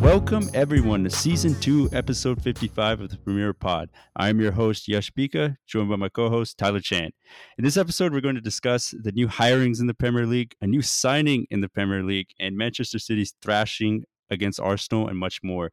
Welcome 0.00 0.50
everyone 0.52 1.04
to 1.04 1.10
season 1.10 1.54
two, 1.60 1.88
episode 1.92 2.42
55 2.42 3.02
of 3.02 3.10
the 3.10 3.16
Premier 3.18 3.52
Pod. 3.52 3.90
I 4.16 4.28
am 4.30 4.40
your 4.40 4.50
host, 4.50 4.88
Yash 4.88 5.12
Bhika, 5.12 5.56
joined 5.66 5.90
by 5.90 5.96
my 5.96 6.08
co-host, 6.08 6.58
Tyler 6.58 6.80
Chan. 6.80 7.12
In 7.56 7.64
this 7.64 7.76
episode, 7.76 8.12
we're 8.12 8.20
going 8.20 8.34
to 8.34 8.40
discuss 8.40 8.92
the 9.00 9.12
new 9.12 9.28
hirings 9.28 9.80
in 9.80 9.86
the 9.86 9.94
Premier 9.94 10.26
League, 10.26 10.56
a 10.60 10.66
new 10.66 10.82
signing 10.82 11.46
in 11.50 11.60
the 11.60 11.68
Premier 11.68 12.02
League, 12.02 12.30
and 12.40 12.56
Manchester 12.56 12.98
City's 12.98 13.32
thrashing 13.40 14.02
against 14.28 14.58
Arsenal 14.58 15.06
and 15.06 15.16
much 15.16 15.38
more. 15.44 15.70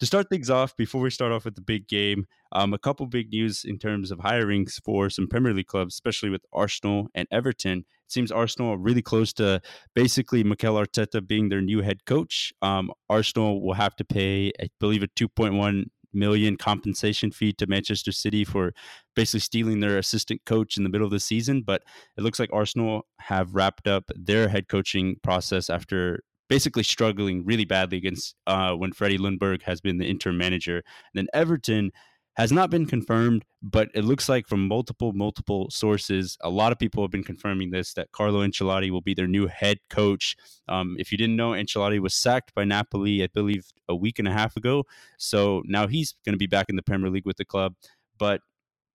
To 0.00 0.04
start 0.04 0.28
things 0.28 0.50
off, 0.50 0.76
before 0.76 1.00
we 1.00 1.08
start 1.08 1.32
off 1.32 1.46
with 1.46 1.54
the 1.54 1.62
big 1.62 1.88
game, 1.88 2.26
um, 2.52 2.74
a 2.74 2.78
couple 2.78 3.06
big 3.06 3.30
news 3.30 3.64
in 3.64 3.78
terms 3.78 4.10
of 4.10 4.18
hirings 4.18 4.78
for 4.84 5.08
some 5.08 5.26
Premier 5.26 5.54
League 5.54 5.68
clubs, 5.68 5.94
especially 5.94 6.28
with 6.28 6.44
Arsenal 6.52 7.08
and 7.14 7.26
Everton. 7.30 7.78
It 7.78 8.12
seems 8.12 8.30
Arsenal 8.30 8.74
are 8.74 8.78
really 8.78 9.00
close 9.00 9.32
to 9.34 9.62
basically 9.94 10.44
Mikel 10.44 10.74
Arteta 10.74 11.26
being 11.26 11.48
their 11.48 11.62
new 11.62 11.80
head 11.80 12.04
coach. 12.04 12.52
Um, 12.60 12.90
Arsenal 13.08 13.62
will 13.62 13.72
have 13.72 13.96
to 13.96 14.04
pay, 14.04 14.52
I 14.60 14.68
believe, 14.80 15.02
a 15.02 15.08
2.1 15.08 15.86
million 16.12 16.56
compensation 16.56 17.30
fee 17.30 17.54
to 17.54 17.66
Manchester 17.66 18.12
City 18.12 18.44
for 18.44 18.72
basically 19.14 19.40
stealing 19.40 19.80
their 19.80 19.96
assistant 19.96 20.42
coach 20.44 20.76
in 20.76 20.82
the 20.82 20.90
middle 20.90 21.06
of 21.06 21.12
the 21.12 21.20
season. 21.20 21.62
But 21.62 21.82
it 22.18 22.22
looks 22.22 22.38
like 22.38 22.50
Arsenal 22.52 23.06
have 23.20 23.54
wrapped 23.54 23.88
up 23.88 24.10
their 24.14 24.48
head 24.48 24.68
coaching 24.68 25.16
process 25.22 25.70
after 25.70 26.20
basically 26.48 26.82
struggling 26.82 27.44
really 27.44 27.64
badly 27.64 27.98
against 27.98 28.34
uh, 28.46 28.72
when 28.72 28.92
Freddie 28.92 29.18
Ljungberg 29.18 29.62
has 29.62 29.80
been 29.80 29.98
the 29.98 30.06
interim 30.06 30.38
manager. 30.38 30.76
And 30.76 31.14
then 31.14 31.26
Everton 31.32 31.92
has 32.36 32.52
not 32.52 32.68
been 32.68 32.84
confirmed, 32.84 33.44
but 33.62 33.88
it 33.94 34.04
looks 34.04 34.28
like 34.28 34.46
from 34.46 34.68
multiple, 34.68 35.14
multiple 35.14 35.68
sources, 35.70 36.36
a 36.42 36.50
lot 36.50 36.70
of 36.70 36.78
people 36.78 37.02
have 37.02 37.10
been 37.10 37.24
confirming 37.24 37.70
this 37.70 37.94
that 37.94 38.12
Carlo 38.12 38.46
Ancelotti 38.46 38.90
will 38.90 39.00
be 39.00 39.14
their 39.14 39.26
new 39.26 39.46
head 39.46 39.78
coach. 39.88 40.36
Um, 40.68 40.96
if 40.98 41.10
you 41.10 41.16
didn't 41.16 41.36
know, 41.36 41.52
Ancelotti 41.52 41.98
was 41.98 42.14
sacked 42.14 42.54
by 42.54 42.64
Napoli, 42.64 43.22
I 43.22 43.28
believe, 43.32 43.64
a 43.88 43.96
week 43.96 44.18
and 44.18 44.28
a 44.28 44.32
half 44.32 44.54
ago. 44.54 44.84
So 45.18 45.62
now 45.64 45.86
he's 45.86 46.14
going 46.26 46.34
to 46.34 46.38
be 46.38 46.46
back 46.46 46.66
in 46.68 46.76
the 46.76 46.82
Premier 46.82 47.08
League 47.08 47.24
with 47.24 47.38
the 47.38 47.44
club. 47.46 47.74
But 48.18 48.42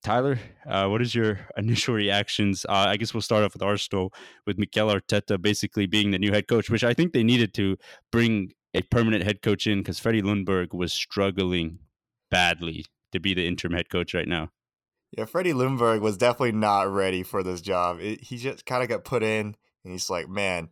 Tyler, 0.04 0.40
uh, 0.68 0.88
what 0.88 1.02
is 1.02 1.14
your 1.14 1.40
initial 1.58 1.94
reactions? 1.94 2.66
Uh, 2.68 2.86
I 2.88 2.98
guess 2.98 3.14
we'll 3.14 3.22
start 3.22 3.44
off 3.44 3.54
with 3.54 3.62
Arsenal, 3.62 4.14
with 4.46 4.58
Mikel 4.58 4.88
Arteta 4.90 5.42
basically 5.42 5.86
being 5.86 6.12
the 6.12 6.20
new 6.20 6.32
head 6.32 6.48
coach, 6.48 6.70
which 6.70 6.84
I 6.84 6.94
think 6.94 7.14
they 7.14 7.24
needed 7.24 7.54
to 7.56 7.78
bring 8.12 8.54
a 8.74 8.82
permanent 8.84 9.24
head 9.24 9.42
coach 9.42 9.68
in 9.68 9.80
because 9.80 10.00
Freddie 10.00 10.22
Ljungberg 10.22 10.74
was 10.74 10.94
struggling 10.94 11.80
badly 12.30 12.86
to 13.12 13.20
be 13.20 13.34
the 13.34 13.48
interim 13.48 13.74
head 13.74 13.90
coach 13.90 14.14
right 14.14 14.28
now. 14.28 14.50
Yeah, 15.18 15.26
Freddie 15.26 15.54
Ljungberg 15.54 16.00
was 16.00 16.18
definitely 16.18 16.54
not 16.54 16.92
ready 16.92 17.22
for 17.22 17.44
this 17.44 17.62
job. 17.62 18.00
It, 18.00 18.24
he 18.24 18.38
just 18.38 18.66
kind 18.66 18.82
of 18.82 18.88
got 18.88 19.04
put 19.04 19.24
in, 19.24 19.56
and 19.84 19.92
he's 19.92 20.10
like, 20.10 20.30
"Man, 20.30 20.70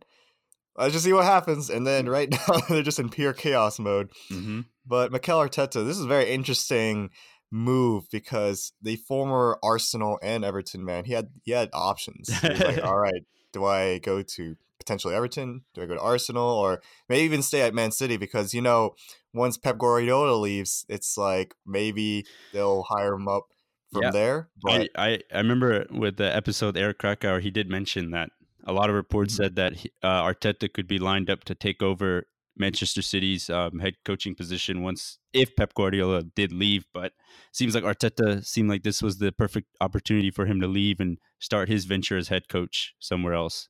let's 0.76 0.94
just 0.94 1.04
see 1.04 1.12
what 1.12 1.26
happens." 1.26 1.68
And 1.68 1.86
then 1.86 2.08
right 2.08 2.30
now 2.48 2.60
they're 2.68 2.82
just 2.82 2.98
in 2.98 3.10
pure 3.10 3.34
chaos 3.34 3.78
mode. 3.78 4.10
Mm-hmm. 4.30 4.62
But 4.86 5.12
Mikel 5.12 5.38
Arteta, 5.38 5.84
this 5.86 5.98
is 5.98 6.06
very 6.06 6.30
interesting 6.30 7.10
move 7.50 8.04
because 8.10 8.72
the 8.80 8.96
former 8.96 9.58
Arsenal 9.62 10.18
and 10.22 10.44
Everton 10.44 10.84
man, 10.84 11.04
he 11.04 11.12
had 11.12 11.28
he 11.42 11.52
had 11.52 11.70
options. 11.72 12.28
He 12.40 12.48
like, 12.48 12.78
all 12.84 12.98
right, 12.98 13.24
do 13.52 13.64
I 13.64 13.98
go 13.98 14.22
to 14.22 14.56
potentially 14.78 15.14
Everton? 15.14 15.62
Do 15.74 15.82
I 15.82 15.86
go 15.86 15.94
to 15.94 16.00
Arsenal 16.00 16.48
or 16.48 16.80
maybe 17.08 17.24
even 17.24 17.42
stay 17.42 17.62
at 17.62 17.74
Man 17.74 17.92
City? 17.92 18.16
Because 18.16 18.54
you 18.54 18.62
know, 18.62 18.94
once 19.32 19.56
Pep 19.56 19.78
Guardiola 19.78 20.36
leaves, 20.36 20.84
it's 20.88 21.16
like 21.16 21.54
maybe 21.66 22.24
they'll 22.52 22.84
hire 22.88 23.14
him 23.14 23.28
up 23.28 23.44
from 23.92 24.02
yeah. 24.04 24.10
there. 24.10 24.48
But... 24.62 24.88
I, 24.94 25.10
I, 25.12 25.18
I 25.32 25.38
remember 25.38 25.86
with 25.90 26.16
the 26.16 26.34
episode 26.34 26.76
Eric 26.76 26.98
Krakauer, 26.98 27.40
he 27.40 27.50
did 27.50 27.68
mention 27.68 28.10
that 28.12 28.30
a 28.64 28.72
lot 28.72 28.88
of 28.88 28.96
reports 28.96 29.34
mm-hmm. 29.34 29.42
said 29.42 29.56
that 29.56 29.72
uh, 30.02 30.22
Arteta 30.22 30.72
could 30.72 30.86
be 30.86 30.98
lined 30.98 31.30
up 31.30 31.44
to 31.44 31.54
take 31.54 31.82
over 31.82 32.26
Manchester 32.60 33.02
City's 33.02 33.50
um, 33.50 33.80
head 33.80 33.94
coaching 34.04 34.34
position 34.34 34.82
once 34.82 35.18
if 35.32 35.56
Pep 35.56 35.74
Guardiola 35.74 36.22
did 36.22 36.52
leave. 36.52 36.84
But 36.94 37.12
seems 37.52 37.74
like 37.74 37.84
Arteta 37.84 38.44
seemed 38.44 38.68
like 38.68 38.82
this 38.84 39.02
was 39.02 39.18
the 39.18 39.32
perfect 39.32 39.68
opportunity 39.80 40.30
for 40.30 40.46
him 40.46 40.60
to 40.60 40.68
leave 40.68 41.00
and 41.00 41.18
start 41.40 41.68
his 41.68 41.86
venture 41.86 42.16
as 42.16 42.28
head 42.28 42.48
coach 42.48 42.94
somewhere 43.00 43.34
else. 43.34 43.68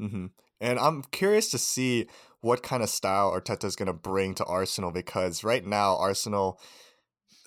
Mm-hmm. 0.00 0.26
And 0.60 0.78
I'm 0.78 1.02
curious 1.10 1.50
to 1.50 1.58
see 1.58 2.06
what 2.40 2.62
kind 2.62 2.82
of 2.82 2.88
style 2.88 3.32
Arteta 3.32 3.64
is 3.64 3.76
going 3.76 3.86
to 3.86 3.92
bring 3.92 4.34
to 4.36 4.44
Arsenal 4.44 4.92
because 4.92 5.44
right 5.44 5.64
now 5.64 5.96
Arsenal 5.96 6.60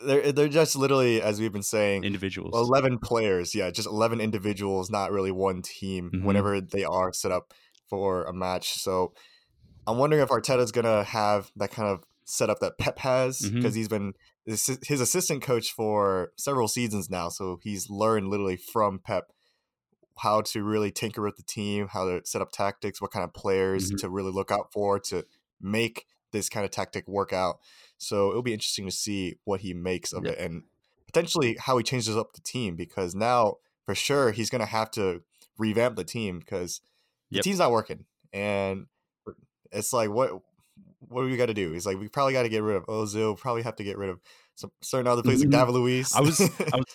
they're 0.06 0.31
they're 0.31 0.47
just 0.47 0.75
literally 0.75 1.22
as 1.22 1.39
we've 1.39 1.51
been 1.51 1.63
saying 1.63 2.03
individuals 2.03 2.53
11 2.53 3.00
players 3.00 3.56
yeah 3.56 3.72
just 3.72 3.88
11 3.88 4.22
individuals 4.22 4.89
not 4.91 5.11
really 5.11 5.31
one 5.31 5.61
team 5.63 6.11
mm-hmm. 6.13 6.25
whenever 6.25 6.61
they 6.61 6.83
are 6.83 7.11
set 7.11 7.31
up 7.31 7.53
for 7.89 8.23
a 8.25 8.33
match 8.33 8.73
so 8.73 9.13
I'm 9.88 9.98
wondering 9.98 10.22
if 10.22 10.30
Arteta's 10.30 10.72
gonna 10.72 11.03
have 11.03 11.52
that 11.56 11.72
kind 11.72 11.88
of 11.88 12.03
setup 12.25 12.59
that 12.59 12.78
Pep 12.78 13.00
has 13.00 13.40
because 13.40 13.53
mm-hmm. 13.53 13.78
he's 13.78 13.88
been 13.88 14.14
his 14.46 15.02
assistant 15.02 15.42
coach 15.42 15.72
for 15.72 16.31
several 16.38 16.68
seasons 16.68 17.09
now, 17.09 17.30
so 17.30 17.59
he's 17.64 17.90
learned 17.90 18.28
literally 18.28 18.58
from 18.58 19.00
Pep 19.00 19.31
how 20.20 20.42
to 20.42 20.64
really 20.64 20.92
tinker 20.92 21.22
with 21.22 21.36
the 21.38 21.44
team, 21.44 21.88
how 21.88 22.06
to 22.06 22.22
set 22.25 22.42
up 22.42 22.52
tactics, 22.52 23.02
what 23.02 23.12
kind 23.12 23.24
of 23.24 23.34
players 23.34 23.88
mm-hmm. 23.88 23.98
to 23.98 24.09
really 24.09 24.31
look 24.31 24.52
out 24.52 24.72
for 24.72 25.00
to 25.00 25.25
make 25.62 26.06
this 26.31 26.50
kind 26.50 26.66
of 26.66 26.72
tactic 26.72 27.08
work 27.08 27.31
out. 27.34 27.59
So 27.98 28.30
it'll 28.30 28.42
be 28.42 28.54
interesting 28.54 28.86
to 28.86 28.92
see 28.92 29.36
what 29.44 29.62
he 29.62 29.74
makes 29.74 30.14
of 30.14 30.25
it 30.25 30.38
and 30.40 30.64
potentially 31.06 31.58
how 31.59 31.78
he 31.78 31.84
changes 31.84 32.16
up 32.18 32.34
the 32.34 32.42
team 32.42 32.75
because 32.75 33.16
now 33.16 33.56
for 33.86 33.96
sure 33.96 34.31
he's 34.31 34.50
going 34.50 34.59
to 34.59 34.66
have 34.66 34.92
to 34.92 35.22
revamp 35.58 35.96
the 35.96 36.04
team 36.04 36.40
because 36.40 36.81
the 37.31 37.42
team's 37.42 37.59
not 37.59 37.72
working 37.72 38.06
and 38.34 38.86
it's 39.72 39.94
like 39.94 40.09
what 40.09 40.31
what 41.09 41.23
do 41.23 41.29
we 41.29 41.38
got 41.38 41.45
to 41.47 41.53
do? 41.53 41.72
He's 41.72 41.85
like, 41.85 42.00
we 42.00 42.07
probably 42.07 42.33
got 42.33 42.44
to 42.44 42.50
get 42.50 42.63
rid 42.63 42.75
of 42.75 42.85
Ozil. 42.88 43.38
Probably 43.38 43.61
have 43.63 43.75
to 43.78 43.83
get 43.83 43.97
rid 43.97 44.09
of 44.09 44.19
some 44.55 44.72
certain 44.81 45.07
other 45.07 45.22
players 45.22 45.39
like 45.39 45.50
mm-hmm. 45.50 45.59
David 45.59 45.72
Luiz. 45.73 46.13
I 46.13 46.22
was, 46.22 46.41
I 46.41 46.45
was, 46.75 46.85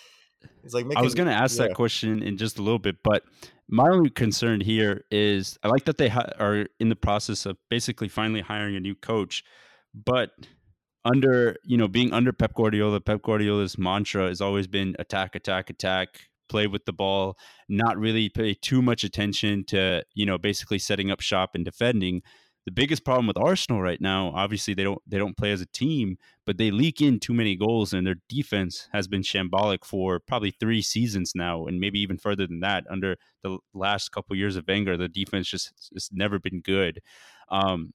He's 0.62 0.74
like, 0.74 0.86
making, 0.86 0.98
I 0.98 1.02
was 1.02 1.14
going 1.14 1.28
to 1.28 1.34
ask 1.34 1.58
yeah. 1.58 1.68
that 1.68 1.74
question 1.74 2.22
in 2.22 2.36
just 2.36 2.58
a 2.58 2.62
little 2.62 2.78
bit, 2.78 2.96
but 3.02 3.22
my 3.68 3.88
only 3.88 4.10
concern 4.10 4.60
here 4.60 5.04
is 5.10 5.58
I 5.62 5.68
like 5.68 5.84
that 5.84 5.98
they 5.98 6.08
ha- 6.08 6.30
are 6.38 6.66
in 6.78 6.88
the 6.88 6.96
process 6.96 7.46
of 7.46 7.56
basically 7.70 8.08
finally 8.08 8.40
hiring 8.40 8.76
a 8.76 8.80
new 8.80 8.94
coach, 8.94 9.44
but 9.94 10.30
under 11.04 11.56
you 11.64 11.76
know 11.76 11.88
being 11.88 12.12
under 12.12 12.32
Pep 12.32 12.54
Guardiola, 12.54 13.00
Pep 13.00 13.22
Guardiola's 13.22 13.76
mantra 13.76 14.28
has 14.28 14.40
always 14.40 14.66
been 14.66 14.94
attack, 14.98 15.34
attack, 15.34 15.70
attack, 15.70 16.08
play 16.48 16.66
with 16.66 16.84
the 16.84 16.92
ball, 16.92 17.36
not 17.68 17.96
really 17.96 18.28
pay 18.28 18.54
too 18.54 18.82
much 18.82 19.04
attention 19.04 19.64
to 19.68 20.04
you 20.14 20.26
know 20.26 20.38
basically 20.38 20.78
setting 20.78 21.10
up 21.10 21.20
shop 21.20 21.50
and 21.54 21.64
defending 21.64 22.22
the 22.64 22.72
biggest 22.72 23.04
problem 23.04 23.26
with 23.26 23.36
Arsenal 23.36 23.82
right 23.82 24.00
now, 24.00 24.32
obviously 24.34 24.74
they 24.74 24.84
don't 24.84 25.02
they 25.06 25.18
don't 25.18 25.36
play 25.36 25.50
as 25.52 25.60
a 25.60 25.66
team, 25.66 26.16
but 26.46 26.58
they 26.58 26.70
leak 26.70 27.00
in 27.00 27.18
too 27.18 27.34
many 27.34 27.56
goals 27.56 27.92
and 27.92 28.06
their 28.06 28.16
defense 28.28 28.88
has 28.92 29.08
been 29.08 29.22
shambolic 29.22 29.84
for 29.84 30.20
probably 30.20 30.52
3 30.52 30.80
seasons 30.82 31.32
now 31.34 31.66
and 31.66 31.80
maybe 31.80 32.00
even 32.00 32.18
further 32.18 32.46
than 32.46 32.60
that 32.60 32.84
under 32.90 33.16
the 33.42 33.58
last 33.74 34.10
couple 34.12 34.36
years 34.36 34.56
of 34.56 34.64
Wenger, 34.68 34.96
the 34.96 35.08
defense 35.08 35.48
just 35.48 35.72
has 35.92 36.08
never 36.12 36.38
been 36.38 36.60
good. 36.60 37.00
Um, 37.48 37.92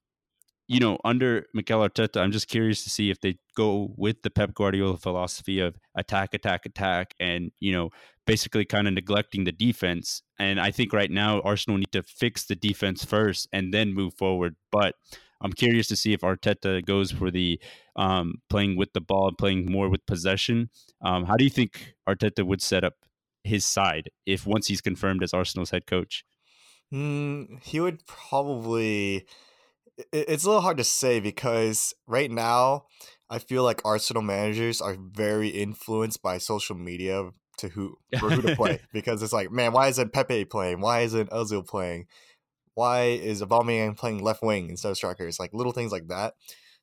you 0.67 0.79
know, 0.79 0.97
under 1.05 1.45
Mikel 1.53 1.79
Arteta, 1.79 2.19
I'm 2.19 2.31
just 2.31 2.50
curious 2.50 2.83
to 2.83 2.89
see 2.89 3.09
if 3.09 3.22
they 3.22 3.38
go 3.55 3.94
with 3.95 4.22
the 4.23 4.29
Pep 4.29 4.53
Guardiola 4.53 4.97
philosophy 4.97 5.59
of 5.59 5.78
attack, 5.95 6.33
attack, 6.33 6.66
attack, 6.66 7.13
and 7.19 7.51
you 7.59 7.72
know, 7.72 7.89
basically 8.25 8.66
kind 8.66 8.88
of 8.88 8.94
neglecting 8.94 9.45
the 9.45 9.51
defense. 9.51 10.22
And 10.38 10.59
I 10.59 10.72
think 10.72 10.91
right 10.91 11.09
now 11.09 11.39
Arsenal 11.41 11.78
need 11.78 11.94
to 11.94 12.03
fix 12.03 12.45
the 12.45 12.55
defense 12.55 13.05
first 13.05 13.47
and 13.53 13.73
then 13.73 13.94
move 13.94 14.13
forward. 14.16 14.55
But 14.72 14.95
I'm 15.41 15.53
curious 15.53 15.88
to 15.88 15.95
see 15.95 16.13
if 16.13 16.22
Arteta 16.22 16.85
goes 16.85 17.11
for 17.11 17.31
the 17.31 17.59
um, 17.95 18.35
playing 18.49 18.75
with 18.75 18.91
the 18.94 19.01
ball, 19.01 19.31
playing 19.38 19.72
more 19.72 19.89
with 19.89 20.05
possession. 20.05 20.69
Um, 21.01 21.25
how 21.25 21.38
do 21.38 21.45
you 21.45 21.49
think 21.49 21.95
Arteta 22.07 22.45
would 22.45 22.61
set 22.61 22.84
up 22.84 22.95
his 23.44 23.66
side 23.66 24.09
if 24.25 24.45
once 24.45 24.67
he's 24.67 24.81
confirmed 24.81 25.23
as 25.23 25.34
Arsenal's 25.34 25.69
head 25.69 25.85
coach? 25.88 26.25
Mm, 26.93 27.61
he 27.64 27.79
would 27.79 28.05
probably 28.05 29.25
it's 30.11 30.44
a 30.44 30.47
little 30.47 30.61
hard 30.61 30.78
to 30.78 30.84
say 30.84 31.20
because 31.20 31.94
right 32.05 32.29
now 32.29 32.85
I 33.29 33.40
feel 33.40 33.64
like 33.64 33.82
Arsenal 33.84 34.22
managers 34.22 34.82
are 34.82 34.96
very 34.99 35.49
influenced 35.49 36.22
by 36.22 36.38
social 36.38 36.76
media 36.76 37.29
to 37.58 37.70
who 37.70 37.97
for 38.20 38.29
who 38.29 38.41
to 38.41 38.55
play 38.55 38.79
because 38.94 39.22
it's 39.22 39.34
like, 39.34 39.52
man, 39.52 39.73
why 39.73 39.88
isn't 39.88 40.14
Pepe 40.14 40.46
playing? 40.46 40.79
Why 40.82 41.02
isn't 41.02 41.29
Ozil 41.32 41.67
playing? 41.67 42.05
Why 42.76 43.05
is 43.05 43.41
Aubameyang 43.41 43.97
playing 43.97 44.23
left 44.23 44.44
wing 44.44 44.70
instead 44.70 44.91
of 44.91 44.97
striker? 44.97 45.28
It's 45.28 45.40
like 45.40 45.53
little 45.53 45.72
things 45.72 45.91
like 45.91 46.08
that. 46.08 46.35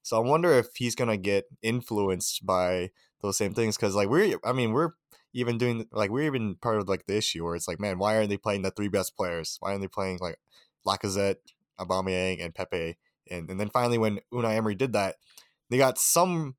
So 0.03 0.17
I 0.17 0.21
wonder 0.21 0.53
if 0.53 0.67
he's 0.77 0.95
gonna 0.95 1.17
get 1.17 1.45
influenced 1.63 2.45
by 2.45 2.91
those 3.23 3.39
same 3.39 3.55
things 3.55 3.77
because 3.77 3.95
like 3.95 4.09
we're, 4.09 4.39
I 4.45 4.53
mean, 4.53 4.73
we're 4.73 4.91
even 5.33 5.57
doing 5.57 5.87
like 5.93 6.11
we're 6.11 6.27
even 6.27 6.57
part 6.57 6.79
of 6.79 6.89
like 6.89 7.07
the 7.07 7.17
issue 7.17 7.45
where 7.45 7.55
it's 7.55 7.69
like, 7.69 7.81
man, 7.81 7.99
why 7.99 8.17
aren't 8.17 8.29
they 8.29 8.37
playing 8.37 8.63
the 8.63 8.71
three 8.71 8.89
best 8.89 9.17
players? 9.17 9.57
Why 9.61 9.71
aren't 9.71 9.81
they 9.81 9.89
playing 9.89 10.19
like 10.21 10.37
Lacazette, 10.87 11.37
Aubameyang, 11.79 12.45
and 12.45 12.55
Pepe? 12.55 12.97
And 13.31 13.51
and 13.51 13.59
then 13.59 13.71
finally, 13.71 13.99
when 13.99 14.21
Unai 14.33 14.57
Emery 14.57 14.75
did 14.75 14.93
that, 14.93 15.17
they 15.71 15.79
got 15.79 15.99
some 15.99 16.57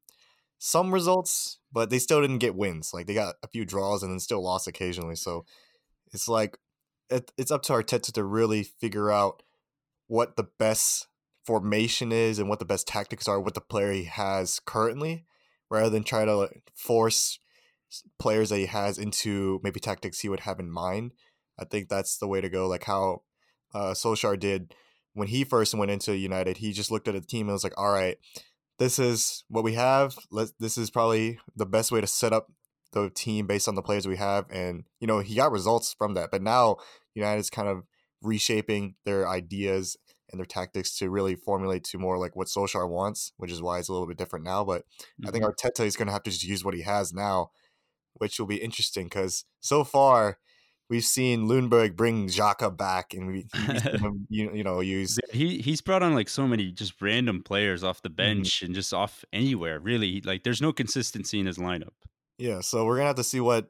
some 0.58 0.94
results, 0.94 1.60
but 1.72 1.90
they 1.90 2.00
still 2.00 2.22
didn't 2.22 2.40
get 2.40 2.56
wins. 2.56 2.92
Like 2.94 3.08
they 3.08 3.14
got 3.14 3.36
a 3.44 3.48
few 3.48 3.66
draws 3.66 4.04
and 4.04 4.12
then 4.12 4.20
still 4.20 4.44
lost 4.44 4.68
occasionally. 4.68 5.16
So 5.16 5.46
it's 6.12 6.28
like 6.28 6.58
it, 7.10 7.32
it's 7.38 7.52
up 7.52 7.62
to 7.64 7.74
Arteta 7.74 8.12
to 8.14 8.24
really 8.24 8.64
figure 8.64 9.12
out 9.12 9.44
what 10.08 10.36
the 10.36 10.48
best 10.58 11.08
formation 11.46 12.12
is 12.12 12.40
and 12.40 12.50
what 12.50 12.60
the 12.60 12.66
best 12.66 12.88
tactics 12.88 13.28
are 13.28 13.40
with 13.40 13.54
the 13.54 13.62
player 13.62 13.92
he 13.92 14.06
has 14.06 14.60
currently, 14.66 15.26
rather 15.70 15.90
than 15.90 16.04
try 16.04 16.26
to 16.26 16.50
force 16.74 17.40
players 18.20 18.50
that 18.50 18.58
he 18.58 18.66
has 18.66 18.98
into 18.98 19.60
maybe 19.64 19.80
tactics 19.80 20.22
he 20.22 20.30
would 20.30 20.42
have 20.42 20.60
in 20.60 20.70
mind. 20.70 21.12
I 21.60 21.66
think 21.66 21.88
that's 21.88 22.18
the 22.18 22.28
way 22.28 22.42
to 22.42 22.50
go. 22.50 22.68
Like 22.68 22.86
how 22.86 23.22
uh, 23.74 23.92
Solskjaer 23.92 24.40
did 24.40 24.74
when 25.16 25.30
he 25.30 25.44
first 25.44 25.74
went 25.74 25.90
into 25.90 26.16
United. 26.16 26.58
He 26.58 26.72
just 26.74 26.92
looked 26.92 27.08
at 27.08 27.16
the 27.16 27.22
team 27.22 27.48
and 27.48 27.54
was 27.54 27.64
like, 27.64 27.78
"All 27.78 27.92
right, 27.92 28.18
this 28.78 29.00
is 29.00 29.44
what 29.48 29.64
we 29.64 29.74
have. 29.74 30.16
Let 30.30 30.50
this 30.60 30.78
is 30.78 30.92
probably 30.92 31.40
the 31.56 31.66
best 31.66 31.92
way 31.92 32.02
to 32.02 32.08
set 32.08 32.34
up 32.34 32.52
the 32.92 33.10
team 33.10 33.48
based 33.48 33.68
on 33.68 33.76
the 33.76 33.82
players 33.82 34.08
we 34.08 34.18
have." 34.18 34.46
And 34.52 34.84
you 35.00 35.08
know, 35.08 35.20
he 35.20 35.36
got 35.36 35.52
results 35.52 35.96
from 35.98 36.14
that. 36.14 36.30
But 36.32 36.44
now 36.44 36.78
United's 37.16 37.50
kind 37.50 37.68
of 37.68 37.84
reshaping 38.22 38.96
their 39.06 39.28
ideas 39.28 39.98
and 40.32 40.40
their 40.40 40.46
tactics 40.46 40.98
to 40.98 41.10
really 41.10 41.36
formulate 41.36 41.84
to 41.86 41.98
more 41.98 42.18
like 42.18 42.36
what 42.36 42.48
Solskjaer 42.48 42.90
wants, 42.90 43.32
which 43.38 43.52
is 43.52 43.62
why 43.62 43.80
it's 43.80 43.88
a 43.88 43.94
little 43.94 44.08
bit 44.08 44.18
different 44.18 44.44
now. 44.44 44.66
But 44.66 44.82
mm-hmm. 44.82 45.28
I 45.28 45.32
think 45.32 45.46
mm-hmm. 45.46 45.68
Arteta 45.68 45.86
is 45.86 45.96
going 45.96 46.08
to 46.08 46.14
have 46.14 46.24
to 46.24 46.32
just 46.32 46.44
use 46.44 46.66
what 46.66 46.74
he 46.74 46.82
has 46.82 47.14
now, 47.14 47.52
which 48.16 48.40
will 48.40 48.48
be 48.48 48.58
interesting 48.58 49.06
because 49.06 49.46
so 49.62 49.84
far 49.84 50.40
we've 50.90 51.04
seen 51.04 51.48
Ljungberg 51.48 51.96
bring 51.96 52.28
Xhaka 52.28 52.76
back, 52.76 53.14
and 53.14 53.28
we 53.28 53.48
you, 54.30 54.52
you 54.54 54.64
know 54.64 54.80
use 54.82 55.18
he 55.32 55.60
he's 55.60 55.82
brought 55.82 56.04
on 56.04 56.14
like 56.14 56.30
so 56.30 56.48
many 56.48 56.72
just 56.72 57.02
random 57.02 57.44
players 57.44 57.84
off 57.84 58.02
the 58.02 58.10
mm-hmm. 58.10 58.16
bench 58.16 58.58
mm-hmm. 58.58 58.68
and 58.68 58.76
just 58.76 58.94
off 58.94 59.26
anywhere. 59.34 59.80
Really, 59.80 60.22
like 60.22 60.44
there's 60.44 60.62
no 60.62 60.74
consistency 60.74 61.40
in 61.40 61.46
his 61.46 61.58
lineup. 61.58 61.94
Yeah, 62.38 62.62
so 62.62 62.86
we're 62.86 62.98
gonna 62.98 63.08
have 63.08 63.16
to 63.18 63.24
see 63.24 63.40
what 63.40 63.70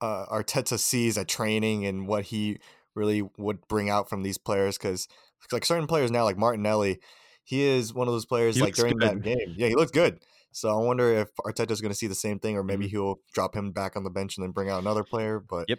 uh, 0.00 0.26
Arteta 0.26 0.78
sees 0.78 1.18
at 1.18 1.28
training 1.28 1.86
and 1.86 2.06
what 2.06 2.24
he 2.24 2.58
really 2.94 3.22
would 3.36 3.66
bring 3.68 3.90
out 3.90 4.08
from 4.08 4.22
these 4.22 4.38
players 4.38 4.76
because 4.76 5.08
like 5.52 5.64
certain 5.64 5.86
players 5.86 6.10
now, 6.10 6.24
like 6.24 6.36
Martinelli, 6.36 7.00
he 7.44 7.62
is 7.62 7.94
one 7.94 8.08
of 8.08 8.14
those 8.14 8.26
players 8.26 8.56
he 8.56 8.62
like 8.62 8.74
during 8.74 8.98
good. 8.98 9.08
that 9.08 9.22
game. 9.22 9.54
Yeah, 9.56 9.68
he 9.68 9.74
looks 9.74 9.92
good. 9.92 10.20
So 10.50 10.70
I 10.70 10.82
wonder 10.82 11.12
if 11.14 11.28
Arteta's 11.36 11.80
going 11.80 11.92
to 11.92 11.98
see 11.98 12.06
the 12.06 12.14
same 12.14 12.38
thing, 12.38 12.56
or 12.56 12.64
maybe 12.64 12.86
mm-hmm. 12.86 12.96
he'll 12.96 13.20
drop 13.32 13.54
him 13.54 13.70
back 13.70 13.96
on 13.96 14.04
the 14.04 14.10
bench 14.10 14.36
and 14.36 14.44
then 14.44 14.50
bring 14.50 14.70
out 14.70 14.80
another 14.80 15.04
player. 15.04 15.38
But 15.40 15.66
yep, 15.68 15.78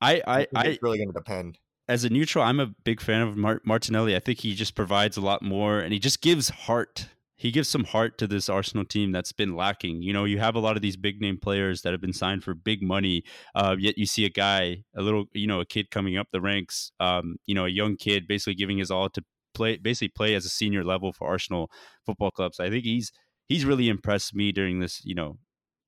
I 0.00 0.22
I, 0.26 0.46
I 0.54 0.66
it's 0.66 0.82
really 0.82 0.98
going 0.98 1.08
to 1.08 1.14
depend. 1.14 1.58
As 1.88 2.04
a 2.04 2.10
neutral, 2.10 2.44
I'm 2.44 2.60
a 2.60 2.66
big 2.66 3.00
fan 3.00 3.22
of 3.22 3.36
Mart- 3.36 3.66
Martinelli. 3.66 4.14
I 4.14 4.18
think 4.18 4.40
he 4.40 4.54
just 4.54 4.74
provides 4.74 5.16
a 5.16 5.22
lot 5.22 5.42
more, 5.42 5.78
and 5.78 5.92
he 5.92 5.98
just 5.98 6.20
gives 6.20 6.50
heart. 6.50 7.08
He 7.36 7.50
gives 7.50 7.68
some 7.68 7.84
heart 7.84 8.18
to 8.18 8.26
this 8.26 8.48
Arsenal 8.48 8.84
team 8.84 9.12
that's 9.12 9.32
been 9.32 9.54
lacking. 9.56 10.02
You 10.02 10.12
know, 10.12 10.24
you 10.24 10.38
have 10.38 10.54
a 10.56 10.58
lot 10.58 10.76
of 10.76 10.82
these 10.82 10.96
big 10.96 11.20
name 11.20 11.38
players 11.38 11.82
that 11.82 11.92
have 11.92 12.00
been 12.00 12.12
signed 12.12 12.42
for 12.42 12.52
big 12.52 12.82
money, 12.82 13.22
uh, 13.54 13.76
yet 13.78 13.96
you 13.96 14.06
see 14.06 14.24
a 14.24 14.28
guy, 14.28 14.82
a 14.96 15.02
little, 15.02 15.26
you 15.32 15.46
know, 15.46 15.60
a 15.60 15.64
kid 15.64 15.90
coming 15.90 16.16
up 16.16 16.26
the 16.32 16.40
ranks, 16.40 16.90
um, 16.98 17.36
you 17.46 17.54
know, 17.54 17.64
a 17.64 17.70
young 17.70 17.96
kid 17.96 18.26
basically 18.26 18.56
giving 18.56 18.78
his 18.78 18.90
all 18.90 19.08
to 19.10 19.22
play, 19.54 19.76
basically 19.76 20.08
play 20.08 20.34
as 20.34 20.44
a 20.44 20.48
senior 20.48 20.82
level 20.84 21.12
for 21.12 21.28
Arsenal 21.28 21.70
Football 22.04 22.32
Club. 22.32 22.54
So 22.54 22.64
I 22.64 22.70
think 22.70 22.84
he's 22.84 23.12
he's 23.46 23.64
really 23.64 23.88
impressed 23.88 24.34
me 24.34 24.52
during 24.52 24.80
this, 24.80 25.00
you 25.04 25.14
know, 25.14 25.38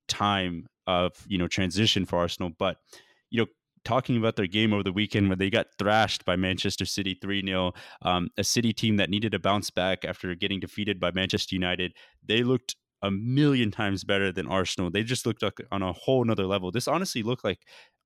time 0.08 0.66
of 0.86 1.12
you 1.26 1.36
know 1.36 1.48
transition 1.48 2.06
for 2.06 2.18
Arsenal. 2.18 2.52
But 2.58 2.76
you 3.30 3.40
know, 3.40 3.46
talking 3.84 4.16
about 4.16 4.36
their 4.36 4.46
game 4.46 4.72
over 4.72 4.82
the 4.82 4.92
weekend 4.92 5.28
where 5.28 5.36
they 5.36 5.50
got 5.50 5.66
thrashed 5.78 6.24
by 6.24 6.36
Manchester 6.36 6.84
City 6.84 7.18
3 7.20 7.44
0, 7.46 7.72
um, 8.02 8.28
a 8.36 8.44
City 8.44 8.72
team 8.72 8.96
that 8.96 9.10
needed 9.10 9.32
to 9.32 9.38
bounce 9.38 9.70
back 9.70 10.04
after 10.04 10.34
getting 10.34 10.60
defeated 10.60 11.00
by 11.00 11.10
Manchester 11.12 11.54
United. 11.54 11.92
They 12.24 12.42
looked 12.42 12.76
a 13.02 13.10
million 13.10 13.70
times 13.70 14.04
better 14.04 14.30
than 14.30 14.46
Arsenal. 14.46 14.90
They 14.90 15.02
just 15.02 15.26
looked 15.26 15.42
like 15.42 15.60
on 15.72 15.82
a 15.82 15.92
whole 15.92 16.24
nother 16.24 16.46
level. 16.46 16.70
This 16.70 16.88
honestly 16.88 17.22
looked 17.22 17.44
like 17.44 17.60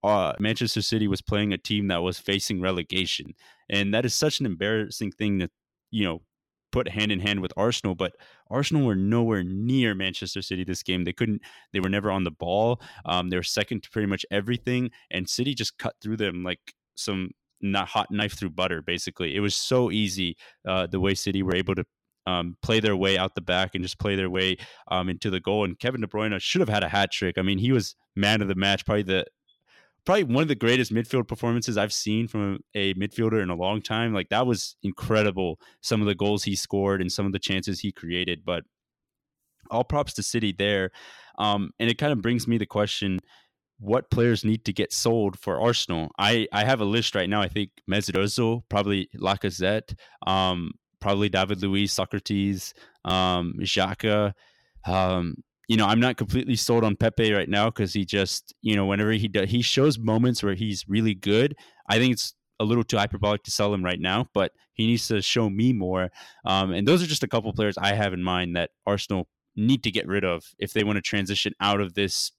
uh, 0.04 0.34
Manchester 0.38 0.82
City 0.82 1.08
was 1.08 1.22
playing 1.22 1.52
a 1.52 1.58
team 1.58 1.88
that 1.88 2.02
was 2.02 2.18
facing 2.18 2.60
relegation. 2.60 3.32
And 3.68 3.92
that 3.94 4.04
is 4.04 4.14
such 4.14 4.40
an 4.40 4.46
embarrassing 4.46 5.12
thing 5.12 5.40
to, 5.40 5.50
you 5.90 6.04
know, 6.04 6.22
put 6.74 6.88
hand 6.88 7.12
in 7.12 7.20
hand 7.20 7.38
with 7.40 7.52
Arsenal, 7.56 7.94
but 7.94 8.14
Arsenal 8.50 8.84
were 8.84 8.96
nowhere 8.96 9.44
near 9.44 9.94
Manchester 9.94 10.42
City 10.42 10.64
this 10.64 10.82
game. 10.82 11.04
They 11.04 11.12
couldn't, 11.12 11.40
they 11.72 11.78
were 11.78 11.88
never 11.88 12.10
on 12.10 12.24
the 12.24 12.32
ball. 12.32 12.82
Um, 13.04 13.30
they 13.30 13.36
were 13.36 13.44
second 13.44 13.84
to 13.84 13.90
pretty 13.90 14.08
much 14.08 14.26
everything, 14.32 14.90
and 15.12 15.28
City 15.28 15.54
just 15.54 15.78
cut 15.78 15.94
through 16.02 16.16
them 16.16 16.42
like 16.42 16.58
some 16.96 17.30
not 17.60 17.86
hot 17.86 18.10
knife 18.10 18.36
through 18.36 18.50
butter. 18.50 18.82
Basically, 18.82 19.36
it 19.36 19.40
was 19.40 19.54
so 19.54 19.92
easy 19.92 20.36
uh, 20.66 20.88
the 20.88 20.98
way 20.98 21.14
City 21.14 21.44
were 21.44 21.54
able 21.54 21.76
to 21.76 21.84
um, 22.26 22.56
play 22.60 22.80
their 22.80 22.96
way 22.96 23.16
out 23.16 23.36
the 23.36 23.40
back 23.40 23.76
and 23.76 23.84
just 23.84 24.00
play 24.00 24.16
their 24.16 24.30
way 24.30 24.56
um, 24.88 25.08
into 25.08 25.30
the 25.30 25.38
goal. 25.38 25.64
And 25.64 25.78
Kevin 25.78 26.00
De 26.00 26.08
Bruyne 26.08 26.38
should 26.40 26.60
have 26.60 26.68
had 26.68 26.82
a 26.82 26.88
hat 26.88 27.12
trick. 27.12 27.38
I 27.38 27.42
mean, 27.42 27.58
he 27.58 27.70
was 27.70 27.94
man 28.16 28.42
of 28.42 28.48
the 28.48 28.56
match, 28.56 28.84
probably 28.84 29.04
the 29.04 29.26
probably 30.04 30.24
one 30.24 30.42
of 30.42 30.48
the 30.48 30.54
greatest 30.54 30.92
midfield 30.92 31.28
performances 31.28 31.76
I've 31.78 31.92
seen 31.92 32.28
from 32.28 32.60
a 32.74 32.94
midfielder 32.94 33.42
in 33.42 33.50
a 33.50 33.54
long 33.54 33.80
time. 33.82 34.12
Like 34.12 34.28
that 34.28 34.46
was 34.46 34.76
incredible. 34.82 35.58
Some 35.80 36.00
of 36.00 36.06
the 36.06 36.14
goals 36.14 36.44
he 36.44 36.56
scored 36.56 37.00
and 37.00 37.10
some 37.10 37.26
of 37.26 37.32
the 37.32 37.38
chances 37.38 37.80
he 37.80 37.92
created, 37.92 38.44
but 38.44 38.64
all 39.70 39.84
props 39.84 40.12
to 40.14 40.22
City 40.22 40.54
there. 40.56 40.90
Um, 41.38 41.70
and 41.78 41.90
it 41.90 41.98
kind 41.98 42.12
of 42.12 42.22
brings 42.22 42.46
me 42.46 42.58
the 42.58 42.66
question 42.66 43.20
what 43.78 44.10
players 44.10 44.44
need 44.44 44.64
to 44.64 44.72
get 44.72 44.92
sold 44.92 45.38
for 45.38 45.60
Arsenal? 45.60 46.10
I, 46.18 46.46
I 46.52 46.64
have 46.64 46.80
a 46.80 46.84
list 46.84 47.14
right 47.14 47.28
now. 47.28 47.42
I 47.42 47.48
think 47.48 47.70
Mesut 47.90 48.14
Ozil, 48.14 48.62
probably 48.68 49.08
Lacazette, 49.18 49.94
um, 50.26 50.72
probably 51.00 51.28
David 51.28 51.60
Luiz, 51.60 51.92
Sokratis, 51.92 52.72
um, 53.04 53.54
Xhaka, 53.60 54.32
um, 54.86 55.34
you 55.68 55.76
know, 55.76 55.86
I'm 55.86 56.00
not 56.00 56.16
completely 56.16 56.56
sold 56.56 56.84
on 56.84 56.96
Pepe 56.96 57.32
right 57.32 57.48
now 57.48 57.66
because 57.66 57.92
he 57.92 58.04
just, 58.04 58.54
you 58.62 58.76
know, 58.76 58.86
whenever 58.86 59.12
he 59.12 59.28
does, 59.28 59.50
he 59.50 59.62
shows 59.62 59.98
moments 59.98 60.42
where 60.42 60.54
he's 60.54 60.84
really 60.88 61.14
good. 61.14 61.56
I 61.88 61.98
think 61.98 62.12
it's 62.12 62.34
a 62.60 62.64
little 62.64 62.84
too 62.84 62.98
hyperbolic 62.98 63.42
to 63.44 63.50
sell 63.50 63.72
him 63.72 63.84
right 63.84 64.00
now, 64.00 64.26
but 64.34 64.52
he 64.74 64.86
needs 64.86 65.08
to 65.08 65.22
show 65.22 65.48
me 65.48 65.72
more. 65.72 66.10
Um, 66.44 66.72
and 66.72 66.86
those 66.86 67.02
are 67.02 67.06
just 67.06 67.22
a 67.22 67.28
couple 67.28 67.52
players 67.52 67.76
I 67.78 67.94
have 67.94 68.12
in 68.12 68.22
mind 68.22 68.56
that 68.56 68.70
Arsenal 68.86 69.28
need 69.56 69.82
to 69.84 69.90
get 69.90 70.06
rid 70.06 70.24
of 70.24 70.44
if 70.58 70.72
they 70.72 70.84
want 70.84 70.96
to 70.96 71.02
transition 71.02 71.52
out 71.60 71.80
of 71.80 71.94
this, 71.94 72.32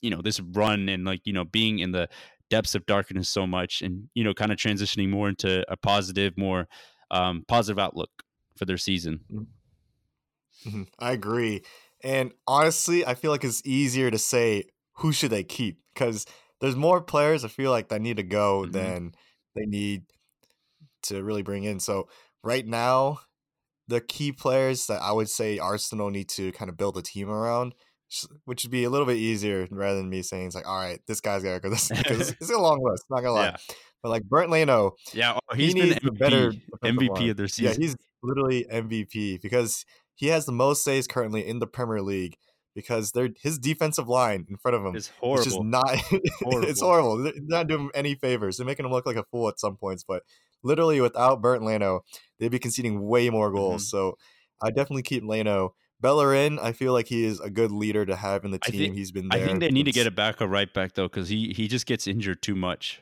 you 0.00 0.10
know, 0.10 0.20
this 0.22 0.40
run 0.40 0.88
and 0.88 1.04
like, 1.04 1.20
you 1.24 1.32
know, 1.32 1.44
being 1.44 1.78
in 1.78 1.92
the 1.92 2.08
depths 2.50 2.74
of 2.74 2.86
darkness 2.86 3.28
so 3.28 3.46
much 3.46 3.82
and, 3.82 4.08
you 4.14 4.24
know, 4.24 4.34
kind 4.34 4.52
of 4.52 4.58
transitioning 4.58 5.08
more 5.10 5.28
into 5.28 5.64
a 5.70 5.76
positive, 5.76 6.36
more 6.36 6.66
um, 7.10 7.44
positive 7.46 7.78
outlook 7.78 8.10
for 8.56 8.64
their 8.64 8.78
season. 8.78 9.20
Mm-hmm. 10.66 10.82
I 10.98 11.12
agree. 11.12 11.62
And 12.02 12.32
honestly, 12.46 13.06
I 13.06 13.14
feel 13.14 13.30
like 13.30 13.44
it's 13.44 13.62
easier 13.64 14.10
to 14.10 14.18
say 14.18 14.64
who 14.96 15.12
should 15.12 15.30
they 15.30 15.44
keep 15.44 15.80
because 15.94 16.26
there's 16.60 16.76
more 16.76 17.00
players 17.00 17.44
I 17.44 17.48
feel 17.48 17.70
like 17.70 17.88
that 17.88 18.00
need 18.00 18.16
to 18.16 18.22
go 18.22 18.62
mm-hmm. 18.62 18.72
than 18.72 19.14
they 19.54 19.66
need 19.66 20.02
to 21.04 21.22
really 21.22 21.42
bring 21.42 21.64
in. 21.64 21.80
So 21.80 22.08
right 22.42 22.66
now, 22.66 23.20
the 23.88 24.00
key 24.00 24.32
players 24.32 24.86
that 24.86 25.00
I 25.00 25.12
would 25.12 25.28
say 25.28 25.58
Arsenal 25.58 26.10
need 26.10 26.28
to 26.30 26.52
kind 26.52 26.68
of 26.68 26.76
build 26.76 26.96
a 26.96 27.02
team 27.02 27.30
around, 27.30 27.74
which 28.44 28.64
would 28.64 28.70
be 28.70 28.84
a 28.84 28.90
little 28.90 29.06
bit 29.06 29.16
easier 29.16 29.66
rather 29.70 29.98
than 29.98 30.10
me 30.10 30.22
saying 30.22 30.46
it's 30.46 30.54
like, 30.56 30.66
all 30.66 30.78
right, 30.78 31.00
this 31.06 31.20
guy's 31.20 31.42
gotta 31.42 31.60
go. 31.60 31.68
This 31.70 31.88
because 31.88 32.30
it's 32.40 32.50
a 32.50 32.58
long 32.58 32.82
list. 32.82 33.04
Not 33.10 33.20
gonna 33.20 33.32
lie. 33.32 33.44
Yeah. 33.46 33.56
But 34.02 34.10
like 34.10 34.24
Bernd 34.24 34.50
Leno, 34.50 34.92
yeah, 35.12 35.38
oh, 35.50 35.54
he's 35.54 35.72
he 35.72 35.80
been 35.80 35.98
MVP, 35.98 36.18
better 36.18 36.52
MVP 36.84 37.30
of 37.30 37.36
their 37.36 37.48
season. 37.48 37.80
Yeah, 37.80 37.86
he's 37.86 37.96
literally 38.22 38.66
MVP 38.70 39.40
because 39.40 39.84
he 40.16 40.28
has 40.28 40.46
the 40.46 40.52
most 40.52 40.82
saves 40.82 41.06
currently 41.06 41.46
in 41.46 41.60
the 41.60 41.66
Premier 41.66 42.02
League 42.02 42.36
because 42.74 43.12
they're 43.12 43.30
his 43.40 43.58
defensive 43.58 44.08
line 44.08 44.46
in 44.50 44.56
front 44.56 44.76
of 44.76 44.84
him 44.84 44.96
is 44.96 45.10
horrible. 45.20 45.42
It's 45.44 45.54
just 45.54 45.62
not 45.62 45.96
horrible. 46.40 46.68
it's 46.68 46.80
horrible. 46.80 47.22
They're 47.22 47.32
not 47.38 47.68
doing 47.68 47.84
him 47.84 47.90
any 47.94 48.14
favors. 48.14 48.56
They're 48.56 48.66
making 48.66 48.84
him 48.84 48.92
look 48.92 49.06
like 49.06 49.16
a 49.16 49.24
fool 49.24 49.48
at 49.48 49.60
some 49.60 49.76
points, 49.76 50.04
but 50.06 50.22
literally 50.62 51.00
without 51.00 51.40
Bernd 51.40 51.64
Leno, 51.64 52.00
they'd 52.38 52.50
be 52.50 52.58
conceding 52.58 53.06
way 53.06 53.30
more 53.30 53.52
goals. 53.52 53.82
Mm-hmm. 53.82 53.96
So 53.96 54.18
I 54.62 54.70
definitely 54.70 55.02
keep 55.02 55.22
Leno. 55.24 55.74
Bellerin, 55.98 56.58
I 56.58 56.72
feel 56.72 56.92
like 56.92 57.08
he 57.08 57.24
is 57.24 57.40
a 57.40 57.48
good 57.48 57.72
leader 57.72 58.04
to 58.04 58.16
have 58.16 58.44
in 58.44 58.50
the 58.50 58.58
team. 58.58 58.78
Think, 58.78 58.94
He's 58.96 59.12
been 59.12 59.28
there. 59.28 59.42
I 59.42 59.46
think 59.46 59.60
they 59.60 59.70
need 59.70 59.84
to 59.84 59.92
get 59.92 60.06
a 60.06 60.10
back 60.10 60.42
a 60.42 60.46
right 60.46 60.72
back 60.72 60.92
though, 60.92 61.08
because 61.08 61.30
he 61.30 61.54
he 61.54 61.68
just 61.68 61.86
gets 61.86 62.06
injured 62.06 62.42
too 62.42 62.54
much. 62.54 63.00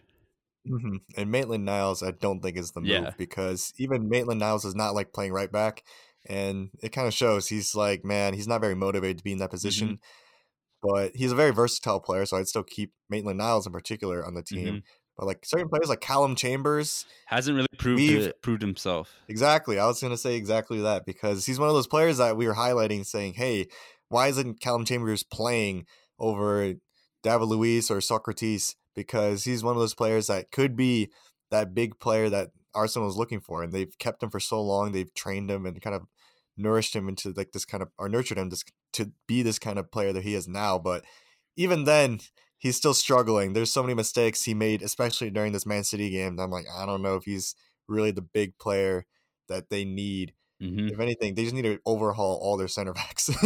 Mm-hmm. 0.68 0.96
And 1.16 1.30
Maitland 1.30 1.64
Niles, 1.64 2.02
I 2.02 2.12
don't 2.12 2.40
think 2.40 2.56
is 2.56 2.70
the 2.70 2.80
move 2.80 2.88
yeah. 2.88 3.10
because 3.18 3.72
even 3.78 4.08
Maitland 4.08 4.40
Niles 4.40 4.64
is 4.64 4.76
not 4.76 4.94
like 4.94 5.12
playing 5.12 5.32
right 5.32 5.50
back 5.50 5.82
and 6.28 6.70
it 6.82 6.90
kind 6.90 7.06
of 7.06 7.14
shows 7.14 7.48
he's 7.48 7.74
like 7.74 8.04
man 8.04 8.34
he's 8.34 8.48
not 8.48 8.60
very 8.60 8.74
motivated 8.74 9.18
to 9.18 9.24
be 9.24 9.32
in 9.32 9.38
that 9.38 9.50
position 9.50 9.88
mm-hmm. 9.88 10.88
but 10.88 11.12
he's 11.14 11.32
a 11.32 11.36
very 11.36 11.50
versatile 11.50 12.00
player 12.00 12.24
so 12.24 12.36
i'd 12.36 12.48
still 12.48 12.62
keep 12.62 12.92
maitland 13.10 13.38
niles 13.38 13.66
in 13.66 13.72
particular 13.72 14.24
on 14.24 14.34
the 14.34 14.42
team 14.42 14.66
mm-hmm. 14.66 14.78
but 15.16 15.26
like 15.26 15.44
certain 15.44 15.68
players 15.68 15.88
like 15.88 16.00
callum 16.00 16.34
chambers 16.34 17.04
hasn't 17.26 17.56
really 17.56 17.68
proved 17.78 18.00
it, 18.02 18.42
proved 18.42 18.62
himself 18.62 19.14
exactly 19.28 19.78
i 19.78 19.86
was 19.86 20.00
going 20.00 20.12
to 20.12 20.18
say 20.18 20.34
exactly 20.34 20.80
that 20.80 21.04
because 21.04 21.46
he's 21.46 21.58
one 21.58 21.68
of 21.68 21.74
those 21.74 21.86
players 21.86 22.18
that 22.18 22.36
we 22.36 22.46
were 22.46 22.54
highlighting 22.54 23.04
saying 23.04 23.34
hey 23.34 23.66
why 24.08 24.28
isn't 24.28 24.60
callum 24.60 24.84
chambers 24.84 25.22
playing 25.22 25.86
over 26.18 26.74
david 27.22 27.46
luiz 27.46 27.90
or 27.90 27.98
Sokratis?" 27.98 28.74
because 28.94 29.44
he's 29.44 29.64
one 29.64 29.74
of 29.74 29.80
those 29.80 29.94
players 29.94 30.28
that 30.28 30.50
could 30.50 30.76
be 30.76 31.10
that 31.50 31.74
big 31.74 31.98
player 31.98 32.30
that 32.30 32.50
Arsenal 32.74 33.08
is 33.08 33.16
looking 33.16 33.40
for, 33.40 33.62
and 33.62 33.72
they've 33.72 33.96
kept 33.98 34.22
him 34.22 34.30
for 34.30 34.40
so 34.40 34.62
long. 34.62 34.92
They've 34.92 35.12
trained 35.14 35.50
him 35.50 35.66
and 35.66 35.80
kind 35.80 35.94
of 35.94 36.02
nourished 36.56 36.94
him 36.94 37.08
into 37.08 37.32
like 37.36 37.52
this 37.52 37.64
kind 37.64 37.82
of 37.82 37.90
or 37.98 38.08
nurtured 38.08 38.38
him 38.38 38.50
to, 38.50 38.64
to 38.92 39.12
be 39.26 39.42
this 39.42 39.58
kind 39.58 39.78
of 39.78 39.90
player 39.90 40.12
that 40.12 40.24
he 40.24 40.34
is 40.34 40.48
now. 40.48 40.78
But 40.78 41.04
even 41.56 41.84
then, 41.84 42.20
he's 42.58 42.76
still 42.76 42.94
struggling. 42.94 43.52
There's 43.52 43.72
so 43.72 43.82
many 43.82 43.94
mistakes 43.94 44.44
he 44.44 44.54
made, 44.54 44.82
especially 44.82 45.30
during 45.30 45.52
this 45.52 45.66
Man 45.66 45.84
City 45.84 46.10
game. 46.10 46.38
I'm 46.38 46.50
like, 46.50 46.66
I 46.74 46.86
don't 46.86 47.02
know 47.02 47.16
if 47.16 47.24
he's 47.24 47.54
really 47.88 48.10
the 48.10 48.22
big 48.22 48.58
player 48.58 49.06
that 49.48 49.70
they 49.70 49.84
need. 49.84 50.32
Mm-hmm. 50.62 50.88
If 50.88 51.00
anything, 51.00 51.34
they 51.34 51.42
just 51.42 51.54
need 51.54 51.62
to 51.62 51.78
overhaul 51.84 52.38
all 52.40 52.56
their 52.56 52.68
center 52.68 52.92
backs. 52.92 53.28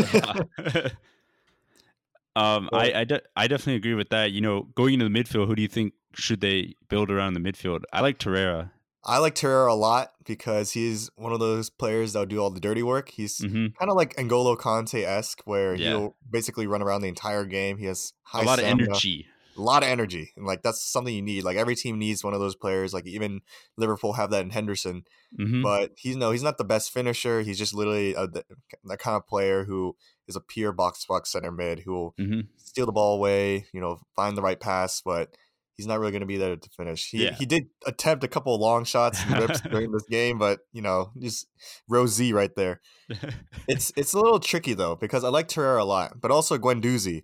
um, 2.36 2.68
I 2.72 2.92
I, 2.94 3.04
de- 3.04 3.22
I 3.34 3.48
definitely 3.48 3.76
agree 3.76 3.94
with 3.94 4.10
that. 4.10 4.32
You 4.32 4.40
know, 4.40 4.68
going 4.74 4.94
into 4.94 5.08
the 5.08 5.10
midfield, 5.10 5.46
who 5.46 5.56
do 5.56 5.62
you 5.62 5.68
think 5.68 5.94
should 6.14 6.40
they 6.40 6.74
build 6.88 7.10
around 7.10 7.34
the 7.34 7.40
midfield? 7.40 7.82
I 7.92 8.00
like 8.00 8.18
Torreira. 8.18 8.70
I 9.04 9.18
like 9.18 9.34
Torreira 9.34 9.70
a 9.70 9.74
lot 9.74 10.12
because 10.26 10.72
he's 10.72 11.10
one 11.16 11.32
of 11.32 11.40
those 11.40 11.70
players 11.70 12.12
that'll 12.12 12.26
do 12.26 12.40
all 12.42 12.50
the 12.50 12.60
dirty 12.60 12.82
work. 12.82 13.10
He's 13.10 13.38
mm-hmm. 13.38 13.68
kind 13.78 13.90
of 13.90 13.96
like 13.96 14.16
N'Golo 14.16 14.56
Kante 14.56 15.04
esque, 15.04 15.40
where 15.44 15.74
yeah. 15.74 15.90
he'll 15.90 16.16
basically 16.28 16.66
run 16.66 16.82
around 16.82 17.02
the 17.02 17.08
entire 17.08 17.44
game. 17.44 17.78
He 17.78 17.86
has 17.86 18.12
a 18.34 18.42
lot 18.42 18.58
stamina, 18.58 18.82
of 18.82 18.88
energy, 18.88 19.26
a 19.56 19.62
lot 19.62 19.82
of 19.82 19.88
energy, 19.88 20.32
and 20.36 20.46
like 20.46 20.62
that's 20.62 20.82
something 20.82 21.14
you 21.14 21.22
need. 21.22 21.44
Like 21.44 21.56
every 21.56 21.76
team 21.76 21.98
needs 21.98 22.24
one 22.24 22.34
of 22.34 22.40
those 22.40 22.56
players. 22.56 22.92
Like 22.92 23.06
even 23.06 23.40
Liverpool 23.76 24.14
have 24.14 24.30
that 24.30 24.42
in 24.42 24.50
Henderson, 24.50 25.04
mm-hmm. 25.38 25.62
but 25.62 25.92
he's 25.96 26.16
no, 26.16 26.32
he's 26.32 26.42
not 26.42 26.58
the 26.58 26.64
best 26.64 26.92
finisher. 26.92 27.42
He's 27.42 27.58
just 27.58 27.74
literally 27.74 28.14
a, 28.14 28.26
that 28.26 28.98
kind 28.98 29.16
of 29.16 29.26
player 29.26 29.64
who 29.64 29.96
is 30.26 30.36
a 30.36 30.40
pure 30.40 30.72
box 30.72 31.06
box 31.06 31.30
center 31.30 31.52
mid 31.52 31.80
who 31.80 31.92
will 31.92 32.14
mm-hmm. 32.18 32.40
steal 32.56 32.86
the 32.86 32.92
ball 32.92 33.16
away, 33.16 33.66
you 33.72 33.80
know, 33.80 34.00
find 34.16 34.36
the 34.36 34.42
right 34.42 34.60
pass, 34.60 35.00
but 35.00 35.30
he's 35.78 35.86
not 35.86 36.00
really 36.00 36.10
going 36.10 36.20
to 36.20 36.26
be 36.26 36.36
there 36.36 36.56
to 36.56 36.70
finish. 36.76 37.08
He 37.08 37.24
yeah. 37.24 37.34
he 37.34 37.46
did 37.46 37.68
attempt 37.86 38.24
a 38.24 38.28
couple 38.28 38.54
of 38.54 38.60
long 38.60 38.84
shots 38.84 39.22
and 39.24 39.40
rips 39.40 39.60
during 39.70 39.92
this 39.92 40.04
game, 40.10 40.36
but 40.36 40.58
you 40.72 40.82
know, 40.82 41.12
just 41.18 41.46
Rosie 41.88 42.34
right 42.34 42.54
there. 42.56 42.82
it's 43.68 43.92
it's 43.96 44.12
a 44.12 44.18
little 44.18 44.40
tricky 44.40 44.74
though 44.74 44.96
because 44.96 45.24
I 45.24 45.28
like 45.28 45.48
Torreira 45.48 45.80
a 45.80 45.84
lot, 45.84 46.20
but 46.20 46.30
also 46.30 46.58
Guendouzi. 46.58 47.22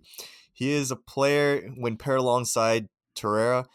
He 0.53 0.71
is 0.71 0.89
a 0.89 0.95
player 0.95 1.69
when 1.77 1.97
paired 1.97 2.19
alongside 2.19 2.87
Torreira. 3.15 3.65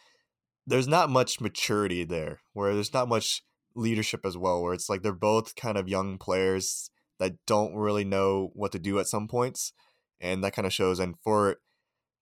There's 0.67 0.89
not 0.89 1.11
much 1.11 1.41
maturity 1.41 2.05
there, 2.05 2.41
where 2.55 2.75
there's 2.75 2.95
not 2.95 3.09
much 3.09 3.43
leadership 3.77 4.25
as 4.25 4.37
well. 4.37 4.63
Where 4.63 4.73
it's 4.73 4.89
like 4.89 5.03
they're 5.03 5.13
both 5.13 5.55
kind 5.57 5.77
of 5.77 5.89
young 5.89 6.17
players 6.17 6.91
that 7.19 7.35
don't 7.47 7.75
really 7.75 8.05
know 8.05 8.51
what 8.55 8.73
to 8.73 8.79
do 8.79 8.99
at 8.99 9.09
some 9.09 9.29
points, 9.29 9.75
and 10.21 10.43
that 10.43 10.55
kind 10.55 10.65
of 10.65 10.73
shows. 10.73 10.99
And 10.99 11.17
for 11.23 11.59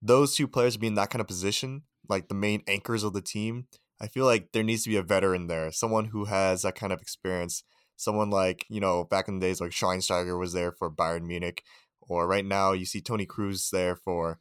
those 0.03 0.35
two 0.35 0.49
players 0.49 0.77
being 0.77 0.97
that 0.97 1.11
kind 1.11 1.21
of 1.21 1.29
position, 1.29 1.83
like 2.09 2.29
the 2.29 2.35
main 2.35 2.63
anchors 2.67 3.05
of 3.05 3.13
the 3.13 3.23
team, 3.23 3.67
I 4.01 4.07
feel 4.07 4.25
like 4.25 4.53
there 4.53 4.63
needs 4.63 4.85
to 4.85 4.91
be 4.91 4.97
a 4.97 5.03
veteran 5.03 5.47
there, 5.47 5.73
someone 5.73 6.07
who 6.07 6.27
has 6.27 6.63
that 6.63 6.75
kind 6.75 6.93
of 6.93 7.01
experience. 7.01 7.65
Someone 8.01 8.31
like, 8.31 8.65
you 8.69 8.81
know, 8.81 9.03
back 9.03 9.27
in 9.27 9.41
the 9.41 9.45
days, 9.45 9.61
like 9.61 9.73
Schweinsteiger 9.73 10.39
was 10.39 10.53
there 10.53 10.71
for 10.71 10.89
Bayern 10.89 11.27
Munich, 11.27 11.65
or 12.01 12.29
right 12.29 12.45
now 12.45 12.71
you 12.71 12.87
see 12.87 13.01
Toni 13.01 13.27
Kroos 13.27 13.71
there 13.71 13.97
for 13.97 14.39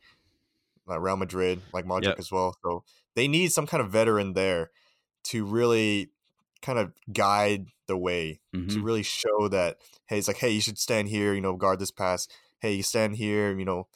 uh, 0.88 1.00
Real 1.00 1.18
Madrid, 1.18 1.62
like 1.74 1.84
Modric 1.84 2.04
yep. 2.04 2.20
as 2.20 2.32
well. 2.32 2.56
So 2.64 2.84
they 3.16 3.28
need 3.28 3.52
some 3.52 3.66
kind 3.66 3.82
of 3.82 3.92
veteran 3.92 4.34
there 4.34 4.70
to 5.30 5.44
really 5.44 6.12
kind 6.62 6.78
of 6.78 6.92
guide 7.12 7.66
the 7.88 7.98
way, 7.98 8.42
mm-hmm. 8.56 8.70
to 8.76 8.82
really 8.84 9.02
show 9.02 9.48
that, 9.48 9.78
hey, 10.06 10.20
it's 10.20 10.28
like, 10.28 10.38
hey, 10.38 10.52
you 10.52 10.62
should 10.62 10.78
stand 10.78 11.10
here, 11.10 11.34
you 11.34 11.42
know, 11.42 11.56
guard 11.56 11.80
this 11.80 11.90
pass. 11.90 12.28
Hey, 12.60 12.74
you 12.74 12.84
stand 12.84 13.16
here, 13.16 13.58
you 13.58 13.66
know, 13.66 13.88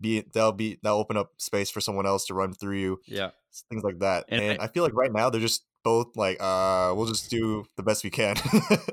be 0.00 0.24
they'll 0.32 0.52
be 0.52 0.78
they'll 0.82 0.94
open 0.94 1.16
up 1.16 1.32
space 1.38 1.70
for 1.70 1.80
someone 1.80 2.06
else 2.06 2.26
to 2.26 2.34
run 2.34 2.54
through 2.54 2.78
you. 2.78 3.00
Yeah, 3.06 3.30
things 3.70 3.82
like 3.82 4.00
that. 4.00 4.24
And, 4.28 4.42
and 4.42 4.60
I, 4.60 4.64
I, 4.64 4.68
feel 4.68 4.82
like 4.82 4.94
right 4.94 5.12
now 5.12 5.30
they're 5.30 5.40
just 5.40 5.64
both 5.84 6.16
like, 6.16 6.38
uh, 6.40 6.92
we'll 6.96 7.06
just 7.06 7.30
do 7.30 7.64
the 7.76 7.82
best 7.82 8.04
we 8.04 8.10
can. 8.10 8.36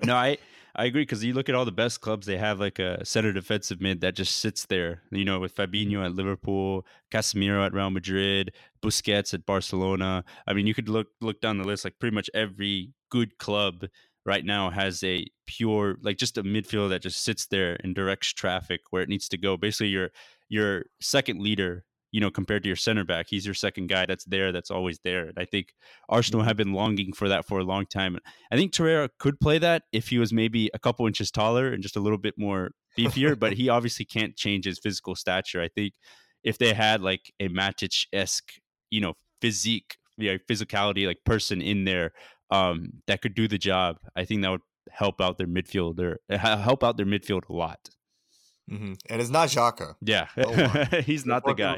no, 0.04 0.16
I 0.16 0.38
I 0.76 0.86
agree 0.86 1.02
because 1.02 1.24
you 1.24 1.34
look 1.34 1.50
at 1.50 1.56
all 1.56 1.66
the 1.66 1.72
best 1.72 2.02
clubs, 2.02 2.28
they 2.28 2.38
have 2.38 2.60
like 2.60 2.80
a 2.80 3.04
center 3.04 3.34
defensive 3.34 3.82
mid 3.82 4.02
that 4.02 4.16
just 4.16 4.38
sits 4.38 4.66
there. 4.66 5.02
You 5.12 5.26
know, 5.26 5.40
with 5.40 5.56
Fabinho 5.56 6.06
at 6.06 6.16
Liverpool, 6.16 6.86
Casemiro 7.12 7.66
at 7.66 7.74
Real 7.74 7.90
Madrid, 7.90 8.54
Busquets 8.82 9.34
at 9.34 9.46
Barcelona. 9.46 10.24
I 10.48 10.54
mean, 10.54 10.68
you 10.68 10.74
could 10.74 10.90
look 10.90 11.08
look 11.22 11.42
down 11.42 11.58
the 11.58 11.64
list. 11.64 11.86
Like 11.86 12.00
pretty 12.00 12.16
much 12.16 12.30
every 12.34 12.94
good 13.10 13.38
club 13.40 13.86
right 14.26 14.46
now 14.46 14.70
has 14.70 15.04
a 15.04 15.26
pure 15.48 15.98
like 16.04 16.18
just 16.18 16.38
a 16.38 16.44
midfield 16.44 16.90
that 16.90 17.02
just 17.02 17.24
sits 17.24 17.48
there 17.48 17.78
and 17.84 17.96
directs 17.96 18.32
traffic 18.32 18.82
where 18.92 19.02
it 19.02 19.10
needs 19.10 19.28
to 19.30 19.38
go. 19.38 19.58
Basically, 19.58 19.88
your 19.88 20.12
your 20.50 20.86
second 21.00 21.42
leader, 21.42 21.86
you 22.12 22.20
know, 22.20 22.32
compared 22.32 22.64
to 22.64 22.70
your 22.70 22.76
center 22.76 23.04
back, 23.04 23.28
he's 23.30 23.46
your 23.46 23.54
second 23.54 23.88
guy 23.88 24.06
that's 24.06 24.26
there, 24.26 24.52
that's 24.52 24.72
always 24.72 25.00
there. 25.04 25.28
And 25.28 25.38
I 25.38 25.46
think 25.46 25.74
Arsenal 26.10 26.42
have 26.42 26.58
been 26.58 26.74
longing 26.74 27.14
for 27.14 27.30
that 27.30 27.48
for 27.48 27.60
a 27.60 27.64
long 27.64 27.86
time. 27.86 28.18
I 28.52 28.56
think 28.56 28.74
Torreira 28.74 29.10
could 29.20 29.40
play 29.40 29.60
that 29.60 29.84
if 29.94 30.10
he 30.10 30.18
was 30.18 30.34
maybe 30.34 30.72
a 30.74 30.80
couple 30.80 31.06
inches 31.06 31.30
taller 31.32 31.72
and 31.72 31.84
just 31.84 31.96
a 31.96 32.00
little 32.00 32.18
bit 32.18 32.34
more 32.38 32.72
beefier, 32.98 33.38
but 33.40 33.54
he 33.54 33.70
obviously 33.70 34.06
can't 34.06 34.36
change 34.36 34.66
his 34.66 34.80
physical 34.80 35.16
stature. 35.16 35.62
I 35.62 35.70
think 35.70 35.94
if 36.44 36.58
they 36.58 36.74
had 36.74 37.02
like 37.02 37.32
a 37.40 37.48
Matic 37.50 38.08
esque, 38.12 38.54
you 38.90 39.02
know, 39.02 39.14
physique, 39.42 39.98
you 40.18 40.32
know, 40.32 40.38
physicality 40.50 41.06
like 41.06 41.18
person 41.26 41.62
in 41.62 41.86
there 41.86 42.12
um, 42.50 42.90
that 43.08 43.22
could 43.22 43.36
do 43.36 43.48
the 43.48 43.58
job, 43.60 43.98
I 44.16 44.26
think 44.26 44.42
that 44.42 44.50
would 44.50 44.62
help 44.90 45.22
out 45.22 45.38
their 45.38 45.48
midfielder, 45.48 46.16
help 46.30 46.84
out 46.84 46.98
their 46.98 47.06
midfield 47.06 47.48
a 47.50 47.54
lot. 47.54 47.80
Mm-hmm. 48.70 48.94
And 49.10 49.22
it's 49.22 49.30
not 49.30 49.50
Xhaka. 49.50 49.96
Yeah, 50.02 50.28
oh, 50.38 51.02
he's 51.06 51.26
not 51.26 51.44
the 51.46 51.54
guy. 51.54 51.78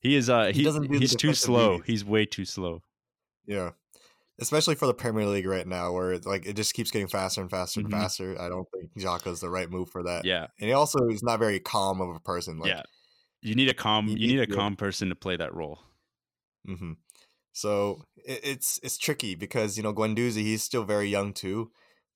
He 0.00 0.16
is. 0.16 0.28
Uh, 0.28 0.46
he, 0.46 0.52
he 0.52 0.64
doesn't. 0.64 0.92
he's 0.92 1.16
too 1.16 1.34
slow. 1.34 1.78
He's 1.78 2.04
way 2.04 2.26
too 2.26 2.44
slow. 2.44 2.82
Yeah, 3.46 3.70
especially 4.38 4.74
for 4.74 4.86
the 4.86 4.94
Premier 4.94 5.26
League 5.26 5.46
right 5.46 5.66
now, 5.66 5.92
where 5.92 6.12
it, 6.12 6.26
like 6.26 6.46
it 6.46 6.56
just 6.56 6.74
keeps 6.74 6.90
getting 6.90 7.08
faster 7.08 7.40
and 7.40 7.50
faster 7.50 7.80
and 7.80 7.88
mm-hmm. 7.88 8.00
faster. 8.00 8.40
I 8.40 8.48
don't 8.48 8.68
think 8.70 8.90
is 9.26 9.40
the 9.40 9.50
right 9.50 9.70
move 9.70 9.90
for 9.90 10.02
that. 10.02 10.24
Yeah, 10.24 10.46
and 10.60 10.68
he 10.68 10.72
also 10.72 11.06
is 11.08 11.22
not 11.22 11.38
very 11.38 11.58
calm 11.60 12.00
of 12.00 12.14
a 12.14 12.20
person. 12.20 12.58
Like, 12.58 12.70
yeah, 12.70 12.82
you 13.40 13.54
need 13.54 13.68
a 13.68 13.74
calm. 13.74 14.08
You, 14.08 14.16
need, 14.16 14.40
a 14.40 14.46
calm 14.46 14.76
person 14.76 15.08
to 15.08 15.14
play 15.14 15.36
that 15.36 15.54
role. 15.54 15.80
Mm-hmm. 16.68 16.92
So 17.52 18.02
it, 18.26 18.40
it's 18.42 18.80
it's 18.82 18.98
tricky 18.98 19.34
because 19.34 19.76
you 19.76 19.82
know 19.82 19.94
Guendouzi 19.94 20.42
he's 20.42 20.62
still 20.62 20.84
very 20.84 21.08
young 21.08 21.32
too, 21.32 21.70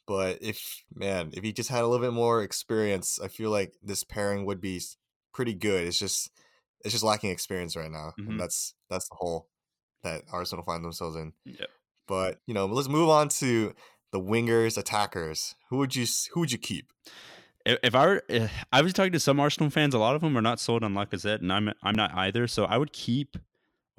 but 0.09 0.39
if 0.41 0.83
man, 0.95 1.31
if 1.35 1.45
he 1.45 1.53
just 1.53 1.69
had 1.69 1.83
a 1.83 1.87
little 1.87 2.05
bit 2.05 2.15
more 2.15 2.43
experience, 2.43 3.21
I 3.23 3.29
feel 3.29 3.51
like 3.51 3.75
this 3.83 4.05
pairing 4.05 4.47
would 4.47 4.61
be 4.61 4.81
pretty 5.35 5.53
good. 5.53 5.87
It's 5.87 5.99
just 5.99 6.31
it's 6.83 6.93
just 6.93 7.05
lacking 7.05 7.31
experience 7.31 7.77
right 7.77 7.91
now, 7.91 8.15
mm-hmm. 8.19 8.31
and 8.31 8.41
that's 8.41 8.75
that's 8.89 9.07
the 9.11 9.17
hole 9.17 9.49
that 10.03 10.23
Arsenal 10.33 10.65
find 10.65 10.83
themselves 10.83 11.15
in. 11.15 11.35
Yep. 11.45 11.69
But 12.07 12.41
you 12.47 12.55
know, 12.55 12.65
let's 12.65 12.89
move 12.89 13.11
on 13.11 13.29
to 13.29 13.75
the 14.11 14.19
wingers, 14.19 14.79
attackers. 14.79 15.55
Who 15.69 15.77
would 15.77 15.95
you 15.95 16.07
who 16.33 16.41
would 16.41 16.53
you 16.53 16.59
keep? 16.59 16.91
If 17.67 17.95
I 17.95 18.07
were, 18.07 18.23
if 18.29 18.45
eh, 18.45 18.49
I 18.73 18.81
was 18.81 18.95
talking 18.95 19.13
to 19.13 19.21
some 19.21 19.39
Arsenal 19.39 19.69
fans, 19.69 19.93
a 19.93 19.99
lot 19.99 20.15
of 20.15 20.23
them 20.23 20.39
are 20.39 20.43
not 20.43 20.59
sold 20.59 20.83
on 20.83 20.95
Lacazette, 20.95 21.43
and 21.43 21.53
I'm 21.53 21.71
I'm 21.83 21.95
not 21.95 22.15
either. 22.15 22.47
So 22.47 22.65
I 22.65 22.79
would 22.79 22.95
keep 22.95 23.37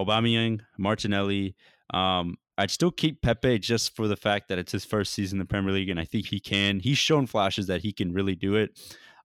Aubameyang, 0.02 0.62
Martinelli, 0.76 1.56
um, 1.94 2.38
I'd 2.60 2.72
still 2.72 2.92
keep 2.92 3.22
Pepe 3.22 3.58
just 3.60 3.96
for 3.96 4.08
the 4.08 4.18
fact 4.18 4.50
that 4.50 4.58
it's 4.58 4.74
his 4.74 4.84
first 4.84 5.14
season 5.14 5.38
in 5.38 5.40
the 5.40 5.46
Premier 5.46 5.72
League, 5.72 5.90
and 5.90 6.00
I 6.00 6.04
think 6.04 6.28
he 6.28 6.42
can. 6.42 6.82
He's 6.82 6.98
shown 6.98 7.26
flashes 7.26 7.68
that 7.68 7.82
he 7.82 7.94
can 7.94 8.12
really 8.14 8.36
do 8.36 8.56
it. 8.56 8.78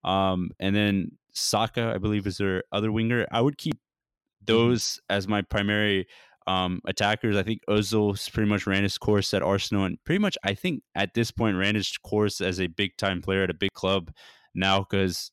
Um, 0.04 0.50
and 0.60 0.74
then 0.76 1.18
Saka, 1.32 1.92
I 1.94 1.98
believe, 1.98 2.28
is 2.28 2.38
their 2.38 2.62
other 2.70 2.92
winger. 2.92 3.26
I 3.32 3.40
would 3.40 3.58
keep 3.58 3.74
mm-hmm. 3.74 4.44
those 4.46 5.00
as 5.10 5.26
my 5.26 5.42
primary 5.42 6.06
um, 6.46 6.80
attackers. 6.86 7.36
I 7.36 7.42
think 7.42 7.62
Ozil 7.68 8.32
pretty 8.32 8.48
much 8.48 8.68
ran 8.68 8.84
his 8.84 8.98
course 8.98 9.34
at 9.34 9.42
Arsenal, 9.42 9.84
and 9.84 9.98
pretty 10.04 10.20
much 10.20 10.38
I 10.44 10.54
think 10.54 10.82
at 10.94 11.14
this 11.14 11.32
point 11.32 11.56
ran 11.56 11.74
his 11.74 11.96
course 11.98 12.40
as 12.40 12.60
a 12.60 12.68
big 12.68 12.96
time 12.96 13.20
player 13.20 13.42
at 13.42 13.50
a 13.50 13.54
big 13.54 13.72
club 13.72 14.12
now 14.54 14.80
because 14.80 15.32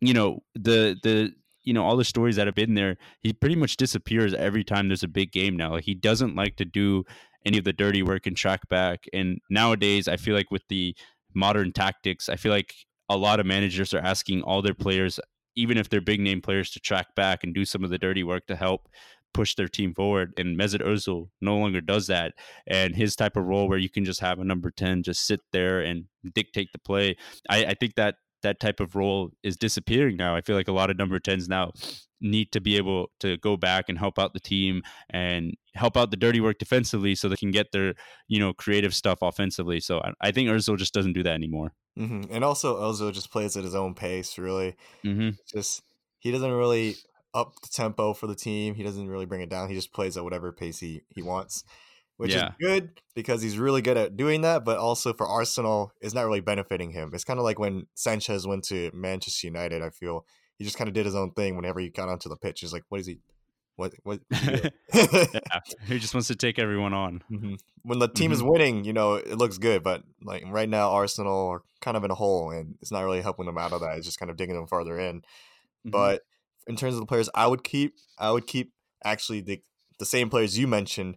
you 0.00 0.14
know 0.14 0.40
the 0.54 0.96
the 1.02 1.32
you 1.62 1.72
know 1.72 1.84
all 1.84 1.96
the 1.96 2.04
stories 2.04 2.36
that 2.36 2.46
have 2.46 2.54
been 2.54 2.74
there 2.74 2.96
he 3.20 3.32
pretty 3.32 3.56
much 3.56 3.76
disappears 3.76 4.34
every 4.34 4.64
time 4.64 4.88
there's 4.88 5.02
a 5.02 5.08
big 5.08 5.32
game 5.32 5.56
now. 5.56 5.76
He 5.76 5.94
doesn't 5.94 6.34
like 6.34 6.56
to 6.56 6.64
do 6.64 7.04
any 7.46 7.58
of 7.58 7.64
the 7.64 7.72
dirty 7.72 8.02
work 8.02 8.26
and 8.26 8.36
track 8.36 8.68
back 8.68 9.06
and 9.12 9.40
nowadays 9.48 10.08
i 10.08 10.16
feel 10.16 10.34
like 10.34 10.50
with 10.50 10.62
the 10.68 10.94
modern 11.34 11.72
tactics 11.72 12.28
i 12.28 12.36
feel 12.36 12.52
like 12.52 12.74
a 13.08 13.16
lot 13.16 13.40
of 13.40 13.46
managers 13.46 13.94
are 13.94 14.00
asking 14.00 14.42
all 14.42 14.62
their 14.62 14.74
players 14.74 15.18
even 15.56 15.76
if 15.76 15.88
they're 15.88 16.00
big 16.00 16.20
name 16.20 16.40
players 16.40 16.70
to 16.70 16.80
track 16.80 17.14
back 17.14 17.42
and 17.42 17.54
do 17.54 17.64
some 17.64 17.82
of 17.82 17.90
the 17.90 17.98
dirty 17.98 18.22
work 18.22 18.46
to 18.46 18.56
help 18.56 18.88
push 19.32 19.54
their 19.54 19.68
team 19.68 19.94
forward 19.94 20.32
and 20.38 20.58
Mesut 20.58 20.82
Ozil 20.84 21.28
no 21.40 21.56
longer 21.56 21.80
does 21.80 22.08
that 22.08 22.34
and 22.66 22.96
his 22.96 23.14
type 23.14 23.36
of 23.36 23.44
role 23.44 23.68
where 23.68 23.78
you 23.78 23.88
can 23.88 24.04
just 24.04 24.20
have 24.20 24.40
a 24.40 24.44
number 24.44 24.70
10 24.70 25.04
just 25.04 25.24
sit 25.24 25.40
there 25.52 25.80
and 25.80 26.04
dictate 26.34 26.72
the 26.72 26.78
play 26.78 27.16
I, 27.48 27.66
I 27.66 27.74
think 27.74 27.94
that 27.94 28.16
that 28.42 28.60
type 28.60 28.80
of 28.80 28.94
role 28.94 29.30
is 29.42 29.56
disappearing 29.56 30.16
now. 30.16 30.34
I 30.34 30.40
feel 30.40 30.56
like 30.56 30.68
a 30.68 30.72
lot 30.72 30.90
of 30.90 30.98
number 30.98 31.18
10s 31.18 31.48
now 31.48 31.72
need 32.20 32.52
to 32.52 32.60
be 32.60 32.76
able 32.76 33.10
to 33.20 33.36
go 33.38 33.56
back 33.56 33.88
and 33.88 33.98
help 33.98 34.18
out 34.18 34.34
the 34.34 34.40
team 34.40 34.82
and 35.08 35.54
help 35.74 35.96
out 35.96 36.10
the 36.10 36.16
dirty 36.16 36.40
work 36.40 36.58
defensively 36.58 37.14
so 37.14 37.28
they 37.28 37.36
can 37.36 37.50
get 37.50 37.72
their, 37.72 37.94
you 38.28 38.38
know, 38.38 38.52
creative 38.52 38.94
stuff 38.94 39.18
offensively. 39.22 39.80
So 39.80 40.00
I, 40.00 40.12
I 40.20 40.30
think 40.30 40.48
Ozil 40.48 40.76
just 40.76 40.92
doesn't 40.92 41.14
do 41.14 41.22
that 41.22 41.34
anymore. 41.34 41.72
Mm-hmm. 41.98 42.32
And 42.32 42.44
also 42.44 42.76
Ozil 42.76 43.12
just 43.12 43.30
plays 43.30 43.56
at 43.56 43.64
his 43.64 43.74
own 43.74 43.94
pace, 43.94 44.38
really. 44.38 44.76
Mm-hmm. 45.04 45.30
Just, 45.50 45.82
he 46.18 46.30
doesn't 46.30 46.52
really 46.52 46.96
up 47.32 47.54
the 47.62 47.68
tempo 47.68 48.12
for 48.12 48.26
the 48.26 48.34
team. 48.34 48.74
He 48.74 48.82
doesn't 48.82 49.08
really 49.08 49.26
bring 49.26 49.40
it 49.40 49.48
down. 49.48 49.68
He 49.68 49.74
just 49.74 49.92
plays 49.92 50.16
at 50.16 50.24
whatever 50.24 50.52
pace 50.52 50.78
he, 50.78 51.02
he 51.08 51.22
wants 51.22 51.64
which 52.20 52.34
yeah. 52.34 52.48
is 52.48 52.54
good 52.60 52.90
because 53.14 53.40
he's 53.40 53.56
really 53.56 53.80
good 53.80 53.96
at 53.96 54.16
doing 54.16 54.42
that. 54.42 54.64
But 54.64 54.78
also 54.78 55.14
for 55.14 55.26
Arsenal, 55.26 55.92
it's 56.02 56.12
not 56.12 56.26
really 56.26 56.40
benefiting 56.40 56.90
him. 56.90 57.12
It's 57.14 57.24
kind 57.24 57.38
of 57.38 57.44
like 57.44 57.58
when 57.58 57.86
Sanchez 57.94 58.46
went 58.46 58.64
to 58.64 58.90
Manchester 58.92 59.46
United. 59.46 59.82
I 59.82 59.88
feel 59.88 60.26
he 60.58 60.64
just 60.64 60.76
kind 60.76 60.88
of 60.88 60.94
did 60.94 61.06
his 61.06 61.14
own 61.14 61.32
thing 61.32 61.56
whenever 61.56 61.80
he 61.80 61.88
got 61.88 62.10
onto 62.10 62.28
the 62.28 62.36
pitch. 62.36 62.60
He's 62.60 62.74
like, 62.74 62.84
what 62.90 63.00
is 63.00 63.06
he? 63.06 63.20
what 63.76 63.94
what 64.02 64.20
yeah, 64.30 64.68
he 65.86 65.98
just 65.98 66.12
wants 66.12 66.28
to 66.28 66.36
take 66.36 66.58
everyone 66.58 66.92
on. 66.92 67.22
Mm-hmm. 67.30 67.54
When 67.82 67.98
the 67.98 68.08
team 68.08 68.26
mm-hmm. 68.26 68.32
is 68.34 68.42
winning, 68.42 68.84
you 68.84 68.92
know, 68.92 69.14
it 69.14 69.38
looks 69.38 69.56
good, 69.56 69.82
but 69.82 70.02
like 70.22 70.44
right 70.46 70.68
now, 70.68 70.90
Arsenal 70.90 71.48
are 71.48 71.62
kind 71.80 71.96
of 71.96 72.04
in 72.04 72.10
a 72.10 72.14
hole, 72.14 72.50
and 72.50 72.74
it's 72.82 72.92
not 72.92 73.00
really 73.00 73.22
helping 73.22 73.46
them 73.46 73.56
out 73.56 73.72
of 73.72 73.80
that. 73.80 73.96
It's 73.96 74.06
just 74.06 74.18
kind 74.18 74.30
of 74.30 74.36
digging 74.36 74.54
them 74.54 74.66
farther 74.66 74.98
in. 74.98 75.20
Mm-hmm. 75.20 75.90
But 75.90 76.20
in 76.66 76.76
terms 76.76 76.94
of 76.94 77.00
the 77.00 77.06
players, 77.06 77.30
I 77.34 77.46
would 77.46 77.64
keep, 77.64 77.94
I 78.18 78.30
would 78.30 78.46
keep 78.46 78.74
actually 79.02 79.40
the 79.40 79.62
the 79.98 80.06
same 80.06 80.28
players 80.28 80.58
you 80.58 80.66
mentioned, 80.66 81.16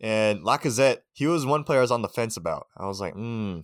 and 0.00 0.40
Lacazette. 0.40 0.98
He 1.12 1.26
was 1.26 1.46
one 1.46 1.64
player 1.64 1.78
I 1.78 1.82
was 1.82 1.90
on 1.90 2.02
the 2.02 2.08
fence 2.08 2.36
about. 2.36 2.66
I 2.76 2.86
was 2.86 3.00
like, 3.00 3.14
hmm. 3.14 3.60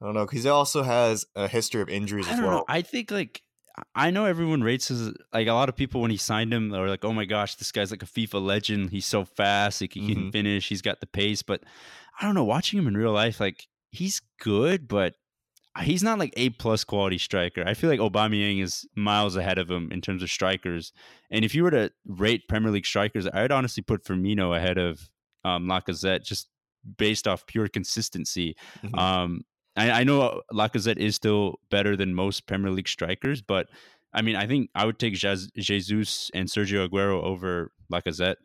I 0.00 0.06
don't 0.06 0.14
know 0.14 0.26
because 0.26 0.42
he 0.42 0.50
also 0.50 0.82
has 0.82 1.26
a 1.36 1.46
history 1.46 1.80
of 1.80 1.88
injuries 1.88 2.26
I 2.28 2.32
as 2.32 2.40
well. 2.40 2.50
Know. 2.50 2.64
I 2.68 2.82
think 2.82 3.10
like 3.10 3.42
I 3.94 4.10
know 4.10 4.24
everyone 4.24 4.62
rates 4.62 4.88
his 4.88 5.12
like 5.32 5.46
a 5.46 5.52
lot 5.52 5.68
of 5.68 5.76
people 5.76 6.00
when 6.00 6.10
he 6.10 6.16
signed 6.16 6.52
him 6.52 6.74
are 6.74 6.88
like, 6.88 7.04
oh 7.04 7.12
my 7.12 7.24
gosh, 7.24 7.54
this 7.54 7.72
guy's 7.72 7.90
like 7.90 8.02
a 8.02 8.06
FIFA 8.06 8.44
legend. 8.44 8.90
He's 8.90 9.06
so 9.06 9.24
fast, 9.24 9.80
like 9.80 9.94
he 9.94 10.00
mm-hmm. 10.00 10.12
can 10.12 10.32
finish, 10.32 10.68
he's 10.68 10.82
got 10.82 11.00
the 11.00 11.06
pace. 11.06 11.42
But 11.42 11.62
I 12.20 12.26
don't 12.26 12.34
know, 12.34 12.44
watching 12.44 12.78
him 12.78 12.88
in 12.88 12.96
real 12.96 13.12
life, 13.12 13.40
like 13.40 13.68
he's 13.90 14.20
good, 14.40 14.88
but 14.88 15.14
he's 15.80 16.02
not 16.02 16.18
like 16.18 16.34
a 16.36 16.50
plus 16.50 16.84
quality 16.84 17.18
striker. 17.18 17.64
I 17.66 17.74
feel 17.74 17.88
like 17.88 18.00
Aubameyang 18.00 18.62
is 18.62 18.86
miles 18.94 19.36
ahead 19.36 19.58
of 19.58 19.70
him 19.70 19.90
in 19.90 20.00
terms 20.00 20.22
of 20.22 20.30
strikers. 20.30 20.92
And 21.30 21.44
if 21.44 21.54
you 21.54 21.62
were 21.62 21.70
to 21.70 21.90
rate 22.06 22.48
Premier 22.48 22.70
League 22.70 22.86
strikers, 22.86 23.26
I'd 23.32 23.52
honestly 23.52 23.82
put 23.82 24.04
Firmino 24.04 24.56
ahead 24.56 24.78
of 24.78 25.08
um, 25.44 25.66
Lacazette 25.66 26.24
just 26.24 26.48
based 26.96 27.28
off 27.28 27.46
pure 27.46 27.68
consistency. 27.68 28.56
Mm-hmm. 28.82 28.98
Um, 28.98 29.44
I, 29.76 29.90
I 29.90 30.04
know 30.04 30.42
Lacazette 30.52 30.98
is 30.98 31.14
still 31.16 31.60
better 31.70 31.96
than 31.96 32.14
most 32.14 32.46
Premier 32.46 32.70
League 32.70 32.88
strikers, 32.88 33.40
but 33.40 33.68
I 34.12 34.22
mean, 34.22 34.36
I 34.36 34.46
think 34.46 34.70
I 34.74 34.84
would 34.84 34.98
take 34.98 35.14
Jesus 35.14 36.30
and 36.34 36.48
Sergio 36.48 36.88
Aguero 36.88 37.22
over 37.22 37.72
Lacazette, 37.90 38.36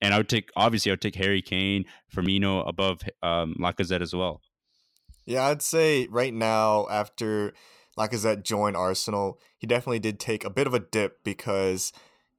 and 0.00 0.14
I 0.14 0.18
would 0.18 0.28
take 0.28 0.50
obviously 0.56 0.90
I 0.90 0.92
would 0.92 1.00
take 1.00 1.16
Harry 1.16 1.42
Kane, 1.42 1.84
Firmino 2.14 2.66
above 2.68 3.00
um, 3.22 3.56
Lacazette 3.58 4.02
as 4.02 4.14
well. 4.14 4.40
Yeah, 5.24 5.44
I'd 5.46 5.62
say 5.62 6.06
right 6.08 6.32
now 6.32 6.86
after 6.88 7.52
Lacazette 7.98 8.44
joined 8.44 8.76
Arsenal, 8.76 9.40
he 9.58 9.66
definitely 9.66 9.98
did 9.98 10.20
take 10.20 10.44
a 10.44 10.50
bit 10.50 10.68
of 10.68 10.74
a 10.74 10.78
dip 10.78 11.24
because 11.24 11.92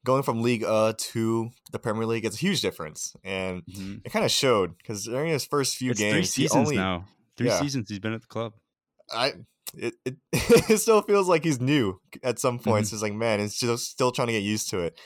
going 0.08 0.24
from 0.24 0.42
League 0.42 0.64
A 0.64 0.96
to 0.98 1.50
the 1.74 1.80
Premier 1.80 2.06
League 2.06 2.24
is 2.24 2.36
a 2.36 2.38
huge 2.38 2.62
difference, 2.62 3.14
and 3.26 3.62
mm-hmm. 3.66 3.96
it 4.06 4.12
kind 4.12 4.24
of 4.24 4.32
showed 4.32 4.78
because 4.78 5.04
during 5.04 5.30
his 5.30 5.46
first 5.46 5.76
few 5.76 5.92
it's 5.92 6.00
games, 6.00 6.14
three 6.14 6.24
seasons 6.24 6.68
only, 6.68 6.78
now. 6.78 7.06
Three 7.36 7.48
yeah. 7.48 7.60
seasons 7.60 7.90
he's 7.90 8.00
been 8.00 8.14
at 8.14 8.22
the 8.22 8.28
club. 8.28 8.54
I 9.12 9.34
it, 9.76 9.96
it, 10.06 10.16
it 10.32 10.78
still 10.78 11.02
feels 11.02 11.28
like 11.28 11.44
he's 11.44 11.60
new 11.60 12.00
at 12.24 12.40
some 12.40 12.58
points. 12.58 12.88
Mm-hmm. 12.88 12.96
It's 12.96 13.04
like 13.04 13.14
man, 13.14 13.42
it's 13.42 13.60
just 13.60 13.92
still 13.92 14.14
trying 14.14 14.28
to 14.28 14.34
get 14.34 14.44
used 14.44 14.70
to 14.70 14.80
it. 14.80 14.98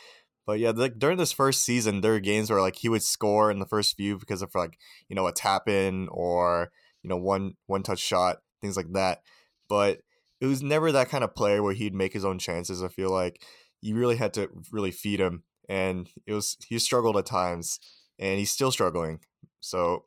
But 0.46 0.60
yeah, 0.60 0.70
like 0.70 1.00
during 1.00 1.18
this 1.18 1.32
first 1.32 1.64
season, 1.64 2.02
there 2.02 2.12
were 2.12 2.20
games 2.20 2.52
where 2.52 2.62
like 2.62 2.76
he 2.76 2.88
would 2.88 3.04
score 3.04 3.50
in 3.50 3.58
the 3.58 3.66
first 3.66 3.98
few 3.98 4.20
because 4.20 4.44
of 4.44 4.54
like 4.54 4.78
you 5.10 5.16
know 5.16 5.26
a 5.26 5.34
tap 5.34 5.68
in 5.68 6.10
or 6.12 6.72
you 7.02 7.10
know 7.10 7.18
one 7.18 7.56
one 7.66 7.82
touch 7.82 8.00
shot, 8.00 8.38
things 8.62 8.78
like 8.78 8.94
that. 8.94 9.24
But 9.68 10.02
it 10.40 10.46
was 10.46 10.62
never 10.62 10.92
that 10.92 11.10
kind 11.10 11.24
of 11.24 11.34
player 11.34 11.64
where 11.64 11.74
he'd 11.74 11.96
make 11.96 12.14
his 12.14 12.26
own 12.26 12.38
chances. 12.38 12.84
I 12.84 12.88
feel 12.88 13.10
like 13.10 13.42
you 13.82 13.96
really 13.96 14.18
had 14.18 14.34
to 14.36 14.50
really 14.72 14.92
feed 14.92 15.20
him, 15.20 15.44
and 15.68 16.10
it 16.26 16.34
was 16.34 16.58
he 16.66 16.78
struggled 16.80 17.18
at 17.18 17.26
times, 17.26 17.80
and 18.20 18.40
he's 18.40 18.52
still 18.52 18.72
struggling. 18.72 19.20
So 19.60 20.06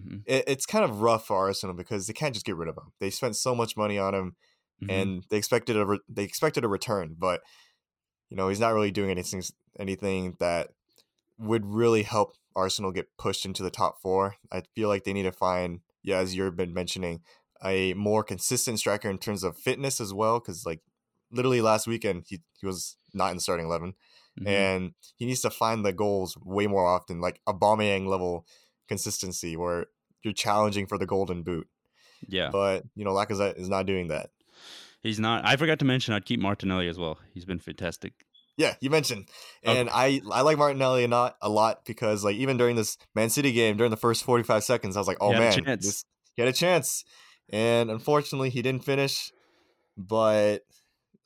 Mm-hmm. 0.00 0.18
It, 0.26 0.44
it's 0.46 0.66
kind 0.66 0.84
of 0.84 1.00
rough 1.00 1.26
for 1.26 1.36
Arsenal 1.36 1.74
because 1.74 2.06
they 2.06 2.12
can't 2.12 2.34
just 2.34 2.46
get 2.46 2.56
rid 2.56 2.68
of 2.68 2.76
him. 2.76 2.92
They 3.00 3.10
spent 3.10 3.36
so 3.36 3.54
much 3.54 3.76
money 3.76 3.98
on 3.98 4.14
him, 4.14 4.36
mm-hmm. 4.82 4.90
and 4.90 5.24
they 5.30 5.36
expected 5.36 5.76
a 5.76 5.86
re- 5.86 6.00
they 6.08 6.24
expected 6.24 6.64
a 6.64 6.68
return, 6.68 7.16
but 7.18 7.40
you 8.28 8.36
know 8.36 8.48
he's 8.48 8.60
not 8.60 8.74
really 8.74 8.90
doing 8.90 9.10
anything 9.10 9.42
anything 9.78 10.36
that 10.40 10.68
would 11.38 11.66
really 11.66 12.02
help 12.02 12.34
Arsenal 12.54 12.92
get 12.92 13.16
pushed 13.18 13.44
into 13.44 13.62
the 13.62 13.70
top 13.70 14.00
four. 14.00 14.36
I 14.52 14.62
feel 14.74 14.88
like 14.88 15.04
they 15.04 15.12
need 15.12 15.22
to 15.24 15.32
find, 15.32 15.80
yeah, 16.02 16.18
as 16.18 16.34
you've 16.34 16.56
been 16.56 16.74
mentioning, 16.74 17.20
a 17.64 17.94
more 17.94 18.22
consistent 18.22 18.78
striker 18.78 19.08
in 19.08 19.18
terms 19.18 19.42
of 19.42 19.56
fitness 19.56 20.00
as 20.00 20.12
well. 20.12 20.38
Because 20.38 20.66
like 20.66 20.80
literally 21.30 21.60
last 21.60 21.86
weekend, 21.86 22.24
he, 22.28 22.40
he 22.60 22.66
was 22.66 22.96
not 23.14 23.30
in 23.30 23.36
the 23.36 23.40
starting 23.40 23.66
11 23.66 23.94
mm-hmm. 24.38 24.46
and 24.46 24.92
he 25.16 25.26
needs 25.26 25.40
to 25.42 25.50
find 25.50 25.84
the 25.84 25.92
goals 25.92 26.36
way 26.44 26.66
more 26.66 26.86
often, 26.86 27.20
like 27.20 27.40
a 27.46 27.54
Aubameyang 27.54 28.06
level 28.06 28.46
consistency 28.88 29.56
where 29.56 29.86
you're 30.22 30.34
challenging 30.34 30.86
for 30.86 30.98
the 30.98 31.06
golden 31.06 31.42
boot. 31.42 31.68
Yeah. 32.28 32.50
But, 32.50 32.84
you 32.94 33.04
know, 33.04 33.12
Lacazette 33.12 33.58
is 33.58 33.68
not 33.68 33.86
doing 33.86 34.08
that. 34.08 34.30
He's 35.02 35.18
not. 35.18 35.46
I 35.46 35.56
forgot 35.56 35.78
to 35.78 35.84
mention 35.84 36.14
I'd 36.14 36.26
keep 36.26 36.40
Martinelli 36.40 36.88
as 36.88 36.98
well. 36.98 37.18
He's 37.32 37.44
been 37.44 37.58
fantastic. 37.58 38.12
Yeah, 38.56 38.74
you 38.80 38.90
mentioned, 38.90 39.26
and 39.62 39.88
okay. 39.88 39.96
I 39.96 40.20
I 40.30 40.42
like 40.42 40.58
Martinelli 40.58 41.06
not 41.06 41.36
a 41.40 41.48
lot 41.48 41.86
because 41.86 42.22
like 42.22 42.36
even 42.36 42.58
during 42.58 42.76
this 42.76 42.98
Man 43.14 43.30
City 43.30 43.52
game 43.52 43.78
during 43.78 43.90
the 43.90 43.96
first 43.96 44.22
forty 44.22 44.44
five 44.44 44.64
seconds, 44.64 44.96
I 44.96 45.00
was 45.00 45.08
like, 45.08 45.16
oh 45.18 45.32
man, 45.32 45.62
this, 45.80 46.04
he 46.34 46.42
had 46.42 46.48
a 46.48 46.52
chance, 46.52 47.02
and 47.48 47.90
unfortunately 47.90 48.50
he 48.50 48.60
didn't 48.60 48.84
finish. 48.84 49.32
But 49.96 50.58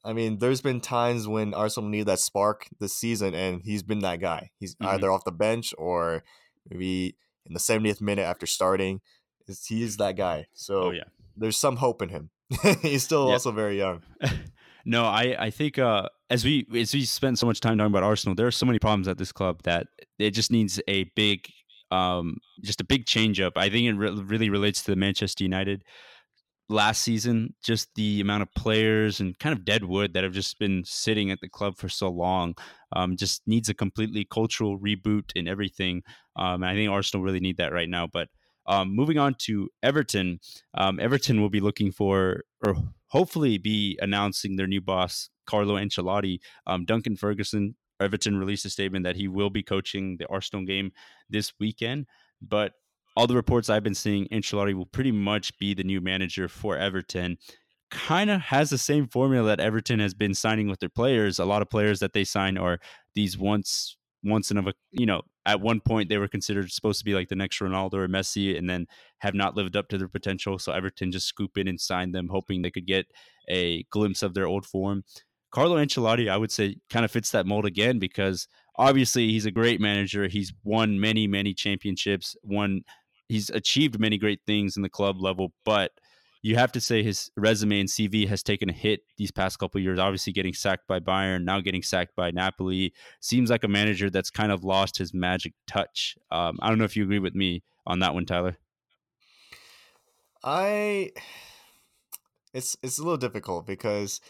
I 0.05 0.12
mean, 0.12 0.38
there's 0.38 0.61
been 0.61 0.81
times 0.81 1.27
when 1.27 1.55
Arsenal 1.55 1.88
needed 1.88 2.09
that 2.09 2.19
spark 2.19 2.69
this 2.79 2.95
season, 2.95 3.35
and 3.35 3.62
he's 3.64 3.83
been 3.83 4.01
that 4.01 4.21
guy. 4.21 4.51
He's 4.59 4.75
mm-hmm. 4.75 4.95
either 4.95 5.11
off 5.11 5.25
the 5.25 5.33
bench 5.33 5.75
or 5.79 6.23
maybe 6.69 7.17
in 7.47 7.55
the 7.55 7.61
70th 7.61 8.01
minute 8.01 8.23
after 8.23 8.47
starting. 8.47 9.01
He 9.67 9.83
is 9.83 9.97
that 9.99 10.17
guy. 10.17 10.47
So 10.53 10.85
oh, 10.85 10.90
yeah. 10.90 11.05
there's 11.37 11.57
some 11.57 11.77
hope 11.77 12.03
in 12.03 12.09
him. 12.11 12.31
He's 12.83 13.03
still 13.03 13.31
also 13.31 13.51
very 13.51 13.79
young. 13.79 14.03
no, 14.87 15.05
I 15.05 15.37
I 15.38 15.51
think 15.51 15.79
uh, 15.79 16.09
as 16.31 16.45
we 16.45 16.67
as 16.75 16.95
we 16.95 17.05
spend 17.05 17.38
so 17.38 17.47
much 17.47 17.61
time 17.61 17.79
talking 17.79 17.90
about 17.90 18.03
Arsenal, 18.03 18.35
there 18.35 18.47
are 18.47 18.53
so 18.53 18.67
many 18.67 18.79
problems 18.79 19.09
at 19.09 19.19
this 19.19 19.33
club 19.33 19.62
that 19.64 19.87
it 20.19 20.31
just 20.31 20.51
needs 20.51 20.81
a 20.88 21.05
big 21.17 21.47
um 21.90 22.37
just 22.62 22.81
a 22.81 22.85
big 22.85 23.07
change 23.07 23.40
up. 23.40 23.55
I 23.57 23.69
think 23.69 23.87
it 23.87 23.95
re- 23.95 24.11
really 24.11 24.51
relates 24.51 24.83
to 24.85 24.93
the 24.93 24.97
Manchester 24.97 25.45
United 25.45 25.85
last 26.68 27.03
season, 27.03 27.55
just 27.62 27.88
the 27.94 28.20
amount 28.20 28.42
of 28.42 28.53
players 28.55 29.20
and 29.20 29.38
kind 29.38 29.57
of 29.57 29.64
dead 29.64 29.85
wood 29.85 30.14
that 30.14 30.24
have 30.24 30.33
just 30.33 30.59
been 30.59 30.83
sitting 30.85 31.31
at 31.31 31.40
the 31.40 31.48
club 31.48 31.77
for 31.77 31.88
so 31.88 32.09
long, 32.09 32.55
um, 32.94 33.16
just 33.16 33.42
needs 33.46 33.68
a 33.68 33.74
completely 33.74 34.24
cultural 34.24 34.79
reboot 34.79 35.31
and 35.37 35.48
everything. 35.48 36.03
Um, 36.37 36.62
and 36.62 36.66
I 36.66 36.74
think 36.74 36.90
Arsenal 36.90 37.24
really 37.24 37.40
need 37.40 37.59
that 37.59 37.72
right 37.72 37.88
now. 37.88 38.07
But 38.07 38.29
um, 38.66 38.94
moving 38.94 39.18
on 39.18 39.35
to 39.40 39.68
Everton, 39.83 40.40
um, 40.77 40.98
Everton 40.98 41.40
will 41.40 41.50
be 41.50 41.61
looking 41.61 41.92
for, 41.92 42.44
or 42.66 42.77
hopefully 43.09 43.59
be 43.59 43.98
announcing 44.00 44.57
their 44.57 44.66
new 44.66 44.81
boss, 44.81 45.29
Carlo 45.46 45.77
Ancelotti. 45.77 46.38
Um, 46.66 46.85
Duncan 46.87 47.16
Ferguson, 47.16 47.77
Everton 48.00 48.38
released 48.38 48.64
a 48.64 48.70
statement 48.70 49.05
that 49.05 49.16
he 49.16 49.29
will 49.29 49.50
be 49.50 49.62
coaching 49.62 50.16
the 50.18 50.27
Arsenal 50.29 50.64
game 50.64 50.92
this 51.29 51.53
weekend. 51.61 52.07
But 52.40 52.72
all 53.16 53.27
the 53.27 53.37
reports 53.37 53.70
I've 53.70 53.83
been 53.83 53.94
seeing, 53.94 54.27
Ancelotti 54.29 54.74
will 54.74 54.87
pretty 54.87 55.12
much 55.12 55.57
be 55.59 55.74
the 55.74 55.85
new 55.85 56.00
manager 56.00 56.48
for 56.48 56.77
Everton. 56.77 57.38
Kind 57.90 58.31
of 58.31 58.40
has 58.40 58.70
the 58.70 58.79
same 58.79 59.07
formula 59.07 59.48
that 59.48 59.61
Everton 59.61 60.00
has 60.00 60.14
been 60.14 60.35
signing 60.35 60.68
with 60.68 60.81
their 60.81 60.88
players. 60.88 61.38
A 61.38 61.44
lot 61.44 61.62
of 61.62 61.70
players 61.70 62.00
that 62.00 62.12
they 62.12 62.24
sign 62.24 62.59
are 62.59 62.79
these 63.14 63.38
once 63.38 63.96
once 64.27 64.50
in 64.50 64.57
a 64.57 64.72
you 64.90 65.05
know 65.05 65.20
at 65.44 65.61
one 65.61 65.79
point 65.81 66.09
they 66.09 66.16
were 66.16 66.27
considered 66.27 66.70
supposed 66.72 66.98
to 66.98 67.05
be 67.05 67.14
like 67.14 67.29
the 67.29 67.37
next 67.37 67.61
Ronaldo 67.61 67.94
or 67.94 68.09
Messi, 68.09 68.57
and 68.57 68.68
then 68.68 68.87
have 69.18 69.35
not 69.35 69.55
lived 69.55 69.77
up 69.77 69.88
to 69.88 69.98
their 69.98 70.09
potential. 70.09 70.59
So 70.59 70.72
Everton 70.72 71.12
just 71.12 71.27
scoop 71.27 71.59
in 71.59 71.68
and 71.68 71.81
sign 71.81 72.12
them, 72.12 72.29
hoping 72.31 72.62
they 72.62 72.70
could 72.70 72.87
get 72.87 73.07
a 73.48 73.85
glimpse 73.90 74.22
of 74.22 74.35
their 74.35 74.46
old 74.46 74.66
form. 74.66 75.05
Carlo 75.53 75.77
Ancelotti, 75.77 76.29
I 76.29 76.37
would 76.37 76.50
say, 76.50 76.79
kind 76.90 77.05
of 77.05 77.12
fits 77.12 77.31
that 77.31 77.46
mold 77.46 77.64
again 77.64 78.00
because 78.00 78.48
obviously 78.77 79.29
he's 79.29 79.46
a 79.46 79.53
great 79.53 79.81
manager. 79.81 80.27
He's 80.27 80.53
won 80.64 80.98
many, 80.98 81.29
many 81.29 81.55
championships, 81.55 82.35
won 82.42 82.83
he's 83.35 83.51
achieved 83.51 83.99
many 83.99 84.16
great 84.16 84.40
things 84.47 84.77
in 84.77 84.83
the 84.83 84.88
club 84.88 85.20
level, 85.20 85.53
but 85.64 85.90
you 86.42 86.55
have 86.57 86.70
to 86.73 86.81
say 86.81 87.03
his 87.03 87.31
resume 87.37 87.81
and 87.81 87.88
CV 87.88 88.29
has 88.29 88.42
taken 88.42 88.70
a 88.70 88.73
hit 88.73 89.01
these 89.16 89.33
past 89.33 89.59
couple 89.59 89.81
years. 89.81 89.99
Obviously, 89.99 90.33
getting 90.33 90.53
sacked 90.53 90.87
by 90.87 91.01
Bayern, 91.01 91.42
now 91.42 91.61
getting 91.61 91.83
sacked 91.83 92.14
by 92.14 92.31
Napoli. 92.31 92.92
Seems 93.20 93.51
like 93.51 93.64
a 93.64 93.68
manager 93.68 94.09
that's 94.09 94.31
kind 94.31 94.53
of 94.53 94.62
lost 94.62 94.99
his 94.99 95.12
magic 95.12 95.55
touch. 95.66 96.16
Um, 96.31 96.59
I 96.62 96.68
don't 96.68 96.79
know 96.79 96.85
if 96.85 96.97
you 96.97 97.03
agree 97.03 97.18
with 97.18 97.35
me 97.35 97.64
on 97.87 97.99
that 98.01 98.14
one, 98.14 98.25
Tyler. 98.25 98.57
I, 100.44 101.11
it's 102.53 102.77
it's 102.83 102.99
a 102.99 103.03
little 103.03 103.16
difficult 103.16 103.66
because 103.66 104.20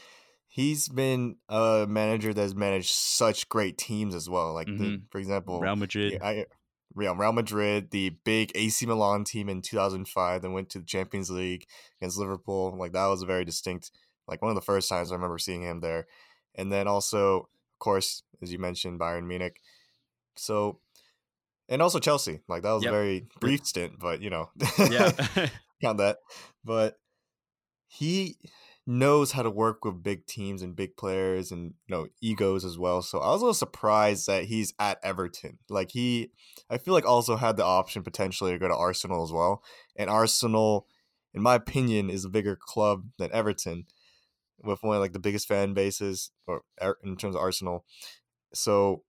he's 0.47 0.89
been 0.89 1.37
a 1.49 1.85
manager 1.87 2.33
that's 2.33 2.55
managed 2.55 2.91
such 2.91 3.49
great 3.51 3.77
teams 3.77 4.15
as 4.15 4.31
well. 4.31 4.55
Like 4.55 4.69
mm-hmm. 4.69 4.83
the, 4.83 5.03
for 5.11 5.19
example, 5.19 5.61
Real 5.61 5.77
Madrid. 5.77 6.21
I, 6.23 6.47
Real, 6.95 7.15
Real 7.15 7.33
Madrid, 7.33 7.91
the 7.91 8.11
big 8.25 8.53
AC 8.55 8.87
Milan 8.87 9.25
team 9.25 9.49
in 9.49 9.63
2005, 9.63 10.43
then 10.43 10.53
went 10.53 10.71
to 10.71 10.79
the 10.79 10.85
Champions 10.85 11.31
League 11.31 11.67
against 12.01 12.19
Liverpool. 12.19 12.75
Like 12.79 12.93
that 12.93 13.07
was 13.07 13.23
a 13.23 13.27
very 13.27 13.45
distinct, 13.45 13.91
like 14.29 14.43
one 14.43 14.51
of 14.51 14.55
the 14.55 14.61
first 14.61 14.89
times 14.89 15.11
I 15.11 15.15
remember 15.15 15.39
seeing 15.39 15.63
him 15.63 15.81
there. 15.81 16.07
And 16.55 16.71
then 16.71 16.87
also, 16.87 17.49
of 17.75 17.79
course, 17.79 18.23
as 18.43 18.53
you 18.53 18.59
mentioned, 18.59 19.01
Bayern 19.01 19.27
Munich. 19.27 19.61
So, 20.37 20.79
and 21.69 21.83
also 21.83 21.99
Chelsea. 21.99 22.41
Like 22.49 22.63
that 22.63 22.73
was 22.73 22.85
yep. 22.85 22.93
a 22.93 22.97
very 22.97 23.27
brief 23.41 23.67
stint, 23.67 23.99
but 23.99 24.21
you 24.21 24.31
know, 24.31 24.51
yeah, 24.79 25.11
count 25.83 25.99
that. 25.99 26.19
But 26.65 26.99
he, 27.87 28.37
knows 28.87 29.33
how 29.33 29.43
to 29.43 29.51
work 29.51 29.85
with 29.85 30.03
big 30.03 30.27
teams 30.27 30.61
and 30.61 30.77
big 30.77 30.97
players 30.97 31.51
and 31.51 31.75
you 31.87 31.95
know 31.95 32.07
egos 32.21 32.65
as 32.65 32.79
well. 32.79 33.03
So 33.03 33.19
I 33.19 33.31
was 33.31 33.41
a 33.41 33.45
little 33.45 33.55
surprised 33.55 34.27
that 34.27 34.45
he's 34.45 34.75
at 34.79 34.99
Everton. 35.03 35.59
Like 35.69 35.91
he, 35.93 36.31
I 36.69 36.79
feel 36.79 36.95
like 36.95 37.07
also 37.07 37.37
had 37.37 37.57
the 37.57 37.65
option 37.65 38.03
potentially 38.03 38.53
to 38.53 38.59
go 38.59 38.69
to 38.69 38.77
Arsenal 38.77 39.23
as 39.23 39.33
well. 39.33 39.63
And 39.97 40.11
Arsenal, 40.11 40.87
in 41.33 41.43
my 41.43 41.55
opinion, 41.55 42.11
is 42.11 42.25
a 42.25 42.31
bigger 42.31 42.59
club 42.61 43.07
than 43.19 43.33
Everton, 43.33 43.87
with 44.63 44.83
one 44.83 44.97
of 44.97 45.03
like 45.03 45.13
the 45.13 45.19
biggest 45.19 45.49
fan 45.49 45.73
bases 45.73 46.31
or 46.47 46.63
er, 46.83 46.99
in 47.03 47.17
terms 47.17 47.35
of 47.35 47.41
Arsenal. 47.41 47.85
So 48.53 49.03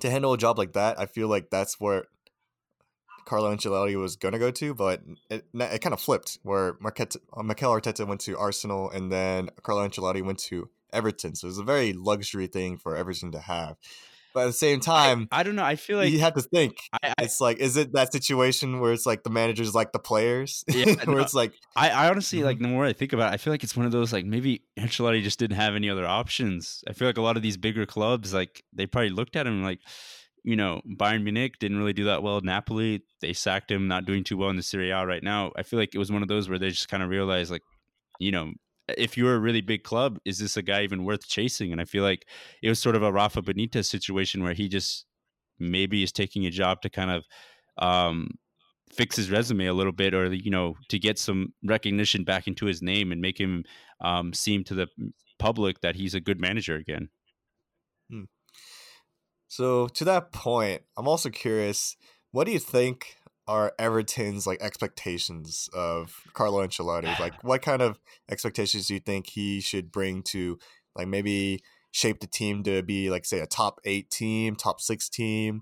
to 0.00 0.10
handle 0.10 0.32
a 0.32 0.38
job 0.38 0.58
like 0.58 0.74
that, 0.74 0.98
I 0.98 1.06
feel 1.06 1.28
like 1.28 1.48
that's 1.50 1.80
where 1.80 2.04
Carlo 3.24 3.54
Ancelotti 3.54 4.00
was 4.00 4.16
going 4.16 4.32
to 4.32 4.38
go 4.38 4.50
to, 4.50 4.74
but 4.74 5.02
it, 5.30 5.44
it 5.54 5.80
kind 5.80 5.92
of 5.92 6.00
flipped 6.00 6.38
where 6.42 6.76
Marquette, 6.80 7.16
uh, 7.36 7.42
Mikel 7.42 7.72
Arteta 7.72 8.06
went 8.06 8.20
to 8.22 8.36
Arsenal 8.36 8.90
and 8.90 9.10
then 9.10 9.50
Carlo 9.62 9.86
Ancelotti 9.86 10.24
went 10.24 10.38
to 10.40 10.68
Everton. 10.92 11.34
So 11.34 11.46
it 11.46 11.50
was 11.50 11.58
a 11.58 11.64
very 11.64 11.92
luxury 11.92 12.46
thing 12.46 12.78
for 12.78 12.96
Everton 12.96 13.32
to 13.32 13.40
have. 13.40 13.76
But 14.34 14.44
at 14.44 14.46
the 14.46 14.52
same 14.54 14.80
time, 14.80 15.28
I, 15.30 15.40
I 15.40 15.42
don't 15.42 15.56
know. 15.56 15.64
I 15.64 15.76
feel 15.76 15.98
like 15.98 16.10
you 16.10 16.20
have 16.20 16.34
to 16.34 16.42
think. 16.42 16.78
I, 16.92 17.08
I, 17.08 17.24
it's 17.24 17.40
like, 17.40 17.58
is 17.58 17.76
it 17.76 17.92
that 17.92 18.12
situation 18.12 18.80
where 18.80 18.92
it's 18.92 19.04
like 19.04 19.24
the 19.24 19.30
managers 19.30 19.74
like 19.74 19.92
the 19.92 19.98
players? 19.98 20.64
Yeah, 20.68 20.94
where 21.04 21.16
no, 21.16 21.22
it's 21.22 21.34
like, 21.34 21.52
I, 21.76 21.90
I 21.90 22.08
honestly 22.08 22.38
mm-hmm. 22.38 22.46
like 22.46 22.58
the 22.58 22.68
more 22.68 22.86
I 22.86 22.92
think 22.92 23.12
about 23.12 23.30
it, 23.30 23.34
I 23.34 23.36
feel 23.36 23.52
like 23.52 23.62
it's 23.62 23.76
one 23.76 23.86
of 23.86 23.92
those 23.92 24.12
like 24.12 24.24
maybe 24.24 24.62
Ancelotti 24.78 25.22
just 25.22 25.38
didn't 25.38 25.56
have 25.56 25.74
any 25.74 25.90
other 25.90 26.06
options. 26.06 26.82
I 26.88 26.92
feel 26.94 27.08
like 27.08 27.18
a 27.18 27.22
lot 27.22 27.36
of 27.36 27.42
these 27.42 27.56
bigger 27.56 27.84
clubs, 27.84 28.32
like 28.32 28.64
they 28.72 28.86
probably 28.86 29.10
looked 29.10 29.36
at 29.36 29.46
him 29.46 29.62
like, 29.62 29.80
you 30.44 30.56
know, 30.56 30.80
Bayern 30.96 31.22
Munich 31.22 31.58
didn't 31.60 31.78
really 31.78 31.92
do 31.92 32.04
that 32.04 32.22
well. 32.22 32.40
Napoli, 32.40 33.02
they 33.20 33.32
sacked 33.32 33.70
him, 33.70 33.88
not 33.88 34.06
doing 34.06 34.24
too 34.24 34.36
well 34.36 34.50
in 34.50 34.56
the 34.56 34.62
Serie 34.62 34.90
A 34.90 35.06
right 35.06 35.22
now. 35.22 35.52
I 35.56 35.62
feel 35.62 35.78
like 35.78 35.94
it 35.94 35.98
was 35.98 36.10
one 36.10 36.22
of 36.22 36.28
those 36.28 36.48
where 36.48 36.58
they 36.58 36.70
just 36.70 36.88
kind 36.88 37.02
of 37.02 37.08
realized, 37.08 37.50
like, 37.50 37.62
you 38.18 38.32
know, 38.32 38.52
if 38.88 39.16
you're 39.16 39.36
a 39.36 39.40
really 39.40 39.60
big 39.60 39.84
club, 39.84 40.18
is 40.24 40.38
this 40.38 40.56
a 40.56 40.62
guy 40.62 40.82
even 40.82 41.04
worth 41.04 41.26
chasing? 41.28 41.70
And 41.70 41.80
I 41.80 41.84
feel 41.84 42.02
like 42.02 42.26
it 42.62 42.68
was 42.68 42.80
sort 42.80 42.96
of 42.96 43.02
a 43.02 43.12
Rafa 43.12 43.42
Benitez 43.42 43.86
situation 43.86 44.42
where 44.42 44.54
he 44.54 44.68
just 44.68 45.06
maybe 45.58 46.02
is 46.02 46.12
taking 46.12 46.46
a 46.46 46.50
job 46.50 46.82
to 46.82 46.90
kind 46.90 47.10
of 47.10 47.24
um, 47.78 48.30
fix 48.92 49.16
his 49.16 49.30
resume 49.30 49.66
a 49.66 49.74
little 49.74 49.92
bit, 49.92 50.14
or 50.14 50.32
you 50.32 50.50
know, 50.50 50.74
to 50.88 50.98
get 50.98 51.18
some 51.18 51.52
recognition 51.64 52.24
back 52.24 52.46
into 52.46 52.66
his 52.66 52.82
name 52.82 53.12
and 53.12 53.20
make 53.20 53.38
him 53.38 53.64
um, 54.00 54.32
seem 54.32 54.64
to 54.64 54.74
the 54.74 54.88
public 55.38 55.80
that 55.80 55.96
he's 55.96 56.14
a 56.14 56.20
good 56.20 56.40
manager 56.40 56.74
again. 56.76 57.08
Hmm. 58.10 58.24
So 59.52 59.86
to 59.88 60.04
that 60.06 60.32
point, 60.32 60.80
I'm 60.96 61.06
also 61.06 61.28
curious, 61.28 61.98
what 62.30 62.44
do 62.44 62.52
you 62.52 62.58
think 62.58 63.16
are 63.46 63.74
Everton's 63.78 64.46
like 64.46 64.62
expectations 64.62 65.68
of 65.74 66.22
Carlo 66.32 66.66
Ancelotti? 66.66 67.20
Like 67.20 67.34
what 67.44 67.60
kind 67.60 67.82
of 67.82 68.00
expectations 68.30 68.86
do 68.86 68.94
you 68.94 69.00
think 69.00 69.26
he 69.26 69.60
should 69.60 69.92
bring 69.92 70.22
to 70.28 70.58
like 70.96 71.06
maybe 71.06 71.60
shape 71.90 72.20
the 72.20 72.26
team 72.26 72.62
to 72.62 72.82
be 72.82 73.10
like 73.10 73.26
say 73.26 73.40
a 73.40 73.46
top 73.46 73.78
8 73.84 74.08
team, 74.08 74.56
top 74.56 74.80
6 74.80 75.10
team, 75.10 75.60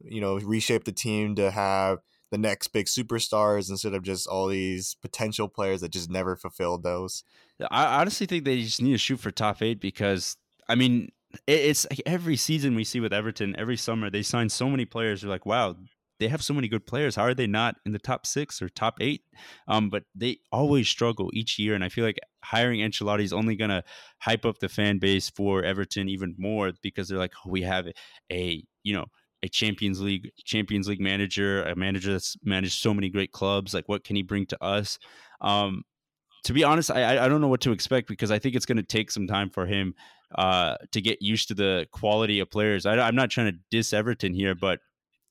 you 0.00 0.20
know, 0.20 0.38
reshape 0.38 0.84
the 0.84 0.92
team 0.92 1.34
to 1.34 1.50
have 1.50 1.98
the 2.30 2.38
next 2.38 2.68
big 2.68 2.86
superstars 2.86 3.68
instead 3.70 3.92
of 3.92 4.04
just 4.04 4.28
all 4.28 4.46
these 4.46 4.94
potential 5.02 5.48
players 5.48 5.80
that 5.80 5.90
just 5.90 6.08
never 6.08 6.36
fulfilled 6.36 6.84
those. 6.84 7.24
I 7.72 8.00
honestly 8.02 8.28
think 8.28 8.44
they 8.44 8.62
just 8.62 8.80
need 8.80 8.92
to 8.92 8.98
shoot 8.98 9.18
for 9.18 9.32
top 9.32 9.60
8 9.60 9.80
because 9.80 10.36
I 10.68 10.76
mean 10.76 11.10
it's 11.46 11.86
like 11.90 12.02
every 12.06 12.36
season 12.36 12.74
we 12.74 12.84
see 12.84 13.00
with 13.00 13.12
Everton, 13.12 13.54
every 13.58 13.76
summer 13.76 14.10
they 14.10 14.22
sign 14.22 14.48
so 14.48 14.68
many 14.68 14.84
players. 14.84 15.22
You're 15.22 15.30
like, 15.30 15.46
wow, 15.46 15.76
they 16.18 16.28
have 16.28 16.42
so 16.42 16.54
many 16.54 16.68
good 16.68 16.86
players. 16.86 17.16
How 17.16 17.22
are 17.22 17.34
they 17.34 17.46
not 17.46 17.76
in 17.84 17.92
the 17.92 17.98
top 17.98 18.26
six 18.26 18.62
or 18.62 18.68
top 18.68 18.98
eight? 19.00 19.22
Um, 19.66 19.90
but 19.90 20.04
they 20.14 20.38
always 20.52 20.88
struggle 20.88 21.30
each 21.32 21.58
year, 21.58 21.74
and 21.74 21.82
I 21.82 21.88
feel 21.88 22.04
like 22.04 22.18
hiring 22.44 22.80
Ancelotti 22.80 23.24
is 23.24 23.32
only 23.32 23.56
going 23.56 23.70
to 23.70 23.82
hype 24.18 24.44
up 24.44 24.58
the 24.58 24.68
fan 24.68 24.98
base 24.98 25.30
for 25.30 25.64
Everton 25.64 26.08
even 26.08 26.34
more 26.38 26.72
because 26.82 27.08
they're 27.08 27.18
like, 27.18 27.32
oh, 27.44 27.50
we 27.50 27.62
have 27.62 27.88
a 28.30 28.62
you 28.82 28.94
know 28.94 29.06
a 29.42 29.48
Champions 29.48 30.00
League 30.00 30.30
Champions 30.44 30.88
League 30.88 31.00
manager, 31.00 31.64
a 31.64 31.74
manager 31.74 32.12
that's 32.12 32.36
managed 32.44 32.80
so 32.80 32.94
many 32.94 33.08
great 33.08 33.32
clubs. 33.32 33.74
Like, 33.74 33.88
what 33.88 34.04
can 34.04 34.16
he 34.16 34.22
bring 34.22 34.46
to 34.46 34.64
us? 34.64 34.98
Um, 35.40 35.82
to 36.44 36.52
be 36.52 36.64
honest, 36.64 36.90
I 36.90 37.24
I 37.24 37.28
don't 37.28 37.40
know 37.40 37.48
what 37.48 37.60
to 37.62 37.72
expect 37.72 38.08
because 38.08 38.30
I 38.30 38.38
think 38.38 38.54
it's 38.54 38.66
going 38.66 38.76
to 38.76 38.82
take 38.82 39.10
some 39.10 39.26
time 39.26 39.50
for 39.50 39.66
him 39.66 39.94
uh, 40.34 40.76
to 40.92 41.00
get 41.00 41.22
used 41.22 41.48
to 41.48 41.54
the 41.54 41.86
quality 41.92 42.40
of 42.40 42.50
players. 42.50 42.86
I, 42.86 43.08
am 43.08 43.14
not 43.14 43.30
trying 43.30 43.52
to 43.52 43.58
diss 43.70 43.92
Everton 43.92 44.34
here, 44.34 44.54
but 44.54 44.80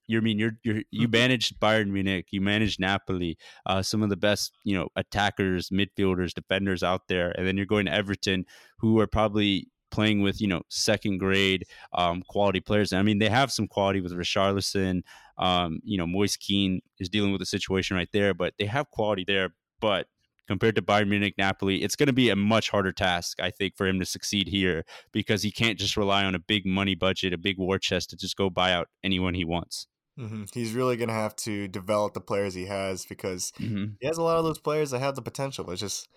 you 0.07 0.17
I 0.17 0.21
mean 0.21 0.39
you're, 0.39 0.53
you're 0.63 0.81
you 0.91 1.07
mm-hmm. 1.07 1.11
managed 1.11 1.59
Bayern 1.59 1.87
Munich, 1.87 2.27
you 2.31 2.41
managed 2.41 2.79
Napoli, 2.79 3.37
uh, 3.65 3.81
some 3.81 4.03
of 4.03 4.09
the 4.09 4.17
best 4.17 4.57
you 4.63 4.77
know 4.77 4.87
attackers, 4.95 5.69
midfielders, 5.69 6.33
defenders 6.33 6.83
out 6.83 7.07
there, 7.07 7.31
and 7.37 7.47
then 7.47 7.57
you're 7.57 7.65
going 7.65 7.85
to 7.85 7.93
Everton, 7.93 8.45
who 8.79 8.99
are 8.99 9.07
probably 9.07 9.67
playing 9.89 10.21
with 10.21 10.39
you 10.39 10.47
know 10.47 10.61
second 10.69 11.17
grade 11.17 11.65
um, 11.93 12.23
quality 12.27 12.61
players. 12.61 12.93
I 12.93 13.01
mean, 13.01 13.19
they 13.19 13.29
have 13.29 13.51
some 13.51 13.67
quality 13.67 14.01
with 14.01 14.13
Richarlison. 14.13 15.01
Um, 15.37 15.79
you 15.83 15.97
know, 15.97 16.07
Moise 16.07 16.37
Kean 16.37 16.81
is 16.99 17.09
dealing 17.09 17.31
with 17.31 17.41
a 17.41 17.45
situation 17.45 17.97
right 17.97 18.09
there, 18.13 18.33
but 18.33 18.53
they 18.59 18.65
have 18.65 18.89
quality 18.91 19.25
there. 19.27 19.49
But 19.79 20.07
compared 20.51 20.75
to 20.75 20.81
Bayern 20.81 21.07
Munich, 21.07 21.35
Napoli, 21.37 21.81
it's 21.81 21.95
going 21.95 22.07
to 22.07 22.13
be 22.13 22.29
a 22.29 22.35
much 22.35 22.69
harder 22.69 22.91
task, 22.91 23.39
I 23.41 23.51
think, 23.51 23.77
for 23.77 23.87
him 23.87 23.99
to 23.99 24.05
succeed 24.05 24.49
here 24.49 24.83
because 25.13 25.43
he 25.43 25.49
can't 25.49 25.79
just 25.79 25.95
rely 25.95 26.25
on 26.25 26.35
a 26.35 26.39
big 26.39 26.65
money 26.65 26.93
budget, 26.93 27.31
a 27.31 27.37
big 27.37 27.57
war 27.57 27.79
chest 27.79 28.09
to 28.09 28.17
just 28.17 28.35
go 28.35 28.49
buy 28.49 28.73
out 28.73 28.89
anyone 29.01 29.33
he 29.33 29.45
wants. 29.45 29.87
Mm-hmm. 30.19 30.43
He's 30.53 30.73
really 30.73 30.97
going 30.97 31.07
to 31.07 31.15
have 31.15 31.37
to 31.37 31.69
develop 31.69 32.13
the 32.13 32.19
players 32.19 32.53
he 32.53 32.65
has 32.65 33.05
because 33.05 33.53
mm-hmm. 33.61 33.93
he 34.01 34.07
has 34.07 34.17
a 34.17 34.21
lot 34.21 34.39
of 34.39 34.43
those 34.43 34.59
players 34.59 34.91
that 34.91 34.99
have 34.99 35.15
the 35.15 35.21
potential, 35.21 35.63
but 35.63 35.77
just 35.77 36.09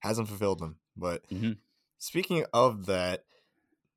hasn't 0.00 0.28
fulfilled 0.28 0.58
them. 0.58 0.76
But 0.94 1.26
mm-hmm. 1.30 1.52
speaking 1.96 2.44
of 2.52 2.84
that, 2.86 3.24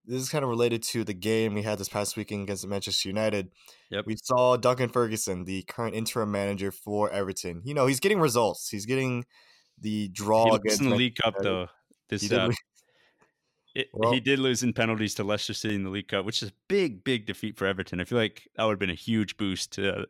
this 0.06 0.22
is 0.22 0.30
kind 0.30 0.46
of 0.46 0.50
related 0.50 0.84
to 0.84 1.04
the 1.04 1.14
game 1.14 1.54
we 1.54 1.64
had 1.64 1.80
this 1.80 1.90
past 1.90 2.16
weekend 2.16 2.44
against 2.44 2.66
Manchester 2.66 3.10
United. 3.10 3.52
Yep. 3.90 4.06
We 4.08 4.16
saw 4.24 4.56
Duncan 4.56 4.88
Ferguson, 4.88 5.44
the 5.44 5.64
current 5.64 5.96
interim 5.96 6.32
manager 6.32 6.72
for 6.72 7.12
Everton. 7.12 7.62
You 7.66 7.74
know, 7.74 7.88
he's 7.88 8.00
getting 8.00 8.22
results. 8.22 8.70
He's 8.70 8.86
getting 8.86 9.26
the 9.82 10.08
draw 10.10 10.46
he 10.52 10.56
against 10.56 10.82
in 10.82 10.90
the 10.90 10.96
League 10.96 11.16
Cup 11.16 11.36
though. 11.42 11.68
This 12.10 12.32
uh, 12.32 12.52
it, 13.76 13.88
well, 13.94 14.12
he 14.12 14.20
did 14.20 14.40
lose 14.40 14.64
in 14.64 14.74
penalties 14.74 15.16
to 15.16 15.24
Leicester 15.24 15.54
City 15.54 15.76
in 15.76 15.84
the 15.84 15.90
League 15.90 16.08
Cup, 16.08 16.26
which 16.26 16.44
is 16.44 16.50
a 16.50 16.54
big, 16.68 17.04
big 17.04 17.26
defeat 17.26 17.58
for 17.58 17.66
Everton. 17.66 18.02
I 18.02 18.06
feel 18.06 18.18
like 18.18 18.48
that 18.56 18.64
would 18.64 18.74
have 18.74 18.80
been 18.80 18.90
a 18.90 18.96
huge 18.96 19.38
boost 19.38 19.74
to 19.74 20.08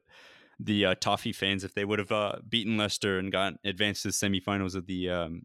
the 0.60 0.86
uh, 0.88 0.95
Toffee 0.95 1.34
fans 1.34 1.63
if 1.63 1.73
they 1.73 1.86
would 1.86 1.99
have 1.99 2.12
uh, 2.12 2.38
beaten 2.47 2.77
Leicester 2.77 3.17
and 3.17 3.31
got 3.31 3.53
advanced 3.63 4.03
to 4.03 4.10
the 4.10 4.13
semifinals 4.13 4.75
of 4.75 4.86
the 4.86 5.10
um, 5.10 5.43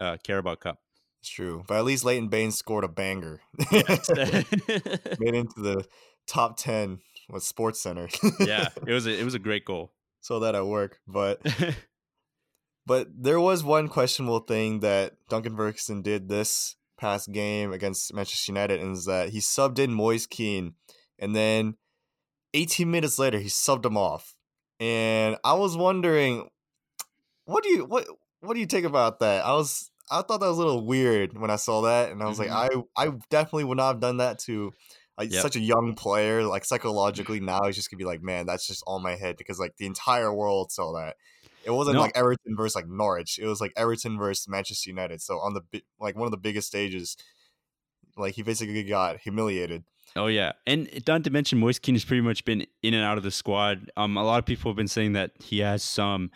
uh, 0.00 0.16
Carabao 0.24 0.56
Cup. 0.56 0.78
It's 1.20 1.30
true, 1.30 1.64
but 1.66 1.78
at 1.78 1.84
least 1.84 2.04
Leighton 2.04 2.28
Baines 2.28 2.56
scored 2.56 2.84
a 2.84 2.88
banger. 2.88 3.40
Yes. 3.72 4.08
Made 5.18 5.34
into 5.34 5.60
the 5.60 5.84
top 6.26 6.56
ten 6.56 7.00
with 7.28 7.42
Sports 7.42 7.82
Center. 7.82 8.08
yeah, 8.40 8.68
it 8.86 8.92
was 8.92 9.06
a, 9.06 9.18
it 9.18 9.24
was 9.24 9.34
a 9.34 9.40
great 9.40 9.64
goal. 9.64 9.92
Saw 10.20 10.40
that 10.40 10.54
at 10.54 10.66
work, 10.66 10.98
but 11.06 11.40
but 12.86 13.08
there 13.16 13.40
was 13.40 13.64
one 13.64 13.88
questionable 13.88 14.40
thing 14.40 14.80
that 14.80 15.14
Duncan 15.28 15.56
Ferguson 15.56 16.02
did 16.02 16.28
this 16.28 16.76
past 16.98 17.32
game 17.32 17.72
against 17.72 18.14
Manchester 18.14 18.52
United, 18.52 18.80
and 18.80 18.96
is 18.96 19.04
that 19.06 19.30
he 19.30 19.38
subbed 19.38 19.78
in 19.78 19.92
Moise 19.92 20.26
Kean, 20.26 20.74
and 21.18 21.34
then 21.34 21.76
18 22.54 22.90
minutes 22.90 23.18
later 23.18 23.38
he 23.38 23.48
subbed 23.48 23.84
him 23.84 23.96
off. 23.96 24.34
And 24.78 25.36
I 25.44 25.54
was 25.54 25.76
wondering, 25.76 26.48
what 27.44 27.64
do 27.64 27.70
you 27.70 27.84
what 27.84 28.06
what 28.40 28.54
do 28.54 28.60
you 28.60 28.66
think 28.66 28.86
about 28.86 29.20
that? 29.20 29.44
I 29.44 29.52
was 29.52 29.90
I 30.10 30.22
thought 30.22 30.40
that 30.40 30.48
was 30.48 30.58
a 30.58 30.64
little 30.64 30.86
weird 30.86 31.38
when 31.38 31.50
I 31.50 31.56
saw 31.56 31.82
that, 31.82 32.12
and 32.12 32.22
I 32.22 32.26
was 32.26 32.38
mm-hmm. 32.38 32.52
like, 32.52 32.86
I 32.96 33.08
I 33.08 33.12
definitely 33.30 33.64
would 33.64 33.78
not 33.78 33.88
have 33.88 34.00
done 34.00 34.18
that 34.18 34.38
to 34.40 34.72
like 35.18 35.32
yep. 35.32 35.42
such 35.42 35.56
a 35.56 35.60
young 35.60 35.94
player. 35.94 36.44
Like 36.44 36.64
psychologically 36.64 37.40
now, 37.40 37.60
he's 37.64 37.76
just 37.76 37.90
gonna 37.90 37.98
be 37.98 38.04
like, 38.04 38.22
man, 38.22 38.46
that's 38.46 38.66
just 38.66 38.84
all 38.86 39.00
my 39.00 39.16
head 39.16 39.36
because 39.36 39.58
like 39.58 39.76
the 39.76 39.86
entire 39.86 40.32
world 40.32 40.70
saw 40.70 40.92
that. 40.92 41.16
It 41.66 41.72
wasn't 41.72 41.96
no. 41.96 42.02
like 42.02 42.16
Everton 42.16 42.56
versus 42.56 42.76
like 42.76 42.88
Norwich. 42.88 43.40
It 43.42 43.46
was 43.46 43.60
like 43.60 43.72
Everton 43.76 44.16
versus 44.16 44.48
Manchester 44.48 44.88
United. 44.88 45.20
So 45.20 45.40
on 45.40 45.52
the 45.52 45.82
like 45.98 46.16
one 46.16 46.26
of 46.26 46.30
the 46.30 46.36
biggest 46.36 46.68
stages, 46.68 47.16
like 48.16 48.34
he 48.34 48.42
basically 48.42 48.84
got 48.84 49.18
humiliated. 49.18 49.82
Oh 50.14 50.28
yeah, 50.28 50.52
and 50.64 50.88
not 51.08 51.24
to 51.24 51.30
mention 51.30 51.58
Moise 51.58 51.80
Kean 51.80 51.96
has 51.96 52.04
pretty 52.04 52.20
much 52.20 52.44
been 52.44 52.66
in 52.84 52.94
and 52.94 53.02
out 53.02 53.18
of 53.18 53.24
the 53.24 53.32
squad. 53.32 53.90
Um, 53.96 54.16
a 54.16 54.22
lot 54.22 54.38
of 54.38 54.46
people 54.46 54.70
have 54.70 54.76
been 54.76 54.86
saying 54.86 55.14
that 55.14 55.32
he 55.42 55.58
has 55.58 55.82
some, 55.82 56.30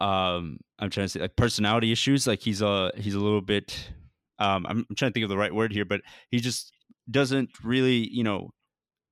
um, 0.00 0.58
I'm 0.78 0.88
trying 0.88 1.04
to 1.04 1.08
say 1.10 1.20
like 1.20 1.36
personality 1.36 1.92
issues. 1.92 2.26
Like 2.26 2.40
he's 2.40 2.62
a 2.62 2.90
he's 2.96 3.14
a 3.14 3.20
little 3.20 3.42
bit, 3.42 3.90
um, 4.38 4.64
I'm, 4.66 4.86
I'm 4.88 4.96
trying 4.96 5.10
to 5.10 5.12
think 5.12 5.24
of 5.24 5.30
the 5.30 5.36
right 5.36 5.54
word 5.54 5.72
here, 5.72 5.84
but 5.84 6.00
he 6.30 6.40
just 6.40 6.72
doesn't 7.10 7.50
really, 7.62 8.08
you 8.10 8.24
know, 8.24 8.50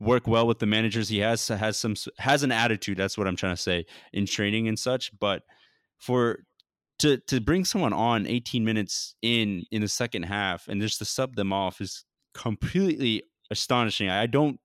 work 0.00 0.26
well 0.26 0.46
with 0.46 0.61
the 0.61 0.66
managers 0.66 1.09
he 1.09 1.18
has 1.18 1.46
has 1.48 1.76
some 1.76 1.94
has 2.18 2.44
an 2.44 2.52
attitude 2.52 2.96
that's 2.96 3.18
what 3.18 3.26
i'm 3.26 3.35
trying 3.35 3.54
to 3.54 3.61
say 3.61 3.85
in 4.12 4.26
training 4.26 4.68
and 4.68 4.78
such 4.78 5.11
but 5.18 5.42
for 5.98 6.40
to 7.00 7.18
to 7.18 7.40
bring 7.40 7.64
someone 7.64 7.92
on 7.92 8.26
18 8.26 8.64
minutes 8.64 9.14
in 9.22 9.64
in 9.70 9.82
the 9.82 9.88
second 9.88 10.24
half 10.24 10.68
and 10.68 10.80
just 10.80 10.98
to 10.98 11.04
sub 11.04 11.37
them 11.37 11.52
off 11.52 11.80
is 11.80 12.04
completely 12.34 13.22
astonishing. 13.50 14.08
I 14.08 14.26
don't 14.26 14.58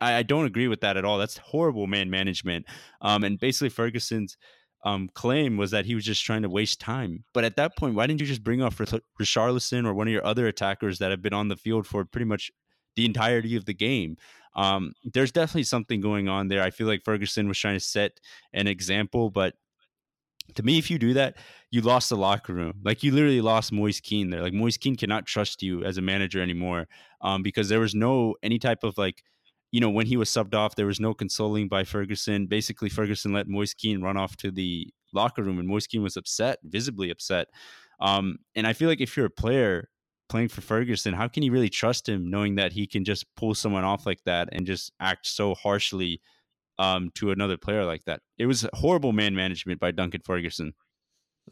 I, 0.00 0.16
I 0.16 0.22
don't 0.22 0.46
agree 0.46 0.68
with 0.68 0.80
that 0.80 0.96
at 0.96 1.04
all. 1.04 1.18
That's 1.18 1.38
horrible 1.38 1.86
man 1.86 2.10
management. 2.10 2.66
Um, 3.00 3.24
and 3.24 3.38
basically 3.38 3.70
Ferguson's 3.70 4.36
um, 4.84 5.10
claim 5.14 5.56
was 5.56 5.70
that 5.72 5.84
he 5.84 5.94
was 5.94 6.04
just 6.04 6.24
trying 6.24 6.42
to 6.42 6.48
waste 6.48 6.80
time. 6.80 7.24
But 7.34 7.44
at 7.44 7.56
that 7.56 7.76
point, 7.76 7.94
why 7.94 8.06
didn't 8.06 8.20
you 8.20 8.26
just 8.26 8.42
bring 8.42 8.62
off 8.62 8.78
Richarlison 8.78 9.86
or 9.86 9.94
one 9.94 10.08
of 10.08 10.12
your 10.12 10.24
other 10.24 10.46
attackers 10.46 10.98
that 10.98 11.10
have 11.10 11.22
been 11.22 11.34
on 11.34 11.48
the 11.48 11.56
field 11.56 11.86
for 11.86 12.04
pretty 12.04 12.24
much 12.24 12.50
the 12.96 13.04
entirety 13.04 13.56
of 13.56 13.66
the 13.66 13.74
game? 13.74 14.16
Um, 14.56 14.94
there's 15.04 15.32
definitely 15.32 15.64
something 15.64 16.00
going 16.00 16.28
on 16.28 16.48
there. 16.48 16.62
I 16.62 16.70
feel 16.70 16.86
like 16.86 17.04
Ferguson 17.04 17.46
was 17.46 17.58
trying 17.58 17.76
to 17.76 17.84
set 17.84 18.12
an 18.52 18.66
example, 18.66 19.30
but 19.30 19.54
to 20.54 20.62
me, 20.62 20.78
if 20.78 20.90
you 20.90 20.98
do 20.98 21.14
that, 21.14 21.36
you 21.70 21.80
lost 21.80 22.08
the 22.08 22.16
locker 22.16 22.52
room. 22.52 22.74
Like 22.84 23.02
you 23.02 23.12
literally 23.12 23.40
lost 23.40 23.72
Moise 23.72 24.00
Kean 24.00 24.30
there. 24.30 24.42
Like 24.42 24.52
Moise 24.52 24.76
Kean 24.76 24.96
cannot 24.96 25.26
trust 25.26 25.62
you 25.62 25.84
as 25.84 25.98
a 25.98 26.02
manager 26.02 26.42
anymore 26.42 26.86
um, 27.20 27.42
because 27.42 27.68
there 27.68 27.80
was 27.80 27.94
no 27.94 28.34
any 28.42 28.58
type 28.58 28.82
of 28.82 28.98
like, 28.98 29.22
you 29.72 29.80
know, 29.80 29.90
when 29.90 30.06
he 30.06 30.16
was 30.16 30.28
subbed 30.28 30.54
off, 30.54 30.74
there 30.74 30.86
was 30.86 31.00
no 31.00 31.14
consoling 31.14 31.68
by 31.68 31.84
Ferguson. 31.84 32.46
Basically, 32.46 32.88
Ferguson 32.88 33.32
let 33.32 33.46
Moise 33.46 33.74
Kean 33.74 34.02
run 34.02 34.16
off 34.16 34.36
to 34.38 34.50
the 34.50 34.88
locker 35.12 35.42
room, 35.42 35.58
and 35.58 35.68
Moise 35.68 35.86
Kean 35.86 36.02
was 36.02 36.16
upset, 36.16 36.58
visibly 36.64 37.10
upset. 37.10 37.48
Um, 38.00 38.38
and 38.54 38.66
I 38.66 38.72
feel 38.72 38.88
like 38.88 39.00
if 39.00 39.16
you're 39.16 39.26
a 39.26 39.30
player 39.30 39.88
playing 40.28 40.48
for 40.48 40.60
Ferguson, 40.60 41.14
how 41.14 41.28
can 41.28 41.42
you 41.42 41.52
really 41.52 41.68
trust 41.68 42.08
him 42.08 42.30
knowing 42.30 42.56
that 42.56 42.72
he 42.72 42.86
can 42.86 43.04
just 43.04 43.26
pull 43.36 43.54
someone 43.54 43.84
off 43.84 44.06
like 44.06 44.22
that 44.24 44.48
and 44.52 44.66
just 44.66 44.92
act 45.00 45.26
so 45.26 45.54
harshly 45.54 46.20
um, 46.80 47.10
to 47.14 47.30
another 47.30 47.58
player 47.58 47.84
like 47.84 48.04
that. 48.06 48.22
It 48.38 48.46
was 48.46 48.66
horrible 48.72 49.12
man 49.12 49.36
management 49.36 49.78
by 49.78 49.90
Duncan 49.90 50.22
Ferguson. 50.24 50.72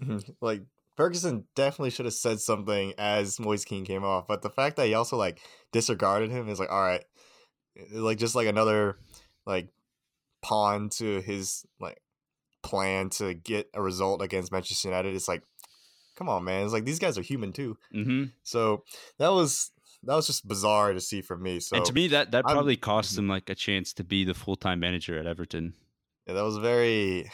Mm-hmm. 0.02 0.32
Like 0.40 0.62
Ferguson 0.96 1.44
definitely 1.54 1.90
should 1.90 2.06
have 2.06 2.14
said 2.14 2.40
something 2.40 2.94
as 2.96 3.38
Moise 3.38 3.66
Kean 3.66 3.84
came 3.84 4.04
off, 4.04 4.26
but 4.26 4.40
the 4.40 4.48
fact 4.48 4.76
that 4.76 4.86
he 4.86 4.94
also 4.94 5.18
like 5.18 5.40
disregarded 5.70 6.30
him 6.30 6.48
is 6.48 6.58
like, 6.58 6.72
all 6.72 6.80
right, 6.80 7.04
eh, 7.76 7.82
like 7.92 8.16
just 8.16 8.34
like 8.34 8.48
another 8.48 8.98
like 9.44 9.68
pawn 10.40 10.88
to 10.96 11.20
his 11.20 11.66
like 11.78 12.00
plan 12.62 13.10
to 13.10 13.34
get 13.34 13.68
a 13.74 13.82
result 13.82 14.22
against 14.22 14.50
Manchester 14.50 14.88
United. 14.88 15.14
It's 15.14 15.28
like, 15.28 15.42
come 16.16 16.30
on, 16.30 16.42
man. 16.42 16.64
It's 16.64 16.72
like 16.72 16.86
these 16.86 16.98
guys 16.98 17.18
are 17.18 17.22
human 17.22 17.52
too. 17.52 17.76
Mm-hmm. 17.94 18.24
So 18.44 18.82
that 19.18 19.32
was 19.32 19.72
that 20.04 20.14
was 20.14 20.26
just 20.26 20.46
bizarre 20.46 20.92
to 20.92 21.00
see 21.00 21.20
for 21.20 21.36
me. 21.36 21.60
So 21.60 21.76
and 21.76 21.84
to 21.84 21.92
me, 21.92 22.08
that 22.08 22.30
that 22.32 22.44
probably 22.44 22.74
I'm, 22.74 22.80
cost 22.80 23.12
mm-hmm. 23.12 23.20
him 23.20 23.28
like 23.28 23.50
a 23.50 23.54
chance 23.54 23.92
to 23.94 24.04
be 24.04 24.24
the 24.24 24.34
full 24.34 24.56
time 24.56 24.80
manager 24.80 25.18
at 25.18 25.26
Everton. 25.26 25.74
Yeah, 26.26 26.34
that 26.34 26.44
was 26.44 26.58
very 26.58 27.30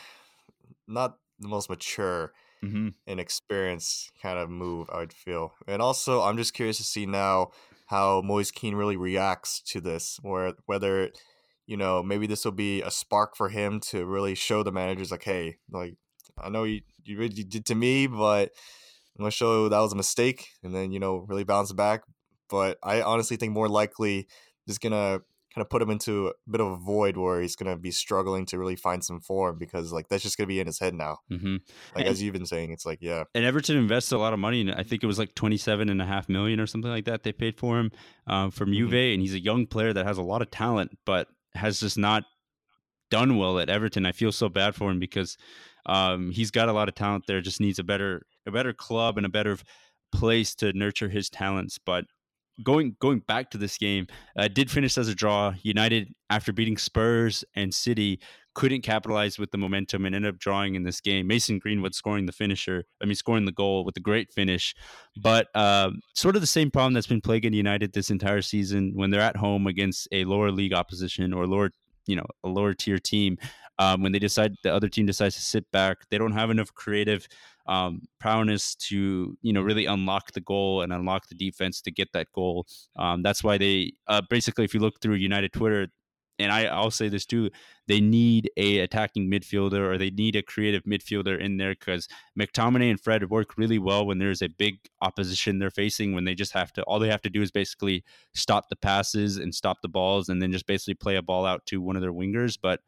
not 0.87 1.19
the 1.39 1.49
most 1.49 1.69
mature 1.69 2.33
mm-hmm. 2.65 2.89
and 3.07 3.21
experienced 3.21 4.13
kind 4.23 4.39
of 4.39 4.49
move. 4.49 4.89
I 4.93 4.99
would 4.99 5.13
feel, 5.13 5.53
and 5.67 5.83
also 5.83 6.23
I'm 6.23 6.37
just 6.37 6.55
curious 6.55 6.79
to 6.79 6.85
see 6.85 7.07
now 7.07 7.51
how 7.87 8.23
Moise 8.23 8.51
Kean 8.51 8.75
really 8.75 8.97
reacts 8.97 9.61
to 9.73 9.81
this, 9.81 10.19
or 10.25 10.55
whether 10.67 11.11
you 11.67 11.77
know 11.77 12.03
maybe 12.03 12.27
this 12.27 12.45
will 12.45 12.53
be 12.53 12.81
a 12.83 12.91
spark 12.91 13.37
for 13.37 13.51
him 13.51 13.81
to 13.81 14.07
really 14.07 14.35
show 14.35 14.63
the 14.63 14.73
managers 14.73 15.11
like, 15.11 15.25
hey, 15.25 15.59
like 15.71 15.97
I 16.39 16.49
know 16.49 16.65
you 16.65 16.81
you 17.05 17.19
really 17.19 17.29
did 17.29 17.67
to 17.67 17.75
me, 17.75 18.07
but 18.07 18.53
I'm 19.19 19.23
gonna 19.23 19.31
show 19.31 19.69
that 19.69 19.79
was 19.81 19.93
a 19.93 19.97
mistake, 19.97 20.49
and 20.63 20.75
then 20.75 20.93
you 20.93 20.99
know 20.99 21.27
really 21.29 21.45
bounce 21.45 21.71
back 21.73 22.05
but 22.49 22.79
I 22.83 23.03
honestly 23.03 23.37
think 23.37 23.53
more 23.53 23.69
likely 23.69 24.29
is 24.67 24.79
gonna 24.79 25.21
kind 25.55 25.63
of 25.63 25.71
put 25.71 25.81
him 25.81 25.91
into 25.91 26.29
a 26.29 26.33
bit 26.51 26.61
of 26.61 26.67
a 26.67 26.77
void 26.77 27.17
where 27.17 27.41
he's 27.41 27.55
gonna 27.55 27.77
be 27.77 27.91
struggling 27.91 28.45
to 28.47 28.59
really 28.59 28.77
find 28.77 29.05
some 29.05 29.21
form 29.21 29.57
because 29.59 29.93
like 29.93 30.09
that's 30.09 30.23
just 30.23 30.37
gonna 30.37 30.49
be 30.49 30.61
in 30.61 30.67
his 30.67 30.81
head 30.81 30.95
now. 30.95 31.19
Mm-hmm. 31.31 31.57
Like 31.95 32.05
and, 32.05 32.09
as 32.09 32.23
you've 32.23 32.33
been 32.33 32.47
saying, 32.47 32.73
it's 32.73 32.85
like 32.85 32.99
yeah. 33.01 33.25
And 33.35 33.45
Everton 33.45 33.77
invested 33.77 34.17
a 34.17 34.19
lot 34.19 34.33
of 34.33 34.39
money, 34.39 34.61
and 34.61 34.73
I 34.73 34.83
think 34.83 35.03
it 35.03 35.07
was 35.07 35.19
like 35.19 35.35
twenty 35.35 35.57
seven 35.57 35.89
and 35.89 36.03
a 36.03 36.07
half 36.07 36.29
million 36.29 36.59
or 36.61 36.67
something 36.67 36.91
like 36.91 37.05
that 37.05 37.23
they 37.23 37.33
paid 37.33 37.57
for 37.59 37.79
him 37.79 37.91
um, 38.27 38.51
from 38.51 38.71
mm-hmm. 38.71 38.89
Juve, 38.89 39.13
and 39.13 39.23
he's 39.23 39.35
a 39.35 39.43
young 39.43 39.67
player 39.67 39.93
that 39.93 40.07
has 40.07 40.19
a 40.19 40.23
lot 40.23 40.43
of 40.43 40.51
talent, 40.51 40.99
but 41.07 41.29
has 41.55 41.79
just 41.79 41.97
not 41.97 42.25
done 43.11 43.37
well 43.37 43.61
at 43.61 43.69
Everton. 43.69 44.07
I 44.07 44.13
feel 44.13 44.33
so 44.33 44.49
bad 44.49 44.75
for 44.75 44.91
him 44.91 44.99
because 44.99 45.37
um, 45.87 46.31
he's 46.33 46.51
got 46.51 46.69
a 46.69 46.73
lot 46.73 46.89
of 46.89 46.95
talent 46.95 47.25
there, 47.27 47.41
just 47.41 47.61
needs 47.61 47.79
a 47.79 47.85
better 47.85 48.27
a 48.47 48.51
better 48.51 48.73
club 48.73 49.17
and 49.17 49.27
a 49.27 49.31
better 49.31 49.57
place 50.13 50.55
to 50.57 50.73
nurture 50.73 51.09
his 51.09 51.29
talents, 51.31 51.79
but 51.79 52.05
going 52.63 52.97
going 53.01 53.21
back 53.21 53.51
to 53.51 53.59
this 53.59 53.77
game, 53.79 54.07
uh, 54.39 54.49
did 54.49 54.71
finish 54.71 54.97
as 54.99 55.09
a 55.09 55.15
draw. 55.15 55.55
United, 55.63 56.15
after 56.31 56.53
beating 56.53 56.77
Spurs 56.77 57.45
and 57.55 57.75
City, 57.75 58.21
couldn't 58.55 58.83
capitalize 58.83 59.39
with 59.39 59.51
the 59.51 59.59
momentum 59.59 60.07
and 60.07 60.15
ended 60.15 60.33
up 60.33 60.39
drawing 60.39 60.77
in 60.77 60.85
this 60.85 61.01
game. 61.01 61.27
Mason 61.27 61.59
Greenwood 61.59 61.95
scoring 61.95 62.27
the 62.27 62.33
finisher, 62.33 62.85
I 63.03 63.05
mean, 63.05 63.17
scoring 63.17 63.45
the 63.45 63.53
goal 63.53 63.85
with 63.85 63.97
a 63.97 64.01
great 64.01 64.33
finish. 64.33 64.75
But 65.21 65.49
uh, 65.55 65.91
sort 66.15 66.37
of 66.37 66.41
the 66.41 66.47
same 66.47 66.71
problem 66.71 66.95
that's 66.95 67.07
been 67.07 67.21
plaguing 67.21 67.53
United 67.53 67.93
this 67.93 68.11
entire 68.11 68.43
season 68.43 68.93
when 68.95 69.11
they're 69.11 69.21
at 69.21 69.37
home 69.37 69.67
against 69.67 70.09
a 70.13 70.25
lower 70.25 70.51
league 70.53 70.73
opposition 70.73 71.33
or 71.33 71.47
lower, 71.47 71.73
you 72.07 72.15
know, 72.17 72.27
a 72.45 72.49
lower 72.49 72.75
tier 72.75 72.99
team. 72.99 73.39
Um, 73.79 74.03
when 74.03 74.13
they 74.13 74.19
decide 74.19 74.55
the 74.63 74.73
other 74.73 74.89
team 74.89 75.07
decides 75.07 75.35
to 75.35 75.43
sit 75.43 75.71
back, 75.73 76.09
they 76.11 76.19
don't 76.19 76.33
have 76.33 76.51
enough 76.51 76.73
creative 76.75 77.27
um, 77.67 78.03
prowess 78.21 78.75
to 78.75 79.37
you 79.41 79.53
know 79.53 79.63
really 79.63 79.87
unlock 79.87 80.33
the 80.33 80.41
goal 80.41 80.83
and 80.83 80.93
unlock 80.93 81.29
the 81.29 81.35
defense 81.35 81.81
to 81.83 81.91
get 81.91 82.13
that 82.13 82.29
goal. 82.33 82.67
Um, 82.97 83.23
that's 83.23 83.43
why 83.43 83.59
they 83.59 83.93
uh, 84.07 84.23
basically, 84.29 84.65
if 84.65 84.75
you 84.75 84.81
look 84.81 85.01
through 85.01 85.15
United 85.15 85.53
Twitter, 85.53 85.89
and 86.39 86.53
I, 86.53 86.65
I'll 86.67 86.91
say 86.91 87.09
this 87.09 87.27
too, 87.27 87.51
they 87.87 88.01
need 88.01 88.51
a 88.57 88.81
attacking 88.81 89.31
midfielder 89.31 89.79
or 89.79 89.99
they 89.99 90.11
need 90.11 90.37
a 90.37 90.43
creative 90.43 90.83
midfielder 90.83 91.39
in 91.39 91.59
there 91.59 91.75
because 91.75 92.09
McTominay 92.39 92.91
and 92.91 93.01
Fred 93.01 93.31
work 93.31 93.57
really 93.57 93.79
well 93.79 94.05
when 94.05 94.19
there's 94.19 94.43
a 94.43 94.49
big 94.49 94.79
opposition 95.01 95.59
they're 95.59 95.71
facing. 95.71 96.13
When 96.13 96.25
they 96.25 96.35
just 96.35 96.53
have 96.53 96.73
to, 96.75 96.83
all 96.83 96.99
they 96.99 97.09
have 97.09 97.23
to 97.23 97.31
do 97.31 97.43
is 97.43 97.51
basically 97.51 98.05
stop 98.35 98.69
the 98.69 98.77
passes 98.77 99.37
and 99.37 99.55
stop 99.55 99.79
the 99.83 99.89
balls, 99.89 100.29
and 100.29 100.43
then 100.43 100.53
just 100.53 100.67
basically 100.67 100.95
play 100.95 101.17
a 101.17 101.23
ball 101.23 101.47
out 101.47 101.67
to 101.67 101.81
one 101.81 101.97
of 101.97 102.03
their 102.03 102.13
wingers. 102.13 102.59
But 102.61 102.81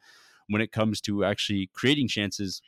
when 0.49 0.63
it 0.63 0.73
comes 0.73 1.01
to 1.03 1.25
actually 1.25 1.71
creating 1.73 2.09
chances, 2.09 2.63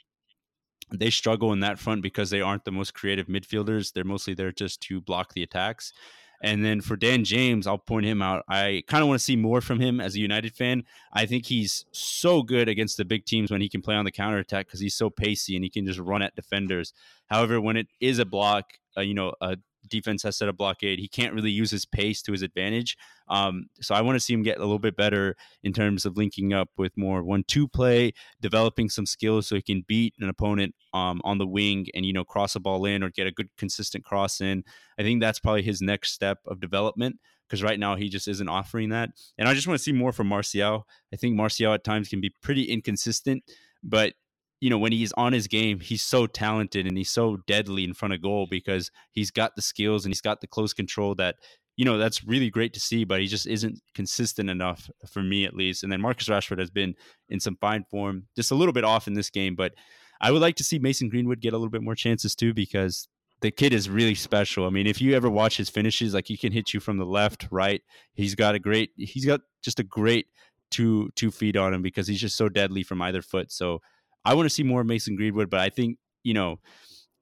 they 0.91 1.11
struggle 1.11 1.53
in 1.53 1.61
that 1.61 1.79
front 1.79 2.03
because 2.03 2.31
they 2.31 2.41
aren't 2.41 2.65
the 2.65 2.73
most 2.73 2.95
creative 2.95 3.27
midfielders. 3.27 3.93
They're 3.93 4.05
mostly 4.05 4.35
there 4.35 4.53
just 4.53 4.81
to 4.83 5.01
block 5.01 5.35
the 5.35 5.43
attacks. 5.43 5.93
And 6.41 6.65
then 6.65 6.81
for 6.81 6.97
Dan 6.97 7.25
James, 7.25 7.67
I'll 7.67 7.79
point 7.79 8.07
him 8.07 8.23
out. 8.23 8.45
I 8.49 8.85
kind 8.87 9.03
of 9.03 9.09
want 9.09 9.19
to 9.19 9.25
see 9.25 9.35
more 9.35 9.61
from 9.61 9.81
him 9.81 10.01
as 10.01 10.15
a 10.15 10.21
United 10.21 10.55
fan. 10.55 10.85
I 11.13 11.27
think 11.27 11.47
he's 11.47 11.85
so 11.91 12.43
good 12.43 12.69
against 12.69 12.97
the 12.97 13.05
big 13.05 13.25
teams 13.25 13.51
when 13.51 13.61
he 13.61 13.69
can 13.69 13.83
play 13.83 13.97
on 13.97 14.05
the 14.05 14.13
counter 14.13 14.39
attack 14.39 14.67
because 14.67 14.81
he's 14.81 14.95
so 14.95 15.11
pacey 15.11 15.57
and 15.57 15.65
he 15.65 15.71
can 15.71 15.85
just 15.85 15.99
run 15.99 16.23
at 16.23 16.37
defenders. 16.37 16.93
However, 17.27 17.61
when 17.61 17.77
it 17.77 17.89
is 18.01 18.21
a 18.21 18.25
block, 18.25 18.75
uh, 18.97 19.01
you 19.01 19.15
know, 19.15 19.35
a 19.41 19.57
defense 19.87 20.23
has 20.23 20.37
set 20.37 20.49
a 20.49 20.53
blockade. 20.53 20.99
He 20.99 21.09
can't 21.09 21.35
really 21.35 21.51
use 21.51 21.71
his 21.71 21.85
pace 21.85 22.23
to 22.23 22.33
his 22.33 22.43
advantage. 22.43 22.97
Um, 23.29 23.67
so 23.81 23.95
I 23.95 24.01
want 24.01 24.17
to 24.17 24.21
see 24.21 24.33
him 24.33 24.43
get 24.43 24.57
a 24.57 24.61
little 24.61 24.79
bit 24.79 24.97
better 24.97 25.37
in 25.63 25.73
terms 25.73 26.05
of 26.05 26.17
linking 26.17 26.53
up 26.53 26.71
with 26.77 26.97
more 26.97 27.23
one-two 27.23 27.69
play, 27.69 28.13
developing 28.41 28.89
some 28.89 29.07
skills 29.07 29.47
so 29.47 29.57
he 29.57 29.63
can 29.63 29.85
beat 29.87 30.15
an 30.21 30.29
opponent 30.29 30.75
um, 30.95 31.21
on 31.25 31.39
the 31.39 31.47
wing 31.47 31.87
and 31.95 32.05
you 32.05 32.13
know 32.13 32.25
cross 32.25 32.55
a 32.55 32.61
ball 32.61 32.85
in 32.85 33.03
or 33.03 33.11
get 33.11 33.27
a 33.27 33.33
good 33.33 33.49
consistent 33.57 34.05
cross 34.05 34.41
in. 34.41 34.65
I 34.99 35.03
think 35.03 35.21
that's 35.21 35.39
probably 35.39 35.63
his 35.63 35.81
next 35.81 36.13
step 36.13 36.39
of 36.47 36.61
development 36.61 37.19
because 37.49 37.63
right 37.63 37.79
now 37.79 37.97
he 37.97 38.09
just 38.09 38.29
isn't 38.29 38.49
offering 38.49 38.91
that. 38.91 39.11
And 39.39 39.49
I 39.49 39.55
just 39.55 39.67
want 39.67 39.79
to 39.79 39.83
see 39.83 39.93
more 39.93 40.13
from 40.13 40.27
Martial. 40.27 40.87
I 41.13 41.17
think 41.17 41.35
Martial 41.35 41.73
at 41.73 41.85
times 41.85 42.09
can 42.09 42.21
be 42.21 42.31
pretty 42.43 42.65
inconsistent, 42.65 43.43
but 43.83 44.15
you 44.61 44.71
know, 44.71 44.79
when 44.79 44.93
he's 44.93 45.13
on 45.13 45.33
his 45.33 45.47
game, 45.47 45.81
he's 45.81 46.03
so 46.03 46.27
talented 46.27 46.87
and 46.87 46.97
he's 46.97 47.11
so 47.11 47.39
deadly 47.47 47.85
in 47.85 47.95
front 47.95 48.15
of 48.15 48.23
goal 48.23 48.47
because 48.51 48.91
he's 49.13 49.31
got 49.31 49.55
the 49.57 49.63
skills 49.63 50.05
and 50.05 50.13
he's 50.13 50.21
got 50.21 50.41
the 50.41 50.47
close 50.47 50.73
control 50.73 51.15
that, 51.15 51.37
you 51.77 51.85
know, 51.85 51.97
that's 51.97 52.25
really 52.25 52.51
great 52.51 52.73
to 52.75 52.81
see, 52.81 53.05
but 53.05 53.21
he 53.21 53.27
just 53.27 53.47
isn't 53.47 53.81
consistent 53.95 54.51
enough 54.51 54.91
for 55.09 55.23
me 55.23 55.45
at 55.45 55.55
least. 55.55 55.83
And 55.83 55.93
then 55.93 56.01
Marcus 56.01 56.29
Rashford 56.29 56.59
has 56.59 56.71
been 56.71 56.95
in 57.29 57.39
some 57.39 57.57
fine 57.61 57.85
form, 57.91 58.25
just 58.35 58.51
a 58.51 58.57
little 58.57 58.73
bit 58.73 58.85
off 58.85 59.07
in 59.07 59.15
this 59.15 59.31
game, 59.31 59.55
but 59.55 59.75
I 60.21 60.33
would 60.33 60.43
like 60.43 60.57
to 60.57 60.65
see 60.65 60.81
Mason 60.81 61.09
Greenwood 61.09 61.41
get 61.41 61.53
a 61.53 61.57
little 61.57 61.71
bit 61.71 61.83
more 61.83 61.95
chances 61.95 62.35
too 62.35 62.53
because 62.53 63.07
the 63.41 63.53
kid 63.53 63.73
is 63.73 63.89
really 63.89 64.17
special. 64.17 64.67
I 64.67 64.71
mean, 64.71 64.89
if 64.89 65.01
you 65.01 65.15
ever 65.15 65.31
watch 65.31 65.57
his 65.57 65.69
finishes, 65.69 66.15
like 66.15 66.27
he 66.27 66.37
can 66.37 66.53
hit 66.53 66.75
you 66.75 66.81
from 66.81 66.99
the 66.99 67.07
left, 67.07 67.47
right. 67.53 67.81
He's 68.15 68.35
got 68.35 68.57
a 68.57 68.59
great, 68.59 68.91
he's 68.97 69.25
got 69.25 69.43
just 69.63 69.79
a 69.79 69.85
great 69.85 70.27
two 70.71 71.11
two 71.15 71.31
feet 71.31 71.57
on 71.57 71.73
him 71.73 71.83
because 71.83 72.07
he's 72.07 72.21
just 72.21 72.37
so 72.37 72.49
deadly 72.49 72.83
from 72.83 73.01
either 73.01 73.23
foot. 73.23 73.53
So 73.53 73.81
I 74.25 74.35
want 74.35 74.47
to 74.47 74.55
see 74.55 74.63
more 74.63 74.85
Mason 74.85 75.17
Greenwood, 75.17 75.51
but 75.51 75.61
I 75.61 75.71
think 75.71 75.99
you 76.23 76.35
know 76.35 76.61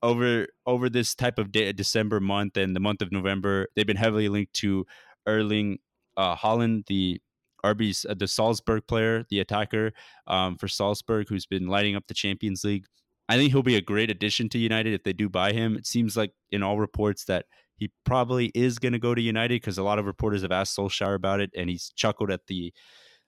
over 0.03 0.47
over 0.67 0.89
this 0.89 1.15
type 1.15 1.39
of 1.39 1.53
de- 1.53 1.73
December 1.73 2.21
month 2.21 2.57
and 2.57 2.75
the 2.75 2.81
month 2.81 3.03
of 3.03 3.13
November, 3.13 3.69
they've 3.75 3.87
been 3.87 3.97
heavily 3.97 4.29
linked 4.29 4.53
to 4.55 4.87
Erling 5.27 5.79
uh, 6.17 6.37
Haaland, 6.37 6.87
the 6.87 7.21
RB's 7.65 8.07
uh, 8.09 8.15
the 8.15 8.29
Salzburg 8.29 8.87
player, 8.87 9.25
the 9.31 9.41
attacker 9.41 9.93
um, 10.27 10.57
for 10.57 10.69
Salzburg, 10.69 11.29
who's 11.29 11.47
been 11.47 11.67
lighting 11.67 11.97
up 11.97 12.05
the 12.07 12.15
Champions 12.15 12.65
League. 12.65 12.85
I 13.29 13.37
think 13.37 13.51
he'll 13.53 13.63
be 13.63 13.77
a 13.77 13.81
great 13.81 14.11
addition 14.11 14.49
to 14.51 14.59
United 14.59 14.95
if 14.95 15.03
they 15.03 15.13
do 15.13 15.29
buy 15.29 15.53
him. 15.53 15.77
It 15.77 15.87
seems 15.87 16.17
like 16.17 16.33
in 16.53 16.63
all 16.63 16.79
reports 16.79 17.25
that 17.25 17.47
he 17.77 17.91
probably 18.05 18.53
is 18.55 18.79
going 18.79 18.93
to 18.93 18.99
go 18.99 19.15
to 19.15 19.21
United 19.21 19.61
because 19.61 19.79
a 19.79 19.83
lot 19.83 19.99
of 19.99 20.07
reporters 20.07 20.43
have 20.43 20.53
asked 20.53 20.77
Solskjaer 20.77 21.15
about 21.15 21.41
it, 21.41 21.51
and 21.57 21.69
he's 21.69 21.93
chuckled 21.97 22.31
at 22.31 22.47
the 22.47 22.73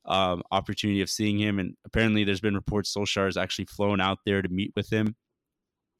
um, 0.04 0.42
opportunity 0.50 1.00
of 1.00 1.10
seeing 1.10 1.38
him. 1.38 1.58
And 1.58 1.74
apparently, 1.84 2.24
there's 2.24 2.40
been 2.40 2.54
reports 2.54 2.94
Solskjaer 2.94 3.26
has 3.26 3.36
actually 3.36 3.66
flown 3.66 4.00
out 4.00 4.18
there 4.24 4.42
to 4.42 4.48
meet 4.48 4.72
with 4.74 4.92
him. 4.92 5.16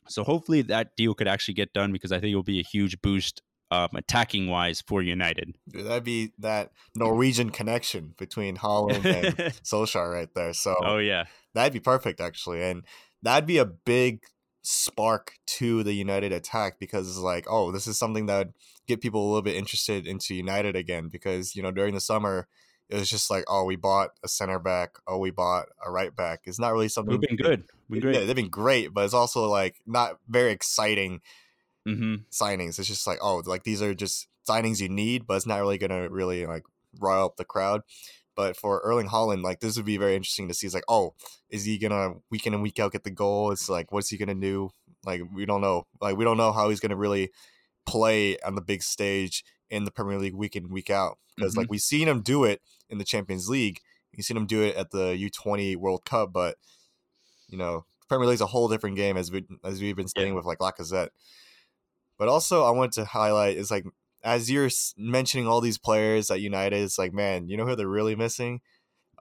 So 0.09 0.25
hopefully 0.25 0.63
that 0.63 0.97
deal 0.97 1.15
could 1.15 1.29
actually 1.29 1.55
get 1.55 1.73
done 1.73 1.93
because 1.93 2.13
I 2.13 2.19
think 2.19 2.33
it 2.33 2.37
will 2.37 2.43
be 2.43 2.61
a 2.61 2.65
huge 2.65 3.01
boost 3.03 3.43
um, 3.71 3.91
attacking 3.95 4.49
wise 4.49 4.83
for 4.87 5.03
United. 5.03 5.55
That'd 5.67 6.05
be 6.05 6.33
that 6.39 6.73
Norwegian 6.95 7.51
connection 7.51 8.15
between 8.17 8.57
Haaland 8.57 9.05
and 9.05 9.37
Solskjaer 9.63 10.13
right 10.13 10.35
there. 10.35 10.55
So 10.55 10.75
oh 10.83 10.99
yeah, 10.99 11.25
that'd 11.55 11.73
be 11.73 11.81
perfect 11.81 12.21
actually. 12.21 12.63
And 12.63 12.85
that'd 13.23 13.47
be 13.47 13.59
a 13.59 13.67
big 13.67 14.23
spark 14.63 15.35
to 15.47 15.83
the 15.83 15.93
United 15.93 16.33
attack 16.33 16.79
because 16.79 17.09
it's 17.09 17.19
like, 17.19 17.47
oh, 17.49 17.71
this 17.71 17.87
is 17.87 17.99
something 17.99 18.27
that 18.27 18.39
would 18.39 18.55
get 18.87 19.01
people 19.01 19.23
a 19.23 19.29
little 19.29 19.43
bit 19.43 19.57
interested 19.57 20.07
into 20.07 20.35
United 20.35 20.75
again. 20.75 21.09
Because 21.09 21.55
you 21.55 21.63
know 21.63 21.71
during 21.71 21.95
the 21.95 22.01
summer 22.01 22.49
it 22.89 22.97
was 22.97 23.11
just 23.11 23.31
like, 23.31 23.45
oh, 23.49 23.65
we 23.65 23.77
bought 23.77 24.11
a 24.25 24.29
center 24.29 24.59
back, 24.59 24.97
oh, 25.07 25.19
we 25.19 25.31
bought 25.31 25.67
a 25.85 25.91
right 25.91 26.15
back. 26.15 26.41
It's 26.45 26.59
not 26.59 26.73
really 26.73 26.89
something. 26.89 27.13
We've 27.13 27.29
been 27.29 27.37
good. 27.37 27.65
We've 27.89 28.01
been 28.01 28.13
great. 28.13 28.21
Yeah, 28.21 28.27
they've 28.27 28.37
been 28.37 28.49
great, 28.49 28.95
but 28.95 29.05
it's 29.05 29.15
also 29.15 29.47
like 29.49 29.77
not 29.87 30.19
very 30.29 30.53
exciting 30.53 31.21
mm-hmm. 31.87 32.15
signings. 32.31 32.79
It's 32.79 32.89
just 32.89 33.07
like, 33.07 33.19
oh, 33.21 33.43
like 33.45 33.65
these 33.65 33.83
are 33.83 33.95
just 33.95 34.27
signings 34.49 34.81
you 34.81 34.89
need, 34.89 35.27
but 35.27 35.35
it's 35.35 35.47
not 35.47 35.61
really 35.61 35.79
gonna 35.79 36.09
really 36.09 36.47
like 36.47 36.65
rile 36.99 37.27
up 37.27 37.37
the 37.37 37.45
crowd. 37.45 37.83
But 38.35 38.57
for 38.57 38.81
Erling 38.81 39.09
Haaland, 39.09 39.43
like 39.43 39.61
this 39.61 39.77
would 39.77 39.87
be 39.87 39.97
very 39.97 40.15
interesting 40.15 40.49
to 40.49 40.55
see. 40.55 40.67
It's 40.67 40.75
like, 40.75 40.85
oh, 40.89 41.15
is 41.51 41.65
he 41.65 41.79
gonna 41.79 42.15
week 42.31 42.47
in 42.47 42.55
and 42.55 42.63
week 42.63 42.79
out 42.79 42.93
get 42.93 43.05
the 43.05 43.11
goal? 43.11 43.51
It's 43.51 43.69
like, 43.69 43.93
what's 43.93 44.09
he 44.09 44.17
gonna 44.17 44.35
do? 44.35 44.71
Like 45.05 45.23
we 45.35 45.45
don't 45.45 45.61
know. 45.61 45.87
Like 46.01 46.17
we 46.17 46.25
don't 46.25 46.37
know 46.39 46.53
how 46.53 46.71
he's 46.71 46.81
gonna 46.81 46.97
really 46.97 47.31
play 47.87 48.39
on 48.41 48.55
the 48.55 48.61
big 48.63 48.83
stage 48.83 49.45
in 49.71 49.85
the 49.85 49.91
Premier 49.91 50.19
League 50.19 50.35
week 50.35 50.57
in 50.57 50.69
week 50.69 50.91
out 50.91 51.19
because 51.37 51.53
mm-hmm. 51.53 51.61
like 51.61 51.71
we've 51.71 51.81
seen 51.81 52.09
him 52.09 52.21
do 52.23 52.45
it 52.45 52.61
in 52.89 52.99
the 52.99 53.05
Champions 53.05 53.49
League. 53.49 53.81
You've 54.13 54.27
seen 54.27 54.37
him 54.37 54.47
do 54.47 54.63
it 54.63 54.77
at 54.77 54.91
the 54.91 55.15
U20 55.15 55.77
World 55.77 56.05
Cup, 56.05 56.33
but 56.33 56.57
you 57.49 57.59
know, 57.59 57.85
Premier 58.09 58.27
League's 58.27 58.41
a 58.41 58.47
whole 58.47 58.69
different 58.69 58.97
game 58.97 59.17
as 59.17 59.31
we 59.31 59.45
as 59.65 59.81
we've 59.81 59.97
been 59.97 60.09
saying 60.09 60.29
yeah. 60.29 60.35
with 60.35 60.45
like 60.45 60.59
Lacazette. 60.59 61.11
But 62.19 62.29
also, 62.29 62.65
I 62.65 62.71
wanted 62.71 62.93
to 62.93 63.05
highlight 63.05 63.57
is 63.57 63.71
like 63.71 63.85
as 64.25 64.51
you're 64.51 64.71
mentioning 64.97 65.47
all 65.47 65.61
these 65.61 65.79
players 65.79 66.31
at 66.31 66.41
United, 66.41 66.83
it's 66.83 66.99
like, 66.99 67.13
man, 67.13 67.49
you 67.49 67.57
know 67.57 67.67
who 67.67 67.77
they're 67.77 67.87
really 67.87 68.17
missing? 68.17 68.61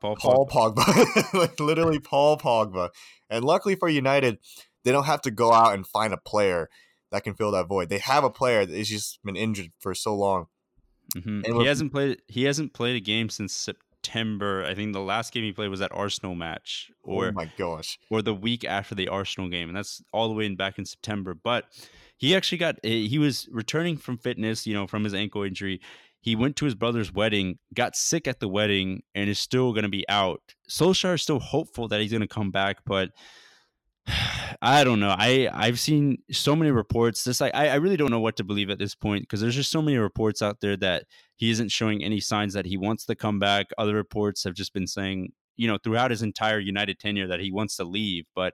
Paul, 0.02 0.16
Paul 0.16 0.48
Pogba, 0.48 0.84
Pogba. 0.84 1.34
like 1.40 1.60
literally 1.60 2.00
Paul 2.00 2.38
Pogba. 2.38 2.90
And 3.30 3.44
luckily 3.44 3.76
for 3.76 3.90
United, 3.90 4.38
they 4.84 4.92
don't 4.92 5.06
have 5.06 5.22
to 5.22 5.32
go 5.32 5.52
out 5.52 5.74
and 5.74 5.86
find 5.86 6.14
a 6.14 6.18
player 6.18 6.70
that 7.12 7.24
can 7.24 7.34
fill 7.34 7.52
that 7.52 7.68
void. 7.68 7.90
They 7.90 8.00
have 8.00 8.24
a 8.24 8.30
player 8.30 8.66
that 8.66 8.76
has 8.76 8.90
just 8.90 9.20
been 9.24 9.36
injured 9.36 9.72
for 9.80 9.94
so 9.94 10.16
long. 10.16 10.48
Mm-hmm. 11.16 11.60
He 11.62 11.66
hasn't 11.66 11.92
played. 11.92 12.22
He 12.28 12.44
hasn't 12.44 12.74
played 12.74 12.96
a 12.96 13.00
game 13.00 13.30
since 13.30 13.54
September. 13.54 14.64
I 14.66 14.76
think 14.76 14.94
the 14.94 15.00
last 15.00 15.34
game 15.34 15.44
he 15.44 15.52
played 15.52 15.70
was 15.70 15.80
that 15.80 15.92
Arsenal 15.94 16.36
match, 16.36 16.92
oh 17.06 17.14
or 17.14 17.28
oh 17.28 17.32
my 17.32 17.52
gosh, 17.58 17.98
or 18.10 18.22
the 18.22 18.34
week 18.34 18.66
after 18.66 18.96
the 18.96 19.08
Arsenal 19.08 19.50
game, 19.50 19.70
and 19.70 19.78
that's 19.78 20.02
all 20.12 20.28
the 20.28 20.34
way 20.34 20.46
in 20.46 20.56
back 20.56 20.78
in 20.78 20.86
September. 20.86 21.34
But 21.34 21.66
he 22.18 22.36
actually 22.36 22.58
got. 22.58 22.76
Eh, 22.84 23.08
he 23.08 23.18
was 23.20 23.48
returning 23.52 23.98
from 23.98 24.18
fitness, 24.18 24.68
you 24.68 24.74
know, 24.74 24.88
from 24.88 25.04
his 25.04 25.14
ankle 25.14 25.44
injury. 25.44 25.80
He 26.20 26.36
went 26.36 26.58
to 26.58 26.66
his 26.66 26.76
brother's 26.76 27.14
wedding, 27.14 27.58
got 27.74 27.96
sick 27.96 28.28
at 28.28 28.42
the 28.42 28.50
wedding, 28.50 29.04
and 29.16 29.30
is 29.30 29.40
still 29.40 29.72
going 29.72 29.84
to 29.84 29.90
be 29.90 30.08
out. 30.10 30.42
Solskjaer 30.70 31.16
is 31.16 31.22
still 31.22 31.40
hopeful 31.40 31.88
that 31.88 32.02
he's 32.02 32.12
going 32.12 32.22
to 32.22 32.28
come 32.28 32.52
back, 32.52 32.80
but 32.86 33.12
I 34.62 34.84
don't 34.84 35.00
know. 35.00 35.14
I 35.18 35.50
I've 35.54 35.80
seen 35.80 36.20
so 36.32 36.56
many 36.56 36.72
reports. 36.72 37.24
This 37.24 37.42
I 37.42 37.50
I 37.50 37.76
really 37.76 37.98
don't 37.98 38.12
know 38.12 38.20
what 38.20 38.38
to 38.38 38.44
believe 38.44 38.70
at 38.70 38.80
this 38.80 38.96
point 38.96 39.24
because 39.24 39.42
there's 39.42 39.56
just 39.56 39.72
so 39.72 39.82
many 39.82 39.98
reports 39.98 40.42
out 40.42 40.62
there 40.62 40.78
that 40.78 41.06
he 41.36 41.52
isn't 41.52 41.70
showing 41.72 42.04
any 42.04 42.20
signs 42.20 42.54
that 42.54 42.66
he 42.66 42.78
wants 42.78 43.06
to 43.06 43.16
come 43.16 43.40
back. 43.40 43.68
Other 43.78 43.96
reports 43.96 44.44
have 44.44 44.54
just 44.54 44.74
been 44.74 44.88
saying, 44.88 45.34
you 45.58 45.68
know, 45.68 45.78
throughout 45.84 46.12
his 46.12 46.22
entire 46.22 46.60
United 46.60 47.00
tenure 47.00 47.28
that 47.28 47.40
he 47.40 47.52
wants 47.52 47.76
to 47.78 47.84
leave. 47.84 48.26
But 48.36 48.54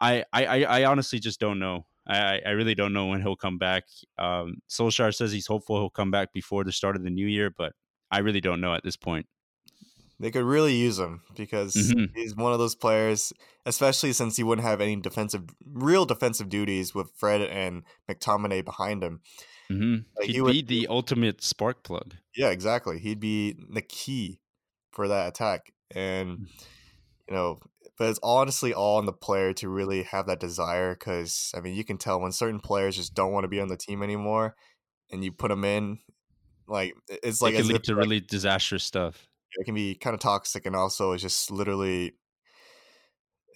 I 0.00 0.24
I 0.32 0.64
I 0.64 0.84
honestly 0.84 1.18
just 1.18 1.40
don't 1.40 1.58
know. 1.58 1.86
I 2.06 2.40
I 2.44 2.50
really 2.50 2.74
don't 2.74 2.92
know 2.92 3.06
when 3.06 3.22
he'll 3.22 3.36
come 3.36 3.58
back. 3.58 3.84
Um, 4.18 4.56
Solskjaer 4.70 5.14
says 5.14 5.32
he's 5.32 5.46
hopeful 5.46 5.76
he'll 5.76 5.90
come 5.90 6.10
back 6.10 6.32
before 6.32 6.64
the 6.64 6.72
start 6.72 6.96
of 6.96 7.04
the 7.04 7.10
new 7.10 7.26
year, 7.26 7.50
but 7.50 7.72
I 8.10 8.18
really 8.18 8.40
don't 8.40 8.60
know 8.60 8.74
at 8.74 8.84
this 8.84 8.96
point. 8.96 9.26
They 10.20 10.30
could 10.30 10.44
really 10.44 10.74
use 10.74 10.98
him 10.98 11.22
because 11.36 11.74
mm-hmm. 11.74 12.14
he's 12.14 12.36
one 12.36 12.52
of 12.52 12.58
those 12.58 12.76
players, 12.76 13.32
especially 13.66 14.12
since 14.12 14.36
he 14.36 14.44
wouldn't 14.44 14.66
have 14.66 14.80
any 14.80 14.96
defensive, 14.96 15.44
real 15.66 16.06
defensive 16.06 16.48
duties 16.48 16.94
with 16.94 17.10
Fred 17.16 17.42
and 17.42 17.82
McTominay 18.08 18.64
behind 18.64 19.02
him. 19.02 19.20
Mm-hmm. 19.70 20.02
Like 20.16 20.26
He'd 20.26 20.34
he 20.34 20.40
would, 20.40 20.52
be 20.52 20.62
the 20.62 20.86
ultimate 20.88 21.42
spark 21.42 21.82
plug. 21.82 22.14
Yeah, 22.36 22.50
exactly. 22.50 22.98
He'd 23.00 23.20
be 23.20 23.56
the 23.70 23.82
key 23.82 24.40
for 24.92 25.08
that 25.08 25.28
attack, 25.28 25.72
and 25.90 26.38
mm. 26.38 26.46
you 27.28 27.34
know, 27.34 27.58
but 27.98 28.10
it's 28.10 28.20
honestly 28.22 28.72
all 28.72 28.98
on 28.98 29.06
the 29.06 29.12
player 29.12 29.52
to 29.54 29.68
really 29.68 30.04
have 30.04 30.26
that 30.26 30.38
desire. 30.38 30.94
Because 30.94 31.50
I 31.56 31.60
mean, 31.60 31.74
you 31.74 31.84
can 31.84 31.98
tell 31.98 32.20
when 32.20 32.32
certain 32.32 32.60
players 32.60 32.96
just 32.96 33.14
don't 33.14 33.32
want 33.32 33.44
to 33.44 33.48
be 33.48 33.60
on 33.60 33.68
the 33.68 33.76
team 33.76 34.02
anymore, 34.02 34.54
and 35.10 35.24
you 35.24 35.32
put 35.32 35.48
them 35.48 35.64
in, 35.64 35.98
like 36.68 36.94
it's 37.08 37.40
like 37.40 37.54
it 37.54 37.62
can 37.62 37.68
lead 37.68 37.84
to 37.84 37.94
like, 37.94 38.02
really 38.02 38.20
disastrous 38.20 38.84
stuff 38.84 39.26
it 39.56 39.64
can 39.64 39.74
be 39.74 39.94
kind 39.94 40.14
of 40.14 40.20
toxic 40.20 40.66
and 40.66 40.76
also 40.76 41.12
it's 41.12 41.22
just 41.22 41.50
literally 41.50 42.14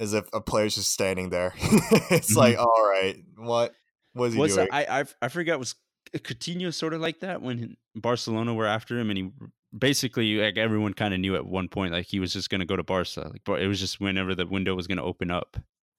as 0.00 0.14
if 0.14 0.28
a 0.32 0.40
player's 0.40 0.74
just 0.76 0.92
standing 0.92 1.30
there. 1.30 1.54
it's 1.58 2.30
mm-hmm. 2.30 2.38
like, 2.38 2.58
all 2.58 2.88
right, 2.88 3.16
what 3.36 3.74
was 4.14 4.34
he 4.34 4.38
What's 4.38 4.54
doing? 4.54 4.68
That? 4.70 4.90
I, 4.90 5.00
I 5.00 5.04
I 5.22 5.28
forgot. 5.28 5.58
Was 5.58 5.74
Coutinho 6.14 6.72
sort 6.72 6.94
of 6.94 7.00
like 7.00 7.20
that 7.20 7.42
when 7.42 7.76
Barcelona 7.94 8.54
were 8.54 8.66
after 8.66 8.98
him, 8.98 9.10
and 9.10 9.18
he 9.18 9.30
basically 9.76 10.36
like 10.36 10.56
everyone 10.56 10.94
kind 10.94 11.12
of 11.12 11.20
knew 11.20 11.36
at 11.36 11.46
one 11.46 11.68
point 11.68 11.92
like 11.92 12.06
he 12.06 12.20
was 12.20 12.32
just 12.32 12.50
going 12.50 12.60
to 12.60 12.66
go 12.66 12.76
to 12.76 12.82
Barca. 12.82 13.30
Like, 13.32 13.60
it 13.60 13.66
was 13.66 13.80
just 13.80 14.00
whenever 14.00 14.34
the 14.34 14.46
window 14.46 14.74
was 14.74 14.86
going 14.86 14.98
to 14.98 15.04
open 15.04 15.30
up. 15.30 15.56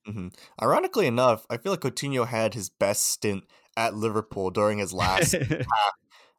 Mm-hmm. 0.07 0.29
Ironically 0.62 1.07
enough, 1.07 1.45
I 1.49 1.57
feel 1.57 1.73
like 1.73 1.81
Coutinho 1.81 2.25
had 2.25 2.53
his 2.53 2.69
best 2.69 3.05
stint 3.05 3.43
at 3.77 3.93
Liverpool 3.93 4.49
during 4.49 4.79
his 4.79 4.93
last 4.93 5.31
half 5.33 5.93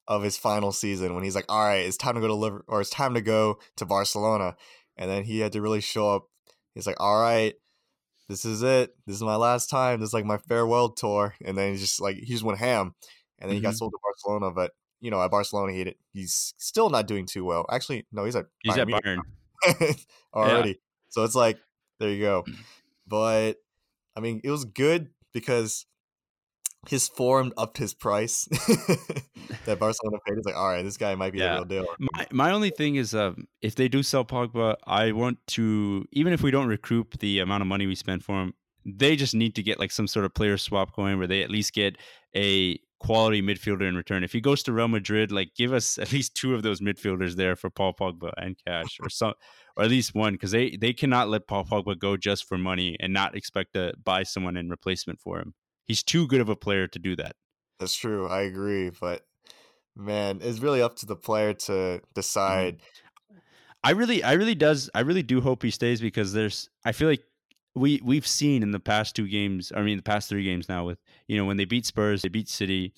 of 0.09 0.23
his 0.23 0.37
final 0.37 0.73
season 0.73 1.15
when 1.15 1.25
he's 1.25 1.35
like, 1.35 1.45
all 1.49 1.65
right, 1.65 1.87
it's 1.87 1.97
time 1.97 2.15
to 2.15 2.21
go 2.21 2.27
to 2.27 2.35
Liverpool 2.35 2.65
or 2.69 2.81
it's 2.81 2.91
time 2.91 3.15
to 3.15 3.21
go 3.21 3.59
to 3.77 3.87
Barcelona. 3.87 4.57
And 4.97 5.11
then 5.11 5.25
he 5.25 5.41
had 5.41 5.53
to 5.53 5.63
really 5.63 5.81
show 5.81 6.15
up. 6.15 6.27
He's 6.75 6.87
like, 6.87 7.01
all 7.01 7.21
right, 7.21 7.55
this 8.29 8.45
is 8.45 8.63
it. 8.63 8.95
This 9.07 9.17
is 9.17 9.23
my 9.23 9.37
last 9.37 9.71
time. 9.71 10.01
This 10.01 10.09
is 10.09 10.15
like 10.15 10.25
my 10.25 10.39
farewell 10.39 10.91
tour. 10.91 11.35
And 11.45 11.57
then 11.57 11.73
he's 11.73 11.81
just 11.81 12.01
like, 12.01 12.17
he 12.17 12.27
just 12.33 12.45
went 12.45 12.59
ham. 12.59 12.95
And 13.39 13.49
then 13.49 13.51
mm-hmm. 13.51 13.55
he 13.57 13.61
got 13.61 13.69
mm-hmm. 13.71 13.77
sold 13.77 13.93
to 13.93 13.99
Barcelona. 14.03 14.53
But, 14.53 14.73
you 15.01 15.11
know, 15.11 15.23
at 15.23 15.31
Barcelona, 15.31 15.73
he 15.73 15.95
he's 16.13 16.55
still 16.59 16.91
not 16.91 17.07
doing 17.07 17.27
too 17.27 17.45
well. 17.45 17.67
Actually, 17.71 18.07
no, 18.13 18.25
he's 18.25 18.37
at 18.37 18.47
he's 18.63 18.75
Bayern 18.75 18.95
at 18.95 19.05
Bayern 19.05 20.05
already. 20.35 20.71
Yeah. 20.71 20.75
So 21.09 21.25
it's 21.25 21.35
like, 21.35 21.59
there 21.99 22.11
you 22.11 22.23
go. 22.23 22.45
But, 23.07 23.57
I 24.15 24.21
mean, 24.21 24.41
it 24.45 24.53
was 24.53 24.65
good 24.65 25.09
because 25.33 25.85
his 26.88 27.09
form 27.09 27.53
upped 27.57 27.77
his 27.77 27.93
price 27.93 28.45
that 29.66 29.79
Barcelona 29.79 30.19
paid. 30.27 30.38
It's 30.38 30.47
like, 30.47 30.57
all 30.57 30.69
right, 30.69 30.83
this 30.83 30.97
guy 30.97 31.14
might 31.14 31.33
be 31.33 31.38
yeah. 31.38 31.49
the 31.49 31.55
real 31.57 31.64
deal. 31.64 31.87
My 31.99 32.27
my 32.31 32.51
only 32.53 32.71
thing 32.71 32.97
is, 32.97 33.14
um, 33.14 33.47
if 33.61 33.75
they 33.75 33.88
do 33.88 34.03
sell 34.03 34.25
Pogba, 34.25 34.77
I 34.87 35.12
want 35.12 35.38
to 35.49 36.07
even 36.12 36.33
if 36.33 36.43
we 36.43 36.51
don't 36.51 36.69
recoup 36.69 37.19
the 37.19 37.40
amount 37.40 37.62
of 37.62 37.66
money 37.66 37.87
we 37.87 37.95
spend 37.95 38.25
for 38.25 38.40
him, 38.40 38.55
they 38.87 39.16
just 39.16 39.35
need 39.35 39.55
to 39.57 39.62
get 39.62 39.79
like 39.79 39.93
some 39.93 40.07
sort 40.07 40.25
of 40.25 40.35
player 40.35 40.57
swap 40.57 40.95
going 40.95 41.19
where 41.19 41.27
they 41.27 41.43
at 41.43 41.51
least 41.51 41.75
get 41.75 41.97
a 42.35 42.79
quality 42.99 43.43
midfielder 43.43 43.88
in 43.88 43.97
return. 43.97 44.23
If 44.23 44.33
he 44.33 44.40
goes 44.40 44.62
to 44.64 44.73
Real 44.73 44.88
Madrid, 44.88 45.33
like 45.33 45.55
give 45.57 45.73
us 45.73 45.99
at 45.99 46.12
least 46.12 46.35
two 46.35 46.55
of 46.55 46.62
those 46.62 46.81
midfielders 46.81 47.35
there 47.35 47.57
for 47.57 47.69
Paul 47.71 47.95
Pogba 47.95 48.33
and 48.37 48.57
cash, 48.66 48.99
or 49.03 49.09
some, 49.09 49.35
or 49.77 49.85
at 49.85 49.90
least 49.90 50.14
one, 50.14 50.33
because 50.33 50.53
they 50.53 50.77
they 50.77 50.95
cannot 50.95 51.29
let 51.29 51.47
Paul 51.47 51.64
Pogba 51.64 51.99
go 51.99 52.16
just 52.16 52.47
for 52.47 52.57
money 52.57 52.97
and 53.01 53.12
not 53.12 53.37
expect 53.37 53.75
to 53.75 53.93
buy 54.03 54.23
someone 54.23 54.57
in 54.57 54.71
replacement 54.71 55.21
for 55.21 55.40
him. 55.40 55.55
He's 55.90 56.05
too 56.05 56.29
good 56.29 56.40
of 56.40 56.48
a 56.48 56.55
player 56.55 56.87
to 56.87 56.98
do 57.00 57.16
that. 57.16 57.35
That's 57.81 57.96
true. 57.96 58.29
I 58.29 58.42
agree, 58.42 58.90
but 58.90 59.22
man, 59.96 60.38
it's 60.40 60.61
really 60.61 60.81
up 60.81 60.94
to 60.98 61.07
the 61.07 61.16
player 61.16 61.53
to 61.53 61.72
mm-hmm. 61.72 62.05
decide. 62.14 62.79
I 63.83 63.90
really, 63.90 64.22
I 64.22 64.35
really 64.35 64.55
does, 64.55 64.88
I 64.94 65.00
really 65.00 65.24
do 65.24 65.40
hope 65.40 65.64
he 65.64 65.72
stays 65.72 66.00
because 66.00 66.33
there's. 66.33 66.70
I 66.85 66.92
feel 66.92 67.09
like 67.09 67.24
we 67.74 68.00
we've 68.05 68.24
seen 68.24 68.62
in 68.62 68.70
the 68.70 68.79
past 68.79 69.16
two 69.16 69.26
games. 69.26 69.72
I 69.74 69.83
mean, 69.83 69.96
the 69.96 70.05
past 70.05 70.29
three 70.29 70.44
games 70.44 70.68
now 70.68 70.85
with 70.85 71.00
you 71.26 71.37
know 71.37 71.44
when 71.44 71.57
they 71.57 71.64
beat 71.64 71.87
Spurs, 71.87 72.22
they 72.22 72.29
beat 72.29 72.48
City, 72.48 72.92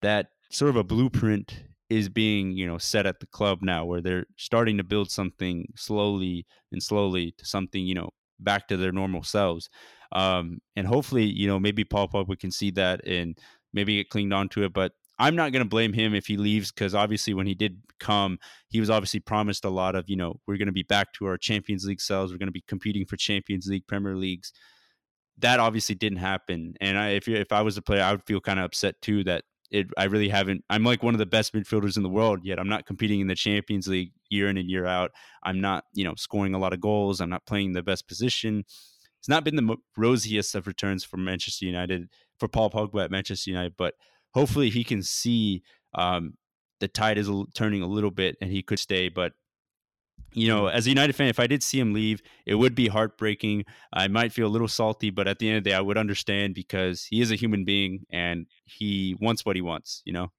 that 0.00 0.28
sort 0.48 0.70
of 0.70 0.76
a 0.76 0.84
blueprint 0.84 1.64
is 1.90 2.08
being 2.08 2.52
you 2.52 2.66
know 2.66 2.78
set 2.78 3.04
at 3.04 3.20
the 3.20 3.26
club 3.26 3.58
now 3.60 3.84
where 3.84 4.00
they're 4.00 4.24
starting 4.38 4.78
to 4.78 4.84
build 4.84 5.10
something 5.10 5.70
slowly 5.76 6.46
and 6.72 6.82
slowly 6.82 7.34
to 7.36 7.44
something 7.44 7.84
you 7.84 7.94
know 7.94 8.08
back 8.40 8.68
to 8.68 8.76
their 8.76 8.92
normal 8.92 9.22
selves 9.22 9.68
um, 10.12 10.60
and 10.76 10.86
hopefully, 10.86 11.24
you 11.24 11.46
know, 11.46 11.58
maybe 11.58 11.84
Paul 11.84 12.08
Pogba 12.08 12.38
can 12.38 12.50
see 12.50 12.70
that 12.72 13.06
and 13.06 13.38
maybe 13.72 13.96
get 13.96 14.10
clinged 14.10 14.32
onto 14.32 14.62
it. 14.62 14.72
But 14.72 14.92
I'm 15.18 15.36
not 15.36 15.52
going 15.52 15.64
to 15.64 15.68
blame 15.68 15.92
him 15.92 16.14
if 16.14 16.26
he 16.26 16.36
leaves 16.36 16.72
because 16.72 16.94
obviously 16.94 17.34
when 17.34 17.46
he 17.46 17.54
did 17.54 17.80
come, 18.00 18.38
he 18.68 18.80
was 18.80 18.90
obviously 18.90 19.20
promised 19.20 19.64
a 19.64 19.70
lot 19.70 19.94
of, 19.94 20.08
you 20.08 20.16
know, 20.16 20.40
we're 20.46 20.56
going 20.56 20.66
to 20.66 20.72
be 20.72 20.84
back 20.84 21.12
to 21.14 21.26
our 21.26 21.36
Champions 21.36 21.84
League 21.84 22.00
selves. 22.00 22.32
We're 22.32 22.38
going 22.38 22.48
to 22.48 22.52
be 22.52 22.64
competing 22.66 23.04
for 23.04 23.16
Champions 23.16 23.66
League, 23.66 23.86
Premier 23.86 24.16
Leagues. 24.16 24.52
That 25.38 25.60
obviously 25.60 25.94
didn't 25.94 26.18
happen. 26.18 26.74
And 26.80 26.98
I, 26.98 27.10
if 27.10 27.28
you, 27.28 27.36
if 27.36 27.52
I 27.52 27.62
was 27.62 27.76
a 27.76 27.82
player, 27.82 28.02
I 28.02 28.12
would 28.12 28.24
feel 28.26 28.40
kind 28.40 28.58
of 28.58 28.64
upset 28.64 29.00
too 29.02 29.24
that 29.24 29.44
it. 29.70 29.88
I 29.96 30.04
really 30.04 30.28
haven't. 30.28 30.64
I'm 30.70 30.84
like 30.84 31.02
one 31.02 31.14
of 31.14 31.18
the 31.18 31.26
best 31.26 31.52
midfielders 31.54 31.96
in 31.96 32.02
the 32.02 32.08
world, 32.08 32.40
yet 32.42 32.58
I'm 32.58 32.68
not 32.68 32.86
competing 32.86 33.20
in 33.20 33.26
the 33.26 33.34
Champions 33.34 33.88
League 33.88 34.12
year 34.30 34.48
in 34.48 34.56
and 34.56 34.68
year 34.68 34.86
out. 34.86 35.10
I'm 35.42 35.60
not, 35.60 35.84
you 35.94 36.04
know, 36.04 36.14
scoring 36.16 36.54
a 36.54 36.58
lot 36.58 36.72
of 36.72 36.80
goals. 36.80 37.20
I'm 37.20 37.30
not 37.30 37.46
playing 37.46 37.72
the 37.72 37.82
best 37.82 38.08
position 38.08 38.64
it's 39.18 39.28
not 39.28 39.44
been 39.44 39.56
the 39.56 39.76
rosiest 39.96 40.54
of 40.54 40.66
returns 40.66 41.04
for 41.04 41.16
Manchester 41.16 41.66
United 41.66 42.08
for 42.38 42.48
Paul 42.48 42.70
Pogba 42.70 43.04
at 43.04 43.10
Manchester 43.10 43.50
United, 43.50 43.74
but 43.76 43.94
hopefully 44.32 44.70
he 44.70 44.84
can 44.84 45.02
see 45.02 45.62
um, 45.94 46.34
the 46.80 46.88
tide 46.88 47.18
is 47.18 47.28
turning 47.54 47.82
a 47.82 47.86
little 47.86 48.10
bit 48.10 48.36
and 48.40 48.50
he 48.50 48.62
could 48.62 48.78
stay. 48.78 49.08
But 49.08 49.32
you 50.32 50.48
know, 50.48 50.66
as 50.66 50.86
a 50.86 50.90
United 50.90 51.14
fan, 51.14 51.28
if 51.28 51.40
I 51.40 51.46
did 51.46 51.62
see 51.62 51.80
him 51.80 51.92
leave, 51.92 52.22
it 52.46 52.54
would 52.54 52.74
be 52.74 52.88
heartbreaking. 52.88 53.64
I 53.92 54.08
might 54.08 54.32
feel 54.32 54.46
a 54.46 54.48
little 54.48 54.68
salty, 54.68 55.10
but 55.10 55.26
at 55.26 55.38
the 55.38 55.48
end 55.48 55.58
of 55.58 55.64
the 55.64 55.70
day, 55.70 55.76
I 55.76 55.80
would 55.80 55.98
understand 55.98 56.54
because 56.54 57.04
he 57.04 57.20
is 57.20 57.30
a 57.30 57.34
human 57.34 57.64
being 57.64 58.06
and 58.10 58.46
he 58.64 59.16
wants 59.20 59.44
what 59.44 59.56
he 59.56 59.62
wants, 59.62 60.02
you 60.04 60.12
know? 60.12 60.30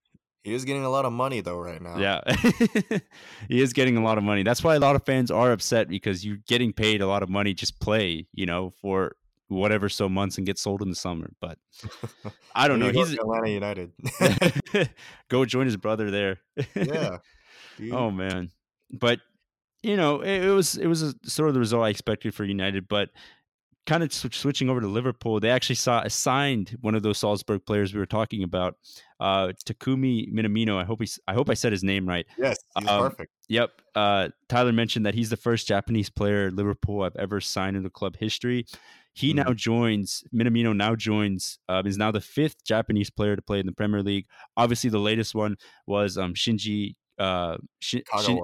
He 0.44 0.54
is 0.54 0.64
getting 0.64 0.86
a 0.86 0.90
lot 0.90 1.06
of 1.06 1.12
money 1.12 1.42
though 1.42 1.58
right 1.60 1.82
now. 1.82 1.98
Yeah. 1.98 2.22
he 3.50 3.62
is 3.62 3.74
getting 3.74 3.98
a 3.98 4.04
lot 4.04 4.18
of 4.18 4.24
money. 4.24 4.44
That's 4.44 4.64
why 4.64 4.76
a 4.76 4.80
lot 4.80 4.96
of 4.96 5.04
fans 5.06 5.32
are 5.32 5.52
upset 5.52 5.90
because 5.90 6.26
you're 6.26 6.40
getting 6.48 6.72
paid 6.72 7.02
a 7.02 7.08
lot 7.08 7.24
of 7.24 7.30
money 7.30 7.54
just 7.54 7.80
play, 7.80 8.28
you 8.34 8.46
know, 8.46 8.72
for 8.82 9.16
whatever 9.50 9.90
so 9.90 10.08
months 10.08 10.38
and 10.38 10.48
get 10.48 10.58
sold 10.58 10.82
in 10.82 10.90
the 10.90 10.96
summer. 10.96 11.32
But 11.42 11.58
I 12.56 12.68
don't 12.68 12.80
know. 12.80 12.90
He's 12.90 13.14
Atlanta 13.14 13.50
United. 13.50 13.92
go 15.30 15.44
join 15.44 15.66
his 15.66 15.78
brother 15.78 16.10
there. 16.10 16.40
yeah. 16.74 17.18
Dude. 17.78 17.94
Oh 17.94 18.10
man. 18.10 18.50
But 18.92 19.20
you 19.84 19.96
know, 19.96 20.22
it, 20.22 20.46
it, 20.46 20.52
was 20.52 20.78
it 20.78 20.88
was 20.88 21.02
a, 21.02 21.14
sort 21.24 21.50
of 21.50 21.54
the 21.54 21.60
result 21.60 21.86
I 21.86 21.90
expected 21.90 22.34
for 22.34 22.44
United, 22.44 22.88
but 22.88 23.10
kind 23.86 24.04
of 24.04 24.14
sw- 24.14 24.34
switching 24.34 24.70
over 24.70 24.82
to 24.82 24.88
Liverpool, 24.88 25.40
they 25.40 25.50
actually 25.50 25.76
saw 25.76 26.02
assigned 26.02 26.78
one 26.82 26.96
of 26.96 27.04
those 27.04 27.18
Salzburg 27.18 27.66
players 27.66 27.94
we 27.94 28.00
were 28.00 28.06
talking 28.06 28.44
about, 28.44 28.76
uh, 29.20 29.52
Takumi 29.66 30.32
Minamino. 30.32 30.78
I 30.78 30.84
hope 30.84 31.02
he, 31.02 31.10
I 31.28 31.34
hope 31.34 31.50
I 31.50 31.54
said 31.54 31.72
his 31.72 31.84
name 31.84 32.08
right. 32.08 32.26
Yes, 32.38 32.58
he's 32.78 32.88
um, 32.88 33.10
perfect. 33.10 33.32
Yep. 33.48 33.72
Uh, 33.96 34.30
Tyler 34.48 34.74
mentioned 34.74 35.06
that 35.06 35.16
he's 35.16 35.30
the 35.30 35.38
first 35.38 35.68
Japanese 35.68 36.10
player 36.10 36.52
Liverpool 36.52 37.04
have 37.04 37.16
ever 37.16 37.42
signed 37.42 37.76
in 37.76 37.84
the 37.84 37.90
club 37.90 38.16
history. 38.18 38.66
He 39.14 39.30
mm-hmm. 39.30 39.48
now 39.48 39.54
joins 39.54 40.24
Minamino. 40.34 40.76
Now 40.76 40.96
joins 40.96 41.58
uh, 41.68 41.82
is 41.86 41.98
now 41.98 42.12
the 42.12 42.22
fifth 42.22 42.64
Japanese 42.64 43.10
player 43.10 43.36
to 43.36 43.42
play 43.42 43.60
in 43.60 43.66
the 43.66 43.72
Premier 43.72 44.04
League. 44.04 44.28
Obviously, 44.56 44.90
the 44.90 45.00
latest 45.00 45.34
one 45.34 45.58
was 45.88 46.18
um, 46.18 46.36
Shinji 46.36 46.96
uh, 47.18 47.58
Shin, 47.80 48.04
Shin, 48.24 48.40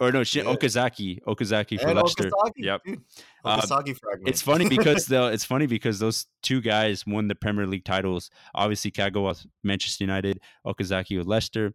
or 0.00 0.10
no, 0.10 0.24
Shin, 0.24 0.46
yeah. 0.46 0.54
Okazaki, 0.54 1.22
Okazaki 1.22 1.80
for 1.80 1.88
and 1.88 1.98
Leicester. 1.98 2.24
Okazaki, 2.24 2.50
yep. 2.56 2.80
Um, 2.86 3.60
Okazaki 3.60 3.98
fragment. 3.98 4.28
It's 4.28 4.42
funny 4.42 4.68
because 4.68 5.06
though 5.06 5.28
it's 5.28 5.44
funny 5.44 5.66
because 5.66 5.98
those 5.98 6.26
two 6.42 6.60
guys 6.60 7.06
won 7.06 7.28
the 7.28 7.34
Premier 7.34 7.66
League 7.66 7.84
titles. 7.84 8.30
Obviously, 8.54 8.90
Kagawa 8.90 9.28
with 9.28 9.46
Manchester 9.62 10.04
United, 10.04 10.40
Okazaki 10.66 11.18
with 11.18 11.26
Leicester. 11.26 11.72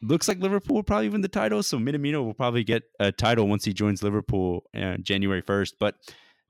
Looks 0.00 0.28
like 0.28 0.38
Liverpool 0.38 0.76
will 0.76 0.84
probably 0.84 1.08
win 1.08 1.22
the 1.22 1.28
title, 1.28 1.62
so 1.62 1.76
Minamino 1.76 2.24
will 2.24 2.34
probably 2.34 2.62
get 2.62 2.84
a 3.00 3.10
title 3.10 3.48
once 3.48 3.64
he 3.64 3.72
joins 3.72 4.02
Liverpool 4.02 4.64
uh, 4.76 4.96
January 4.98 5.42
first. 5.42 5.74
But 5.80 5.96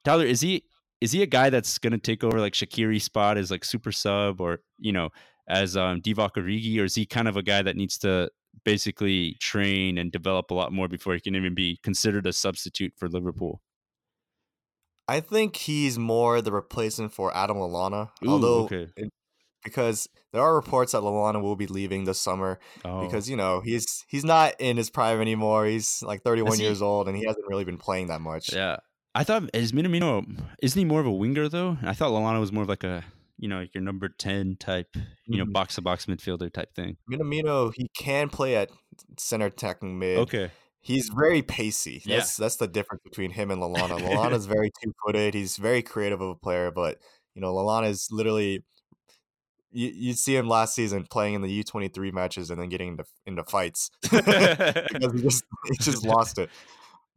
Tyler, 0.04 0.26
is 0.26 0.42
he 0.42 0.64
is 1.00 1.12
he 1.12 1.22
a 1.22 1.26
guy 1.26 1.50
that's 1.50 1.78
going 1.78 1.92
to 1.92 1.98
take 1.98 2.22
over 2.22 2.40
like 2.40 2.52
Shaqiri's 2.52 3.04
spot 3.04 3.38
as 3.38 3.50
like 3.50 3.64
super 3.64 3.92
sub 3.92 4.40
or 4.40 4.60
you 4.78 4.92
know 4.92 5.08
as 5.48 5.76
um, 5.76 6.02
Divock 6.02 6.32
Origi, 6.34 6.78
or 6.78 6.84
is 6.84 6.94
he 6.94 7.06
kind 7.06 7.26
of 7.26 7.36
a 7.36 7.42
guy 7.42 7.62
that 7.62 7.76
needs 7.76 7.96
to 7.98 8.30
basically 8.64 9.36
train 9.40 9.98
and 9.98 10.12
develop 10.12 10.50
a 10.50 10.54
lot 10.54 10.72
more 10.72 10.88
before 10.88 11.14
he 11.14 11.20
can 11.20 11.34
even 11.34 11.54
be 11.54 11.78
considered 11.82 12.26
a 12.26 12.32
substitute 12.32 12.92
for 12.96 13.08
Liverpool. 13.08 13.60
I 15.08 15.20
think 15.20 15.56
he's 15.56 15.98
more 15.98 16.42
the 16.42 16.52
replacement 16.52 17.12
for 17.12 17.34
Adam 17.34 17.56
Lallana. 17.56 18.10
Ooh, 18.24 18.28
although 18.28 18.64
okay. 18.64 18.88
it, 18.96 19.10
because 19.64 20.06
there 20.32 20.42
are 20.42 20.54
reports 20.54 20.92
that 20.92 21.02
Lallana 21.02 21.40
will 21.40 21.56
be 21.56 21.66
leaving 21.66 22.04
this 22.04 22.20
summer 22.20 22.58
oh. 22.84 23.04
because 23.04 23.28
you 23.28 23.36
know 23.36 23.60
he's 23.60 24.04
he's 24.08 24.24
not 24.24 24.54
in 24.58 24.76
his 24.76 24.90
prime 24.90 25.20
anymore. 25.20 25.64
He's 25.64 26.02
like 26.02 26.22
31 26.22 26.60
years 26.60 26.82
old 26.82 27.08
and 27.08 27.16
he 27.16 27.24
hasn't 27.24 27.46
really 27.48 27.64
been 27.64 27.78
playing 27.78 28.08
that 28.08 28.20
much. 28.20 28.52
Yeah, 28.52 28.76
I 29.14 29.24
thought 29.24 29.48
is 29.54 29.72
Minamino 29.72 30.26
isn't 30.62 30.78
he 30.78 30.84
more 30.84 31.00
of 31.00 31.06
a 31.06 31.12
winger 31.12 31.48
though? 31.48 31.78
I 31.82 31.94
thought 31.94 32.10
Lallana 32.10 32.40
was 32.40 32.52
more 32.52 32.62
of 32.62 32.68
like 32.68 32.84
a 32.84 33.04
you 33.38 33.48
know, 33.48 33.60
like 33.60 33.74
your 33.74 33.82
number 33.82 34.08
10 34.08 34.56
type, 34.58 34.88
you 35.26 35.38
know, 35.38 35.44
mm-hmm. 35.44 35.52
box 35.52 35.76
to 35.76 35.82
box 35.82 36.06
midfielder 36.06 36.52
type 36.52 36.74
thing. 36.74 36.96
Minamino, 37.10 37.72
he 37.74 37.88
can 37.96 38.28
play 38.28 38.56
at 38.56 38.70
center 39.16 39.46
attacking 39.46 39.98
mid. 39.98 40.18
Okay. 40.18 40.50
He's 40.80 41.08
very 41.08 41.42
pacey. 41.42 42.02
That's 42.06 42.38
yeah. 42.38 42.44
that's 42.44 42.56
the 42.56 42.66
difference 42.66 43.02
between 43.02 43.30
him 43.30 43.50
and. 43.50 43.60
Lallana 43.60 44.32
is 44.34 44.46
very 44.46 44.70
two 44.82 44.92
footed. 45.04 45.34
He's 45.34 45.56
very 45.56 45.82
creative 45.82 46.20
of 46.20 46.30
a 46.30 46.34
player, 46.34 46.70
but 46.70 46.98
you 47.34 47.42
know, 47.42 47.52
Lallana 47.52 47.88
is 47.90 48.08
literally 48.10 48.64
you 49.70 49.92
you 49.94 50.12
see 50.14 50.34
him 50.36 50.48
last 50.48 50.74
season 50.74 51.06
playing 51.10 51.34
in 51.34 51.42
the 51.42 51.50
U 51.50 51.64
twenty 51.64 51.88
three 51.88 52.10
matches 52.10 52.50
and 52.50 52.60
then 52.60 52.68
getting 52.68 52.88
into 52.88 53.04
into 53.26 53.44
fights 53.44 53.90
because 54.02 55.12
he 55.12 55.22
just 55.22 55.44
he 55.68 55.76
just 55.78 56.06
lost 56.06 56.38
it. 56.38 56.48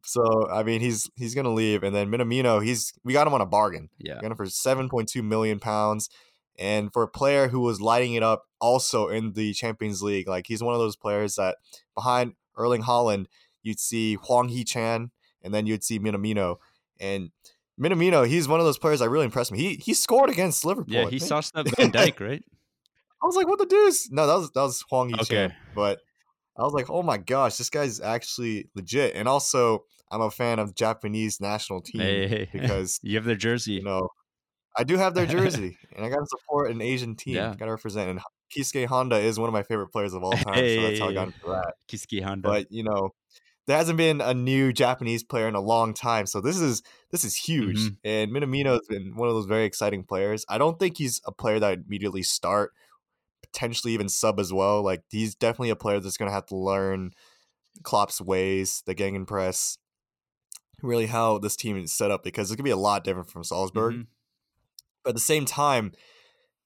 So 0.04 0.50
I 0.50 0.64
mean, 0.64 0.82
he's 0.82 1.10
he's 1.16 1.36
gonna 1.36 1.54
leave, 1.54 1.84
and 1.84 1.96
then 1.96 2.10
Minamino, 2.12 2.64
he's 2.64 2.94
we 3.04 3.14
got 3.14 3.28
him 3.28 3.34
on 3.34 3.42
a 3.42 3.46
bargain. 3.46 3.90
Yeah, 3.98 4.16
we 4.16 4.22
got 4.22 4.32
him 4.32 4.38
for 4.38 4.46
seven 4.48 4.90
point 4.90 5.10
two 5.10 5.24
million 5.24 5.60
pounds, 5.60 6.10
and 6.58 6.92
for 6.92 7.04
a 7.04 7.08
player 7.08 7.50
who 7.50 7.60
was 7.60 7.82
lighting 7.82 8.14
it 8.14 8.24
up 8.24 8.46
also 8.60 9.08
in 9.08 9.34
the 9.34 9.54
Champions 9.54 10.02
League, 10.02 10.28
like 10.28 10.48
he's 10.48 10.64
one 10.64 10.74
of 10.74 10.80
those 10.80 10.96
players 10.96 11.36
that 11.36 11.58
behind 11.96 12.34
Erling 12.58 12.84
Haaland, 12.84 13.28
you'd 13.64 13.80
see 13.80 14.16
Hwang 14.16 14.50
Hee-chan, 14.50 15.12
and 15.42 15.54
then 15.54 15.68
you'd 15.68 15.84
see 15.84 16.00
Minamino, 16.00 16.58
and 17.00 17.32
Minamino, 17.80 18.28
he's 18.28 18.48
one 18.48 18.60
of 18.60 18.66
those 18.66 18.78
players 18.78 19.00
that 19.00 19.10
really 19.10 19.26
impressed 19.26 19.52
me. 19.52 19.60
He 19.60 19.76
he 19.76 19.94
scored 19.94 20.30
against 20.30 20.66
Liverpool. 20.66 20.94
Yeah, 20.94 21.10
he 21.10 21.20
saw 21.20 21.40
up 21.54 21.68
Van 21.78 21.92
Dijk, 21.92 22.20
right? 22.20 22.44
I 23.24 23.26
was 23.28 23.36
like, 23.36 23.48
what 23.48 23.60
the 23.60 23.68
deuce? 23.68 24.10
No, 24.12 24.26
that 24.26 24.34
was 24.34 24.52
that 24.52 24.62
was 24.62 24.84
Hwang 24.90 25.10
Hee-chan, 25.10 25.46
okay. 25.52 25.56
but 25.76 26.00
I 26.58 26.64
was 26.64 26.74
like, 26.74 26.90
oh 26.90 27.04
my 27.04 27.18
gosh, 27.18 27.58
this 27.58 27.70
guy's 27.70 28.00
actually 28.00 28.70
legit. 28.76 29.16
And 29.16 29.28
also, 29.28 29.86
I'm 30.12 30.22
a 30.22 30.32
fan 30.32 30.60
of 30.60 30.76
Japanese 30.76 31.40
national 31.40 31.82
team 31.82 32.02
hey, 32.02 32.28
hey. 32.28 32.50
because 32.54 33.00
you 33.02 33.16
have 33.16 33.26
their 33.26 33.36
jersey. 33.36 33.74
You 33.74 33.84
know, 33.84 34.10
I 34.78 34.84
do 34.84 34.98
have 34.98 35.14
their 35.14 35.26
jersey, 35.28 35.78
and 35.96 36.06
I 36.06 36.10
got 36.10 36.18
to 36.18 36.28
support 36.28 36.72
an 36.72 36.82
Asian 36.82 37.16
team. 37.16 37.36
Yeah. 37.36 37.56
Got 37.56 37.66
to 37.66 37.72
represent. 37.72 38.10
And 38.10 38.20
Keisuke 38.56 38.86
Honda 38.86 39.18
is 39.18 39.40
one 39.40 39.48
of 39.48 39.54
my 39.54 39.64
favorite 39.64 39.90
players 39.90 40.14
of 40.14 40.24
all 40.24 40.34
time, 40.34 40.54
hey, 40.54 40.76
so 40.76 40.82
that's 40.82 41.00
how 41.00 41.10
I 41.10 41.14
got 41.14 41.28
into 41.28 41.40
that. 41.48 41.74
Keisuke 41.88 42.24
Honda. 42.24 42.48
But 42.48 42.72
you 42.72 42.84
know, 42.84 43.12
there 43.68 43.78
hasn't 43.78 43.98
been 43.98 44.20
a 44.22 44.34
new 44.34 44.74
Japanese 44.74 45.24
player 45.24 45.48
in 45.48 45.56
a 45.56 45.62
long 45.62 45.94
time, 45.94 46.26
so 46.26 46.42
this 46.42 46.60
is 46.60 46.82
this 47.12 47.24
is 47.24 47.36
huge. 47.36 47.80
Mm-hmm. 47.80 47.94
And 48.04 48.32
Minamino 48.32 48.72
has 48.72 48.88
been 48.90 49.16
one 49.16 49.30
of 49.30 49.36
those 49.36 49.46
very 49.46 49.66
exciting 49.66 50.04
players. 50.04 50.46
I 50.50 50.58
don't 50.58 50.78
think 50.78 50.98
he's 50.98 51.22
a 51.26 51.32
player 51.32 51.60
that 51.60 51.72
I'd 51.72 51.86
immediately 51.86 52.24
start 52.24 52.74
potentially 53.52 53.94
even 53.94 54.10
sub 54.10 54.40
as 54.40 54.54
well. 54.54 54.82
Like 54.84 55.04
he's 55.10 55.36
definitely 55.36 55.70
a 55.70 55.76
player 55.76 56.00
that's 56.00 56.18
going 56.18 56.30
to 56.30 56.34
have 56.34 56.46
to 56.48 56.56
learn 56.56 57.12
Klopp's 57.84 58.22
ways, 58.22 58.84
the 58.86 58.96
gegenpress, 58.96 59.78
really 60.82 61.08
how 61.08 61.38
this 61.38 61.56
team 61.56 61.78
is 61.78 61.94
set 61.94 62.12
up 62.12 62.24
because 62.24 62.50
it's 62.50 62.56
going 62.56 62.64
to 62.64 62.64
be 62.64 62.72
a 62.72 62.78
lot 62.78 63.04
different 63.04 63.30
from 63.30 63.44
Salzburg. 63.44 63.94
Mm-hmm. 63.94 64.02
But 65.04 65.12
at 65.12 65.16
the 65.16 65.22
same 65.22 65.46
time, 65.46 65.94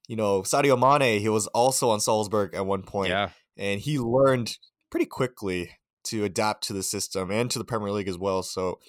you 0.07 0.15
know, 0.15 0.41
Sadio 0.41 0.77
Mane, 0.77 1.19
he 1.19 1.29
was 1.29 1.47
also 1.47 1.89
on 1.89 1.99
Salzburg 1.99 2.53
at 2.53 2.65
one 2.65 2.83
point, 2.83 3.09
yeah. 3.09 3.29
and 3.57 3.79
he 3.79 3.97
learned 3.97 4.57
pretty 4.91 5.05
quickly 5.05 5.71
to 6.05 6.23
adapt 6.23 6.67
to 6.67 6.73
the 6.73 6.83
system 6.83 7.31
and 7.31 7.49
to 7.51 7.59
the 7.59 7.65
Premier 7.65 7.91
League 7.91 8.07
as 8.07 8.17
well. 8.17 8.43
So 8.43 8.79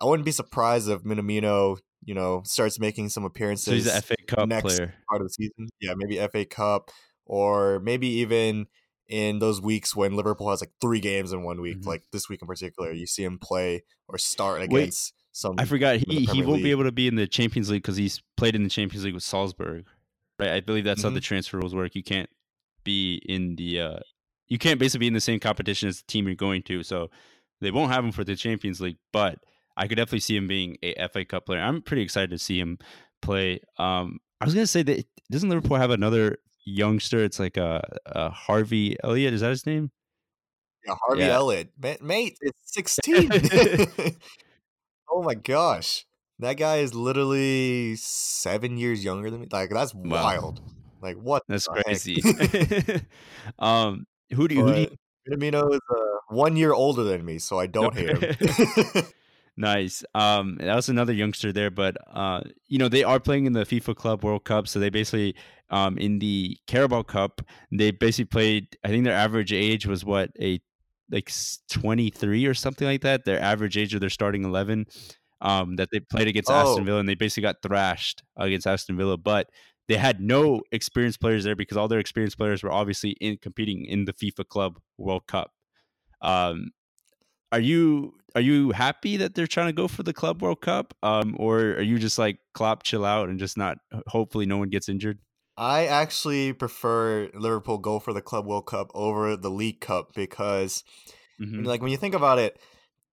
I 0.00 0.04
wouldn't 0.04 0.26
be 0.26 0.32
surprised 0.32 0.88
if 0.88 1.02
Minamino, 1.02 1.78
you 2.04 2.14
know, 2.14 2.42
starts 2.44 2.78
making 2.78 3.08
some 3.08 3.24
appearances. 3.24 3.64
So 3.64 3.72
he's 3.72 3.86
an 3.86 4.02
FA 4.02 4.16
Cup 4.26 4.48
next 4.48 4.76
player. 4.76 4.94
part 5.08 5.22
of 5.22 5.28
the 5.28 5.32
season. 5.32 5.68
Yeah, 5.80 5.94
maybe 5.96 6.18
FA 6.28 6.44
Cup, 6.44 6.90
or 7.28 7.78
maybe 7.80 8.08
even 8.08 8.66
in 9.06 9.38
those 9.38 9.60
weeks 9.60 9.94
when 9.94 10.16
Liverpool 10.16 10.50
has 10.50 10.60
like 10.60 10.72
three 10.80 11.00
games 11.00 11.32
in 11.32 11.42
one 11.42 11.60
week, 11.60 11.78
mm-hmm. 11.78 11.88
like 11.88 12.04
this 12.12 12.28
week 12.28 12.42
in 12.42 12.48
particular, 12.48 12.92
you 12.92 13.06
see 13.06 13.24
him 13.24 13.38
play 13.38 13.84
or 14.08 14.18
start 14.18 14.62
against 14.62 15.14
Wait, 15.14 15.26
some. 15.32 15.54
I 15.58 15.64
forgot 15.64 15.96
he 15.96 16.24
he 16.24 16.42
won't 16.42 16.56
League. 16.56 16.64
be 16.64 16.70
able 16.70 16.84
to 16.84 16.92
be 16.92 17.06
in 17.06 17.14
the 17.14 17.26
Champions 17.26 17.70
League 17.70 17.82
because 17.82 17.96
he's 17.96 18.22
played 18.36 18.54
in 18.54 18.64
the 18.64 18.68
Champions 18.68 19.04
League 19.04 19.14
with 19.14 19.22
Salzburg, 19.22 19.86
right? 20.38 20.50
I 20.50 20.60
believe 20.60 20.84
that's 20.84 21.00
mm-hmm. 21.00 21.08
how 21.08 21.14
the 21.14 21.20
mm-hmm. 21.20 21.24
transfer 21.24 21.58
rules 21.58 21.74
work. 21.74 21.94
You 21.94 22.02
can't 22.02 22.28
be 22.84 23.22
in 23.26 23.56
the 23.56 23.80
uh, 23.80 23.98
you 24.46 24.58
can't 24.58 24.80
basically 24.80 25.04
be 25.04 25.08
in 25.08 25.14
the 25.14 25.20
same 25.20 25.40
competition 25.40 25.88
as 25.88 25.98
the 25.98 26.06
team 26.06 26.26
you're 26.26 26.34
going 26.34 26.62
to, 26.64 26.82
so 26.82 27.10
they 27.60 27.70
won't 27.70 27.92
have 27.92 28.04
him 28.04 28.12
for 28.12 28.24
the 28.24 28.36
Champions 28.36 28.80
League, 28.80 28.98
but. 29.12 29.38
I 29.80 29.86
could 29.86 29.94
definitely 29.94 30.18
see 30.18 30.36
him 30.36 30.48
being 30.48 30.76
a 30.82 31.06
FA 31.06 31.24
Cup 31.24 31.46
player. 31.46 31.60
I'm 31.60 31.82
pretty 31.82 32.02
excited 32.02 32.30
to 32.30 32.38
see 32.38 32.58
him 32.58 32.78
play. 33.22 33.60
Um, 33.78 34.18
I 34.40 34.44
was 34.44 34.52
gonna 34.52 34.66
say 34.66 34.82
that 34.82 35.06
doesn't 35.30 35.48
Liverpool 35.48 35.76
have 35.76 35.92
another 35.92 36.38
youngster. 36.68 37.24
It's 37.24 37.38
like 37.38 37.56
a, 37.56 37.82
a 38.06 38.30
Harvey 38.30 38.96
Elliott. 39.02 39.34
Is 39.34 39.40
that 39.40 39.50
his 39.50 39.66
name? 39.66 39.90
Yeah, 40.86 40.94
Harvey 41.06 41.22
yeah. 41.22 41.34
Elliott. 41.34 41.72
Mate, 42.00 42.38
it's 42.40 42.58
16. 42.74 43.30
oh 45.10 45.22
my 45.22 45.34
gosh. 45.34 46.04
That 46.40 46.54
guy 46.54 46.76
is 46.76 46.94
literally 46.94 47.96
seven 47.96 48.78
years 48.78 49.04
younger 49.04 49.30
than 49.30 49.40
me. 49.40 49.48
Like, 49.50 49.70
that's 49.70 49.92
wow. 49.92 50.22
wild. 50.22 50.60
Like, 51.02 51.16
what? 51.16 51.42
That's 51.48 51.66
crazy. 51.66 52.22
um, 53.58 54.06
who 54.32 54.46
do 54.46 54.54
you, 54.54 54.64
who 54.64 54.72
do 54.72 54.80
you... 54.80 54.86
Is 55.30 55.80
uh, 55.90 55.94
one 56.28 56.56
year 56.56 56.72
older 56.72 57.02
than 57.02 57.24
me, 57.24 57.38
so 57.38 57.58
I 57.58 57.66
don't 57.66 57.94
hate 57.94 58.16
him. 58.16 59.04
Nice. 59.58 60.04
Um, 60.14 60.56
that 60.60 60.76
was 60.76 60.88
another 60.88 61.12
youngster 61.12 61.52
there, 61.52 61.68
but 61.68 61.96
uh, 62.14 62.42
you 62.68 62.78
know 62.78 62.88
they 62.88 63.02
are 63.02 63.18
playing 63.18 63.46
in 63.46 63.54
the 63.54 63.66
FIFA 63.66 63.96
Club 63.96 64.22
World 64.22 64.44
Cup, 64.44 64.68
so 64.68 64.78
they 64.78 64.88
basically 64.88 65.34
um, 65.70 65.98
in 65.98 66.20
the 66.20 66.56
Carabao 66.68 67.02
Cup 67.02 67.42
they 67.72 67.90
basically 67.90 68.26
played. 68.26 68.78
I 68.84 68.88
think 68.88 69.02
their 69.02 69.16
average 69.16 69.52
age 69.52 69.84
was 69.84 70.04
what 70.04 70.30
a 70.40 70.60
like 71.10 71.32
twenty 71.68 72.08
three 72.08 72.46
or 72.46 72.54
something 72.54 72.86
like 72.86 73.00
that. 73.00 73.24
Their 73.24 73.40
average 73.40 73.76
age 73.76 73.94
of 73.94 74.00
their 74.00 74.10
starting 74.10 74.44
eleven 74.44 74.86
um, 75.40 75.74
that 75.74 75.88
they 75.90 75.98
played 75.98 76.28
against 76.28 76.50
oh. 76.50 76.54
Aston 76.54 76.84
Villa, 76.84 77.00
and 77.00 77.08
they 77.08 77.16
basically 77.16 77.42
got 77.42 77.60
thrashed 77.60 78.22
against 78.38 78.66
Aston 78.66 78.96
Villa, 78.96 79.18
but. 79.18 79.50
They 79.88 79.96
had 79.96 80.20
no 80.20 80.60
experienced 80.70 81.18
players 81.18 81.44
there 81.44 81.56
because 81.56 81.78
all 81.78 81.88
their 81.88 81.98
experienced 81.98 82.36
players 82.36 82.62
were 82.62 82.70
obviously 82.70 83.12
in 83.22 83.38
competing 83.38 83.86
in 83.86 84.04
the 84.04 84.12
FIFA 84.12 84.46
Club 84.46 84.78
World 84.98 85.26
Cup. 85.26 85.50
Um, 86.20 86.72
are 87.52 87.58
you 87.58 88.17
are 88.34 88.40
you 88.40 88.70
happy 88.72 89.16
that 89.18 89.34
they're 89.34 89.46
trying 89.46 89.68
to 89.68 89.72
go 89.72 89.88
for 89.88 90.02
the 90.02 90.12
Club 90.12 90.42
World 90.42 90.60
Cup, 90.60 90.94
um, 91.02 91.34
or 91.38 91.58
are 91.60 91.82
you 91.82 91.98
just 91.98 92.18
like 92.18 92.38
Klopp, 92.54 92.82
chill 92.82 93.04
out, 93.04 93.28
and 93.28 93.38
just 93.38 93.56
not? 93.56 93.78
Hopefully, 94.08 94.46
no 94.46 94.58
one 94.58 94.68
gets 94.68 94.88
injured. 94.88 95.18
I 95.56 95.86
actually 95.86 96.52
prefer 96.52 97.30
Liverpool 97.34 97.78
go 97.78 97.98
for 97.98 98.12
the 98.12 98.22
Club 98.22 98.46
World 98.46 98.66
Cup 98.66 98.90
over 98.94 99.36
the 99.36 99.50
League 99.50 99.80
Cup 99.80 100.14
because, 100.14 100.84
mm-hmm. 101.40 101.64
like, 101.64 101.82
when 101.82 101.90
you 101.90 101.96
think 101.96 102.14
about 102.14 102.38
it, 102.38 102.58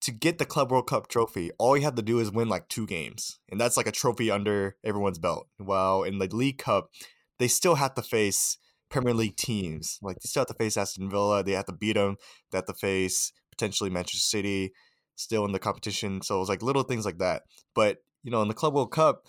to 0.01 0.11
get 0.11 0.37
the 0.37 0.45
Club 0.45 0.71
World 0.71 0.87
Cup 0.87 1.07
trophy, 1.07 1.49
all 1.57 1.75
you 1.75 1.83
have 1.83 1.95
to 1.95 2.01
do 2.03 2.19
is 2.19 2.31
win 2.31 2.47
like 2.47 2.67
two 2.67 2.85
games, 2.85 3.39
and 3.49 3.59
that's 3.59 3.77
like 3.77 3.87
a 3.87 3.91
trophy 3.91 4.29
under 4.29 4.75
everyone's 4.83 5.17
belt. 5.17 5.47
While 5.57 6.03
in 6.03 6.19
the 6.19 6.27
League 6.27 6.59
Cup, 6.59 6.91
they 7.39 7.47
still 7.47 7.75
have 7.75 7.95
to 7.95 8.01
face 8.01 8.57
Premier 8.89 9.13
League 9.13 9.37
teams. 9.37 9.97
Like 10.01 10.17
they 10.17 10.27
still 10.27 10.41
have 10.41 10.47
to 10.47 10.53
face 10.53 10.77
Aston 10.77 11.09
Villa, 11.09 11.43
they 11.43 11.53
have 11.53 11.65
to 11.65 11.73
beat 11.73 11.93
them. 11.93 12.17
They 12.51 12.59
have 12.59 12.65
to 12.65 12.73
face 12.73 13.31
potentially 13.49 13.89
Manchester 13.89 14.19
City, 14.19 14.73
still 15.15 15.45
in 15.45 15.51
the 15.51 15.59
competition. 15.59 16.21
So 16.21 16.39
it's 16.41 16.49
like 16.49 16.61
little 16.61 16.83
things 16.83 17.05
like 17.05 17.17
that. 17.19 17.43
But 17.73 17.97
you 18.23 18.31
know, 18.31 18.41
in 18.41 18.47
the 18.47 18.53
Club 18.53 18.73
World 18.73 18.91
Cup, 18.91 19.25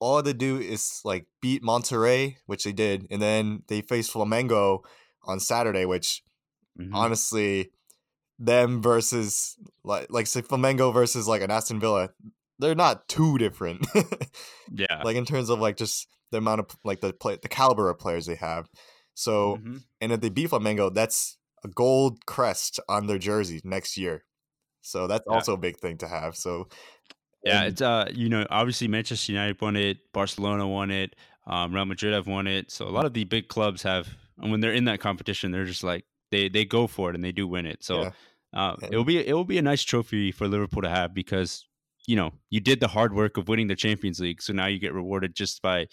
all 0.00 0.22
they 0.22 0.32
do 0.32 0.58
is 0.58 1.00
like 1.04 1.26
beat 1.40 1.62
Monterrey, 1.62 2.36
which 2.46 2.64
they 2.64 2.72
did, 2.72 3.06
and 3.10 3.20
then 3.20 3.62
they 3.68 3.80
face 3.80 4.10
Flamengo 4.10 4.80
on 5.24 5.40
Saturday, 5.40 5.84
which 5.84 6.22
mm-hmm. 6.78 6.94
honestly, 6.94 7.70
them 8.38 8.80
versus 8.80 9.56
like 9.84 10.06
like 10.10 10.26
say 10.26 10.42
Flamengo 10.42 10.92
versus 10.92 11.26
like 11.26 11.42
an 11.42 11.50
Aston 11.50 11.80
Villa, 11.80 12.10
they're 12.58 12.74
not 12.74 13.08
too 13.08 13.38
different. 13.38 13.86
yeah, 14.72 15.02
like 15.04 15.16
in 15.16 15.24
terms 15.24 15.50
of 15.50 15.58
like 15.60 15.76
just 15.76 16.06
the 16.30 16.38
amount 16.38 16.60
of 16.60 16.66
like 16.84 17.00
the 17.00 17.12
play 17.12 17.38
the 17.40 17.48
caliber 17.48 17.90
of 17.90 17.98
players 17.98 18.26
they 18.26 18.36
have. 18.36 18.68
So, 19.14 19.56
mm-hmm. 19.56 19.76
and 20.00 20.12
if 20.12 20.20
they 20.20 20.28
beat 20.28 20.50
Flamengo, 20.50 20.94
that's 20.94 21.38
a 21.64 21.68
gold 21.68 22.24
crest 22.26 22.78
on 22.88 23.06
their 23.06 23.18
jersey 23.18 23.60
next 23.64 23.96
year. 23.96 24.24
So 24.88 25.06
that's 25.06 25.24
yeah. 25.28 25.34
also 25.34 25.54
a 25.54 25.58
big 25.58 25.78
thing 25.78 25.98
to 25.98 26.08
have. 26.08 26.36
So 26.36 26.68
yeah, 27.44 27.64
it's 27.64 27.80
uh 27.80 28.10
you 28.12 28.28
know 28.28 28.46
obviously 28.50 28.88
Manchester 28.88 29.32
United 29.32 29.60
won 29.60 29.76
it, 29.76 29.98
Barcelona 30.12 30.66
won 30.66 30.90
it, 30.90 31.14
um, 31.46 31.74
Real 31.74 31.84
Madrid 31.84 32.14
have 32.14 32.26
won 32.26 32.46
it. 32.46 32.70
So 32.70 32.86
a 32.86 32.90
lot 32.90 33.04
of 33.04 33.14
the 33.14 33.24
big 33.24 33.48
clubs 33.48 33.82
have, 33.82 34.08
and 34.38 34.50
when 34.50 34.60
they're 34.60 34.72
in 34.72 34.84
that 34.84 35.00
competition, 35.00 35.50
they're 35.50 35.64
just 35.64 35.84
like 35.84 36.04
they 36.30 36.48
they 36.48 36.64
go 36.64 36.86
for 36.86 37.10
it 37.10 37.14
and 37.14 37.24
they 37.24 37.32
do 37.32 37.46
win 37.46 37.66
it. 37.66 37.82
So 37.82 38.02
yeah. 38.02 38.10
uh, 38.52 38.76
it 38.90 38.96
will 38.96 39.04
be 39.04 39.18
it 39.18 39.32
will 39.32 39.44
be 39.44 39.58
a 39.58 39.62
nice 39.62 39.82
trophy 39.82 40.32
for 40.32 40.48
Liverpool 40.48 40.82
to 40.82 40.88
have 40.88 41.14
because 41.14 41.66
you 42.06 42.16
know 42.16 42.32
you 42.50 42.60
did 42.60 42.80
the 42.80 42.88
hard 42.88 43.14
work 43.14 43.36
of 43.36 43.48
winning 43.48 43.68
the 43.68 43.76
Champions 43.76 44.20
League, 44.20 44.42
so 44.42 44.52
now 44.52 44.66
you 44.66 44.78
get 44.78 44.92
rewarded 44.92 45.34
just 45.34 45.62
by 45.62 45.86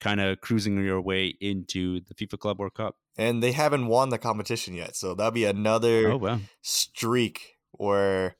kind 0.00 0.20
of 0.20 0.40
cruising 0.40 0.82
your 0.82 1.00
way 1.00 1.34
into 1.40 2.00
the 2.08 2.14
FIFA 2.14 2.38
Club 2.38 2.58
World 2.58 2.74
Cup. 2.74 2.96
And 3.18 3.42
they 3.42 3.52
haven't 3.52 3.86
won 3.86 4.08
the 4.08 4.18
competition 4.18 4.74
yet, 4.74 4.96
so 4.96 5.14
that'll 5.14 5.30
be 5.30 5.44
another 5.44 6.12
oh, 6.12 6.16
wow. 6.16 6.40
streak 6.62 7.58
where 7.80 8.36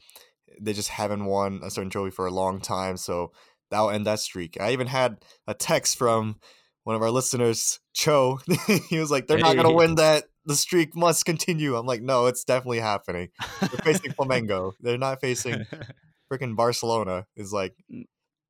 they 0.60 0.72
just 0.72 0.88
haven't 0.88 1.24
won 1.24 1.60
a 1.62 1.70
certain 1.70 1.90
trophy 1.90 2.10
for 2.10 2.26
a 2.26 2.30
long 2.30 2.60
time. 2.60 2.96
So 2.96 3.32
that'll 3.70 3.90
end 3.90 4.06
that 4.06 4.20
streak. 4.20 4.60
I 4.60 4.72
even 4.72 4.86
had 4.86 5.18
a 5.46 5.54
text 5.54 5.96
from 5.96 6.36
one 6.84 6.96
of 6.96 7.02
our 7.02 7.10
listeners, 7.10 7.80
Cho. 7.92 8.38
he 8.88 8.98
was 8.98 9.10
like, 9.10 9.26
"They're 9.26 9.38
not 9.38 9.56
gonna 9.56 9.72
win 9.72 9.96
that. 9.96 10.24
The 10.44 10.56
streak 10.56 10.96
must 10.96 11.24
continue." 11.24 11.76
I'm 11.76 11.86
like, 11.86 12.02
"No, 12.02 12.26
it's 12.26 12.44
definitely 12.44 12.80
happening. 12.80 13.28
They're 13.60 13.68
facing 13.94 14.12
Flamengo. 14.12 14.72
They're 14.80 14.98
not 14.98 15.20
facing 15.20 15.66
freaking 16.32 16.56
Barcelona." 16.56 17.26
Is 17.36 17.52
like, 17.52 17.74
mm 17.92 18.04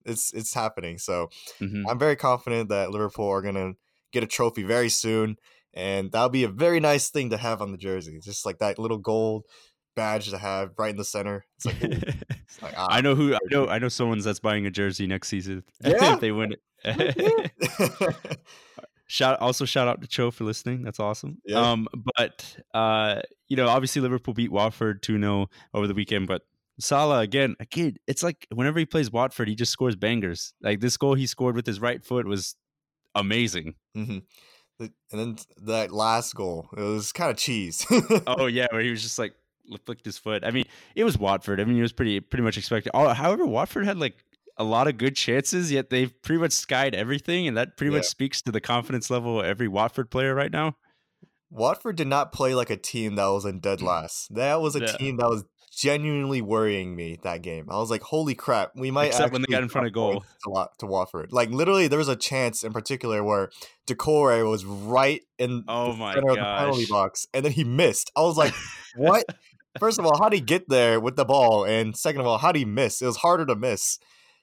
it's 0.05 0.32
it's 0.32 0.55
happening. 0.55 0.99
So 0.99 1.28
mm-hmm. 1.61 1.86
I'm 1.88 1.99
very 1.99 2.16
confident 2.16 2.68
that 2.70 2.91
Liverpool 2.91 3.28
are 3.28 3.43
gonna 3.43 3.72
get 4.12 4.22
a 4.22 4.26
trophy 4.26 4.62
very 4.62 4.88
soon, 4.88 5.36
and 5.74 6.11
that'll 6.12 6.28
be 6.28 6.45
a 6.45 6.49
very 6.49 6.80
nice 6.80 7.11
thing 7.11 7.30
to 7.30 7.36
have 7.36 7.62
on 7.62 7.72
the 7.72 7.78
jersey. 7.78 8.18
Just 8.22 8.47
like 8.47 8.59
that 8.59 8.78
little 8.78 8.99
gold 8.99 9.45
badge 9.95 10.30
to 10.30 10.38
have 10.38 10.72
right 10.78 10.91
in 10.91 10.97
the 10.97 11.05
center. 11.05 11.45
It's 11.57 11.66
like, 11.66 11.82
it's 11.82 12.62
like 12.62 12.74
ah, 12.76 12.88
I 12.91 13.01
know 13.01 13.14
who 13.14 13.34
I 13.34 13.38
know. 13.51 13.68
I 13.68 13.78
know 13.78 13.88
someone's 13.88 14.24
that's 14.24 14.41
buying 14.41 14.66
a 14.66 14.70
jersey 14.70 15.07
next 15.07 15.28
season 15.28 15.64
yeah. 15.84 16.14
if 16.14 16.20
they 16.20 16.32
win 16.32 16.55
it. 16.84 17.51
shout 19.07 19.38
also 19.41 19.64
shout 19.64 19.88
out 19.88 20.01
to 20.01 20.09
Cho 20.09 20.30
for 20.30 20.45
listening. 20.45 20.82
That's 20.82 21.01
awesome. 21.01 21.38
Yeah. 21.45 21.59
Um, 21.59 21.88
but 22.16 22.57
uh, 22.74 23.20
you 23.49 23.57
know, 23.57 23.68
obviously 23.68 24.03
Liverpool 24.03 24.34
beat 24.34 24.53
Watford 24.53 25.03
2-0 25.03 25.47
over 25.74 25.86
the 25.86 25.95
weekend, 25.95 26.26
but 26.26 26.43
Salah 26.78 27.20
again, 27.20 27.57
a 27.61 27.66
kid. 27.66 27.99
it's 28.07 28.22
like 28.22 28.47
whenever 28.53 28.78
he 28.78 28.86
plays 28.86 29.11
Watford, 29.11 29.49
he 29.49 29.55
just 29.55 29.72
scores 29.72 29.97
bangers. 29.97 30.55
Like 30.62 30.80
this 30.80 30.97
goal 30.97 31.14
he 31.14 31.26
scored 31.26 31.57
with 31.57 31.66
his 31.66 31.80
right 31.80 32.03
foot 32.05 32.26
was 32.26 32.57
amazing. 33.14 33.74
Mm-hmm. 33.97 34.18
And 34.80 34.91
then 35.12 35.36
that 35.64 35.93
last 35.93 36.34
goal, 36.34 36.70
it 36.74 36.80
was 36.80 37.12
kind 37.12 37.30
of 37.30 37.36
cheese. 37.36 37.86
oh 38.26 38.47
yeah, 38.47 38.66
where 38.70 38.80
he 38.80 38.91
was 38.91 39.03
just 39.03 39.18
like 39.18 39.34
flicked 39.78 40.04
his 40.04 40.18
foot. 40.18 40.44
I 40.44 40.50
mean, 40.50 40.64
it 40.94 41.04
was 41.04 41.18
Watford. 41.18 41.60
I 41.60 41.64
mean, 41.64 41.78
it 41.78 41.82
was 41.82 41.92
pretty 41.92 42.20
pretty 42.20 42.42
much 42.42 42.58
expected. 42.58 42.92
However, 42.94 43.46
Watford 43.46 43.84
had 43.84 43.98
like 43.98 44.16
a 44.56 44.64
lot 44.64 44.88
of 44.88 44.98
good 44.98 45.16
chances, 45.16 45.72
yet 45.72 45.90
they've 45.90 46.12
pretty 46.22 46.40
much 46.40 46.52
skied 46.52 46.94
everything, 46.94 47.48
and 47.48 47.56
that 47.56 47.76
pretty 47.76 47.92
yeah. 47.92 47.98
much 47.98 48.06
speaks 48.06 48.42
to 48.42 48.52
the 48.52 48.60
confidence 48.60 49.10
level 49.10 49.40
of 49.40 49.46
every 49.46 49.68
Watford 49.68 50.10
player 50.10 50.34
right 50.34 50.52
now. 50.52 50.76
Watford 51.50 51.96
did 51.96 52.06
not 52.06 52.32
play 52.32 52.54
like 52.54 52.70
a 52.70 52.76
team 52.76 53.16
that 53.16 53.26
was 53.26 53.44
in 53.44 53.60
dead 53.60 53.80
mm. 53.80 53.86
last. 53.86 54.34
That 54.34 54.60
was 54.60 54.76
a 54.76 54.80
yeah. 54.80 54.92
team 54.92 55.16
that 55.16 55.28
was 55.28 55.44
genuinely 55.72 56.42
worrying 56.42 56.94
me 56.94 57.18
that 57.22 57.42
game. 57.42 57.66
I 57.70 57.78
was 57.78 57.90
like, 57.90 58.02
"Holy 58.02 58.34
crap, 58.34 58.72
we 58.76 58.90
might." 58.90 59.06
Except 59.06 59.32
when 59.32 59.42
they 59.42 59.52
got 59.52 59.62
in 59.62 59.68
front 59.68 59.86
of 59.86 59.92
goal 59.92 60.24
to, 60.44 60.68
to 60.78 60.86
Watford. 60.86 61.32
Like 61.32 61.50
literally, 61.50 61.88
there 61.88 61.98
was 61.98 62.08
a 62.08 62.16
chance 62.16 62.62
in 62.62 62.72
particular 62.72 63.24
where 63.24 63.50
Decore 63.86 64.44
was 64.44 64.64
right 64.64 65.22
in 65.38 65.64
oh 65.68 65.94
my 65.94 66.14
center 66.14 66.28
gosh. 66.28 66.36
of 66.36 66.44
the 66.44 66.58
penalty 66.58 66.86
box, 66.86 67.26
and 67.34 67.44
then 67.44 67.52
he 67.52 67.64
missed. 67.64 68.10
I 68.14 68.22
was 68.22 68.36
like, 68.36 68.54
"What?" 68.96 69.24
First 69.78 69.98
of 69.98 70.06
all, 70.06 70.18
how 70.18 70.28
did 70.28 70.36
he 70.38 70.44
get 70.44 70.68
there 70.68 70.98
with 70.98 71.16
the 71.16 71.24
ball? 71.24 71.64
And 71.64 71.96
second 71.96 72.20
of 72.20 72.26
all, 72.26 72.38
how 72.38 72.52
did 72.52 72.58
he 72.60 72.64
miss? 72.64 73.00
It 73.00 73.06
was 73.06 73.18
harder 73.18 73.46
to 73.46 73.54
miss. 73.54 73.98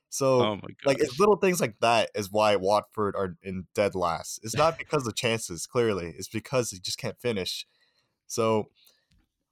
So, 0.10 0.42
oh 0.42 0.60
like, 0.86 1.00
it's 1.00 1.20
little 1.20 1.36
things 1.36 1.60
like 1.60 1.76
that 1.82 2.10
is 2.16 2.32
why 2.32 2.56
Watford 2.56 3.16
are 3.16 3.36
in 3.44 3.68
dead 3.76 3.94
last. 3.94 4.40
It's 4.44 4.56
not 4.56 4.78
because 4.78 5.06
of 5.06 5.16
chances, 5.16 5.68
clearly. 5.68 6.14
It's 6.18 6.30
because 6.30 6.72
he 6.72 6.80
just 6.80 6.98
can't 6.98 7.20
finish. 7.20 7.66
So, 8.26 8.70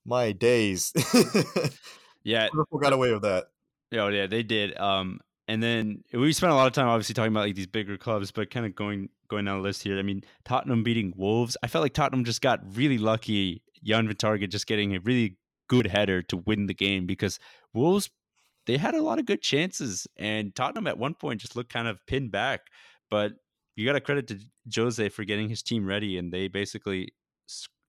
my 0.05 0.32
days. 0.32 0.93
yeah, 2.23 2.47
Liverpool 2.53 2.80
got 2.80 2.93
away 2.93 3.11
with 3.11 3.23
that. 3.23 3.45
Oh 3.93 4.07
yeah, 4.07 4.28
they 4.28 4.43
did. 4.43 4.78
Um, 4.78 5.19
and 5.47 5.61
then 5.61 6.03
we 6.13 6.32
spent 6.34 6.51
a 6.51 6.55
lot 6.55 6.67
of 6.67 6.73
time 6.73 6.88
obviously 6.88 7.13
talking 7.13 7.32
about 7.32 7.47
like 7.47 7.55
these 7.55 7.67
bigger 7.67 7.97
clubs, 7.97 8.32
but 8.32 8.49
kind 8.49 8.65
of 8.65 8.76
going 8.76 9.09
going 9.28 9.45
down 9.45 9.57
the 9.57 9.63
list 9.63 9.84
here. 9.84 9.99
I 9.99 10.03
mean, 10.03 10.23
Tottenham 10.43 10.84
beating 10.84 11.13
Wolves. 11.15 11.57
I 11.61 11.67
felt 11.67 11.84
like 11.84 11.93
Tottenham 11.93 12.23
just 12.23 12.41
got 12.41 12.61
really 12.76 12.97
lucky. 12.97 13.61
Jan 13.84 14.07
Vertonghen 14.07 14.49
just 14.49 14.67
getting 14.67 14.95
a 14.95 14.99
really 14.99 15.38
good 15.68 15.88
header 15.88 16.22
to 16.24 16.38
win 16.38 16.68
the 16.68 16.74
game 16.74 17.05
because 17.05 17.39
Wolves 17.74 18.09
they 18.66 18.78
had 18.78 18.95
a 18.95 19.03
lot 19.03 19.20
of 19.20 19.26
good 19.26 19.41
chances 19.41 20.07
and 20.18 20.55
Tottenham 20.55 20.88
at 20.88 20.97
one 20.97 21.13
point 21.13 21.41
just 21.41 21.55
looked 21.55 21.72
kind 21.72 21.88
of 21.88 21.99
pinned 22.07 22.32
back. 22.32 22.61
But 23.09 23.34
you 23.76 23.86
got 23.86 23.93
to 23.93 24.01
credit 24.01 24.28
to 24.28 24.39
Jose 24.76 25.09
for 25.09 25.24
getting 25.24 25.49
his 25.49 25.61
team 25.61 25.86
ready 25.86 26.18
and 26.18 26.34
they 26.34 26.47
basically 26.47 27.13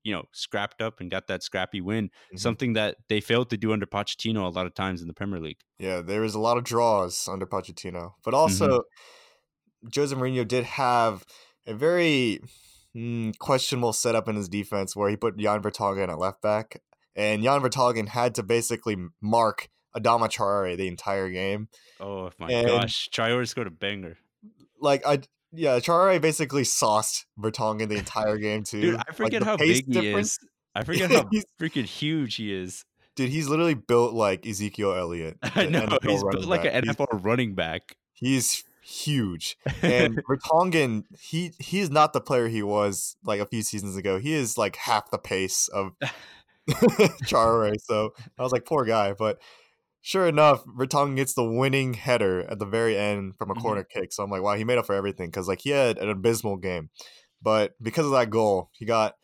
you 0.07 0.13
know 0.13 0.25
scrapped 0.33 0.81
up 0.81 1.01
and 1.01 1.11
got 1.11 1.27
that 1.27 1.43
scrappy 1.43 1.81
win 1.81 2.07
mm-hmm. 2.07 2.37
something 2.37 2.75
that 2.75 2.97
they 3.09 3.21
failed 3.21 3.51
to 3.51 3.57
do 3.57 3.73
under 3.73 3.87
Pochettino 3.87 4.45
a 4.45 4.49
lot 4.49 4.67
of 4.67 4.75
times 4.75 5.03
in 5.03 5.09
the 5.09 5.15
Premier 5.15 5.41
League 5.41 5.59
yeah 5.81 6.01
there 6.01 6.21
was 6.21 6.35
a 6.35 6.39
lot 6.39 6.57
of 6.57 6.65
draws 6.65 7.27
under 7.27 7.45
Pochettino 7.45 8.13
but 8.25 8.33
also 8.33 8.69
mm-hmm. 8.69 9.89
Jose 9.95 10.15
Mourinho 10.15 10.47
did 10.47 10.65
have 10.65 11.25
a 11.67 11.75
very 11.75 12.41
mm, 12.97 13.37
questionable 13.39 13.93
setup 13.93 14.29
in 14.29 14.37
his 14.37 14.49
defense 14.49 14.95
where 14.95 15.11
he 15.11 15.17
put 15.17 15.37
Jan 15.37 15.61
Vertonghen 15.61 16.09
at 16.09 16.19
left 16.19 16.41
back 16.41 16.81
and 17.17 17.43
Jan 17.43 17.61
Vertonghen 17.63 18.09
had 18.09 18.35
to 18.37 18.43
basically 18.43 18.97
mark 19.21 19.69
Adama 19.97 20.29
Traore 20.29 20.77
the 20.77 20.87
entire 20.87 21.31
game. 21.31 21.69
Oh 21.99 22.31
my 22.39 22.49
and, 22.49 22.69
gosh, 22.69 23.09
Traore 23.11 23.49
scored 23.49 23.67
a 23.67 23.71
banger. 23.71 24.19
Like 24.81 25.07
I, 25.07 25.21
yeah, 25.53 25.79
Traore 25.79 26.21
basically 26.21 26.65
sauced 26.65 27.27
Vertonghen 27.41 27.89
the 27.89 27.97
entire 27.97 28.37
game 28.37 28.63
too. 28.63 28.81
Dude, 28.81 28.97
I 28.97 29.13
forget 29.13 29.41
like, 29.41 29.49
how 29.49 29.57
big 29.57 29.91
difference. 29.91 30.39
he 30.39 30.45
is. 30.45 30.51
I 30.75 30.85
forget 30.85 31.11
how 31.11 31.29
freaking 31.59 31.87
huge 31.87 32.37
he 32.37 32.55
is. 32.55 32.85
Dude, 33.15 33.31
he's 33.31 33.49
literally 33.49 33.75
built 33.75 34.13
like 34.13 34.47
Ezekiel 34.47 34.95
Elliott. 34.95 35.39
I 35.43 35.67
know 35.67 35.87
NFL 35.87 36.11
he's 36.11 36.23
built 36.23 36.45
like 36.45 36.67
an 36.67 36.85
NFL 36.85 37.07
he's, 37.13 37.25
running 37.25 37.55
back. 37.55 37.97
He's 38.13 38.63
huge, 38.83 39.57
and 39.83 40.23
Vertonghen, 40.29 41.05
he 41.19 41.53
he's 41.59 41.91
not 41.91 42.13
the 42.13 42.21
player 42.21 42.49
he 42.49 42.63
was 42.63 43.17
like 43.25 43.41
a 43.41 43.47
few 43.47 43.63
seasons 43.63 43.97
ago. 43.97 44.19
He 44.19 44.35
is 44.35 44.59
like 44.59 44.77
half 44.77 45.11
the 45.11 45.19
pace 45.19 45.69
of 45.69 45.95
Traore. 47.25 47.75
So 47.81 48.11
I 48.39 48.43
was 48.43 48.53
like, 48.53 48.65
poor 48.65 48.85
guy. 48.85 49.13
But 49.13 49.39
sure 50.01 50.27
enough, 50.27 50.65
Vertonghen 50.65 51.17
gets 51.17 51.35
the 51.35 51.45
winning 51.45 51.95
header 51.95 52.49
at 52.51 52.59
the 52.59 52.67
very 52.67 52.97
end 52.97 53.37
from 53.37 53.51
a 53.51 53.55
mm-hmm. 53.55 53.63
corner 53.63 53.85
kick. 53.85 54.13
So 54.13 54.23
I'm 54.23 54.31
like, 54.31 54.43
wow, 54.43 54.55
he 54.55 54.65
made 54.65 54.79
up 54.79 54.87
for 54.87 54.95
everything 54.95 55.29
because 55.29 55.49
like 55.49 55.61
he 55.63 55.71
had 55.71 55.99
an 55.99 56.09
abysmal 56.09 56.57
game, 56.57 56.91
but 57.43 57.75
because 57.83 58.07
of 58.07 58.13
that 58.13 58.31
goal, 58.31 58.71
he 58.73 58.85
got 58.85 59.15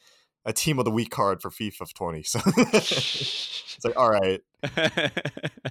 a 0.45 0.53
team 0.53 0.78
of 0.78 0.84
the 0.84 0.90
week 0.90 1.11
card 1.11 1.40
for 1.40 1.51
FIFA 1.51 1.93
20. 1.95 2.22
So 2.24 2.40
it's 2.57 3.84
like, 3.84 3.97
all 3.97 4.11
right. 4.11 4.40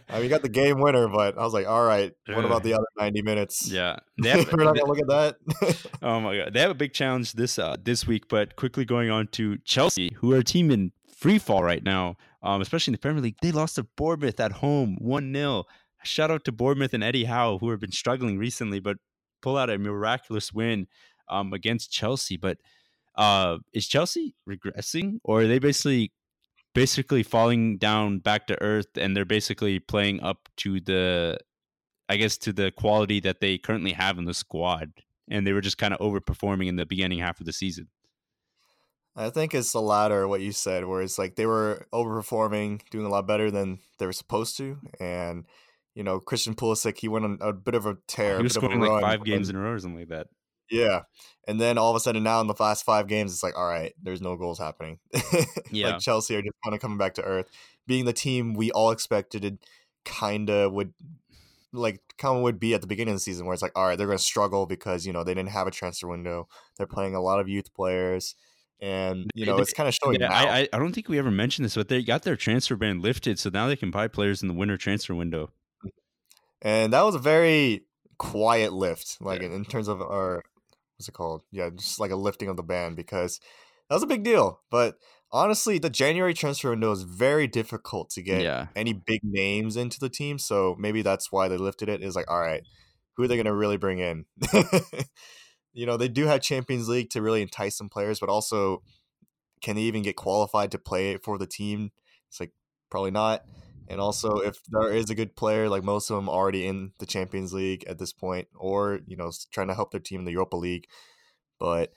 I 0.09 0.19
mean, 0.19 0.30
got 0.30 0.41
the 0.41 0.49
game 0.49 0.80
winner, 0.80 1.07
but 1.07 1.38
I 1.38 1.43
was 1.43 1.53
like, 1.53 1.67
all 1.67 1.86
right, 1.86 2.13
what 2.28 2.45
about 2.45 2.63
the 2.63 2.74
other 2.74 2.86
90 2.97 3.22
minutes? 3.22 3.69
Yeah. 3.69 3.97
Have, 4.24 4.51
We're 4.51 4.63
not 4.63 4.76
gonna 4.76 4.88
look 4.88 4.99
at 4.99 5.07
that. 5.07 5.88
oh 6.01 6.19
my 6.19 6.38
god. 6.38 6.53
They 6.53 6.61
have 6.61 6.72
a 6.72 6.76
big 6.76 6.93
challenge 6.93 7.34
this 7.34 7.59
uh 7.59 7.76
this 7.82 8.07
week, 8.07 8.28
but 8.28 8.55
quickly 8.55 8.86
going 8.86 9.09
on 9.09 9.28
to 9.30 9.57
Chelsea, 9.59 10.13
who 10.15 10.34
are 10.34 10.38
a 10.38 10.43
team 10.43 10.72
in 10.72 10.91
free 11.22 11.38
fall 11.38 11.63
right 11.63 11.84
now, 11.84 12.17
um, 12.41 12.61
especially 12.61 12.91
in 12.91 12.95
the 12.95 12.99
Premier 12.99 13.22
League. 13.22 13.38
They 13.41 13.51
lost 13.51 13.76
to 13.76 13.84
Bournemouth 13.84 14.39
at 14.39 14.53
home, 14.53 14.97
one 14.99 15.32
0 15.34 15.65
Shout 16.03 16.32
out 16.32 16.43
to 16.45 16.51
Bournemouth 16.51 16.95
and 16.95 17.03
Eddie 17.03 17.26
Howe, 17.26 17.59
who 17.59 17.69
have 17.69 17.80
been 17.80 17.91
struggling 17.91 18.39
recently, 18.39 18.80
but 18.80 18.97
pull 19.41 19.55
out 19.55 19.69
a 19.69 19.78
miraculous 19.78 20.51
win 20.51 20.88
um, 21.30 21.53
against 21.53 21.91
Chelsea. 21.91 22.38
But 22.38 22.57
uh, 23.15 23.59
is 23.72 23.88
Chelsea 23.88 24.34
regressing, 24.49 25.19
or 25.24 25.41
are 25.41 25.47
they 25.47 25.59
basically 25.59 26.11
basically 26.74 27.22
falling 27.22 27.78
down 27.78 28.17
back 28.19 28.47
to 28.47 28.59
earth, 28.61 28.97
and 28.97 29.15
they're 29.15 29.26
basically 29.26 29.78
playing 29.78 30.22
up 30.22 30.49
to 30.57 30.80
the, 30.80 31.38
I 32.09 32.17
guess, 32.17 32.38
to 32.39 32.53
the 32.53 32.72
quality 32.72 33.19
that 33.19 33.41
they 33.41 33.59
currently 33.59 33.91
have 33.91 34.17
in 34.17 34.26
the 34.26 34.34
squad, 34.34 34.91
and 35.30 35.45
they 35.45 35.53
were 35.53 35.61
just 35.61 35.78
kind 35.78 35.93
of 35.93 35.99
overperforming 35.99 36.67
in 36.67 36.78
the 36.78 36.86
beginning 36.86 37.19
half 37.19 37.39
of 37.39 37.45
the 37.45 37.53
season. 37.53 37.89
I 39.16 39.30
think 39.30 39.53
it's 39.53 39.74
the 39.74 39.82
latter, 39.82 40.28
what 40.28 40.41
you 40.41 40.51
said, 40.51 40.86
where 40.86 41.01
it's 41.01 41.20
like 41.20 41.36
they 41.36 41.45
were 41.45 41.86
overperforming, 41.93 42.82
doing 42.89 43.05
a 43.05 43.09
lot 43.09 43.28
better 43.28 43.51
than 43.51 43.80
they 43.99 44.05
were 44.05 44.14
supposed 44.14 44.55
to, 44.57 44.78
and 44.99 45.45
you 45.95 46.03
know 46.03 46.20
Christian 46.20 46.55
Pulisic, 46.55 46.97
he 46.97 47.09
went 47.09 47.26
on 47.26 47.38
a 47.41 47.51
bit 47.51 47.76
of 47.76 47.86
a 47.86 47.97
tear. 48.07 48.38
He 48.38 48.43
was 48.43 48.53
scoring 48.53 48.80
like 48.80 49.01
five 49.01 49.24
games 49.26 49.49
in 49.49 49.55
a 49.55 49.59
row 49.59 49.74
or 49.74 49.80
something 49.80 49.99
like 49.99 50.09
that. 50.09 50.28
Yeah, 50.70 51.01
and 51.45 51.59
then 51.59 51.78
all 51.78 51.89
of 51.89 51.97
a 51.97 51.99
sudden 51.99 52.24
now 52.24 52.39
in 52.39 52.47
the 52.47 52.55
last 52.57 52.86
five 52.86 53.07
games, 53.07 53.34
it's 53.34 53.43
like 53.43 53.57
all 53.57 53.68
right, 53.68 53.93
there's 54.01 54.22
no 54.22 54.38
goals 54.38 54.59
happening. 54.59 54.99
yeah, 55.72 55.91
like 55.91 55.99
Chelsea 55.99 56.36
are 56.38 56.41
just 56.41 56.55
kind 56.64 56.74
of 56.74 56.80
coming 56.80 56.97
back 56.97 57.16
to 57.16 57.24
earth, 57.24 57.49
being 57.88 58.05
the 58.05 58.14
team 58.14 58.53
we 58.53 58.72
all 58.72 58.91
expected 58.91 59.43
it 59.43 59.57
kind 60.05 60.49
of 60.49 60.72
would 60.72 60.93
like 61.74 62.01
kind 62.18 62.38
of 62.38 62.43
would 62.43 62.59
be 62.59 62.74
at 62.74 62.80
the 62.80 62.88
beginning 62.88 63.12
of 63.14 63.18
the 63.18 63.24
season, 63.24 63.45
where 63.45 63.53
it's 63.53 63.62
like 63.62 63.78
all 63.78 63.88
right, 63.88 63.97
they're 63.97 64.07
going 64.07 64.18
to 64.18 64.24
struggle 64.24 64.66
because 64.66 65.05
you 65.05 65.12
know 65.12 65.26
they 65.26 65.34
didn't 65.34 65.49
have 65.49 65.68
a 65.68 65.72
transfer 65.72 66.07
window. 66.07 66.47
They're 66.78 66.88
playing 66.88 67.14
a 67.14 67.22
lot 67.22 67.41
of 67.41 67.49
youth 67.49 67.74
players 67.74 68.36
and 68.82 69.29
you 69.36 69.45
know 69.45 69.57
it's 69.57 69.73
kind 69.73 69.88
of 69.88 69.95
showing. 70.01 70.19
Yeah, 70.19 70.32
I, 70.32 70.67
I 70.73 70.79
don't 70.79 70.91
think 70.91 71.07
we 71.07 71.19
ever 71.19 71.32
mentioned 71.32 71.65
this, 71.65 71.75
but 71.75 71.88
they 71.88 72.01
got 72.01 72.23
their 72.23 72.36
transfer 72.36 72.75
ban 72.75 73.01
lifted, 73.01 73.39
so 73.39 73.49
now 73.49 73.67
they 73.67 73.75
can 73.75 73.91
buy 73.91 74.07
players 74.07 74.41
in 74.41 74.47
the 74.47 74.53
winter 74.53 74.77
transfer 74.77 75.13
window. 75.13 75.51
And 76.61 76.93
that 76.93 77.03
was 77.03 77.15
a 77.15 77.19
very 77.19 77.86
quiet 78.17 78.73
lift, 78.73 79.17
like 79.19 79.41
yeah. 79.41 79.47
in, 79.47 79.53
in, 79.53 79.65
terms 79.65 79.88
of 79.88 80.01
our 80.01 80.43
what's 80.97 81.07
it 81.07 81.13
called? 81.13 81.43
Yeah, 81.51 81.69
just 81.75 81.99
like 81.99 82.11
a 82.11 82.15
lifting 82.15 82.49
of 82.49 82.57
the 82.57 82.63
ban 82.63 82.95
because 82.95 83.39
that 83.89 83.95
was 83.95 84.03
a 84.03 84.07
big 84.07 84.23
deal. 84.23 84.61
But 84.69 84.95
honestly, 85.32 85.79
the 85.79 85.89
January 85.89 86.34
transfer 86.34 86.69
window 86.69 86.91
is 86.91 87.03
very 87.03 87.47
difficult 87.47 88.09
to 88.11 88.21
get 88.21 88.41
yeah. 88.41 88.67
any 88.75 88.93
big 88.93 89.21
names 89.23 89.77
into 89.77 89.99
the 89.99 90.09
team. 90.09 90.38
So 90.38 90.75
maybe 90.79 91.01
that's 91.01 91.32
why 91.32 91.47
they 91.47 91.57
lifted 91.57 91.89
it. 91.89 92.03
Is 92.03 92.15
like, 92.15 92.29
all 92.29 92.39
right, 92.39 92.63
who 93.15 93.23
are 93.23 93.27
they 93.27 93.36
going 93.36 93.45
to 93.45 93.53
really 93.53 93.77
bring 93.77 93.99
in? 93.99 94.25
you 95.74 95.86
know, 95.86 95.97
they 95.97 96.07
do 96.07 96.26
have 96.26 96.41
Champions 96.41 96.88
League 96.89 97.09
to 97.11 97.22
really 97.22 97.41
entice 97.41 97.78
some 97.78 97.89
players, 97.89 98.19
but 98.19 98.30
also 98.30 98.82
can 99.61 99.76
they 99.76 99.84
even 99.84 100.01
get 100.01 100.15
qualified 100.15 100.72
to 100.72 100.80
play 100.80 101.17
for 101.17 101.38
the 101.38 101.47
team? 101.47 101.91
It's 102.30 102.39
like 102.39 102.51
probably 102.89 103.11
not. 103.11 103.43
And 103.88 103.99
also, 103.99 104.38
if 104.38 104.57
there 104.69 104.91
is 104.93 105.09
a 105.09 105.15
good 105.15 105.36
player, 105.36 105.67
like 105.67 105.84
most 105.84 106.09
of 106.09 106.15
them 106.15 106.30
already 106.30 106.65
in 106.65 106.93
the 106.99 107.05
Champions 107.05 107.53
League 107.53 107.84
at 107.88 107.99
this 107.99 108.13
point, 108.13 108.47
or 108.55 109.01
you 109.05 109.17
know, 109.17 109.32
trying 109.51 109.67
to 109.67 109.74
help 109.74 109.91
their 109.91 109.99
team 109.99 110.19
in 110.19 110.26
the 110.26 110.32
Europa 110.32 110.55
League, 110.55 110.88
but 111.59 111.91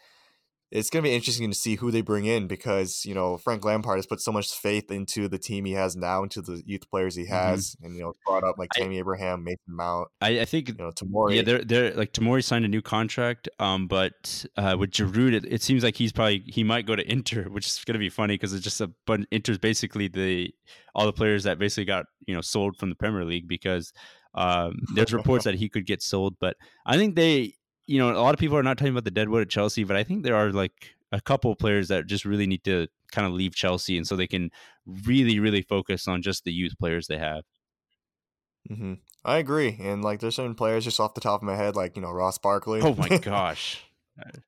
it's 0.71 0.91
going 0.91 1.03
to 1.03 1.09
be 1.09 1.15
interesting 1.15 1.51
to 1.51 1.57
see 1.57 1.77
who 1.77 1.91
they 1.91 2.01
bring 2.01 2.25
in 2.25 2.47
because 2.47 3.05
you 3.05 3.15
know 3.15 3.37
Frank 3.37 3.65
Lampard 3.65 3.97
has 3.97 4.07
put 4.07 4.21
so 4.21 4.33
much 4.33 4.53
faith 4.53 4.91
into 4.91 5.29
the 5.29 5.39
team 5.39 5.65
he 5.65 5.73
has 5.73 5.95
now, 5.95 6.23
into 6.23 6.43
the 6.43 6.62
youth 6.67 6.91
players 6.91 7.15
he 7.15 7.25
mm-hmm. 7.25 7.33
has, 7.33 7.71
mm-hmm. 7.71 7.87
and 7.87 7.97
you 7.97 8.03
know 8.03 8.12
brought 8.27 8.45
up 8.45 8.59
like 8.59 8.71
Tammy 8.71 8.97
I, 8.97 9.01
Abraham, 9.01 9.45
Mason 9.45 9.59
Mount. 9.69 10.09
I, 10.21 10.41
I 10.41 10.45
think 10.45 10.69
you 10.69 10.75
know 10.75 10.91
Tomori. 10.91 11.37
Yeah, 11.37 11.43
they're 11.43 11.65
they're 11.65 11.95
like 11.95 12.12
Tomori 12.12 12.43
signed 12.43 12.65
a 12.65 12.69
new 12.69 12.83
contract, 12.83 13.49
um, 13.59 13.87
but 13.87 14.45
uh, 14.57 14.77
with 14.79 14.91
Giroud, 14.91 15.35
it, 15.35 15.45
it 15.47 15.62
seems 15.62 15.85
like 15.85 15.97
he's 15.97 16.12
probably 16.12 16.43
he 16.47 16.65
might 16.65 16.87
go 16.87 16.97
to 16.97 17.11
Inter, 17.11 17.45
which 17.51 17.67
is 17.67 17.85
going 17.85 17.95
to 17.95 17.99
be 17.99 18.11
funny 18.11 18.35
because 18.35 18.53
it's 18.53 18.65
just 18.65 18.81
a 18.81 18.91
but 19.07 19.21
Inter's 19.31 19.59
basically 19.59 20.09
the 20.09 20.53
all 20.95 21.07
the 21.07 21.12
players 21.12 21.45
that 21.45 21.59
basically 21.59 21.85
got 21.85 22.07
you 22.27 22.35
know 22.35 22.41
sold 22.41 22.77
from 22.77 22.89
the 22.89 22.97
Premier 22.97 23.25
League 23.25 23.49
because 23.49 23.93
um, 24.35 24.81
there's 24.95 25.12
reports 25.12 25.45
that 25.45 25.55
he 25.55 25.69
could 25.69 25.87
get 25.87 26.03
sold, 26.03 26.35
but 26.41 26.57
I 26.85 26.97
think 26.97 27.15
they 27.15 27.55
you 27.87 27.99
know, 27.99 28.11
a 28.11 28.20
lot 28.20 28.35
of 28.35 28.41
people 28.41 28.57
are 28.57 28.62
not 28.62 28.78
talking 28.78 28.93
about 28.93 29.05
the 29.05 29.11
deadwood 29.11 29.43
at 29.43 29.51
Chelsea, 29.51 29.85
but 29.85 29.97
I 29.97 30.05
think 30.05 30.22
there 30.22 30.37
are 30.37 30.51
like 30.51 30.95
a 31.12 31.20
couple 31.20 31.55
players 31.55 31.89
that 31.89 32.07
just 32.07 32.24
really 32.24 32.47
need 32.47 32.64
to 32.64 32.89
kind 33.12 33.26
of 33.26 33.32
leave 33.32 33.55
Chelsea, 33.55 33.97
and 33.97 34.07
so 34.07 34.16
they 34.16 34.26
can 34.26 34.51
really, 34.87 35.39
really 35.39 35.62
focus 35.62 36.09
on 36.09 36.22
just 36.22 36.45
the 36.45 36.53
youth 36.53 36.74
players 36.78 37.07
they 37.07 37.18
have. 37.18 37.45
Mm-hmm. 38.70 38.95
I 39.24 39.39
agree, 39.39 39.76
and 39.80 40.03
like 40.03 40.20
there's 40.20 40.37
certain 40.37 40.55
players 40.55 40.85
just 40.85 41.01
off 41.01 41.14
the 41.14 41.20
top 41.20 41.41
of 41.41 41.47
my 41.47 41.57
head, 41.57 41.76
like 41.76 41.97
you 41.97 42.03
know 42.03 42.11
Ross 42.11 42.39
Barkley. 42.39 42.80
Oh 42.82 42.95
my 42.95 43.09
gosh. 43.22 43.82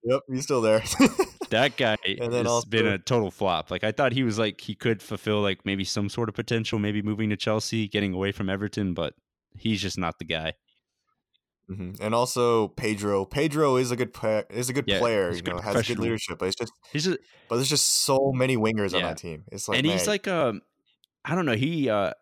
yep, 0.05 0.21
he's 0.29 0.45
still 0.45 0.61
there. 0.61 0.83
that 1.51 1.77
guy 1.77 1.97
and 2.07 2.33
then 2.33 2.45
has 2.45 2.47
also, 2.47 2.69
been 2.69 2.87
a 2.87 2.99
total 2.99 3.31
flop. 3.31 3.71
Like 3.71 3.85
I 3.85 3.93
thought 3.93 4.13
he 4.13 4.23
was 4.23 4.39
like 4.39 4.61
he 4.61 4.75
could 4.75 5.03
fulfill 5.03 5.41
like 5.41 5.65
maybe 5.65 5.85
some 5.85 6.09
sort 6.09 6.29
of 6.29 6.35
potential, 6.35 6.79
maybe 6.79 7.03
moving 7.03 7.31
to 7.31 7.37
Chelsea, 7.37 7.89
getting 7.89 8.13
away 8.13 8.33
from 8.33 8.49
Everton, 8.49 8.95
but 8.95 9.15
he's 9.57 9.81
just 9.81 9.99
not 9.99 10.19
the 10.19 10.25
guy. 10.25 10.55
Mm-hmm. 11.71 12.01
And 12.01 12.15
also 12.15 12.69
Pedro. 12.69 13.25
Pedro 13.25 13.77
is 13.77 13.91
a 13.91 13.97
good 13.97 14.13
play- 14.13 14.45
is 14.51 14.69
a 14.69 14.73
good 14.73 14.85
yeah, 14.87 15.01
player. 15.01 15.33
You 15.33 15.43
know, 15.43 15.59
has 15.59 15.87
good 15.87 15.99
leadership, 15.99 16.39
but 16.39 16.47
it's 16.47 16.57
just 16.57 16.73
he's 16.93 17.05
just, 17.05 17.19
but 17.49 17.57
there's 17.57 17.69
just 17.69 17.89
so 18.05 18.33
many 18.33 18.57
wingers 18.57 18.93
yeah. 18.93 18.99
on 18.99 19.03
that 19.05 19.19
team. 19.19 19.45
It's 19.51 19.69
like 19.69 19.79
and 19.79 19.87
he's 19.87 20.07
like 20.07 20.29
um, 20.29 20.63
I 21.25 21.35
don't 21.35 21.45
know. 21.45 21.57
He 21.57 21.91
uh, 21.91 22.13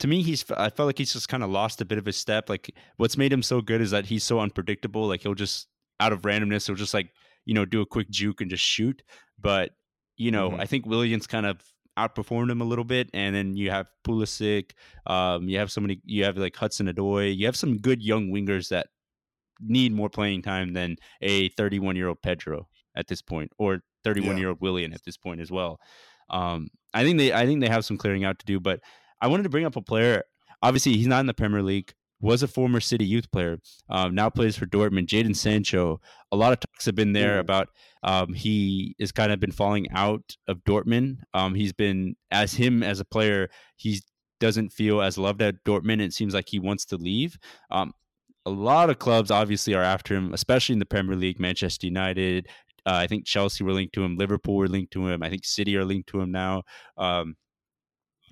to 0.00 0.08
me, 0.08 0.22
he's 0.22 0.44
I 0.50 0.68
felt 0.68 0.88
like 0.88 0.98
he's 0.98 1.12
just 1.12 1.28
kind 1.28 1.42
of 1.42 1.48
lost 1.48 1.80
a 1.80 1.86
bit 1.86 1.96
of 1.96 2.04
his 2.04 2.16
step. 2.16 2.50
Like 2.50 2.74
what's 2.98 3.16
made 3.16 3.32
him 3.32 3.42
so 3.42 3.62
good 3.62 3.80
is 3.80 3.92
that 3.92 4.06
he's 4.06 4.24
so 4.24 4.40
unpredictable. 4.40 5.08
Like 5.08 5.22
he'll 5.22 5.34
just 5.34 5.68
out 5.98 6.12
of 6.12 6.22
randomness, 6.22 6.66
he'll 6.66 6.76
just 6.76 6.92
like 6.92 7.10
you 7.46 7.54
know 7.54 7.64
do 7.64 7.80
a 7.80 7.86
quick 7.86 8.10
juke 8.10 8.42
and 8.42 8.50
just 8.50 8.64
shoot. 8.64 9.02
But 9.40 9.70
you 10.16 10.30
know, 10.30 10.50
mm-hmm. 10.50 10.60
I 10.60 10.66
think 10.66 10.84
Willian 10.84 11.20
kind 11.20 11.46
of 11.46 11.62
outperformed 11.98 12.50
him 12.50 12.60
a 12.60 12.64
little 12.64 12.84
bit. 12.84 13.10
And 13.14 13.34
then 13.34 13.56
you 13.56 13.70
have 13.70 13.86
Pulisic, 14.04 14.72
um, 15.06 15.48
you 15.48 15.58
have 15.58 15.70
somebody, 15.70 16.00
you 16.04 16.24
have 16.24 16.36
like 16.36 16.56
Hudson 16.56 16.86
Odoi, 16.86 17.36
you 17.36 17.46
have 17.46 17.56
some 17.56 17.78
good 17.78 18.02
young 18.02 18.30
wingers 18.30 18.68
that 18.68 18.88
need 19.60 19.92
more 19.92 20.10
playing 20.10 20.42
time 20.42 20.72
than 20.72 20.96
a 21.20 21.48
31 21.50 21.96
year 21.96 22.08
old 22.08 22.22
Pedro 22.22 22.68
at 22.96 23.08
this 23.08 23.22
point, 23.22 23.52
or 23.58 23.80
31 24.04 24.38
year 24.38 24.48
old 24.48 24.60
Willian 24.60 24.92
at 24.92 25.04
this 25.04 25.16
point 25.16 25.40
as 25.40 25.50
well. 25.50 25.78
Um, 26.30 26.68
I 26.94 27.04
think 27.04 27.18
they, 27.18 27.32
I 27.32 27.46
think 27.46 27.60
they 27.60 27.68
have 27.68 27.84
some 27.84 27.98
clearing 27.98 28.24
out 28.24 28.38
to 28.38 28.46
do. 28.46 28.60
But 28.60 28.80
I 29.20 29.28
wanted 29.28 29.44
to 29.44 29.48
bring 29.48 29.64
up 29.64 29.76
a 29.76 29.82
player. 29.82 30.22
Obviously, 30.62 30.96
he's 30.96 31.06
not 31.06 31.20
in 31.20 31.26
the 31.26 31.34
Premier 31.34 31.62
League 31.62 31.92
was 32.22 32.42
a 32.42 32.48
former 32.48 32.80
City 32.80 33.04
youth 33.04 33.30
player, 33.30 33.58
um, 33.90 34.14
now 34.14 34.30
plays 34.30 34.56
for 34.56 34.64
Dortmund. 34.64 35.08
Jadon 35.08 35.36
Sancho. 35.36 36.00
A 36.30 36.36
lot 36.36 36.52
of 36.52 36.60
talks 36.60 36.86
have 36.86 36.94
been 36.94 37.12
there 37.12 37.40
about 37.40 37.68
um, 38.02 38.32
he 38.32 38.96
has 38.98 39.12
kind 39.12 39.32
of 39.32 39.40
been 39.40 39.52
falling 39.52 39.90
out 39.90 40.36
of 40.48 40.64
Dortmund. 40.64 41.18
Um, 41.34 41.54
he's 41.54 41.72
been 41.72 42.16
as 42.30 42.54
him 42.54 42.82
as 42.82 43.00
a 43.00 43.04
player, 43.04 43.50
he 43.76 44.00
doesn't 44.40 44.72
feel 44.72 45.02
as 45.02 45.18
loved 45.18 45.42
at 45.42 45.62
Dortmund. 45.64 46.00
It 46.00 46.14
seems 46.14 46.32
like 46.32 46.48
he 46.48 46.58
wants 46.58 46.84
to 46.86 46.96
leave. 46.96 47.36
Um, 47.70 47.92
a 48.46 48.50
lot 48.50 48.90
of 48.90 48.98
clubs 48.98 49.30
obviously 49.30 49.74
are 49.74 49.82
after 49.82 50.16
him, 50.16 50.32
especially 50.32 50.72
in 50.72 50.78
the 50.78 50.86
Premier 50.86 51.16
League. 51.16 51.38
Manchester 51.38 51.86
United, 51.86 52.48
uh, 52.86 52.94
I 52.94 53.06
think 53.06 53.26
Chelsea 53.26 53.62
were 53.62 53.72
linked 53.72 53.94
to 53.94 54.02
him. 54.02 54.16
Liverpool 54.16 54.56
were 54.56 54.68
linked 54.68 54.92
to 54.94 55.06
him. 55.06 55.22
I 55.22 55.28
think 55.28 55.44
City 55.44 55.76
are 55.76 55.84
linked 55.84 56.08
to 56.08 56.20
him 56.20 56.32
now. 56.32 56.62
Um, 56.96 57.36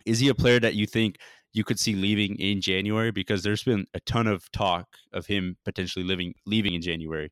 is 0.07 0.19
he 0.19 0.29
a 0.29 0.35
player 0.35 0.59
that 0.61 0.75
you 0.75 0.87
think 0.87 1.17
you 1.53 1.65
could 1.65 1.79
see 1.79 1.95
leaving 1.95 2.37
in 2.37 2.61
January? 2.61 3.11
Because 3.11 3.43
there's 3.43 3.63
been 3.63 3.87
a 3.95 4.01
ton 4.01 4.27
of 4.27 4.51
talk 4.53 4.87
of 5.13 5.27
him 5.27 5.57
potentially 5.65 6.05
living 6.05 6.35
leaving 6.47 6.75
in 6.75 6.83
January. 6.83 7.31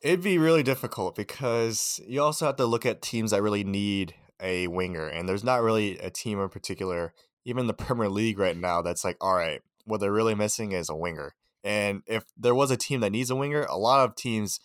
It'd 0.00 0.22
be 0.22 0.38
really 0.38 0.62
difficult 0.62 1.14
because 1.14 2.00
you 2.06 2.20
also 2.20 2.46
have 2.46 2.56
to 2.56 2.66
look 2.66 2.84
at 2.84 3.02
teams 3.02 3.30
that 3.30 3.42
really 3.42 3.64
need 3.64 4.14
a 4.40 4.66
winger, 4.66 5.06
and 5.06 5.28
there's 5.28 5.44
not 5.44 5.62
really 5.62 5.98
a 5.98 6.10
team 6.10 6.40
in 6.40 6.48
particular, 6.48 7.14
even 7.44 7.68
the 7.68 7.74
Premier 7.74 8.08
League 8.08 8.38
right 8.38 8.56
now, 8.56 8.82
that's 8.82 9.04
like, 9.04 9.16
all 9.20 9.36
right, 9.36 9.60
what 9.84 10.00
they're 10.00 10.12
really 10.12 10.34
missing 10.34 10.72
is 10.72 10.90
a 10.90 10.96
winger. 10.96 11.34
And 11.62 12.02
if 12.06 12.24
there 12.36 12.54
was 12.54 12.72
a 12.72 12.76
team 12.76 13.00
that 13.00 13.12
needs 13.12 13.30
a 13.30 13.36
winger, 13.36 13.62
a 13.62 13.76
lot 13.76 14.04
of 14.04 14.16
teams 14.16 14.58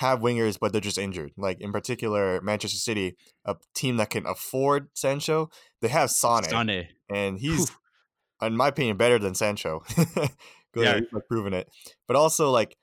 have 0.00 0.20
wingers, 0.20 0.58
but 0.58 0.72
they're 0.72 0.80
just 0.80 0.96
injured. 0.96 1.30
Like 1.36 1.60
in 1.60 1.72
particular, 1.72 2.40
Manchester 2.40 2.78
City, 2.78 3.16
a 3.44 3.54
team 3.74 3.98
that 3.98 4.08
can 4.08 4.24
afford 4.24 4.88
Sancho, 4.94 5.50
they 5.82 5.88
have 5.88 6.10
Sane, 6.10 6.44
Sane. 6.44 6.88
and 7.10 7.38
he's, 7.38 7.68
Whew. 7.68 8.48
in 8.48 8.56
my 8.56 8.68
opinion, 8.68 8.96
better 8.96 9.18
than 9.18 9.34
Sancho. 9.34 9.82
yeah, 10.74 11.00
proven 11.28 11.52
it. 11.52 11.68
But 12.08 12.16
also, 12.16 12.50
like, 12.50 12.78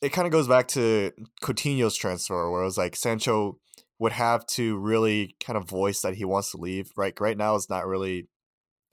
it 0.00 0.12
kind 0.12 0.26
of 0.26 0.32
goes 0.32 0.46
back 0.46 0.68
to 0.68 1.10
Coutinho's 1.42 1.96
transfer, 1.96 2.48
where 2.52 2.62
it 2.62 2.66
was 2.66 2.78
like 2.78 2.94
Sancho 2.94 3.58
would 3.98 4.12
have 4.12 4.46
to 4.46 4.76
really 4.78 5.34
kind 5.44 5.56
of 5.56 5.68
voice 5.68 6.02
that 6.02 6.14
he 6.14 6.24
wants 6.24 6.52
to 6.52 6.56
leave. 6.56 6.92
Right, 6.96 7.18
right 7.20 7.36
now 7.36 7.56
it's 7.56 7.68
not 7.68 7.84
really 7.84 8.28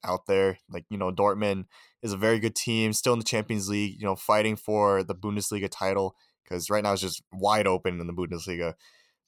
out 0.04 0.26
there. 0.28 0.58
Like 0.68 0.86
you 0.90 0.98
know, 0.98 1.12
Dortmund 1.12 1.66
is 2.02 2.12
a 2.12 2.18
very 2.18 2.40
good 2.40 2.56
team, 2.56 2.92
still 2.92 3.14
in 3.14 3.20
the 3.20 3.26
Champions 3.26 3.70
League. 3.70 3.98
You 4.00 4.06
know, 4.06 4.16
fighting 4.16 4.56
for 4.56 5.04
the 5.04 5.14
Bundesliga 5.14 5.70
title 5.70 6.16
because 6.44 6.70
right 6.70 6.84
now 6.84 6.94
it's 6.94 7.02
just 7.02 7.22
wide 7.32 7.68
open 7.68 8.00
in 8.00 8.08
the 8.08 8.14
Bundesliga. 8.14 8.74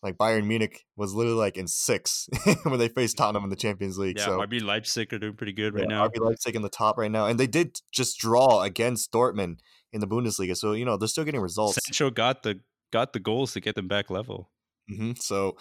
Like 0.04 0.18
Bayern 0.18 0.48
Munich 0.48 0.84
was 0.96 1.14
literally 1.14 1.38
like 1.38 1.58
in 1.58 1.68
six 1.68 2.28
when 2.64 2.80
they 2.80 2.88
faced 2.88 3.18
Tottenham 3.18 3.44
in 3.44 3.52
the 3.52 3.56
Champions 3.56 4.00
League. 4.00 4.18
Yeah, 4.18 4.26
so 4.26 4.40
RB 4.40 4.62
Leipzig 4.64 5.14
are 5.14 5.20
doing 5.20 5.36
pretty 5.36 5.54
good 5.54 5.76
right 5.76 5.86
yeah, 5.88 5.98
now. 5.98 6.08
RB 6.08 6.20
Leipzig 6.20 6.56
in 6.56 6.64
the 6.64 6.70
top 6.70 6.98
right 6.98 7.12
now, 7.12 7.28
and 7.28 7.40
they 7.40 7.46
did 7.46 7.80
just 7.92 8.18
draw 8.18 8.64
against 8.64 9.12
Dortmund 9.12 9.60
in 9.94 10.02
the 10.02 10.08
Bundesliga. 10.08 10.58
So 10.58 10.74
you 10.74 10.86
know 10.86 10.98
they're 10.98 11.08
still 11.08 11.24
getting 11.24 11.42
results. 11.42 11.78
Sancho 11.86 12.10
got 12.10 12.42
the 12.42 12.62
got 12.92 13.14
the 13.14 13.20
goals 13.20 13.54
to 13.54 13.60
get 13.60 13.76
them 13.76 13.88
back 13.88 14.10
level. 14.10 14.50
Mm-hmm. 14.92 15.12
So 15.20 15.58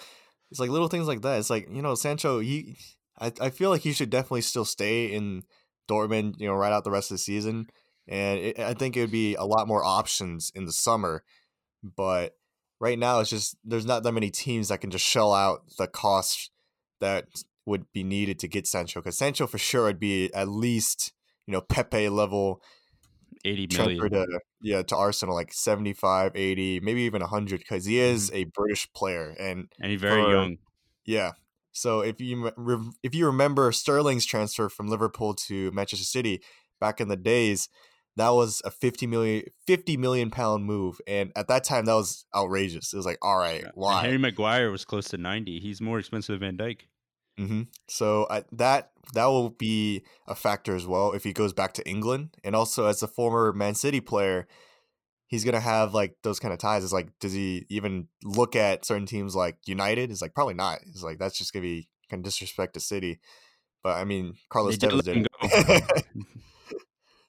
it's 0.50 0.60
like 0.60 0.70
little 0.70 0.88
things 0.88 1.06
like 1.06 1.22
that. 1.22 1.38
It's 1.38 1.50
like 1.50 1.68
you 1.70 1.82
know 1.82 1.94
Sancho. 1.94 2.40
He, 2.40 2.76
I, 3.18 3.32
I 3.40 3.50
feel 3.50 3.70
like 3.70 3.82
he 3.82 3.92
should 3.92 4.10
definitely 4.10 4.42
still 4.42 4.64
stay 4.64 5.12
in 5.12 5.42
Dortmund. 5.88 6.40
You 6.40 6.48
know, 6.48 6.54
right 6.54 6.72
out 6.72 6.84
the 6.84 6.90
rest 6.90 7.10
of 7.10 7.16
the 7.16 7.22
season, 7.22 7.68
and 8.08 8.40
it, 8.40 8.58
I 8.58 8.74
think 8.74 8.96
it 8.96 9.02
would 9.02 9.10
be 9.10 9.34
a 9.34 9.44
lot 9.44 9.68
more 9.68 9.84
options 9.84 10.50
in 10.54 10.64
the 10.64 10.72
summer. 10.72 11.24
But 11.82 12.34
right 12.80 12.98
now, 12.98 13.20
it's 13.20 13.30
just 13.30 13.56
there's 13.64 13.86
not 13.86 14.02
that 14.02 14.12
many 14.12 14.30
teams 14.30 14.68
that 14.68 14.80
can 14.80 14.90
just 14.90 15.04
shell 15.04 15.32
out 15.32 15.62
the 15.78 15.86
cost 15.86 16.50
that 17.00 17.26
would 17.66 17.90
be 17.92 18.02
needed 18.04 18.38
to 18.40 18.48
get 18.48 18.66
Sancho. 18.66 19.00
Because 19.00 19.18
Sancho 19.18 19.46
for 19.46 19.58
sure 19.58 19.84
would 19.84 20.00
be 20.00 20.32
at 20.34 20.48
least 20.48 21.12
you 21.46 21.52
know 21.52 21.60
Pepe 21.60 22.08
level 22.08 22.62
80 23.44 23.76
million. 23.76 24.10
To, 24.10 24.40
yeah, 24.60 24.82
to 24.82 24.96
Arsenal, 24.96 25.34
like 25.34 25.52
75, 25.52 26.32
80, 26.34 26.80
maybe 26.80 27.02
even 27.02 27.20
100, 27.20 27.58
because 27.58 27.84
he 27.84 27.98
is 27.98 28.28
mm-hmm. 28.28 28.36
a 28.36 28.44
British 28.44 28.92
player. 28.92 29.34
And, 29.38 29.68
and 29.80 29.90
he's 29.90 30.00
very 30.00 30.22
for, 30.22 30.30
young. 30.30 30.56
Yeah. 31.04 31.32
So 31.72 32.00
if 32.00 32.20
you 32.20 32.50
if 33.02 33.14
you 33.14 33.26
remember 33.26 33.70
Sterling's 33.70 34.26
transfer 34.26 34.68
from 34.68 34.88
Liverpool 34.88 35.34
to 35.34 35.70
Manchester 35.70 36.04
City 36.04 36.42
back 36.80 37.00
in 37.00 37.08
the 37.08 37.16
days, 37.16 37.68
that 38.20 38.30
was 38.30 38.62
a 38.64 38.70
50 38.70 39.06
million 39.06 39.44
50 39.66 39.96
million 39.96 40.30
pound 40.30 40.64
move 40.64 41.00
and 41.06 41.32
at 41.36 41.48
that 41.48 41.64
time 41.64 41.86
that 41.86 41.94
was 41.94 42.24
outrageous 42.34 42.92
it 42.92 42.96
was 42.96 43.06
like 43.06 43.18
all 43.22 43.38
right 43.38 43.62
yeah. 43.62 43.70
why 43.74 43.98
and 43.98 44.06
harry 44.06 44.18
maguire 44.18 44.70
was 44.70 44.84
close 44.84 45.08
to 45.08 45.16
90 45.16 45.58
he's 45.58 45.80
more 45.80 45.98
expensive 45.98 46.40
than 46.40 46.56
van 46.56 46.68
dijk 46.68 46.80
Mm-hmm. 47.40 47.62
So 47.88 48.26
I, 48.28 48.44
that 48.52 48.90
that 49.14 49.26
will 49.26 49.50
be 49.50 50.04
a 50.28 50.34
factor 50.34 50.76
as 50.76 50.86
well 50.86 51.12
if 51.12 51.24
he 51.24 51.32
goes 51.32 51.52
back 51.52 51.72
to 51.74 51.88
England, 51.88 52.36
and 52.44 52.54
also 52.54 52.86
as 52.86 53.02
a 53.02 53.08
former 53.08 53.52
Man 53.52 53.74
City 53.74 54.00
player, 54.00 54.46
he's 55.26 55.44
gonna 55.44 55.60
have 55.60 55.94
like 55.94 56.16
those 56.22 56.38
kind 56.38 56.52
of 56.52 56.58
ties. 56.58 56.84
It's 56.84 56.92
like, 56.92 57.08
does 57.18 57.32
he 57.32 57.64
even 57.70 58.08
look 58.22 58.56
at 58.56 58.84
certain 58.84 59.06
teams 59.06 59.34
like 59.34 59.56
United? 59.66 60.10
It's 60.10 60.20
like 60.20 60.34
probably 60.34 60.54
not. 60.54 60.80
It's 60.88 61.02
like 61.02 61.18
that's 61.18 61.38
just 61.38 61.52
gonna 61.52 61.62
be 61.62 61.88
kind 62.10 62.20
of 62.20 62.24
disrespect 62.24 62.74
to 62.74 62.80
City. 62.80 63.20
But 63.82 63.96
I 63.96 64.04
mean, 64.04 64.34
Carlos 64.50 64.76
Tevez 64.76 65.02
did. 65.02 65.26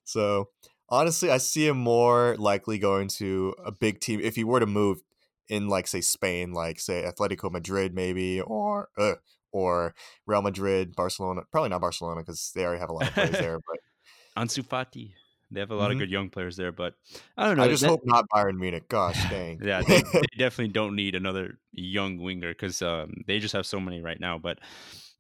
so 0.04 0.50
honestly, 0.92 1.32
I 1.32 1.38
see 1.38 1.68
him 1.68 1.78
more 1.78 2.36
likely 2.38 2.78
going 2.78 3.08
to 3.08 3.56
a 3.66 3.72
big 3.72 4.00
team 4.02 4.20
if 4.22 4.36
he 4.36 4.44
were 4.44 4.60
to 4.60 4.68
move 4.68 5.02
in 5.50 5.68
like 5.68 5.88
say 5.88 6.02
Spain, 6.02 6.54
like 6.54 6.80
say 6.80 7.04
Atletico 7.04 7.52
Madrid 7.52 7.96
maybe, 7.96 8.42
or 8.42 8.90
uh, 8.98 9.16
or 9.52 9.96
Real 10.28 10.42
Madrid, 10.42 10.96
Barcelona. 10.96 11.42
Probably 11.52 11.70
not 11.70 11.82
Barcelona 11.82 12.22
because 12.22 12.52
they 12.54 12.64
already 12.64 12.80
have 12.80 12.90
a 12.90 12.94
lot 12.94 13.08
of 13.08 13.14
players 13.14 13.32
there. 13.32 13.60
But 13.68 14.44
Ansu 14.44 14.64
Fati. 14.64 15.14
They 15.54 15.60
have 15.60 15.72
a 15.72 15.76
lot 15.76 15.86
mm-hmm. 15.86 15.92
of 15.94 16.00
good 16.00 16.10
young 16.10 16.30
players 16.30 16.56
there, 16.56 16.72
but 16.72 16.94
I 17.38 17.46
don't 17.46 17.58
know. 17.58 17.64
I 17.64 17.68
just 17.68 17.82
that, 17.82 17.90
hope 17.90 18.02
not 18.06 18.26
Bayern 18.34 18.58
Munich. 18.58 18.88
Gosh 18.88 19.22
dang. 19.30 19.60
yeah, 19.64 19.82
they, 19.82 20.02
they, 20.02 20.22
definitely 20.38 20.70
don't 20.70 20.96
need 20.96 21.14
another 21.14 21.60
young 21.74 22.20
winger 22.20 22.54
because 22.54 22.82
um, 22.82 23.12
they 23.28 23.40
just 23.40 23.54
have 23.54 23.66
so 23.66 23.78
many 23.78 24.02
right 24.02 24.18
now. 24.18 24.38
But 24.38 24.60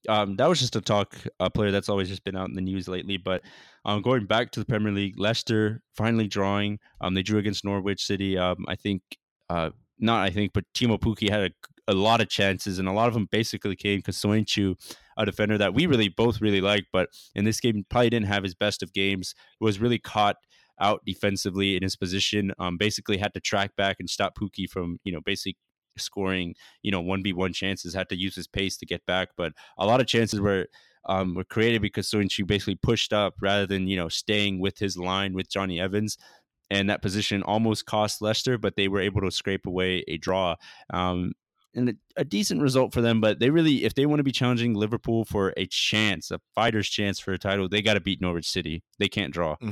um, 0.09 0.35
that 0.37 0.47
was 0.47 0.59
just 0.59 0.75
a 0.75 0.81
talk 0.81 1.15
a 1.39 1.49
player 1.49 1.71
that's 1.71 1.89
always 1.89 2.09
just 2.09 2.23
been 2.23 2.35
out 2.35 2.49
in 2.49 2.55
the 2.55 2.61
news 2.61 2.87
lately. 2.87 3.17
But 3.17 3.41
um, 3.85 4.01
going 4.01 4.25
back 4.25 4.51
to 4.51 4.59
the 4.59 4.65
Premier 4.65 4.91
League, 4.91 5.19
Leicester 5.19 5.81
finally 5.95 6.27
drawing. 6.27 6.79
Um, 7.01 7.13
they 7.13 7.23
drew 7.23 7.39
against 7.39 7.65
Norwich 7.65 8.05
City. 8.05 8.37
Um, 8.37 8.65
I 8.67 8.75
think 8.75 9.01
uh, 9.49 9.71
not 9.99 10.21
I 10.21 10.29
think, 10.29 10.53
but 10.53 10.65
Teemu 10.73 10.99
Pukki 10.99 11.29
had 11.29 11.41
a 11.41 11.49
a 11.87 11.93
lot 11.93 12.21
of 12.21 12.29
chances, 12.29 12.79
and 12.79 12.87
a 12.87 12.91
lot 12.93 13.07
of 13.07 13.13
them 13.13 13.27
basically 13.29 13.75
came 13.75 13.99
because 13.99 14.17
Soyuncu, 14.17 14.75
a 15.17 15.25
defender 15.25 15.57
that 15.57 15.73
we 15.73 15.85
really 15.85 16.09
both 16.09 16.41
really 16.41 16.61
like, 16.61 16.85
but 16.91 17.09
in 17.35 17.45
this 17.45 17.59
game 17.59 17.85
probably 17.89 18.09
didn't 18.09 18.27
have 18.27 18.43
his 18.43 18.55
best 18.55 18.81
of 18.81 18.93
games, 18.93 19.33
was 19.59 19.79
really 19.79 19.99
caught 19.99 20.37
out 20.79 21.01
defensively 21.05 21.75
in 21.75 21.83
his 21.83 21.95
position. 21.95 22.51
Um, 22.59 22.77
basically 22.77 23.17
had 23.17 23.33
to 23.33 23.39
track 23.39 23.75
back 23.75 23.97
and 23.99 24.09
stop 24.09 24.37
Pukki 24.37 24.69
from 24.69 24.99
you 25.03 25.11
know 25.11 25.21
basically 25.23 25.57
scoring 25.97 26.55
you 26.83 26.91
know 26.91 27.01
one 27.01 27.23
v 27.23 27.33
one 27.33 27.53
chances. 27.53 27.93
Had 27.93 28.09
to 28.09 28.17
use 28.17 28.35
his 28.35 28.47
pace 28.47 28.77
to 28.77 28.85
get 28.85 29.05
back, 29.05 29.29
but 29.37 29.53
a 29.77 29.85
lot 29.85 30.01
of 30.01 30.07
chances 30.07 30.39
were. 30.39 30.67
Um, 31.03 31.33
were 31.33 31.43
created 31.43 31.81
because 31.81 32.07
Soyuncu 32.11 32.45
basically 32.45 32.75
pushed 32.75 33.11
up 33.11 33.33
rather 33.41 33.65
than 33.65 33.87
you 33.87 33.97
know 33.97 34.07
staying 34.07 34.59
with 34.59 34.77
his 34.77 34.95
line 34.95 35.33
with 35.33 35.49
Jonny 35.49 35.79
Evans 35.79 36.15
and 36.71 36.89
that 36.89 37.01
position 37.01 37.43
almost 37.43 37.85
cost 37.85 38.21
Leicester, 38.21 38.57
but 38.57 38.75
they 38.75 38.87
were 38.87 39.01
able 39.01 39.21
to 39.21 39.29
scrape 39.29 39.65
away 39.65 40.03
a 40.07 40.17
draw. 40.17 40.55
Um, 40.91 41.33
and 41.75 41.89
a, 41.89 41.93
a, 42.17 42.23
decent 42.23 42.61
result 42.61 42.93
for 42.93 43.01
them. 43.01 43.21
But 43.21 43.39
they 43.39 43.49
really, 43.49 43.83
if 43.83 43.93
they 43.93 44.05
want 44.05 44.19
to 44.19 44.23
be 44.23 44.31
challenging 44.31 44.73
Liverpool 44.73 45.25
for 45.25 45.53
a 45.57 45.65
chance, 45.65 46.31
a 46.31 46.39
fighter's 46.55 46.89
chance 46.89 47.19
for 47.19 47.33
a 47.33 47.37
title, 47.37 47.67
they 47.67 47.81
got 47.81 47.95
to 47.95 47.99
beat 47.99 48.21
Norwich 48.21 48.49
City. 48.49 48.83
They 48.99 49.09
can't 49.09 49.33
draw. 49.33 49.55
Mm-hmm. 49.57 49.71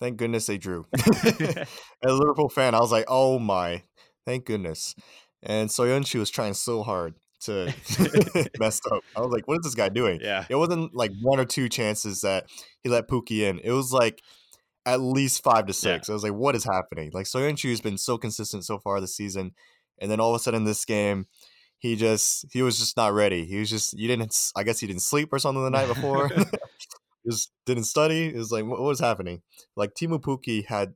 Thank 0.00 0.16
goodness 0.16 0.46
they 0.46 0.58
drew. 0.58 0.84
As 0.94 1.66
a 2.04 2.12
Liverpool 2.12 2.48
fan, 2.48 2.74
I 2.74 2.80
was 2.80 2.92
like, 2.92 3.06
oh 3.08 3.38
my, 3.38 3.82
thank 4.26 4.46
goodness. 4.46 4.94
And 5.42 5.68
Soyuncu 5.68 6.18
was 6.18 6.30
trying 6.30 6.54
so 6.54 6.82
hard 6.82 7.14
to 7.42 7.74
mess 8.58 8.80
up. 8.90 9.02
I 9.16 9.20
was 9.20 9.32
like, 9.32 9.48
what 9.48 9.58
is 9.58 9.64
this 9.64 9.74
guy 9.74 9.88
doing? 9.88 10.20
Yeah. 10.22 10.44
It 10.48 10.56
wasn't 10.56 10.94
like 10.94 11.12
one 11.20 11.40
or 11.40 11.44
two 11.44 11.68
chances 11.68 12.20
that 12.20 12.46
he 12.82 12.88
let 12.88 13.08
Pukki 13.08 13.40
in. 13.40 13.60
It 13.64 13.72
was 13.72 13.92
like 13.92 14.22
at 14.86 15.00
least 15.00 15.42
five 15.42 15.66
to 15.66 15.72
six. 15.72 16.08
Yeah. 16.08 16.12
I 16.12 16.14
was 16.14 16.22
like, 16.22 16.34
what 16.34 16.54
is 16.54 16.64
happening? 16.64 17.10
Like 17.12 17.26
Soyuncu 17.26 17.70
has 17.70 17.80
been 17.80 17.98
so 17.98 18.18
consistent 18.18 18.64
so 18.64 18.78
far 18.78 19.00
this 19.00 19.16
season 19.16 19.52
and 20.02 20.10
then 20.10 20.20
all 20.20 20.34
of 20.34 20.40
a 20.40 20.42
sudden 20.42 20.64
this 20.64 20.84
game 20.84 21.26
he 21.78 21.96
just 21.96 22.44
he 22.52 22.60
was 22.60 22.78
just 22.78 22.96
not 22.96 23.14
ready 23.14 23.46
he 23.46 23.58
was 23.58 23.70
just 23.70 23.98
you 23.98 24.08
didn't 24.08 24.36
i 24.56 24.62
guess 24.62 24.80
he 24.80 24.86
didn't 24.86 25.02
sleep 25.02 25.32
or 25.32 25.38
something 25.38 25.62
the 25.62 25.70
night 25.70 25.88
before 25.88 26.30
just 27.30 27.52
didn't 27.66 27.84
study 27.84 28.26
it 28.26 28.36
was 28.36 28.50
like 28.50 28.64
what, 28.64 28.80
was 28.80 29.00
happening 29.00 29.40
like 29.76 29.94
Teemu 29.94 30.20
Pukki 30.20 30.66
had 30.66 30.94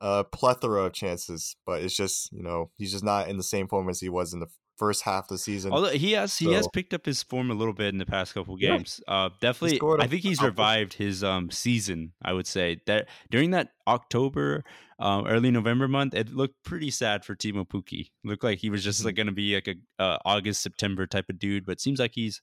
a 0.00 0.24
plethora 0.24 0.84
of 0.84 0.92
chances 0.92 1.56
but 1.66 1.82
it's 1.82 1.96
just 1.96 2.32
you 2.32 2.42
know 2.42 2.70
he's 2.76 2.92
just 2.92 3.04
not 3.04 3.28
in 3.28 3.36
the 3.36 3.42
same 3.42 3.68
form 3.68 3.88
as 3.88 4.00
he 4.00 4.08
was 4.08 4.32
in 4.32 4.40
the 4.40 4.48
first 4.78 5.02
half 5.02 5.24
of 5.24 5.28
the 5.28 5.38
season. 5.38 5.72
Although 5.72 5.90
he 5.90 6.12
has 6.12 6.32
so, 6.32 6.46
he 6.46 6.54
has 6.54 6.68
picked 6.72 6.94
up 6.94 7.04
his 7.04 7.22
form 7.22 7.50
a 7.50 7.54
little 7.54 7.74
bit 7.74 7.88
in 7.88 7.98
the 7.98 8.06
past 8.06 8.32
couple 8.32 8.56
games. 8.56 9.00
Yeah. 9.06 9.14
Uh, 9.14 9.28
definitely, 9.40 9.80
I 10.00 10.06
think 10.06 10.22
he's 10.22 10.40
revived 10.40 10.94
his 10.94 11.22
um, 11.22 11.50
season. 11.50 12.12
I 12.22 12.32
would 12.32 12.46
say 12.46 12.80
that 12.86 13.08
during 13.30 13.50
that 13.50 13.70
October, 13.86 14.64
um, 14.98 15.26
early 15.26 15.50
November 15.50 15.88
month, 15.88 16.14
it 16.14 16.30
looked 16.30 16.62
pretty 16.64 16.90
sad 16.90 17.24
for 17.24 17.34
Teemu 17.34 17.68
Pukki. 17.68 18.10
Looked 18.24 18.44
like 18.44 18.58
he 18.58 18.70
was 18.70 18.82
just 18.82 19.04
like 19.04 19.12
mm-hmm. 19.12 19.16
going 19.16 19.26
to 19.26 19.32
be 19.32 19.54
like 19.54 19.68
a 19.68 20.02
uh, 20.02 20.18
August 20.24 20.62
September 20.62 21.06
type 21.06 21.28
of 21.28 21.38
dude, 21.38 21.66
but 21.66 21.80
seems 21.80 21.98
like 21.98 22.12
he's 22.14 22.40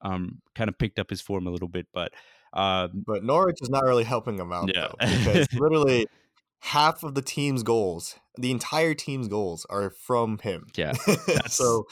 um, 0.00 0.40
kind 0.54 0.68
of 0.68 0.78
picked 0.78 0.98
up 0.98 1.10
his 1.10 1.20
form 1.20 1.46
a 1.46 1.50
little 1.50 1.68
bit. 1.68 1.86
But 1.92 2.12
uh, 2.52 2.88
but 2.92 3.24
Norwich 3.24 3.58
is 3.60 3.70
not 3.70 3.84
really 3.84 4.04
helping 4.04 4.38
him 4.38 4.52
out 4.52 4.70
yeah. 4.74 4.88
though, 4.88 5.18
because 5.18 5.52
literally 5.54 6.06
half 6.64 7.02
of 7.02 7.14
the 7.14 7.20
team's 7.20 7.62
goals, 7.62 8.16
the 8.36 8.50
entire 8.50 8.94
team's 8.94 9.28
goals 9.28 9.66
are 9.68 9.90
from 9.90 10.38
him. 10.38 10.66
Yeah. 10.74 10.92
so 11.46 11.86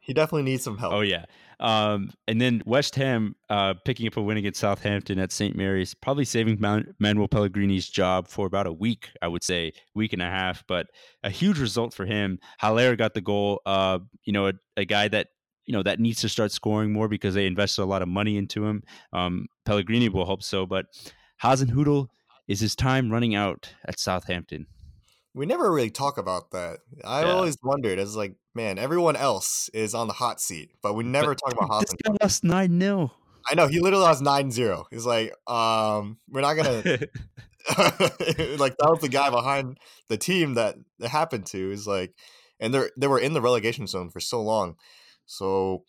he 0.00 0.12
definitely 0.12 0.42
needs 0.42 0.62
some 0.62 0.76
help. 0.76 0.92
Oh 0.92 1.00
yeah. 1.00 1.24
Um, 1.60 2.10
and 2.28 2.40
then 2.40 2.62
West 2.66 2.94
Ham 2.96 3.36
uh, 3.48 3.74
picking 3.86 4.06
up 4.06 4.16
a 4.16 4.22
win 4.22 4.36
against 4.36 4.60
Southampton 4.60 5.18
at 5.18 5.32
St. 5.32 5.56
Mary's, 5.56 5.94
probably 5.94 6.24
saving 6.26 6.60
Man- 6.60 6.94
Manuel 6.98 7.28
Pellegrini's 7.28 7.88
job 7.88 8.28
for 8.28 8.46
about 8.46 8.66
a 8.66 8.72
week, 8.72 9.08
I 9.22 9.28
would 9.28 9.44
say, 9.44 9.72
week 9.94 10.12
and 10.12 10.20
a 10.20 10.26
half. 10.26 10.62
But 10.68 10.88
a 11.22 11.30
huge 11.30 11.58
result 11.58 11.94
for 11.94 12.04
him. 12.04 12.38
Haller 12.58 12.96
got 12.96 13.14
the 13.14 13.20
goal. 13.22 13.62
Uh, 13.64 14.00
you 14.24 14.32
know, 14.32 14.48
a, 14.48 14.52
a, 14.76 14.84
guy 14.84 15.08
that 15.08 15.28
you 15.64 15.72
know 15.72 15.82
that 15.84 16.00
needs 16.00 16.20
to 16.20 16.28
start 16.28 16.52
scoring 16.52 16.92
more 16.92 17.08
because 17.08 17.34
they 17.34 17.46
invested 17.46 17.82
a 17.82 17.86
lot 17.86 18.02
of 18.02 18.08
money 18.08 18.36
into 18.36 18.66
him. 18.66 18.82
Um, 19.12 19.46
Pellegrini 19.64 20.10
will 20.10 20.26
hope 20.26 20.42
so, 20.42 20.66
but 20.66 20.86
Hasenhüttl 21.42 22.08
is 22.52 22.60
his 22.60 22.76
time 22.76 23.10
running 23.10 23.34
out 23.34 23.72
at 23.86 23.98
Southampton? 23.98 24.66
We 25.32 25.46
never 25.46 25.72
really 25.72 25.90
talk 25.90 26.18
about 26.18 26.50
that. 26.50 26.80
I 27.02 27.22
yeah. 27.22 27.30
always 27.30 27.56
wondered, 27.62 27.98
as 27.98 28.14
like, 28.14 28.34
man, 28.54 28.78
everyone 28.78 29.16
else 29.16 29.70
is 29.72 29.94
on 29.94 30.06
the 30.06 30.12
hot 30.12 30.38
seat, 30.38 30.68
but 30.82 30.92
we 30.92 31.02
never 31.02 31.34
but 31.34 31.38
talk 31.38 31.64
about 31.64 31.80
This 31.86 31.94
guy 31.94 32.14
lost 32.20 32.44
9 32.44 32.78
0. 32.78 33.10
I 33.48 33.54
know, 33.54 33.68
he 33.68 33.80
literally 33.80 34.04
lost 34.04 34.20
9 34.20 34.50
0. 34.50 34.84
He's 34.90 35.06
like, 35.06 35.32
um, 35.50 36.18
we're 36.28 36.42
not 36.42 36.54
going 36.54 36.82
to. 36.82 37.08
like, 38.58 38.76
that 38.76 38.90
was 38.90 39.00
the 39.00 39.08
guy 39.10 39.30
behind 39.30 39.78
the 40.10 40.18
team 40.18 40.52
that 40.54 40.76
it 41.00 41.08
happened 41.08 41.46
to. 41.46 41.72
Is 41.72 41.86
like, 41.86 42.12
and 42.60 42.74
they're, 42.74 42.90
they 42.98 43.06
were 43.06 43.18
in 43.18 43.32
the 43.32 43.40
relegation 43.40 43.86
zone 43.86 44.10
for 44.10 44.20
so 44.20 44.42
long. 44.42 44.76
So, 45.24 45.84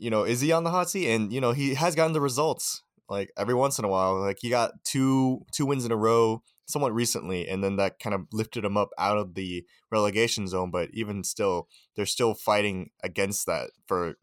you 0.00 0.10
know, 0.10 0.24
is 0.24 0.40
he 0.40 0.50
on 0.50 0.64
the 0.64 0.70
hot 0.70 0.90
seat? 0.90 1.08
And, 1.08 1.32
you 1.32 1.40
know, 1.40 1.52
he 1.52 1.74
has 1.74 1.94
gotten 1.94 2.14
the 2.14 2.20
results 2.20 2.82
like 3.08 3.30
every 3.36 3.54
once 3.54 3.78
in 3.78 3.84
a 3.84 3.88
while. 3.88 4.20
Like 4.20 4.38
he 4.40 4.50
got 4.50 4.72
two 4.84 5.44
two 5.52 5.66
wins 5.66 5.84
in 5.84 5.92
a 5.92 5.96
row 5.96 6.42
somewhat 6.66 6.94
recently, 6.94 7.48
and 7.48 7.64
then 7.64 7.76
that 7.76 7.98
kind 7.98 8.14
of 8.14 8.26
lifted 8.32 8.64
him 8.64 8.76
up 8.76 8.90
out 8.98 9.16
of 9.16 9.34
the 9.34 9.64
relegation 9.90 10.46
zone. 10.46 10.70
But 10.70 10.90
even 10.92 11.24
still, 11.24 11.68
they're 11.96 12.06
still 12.06 12.34
fighting 12.34 12.90
against 13.02 13.46
that 13.46 13.70
for 13.86 14.14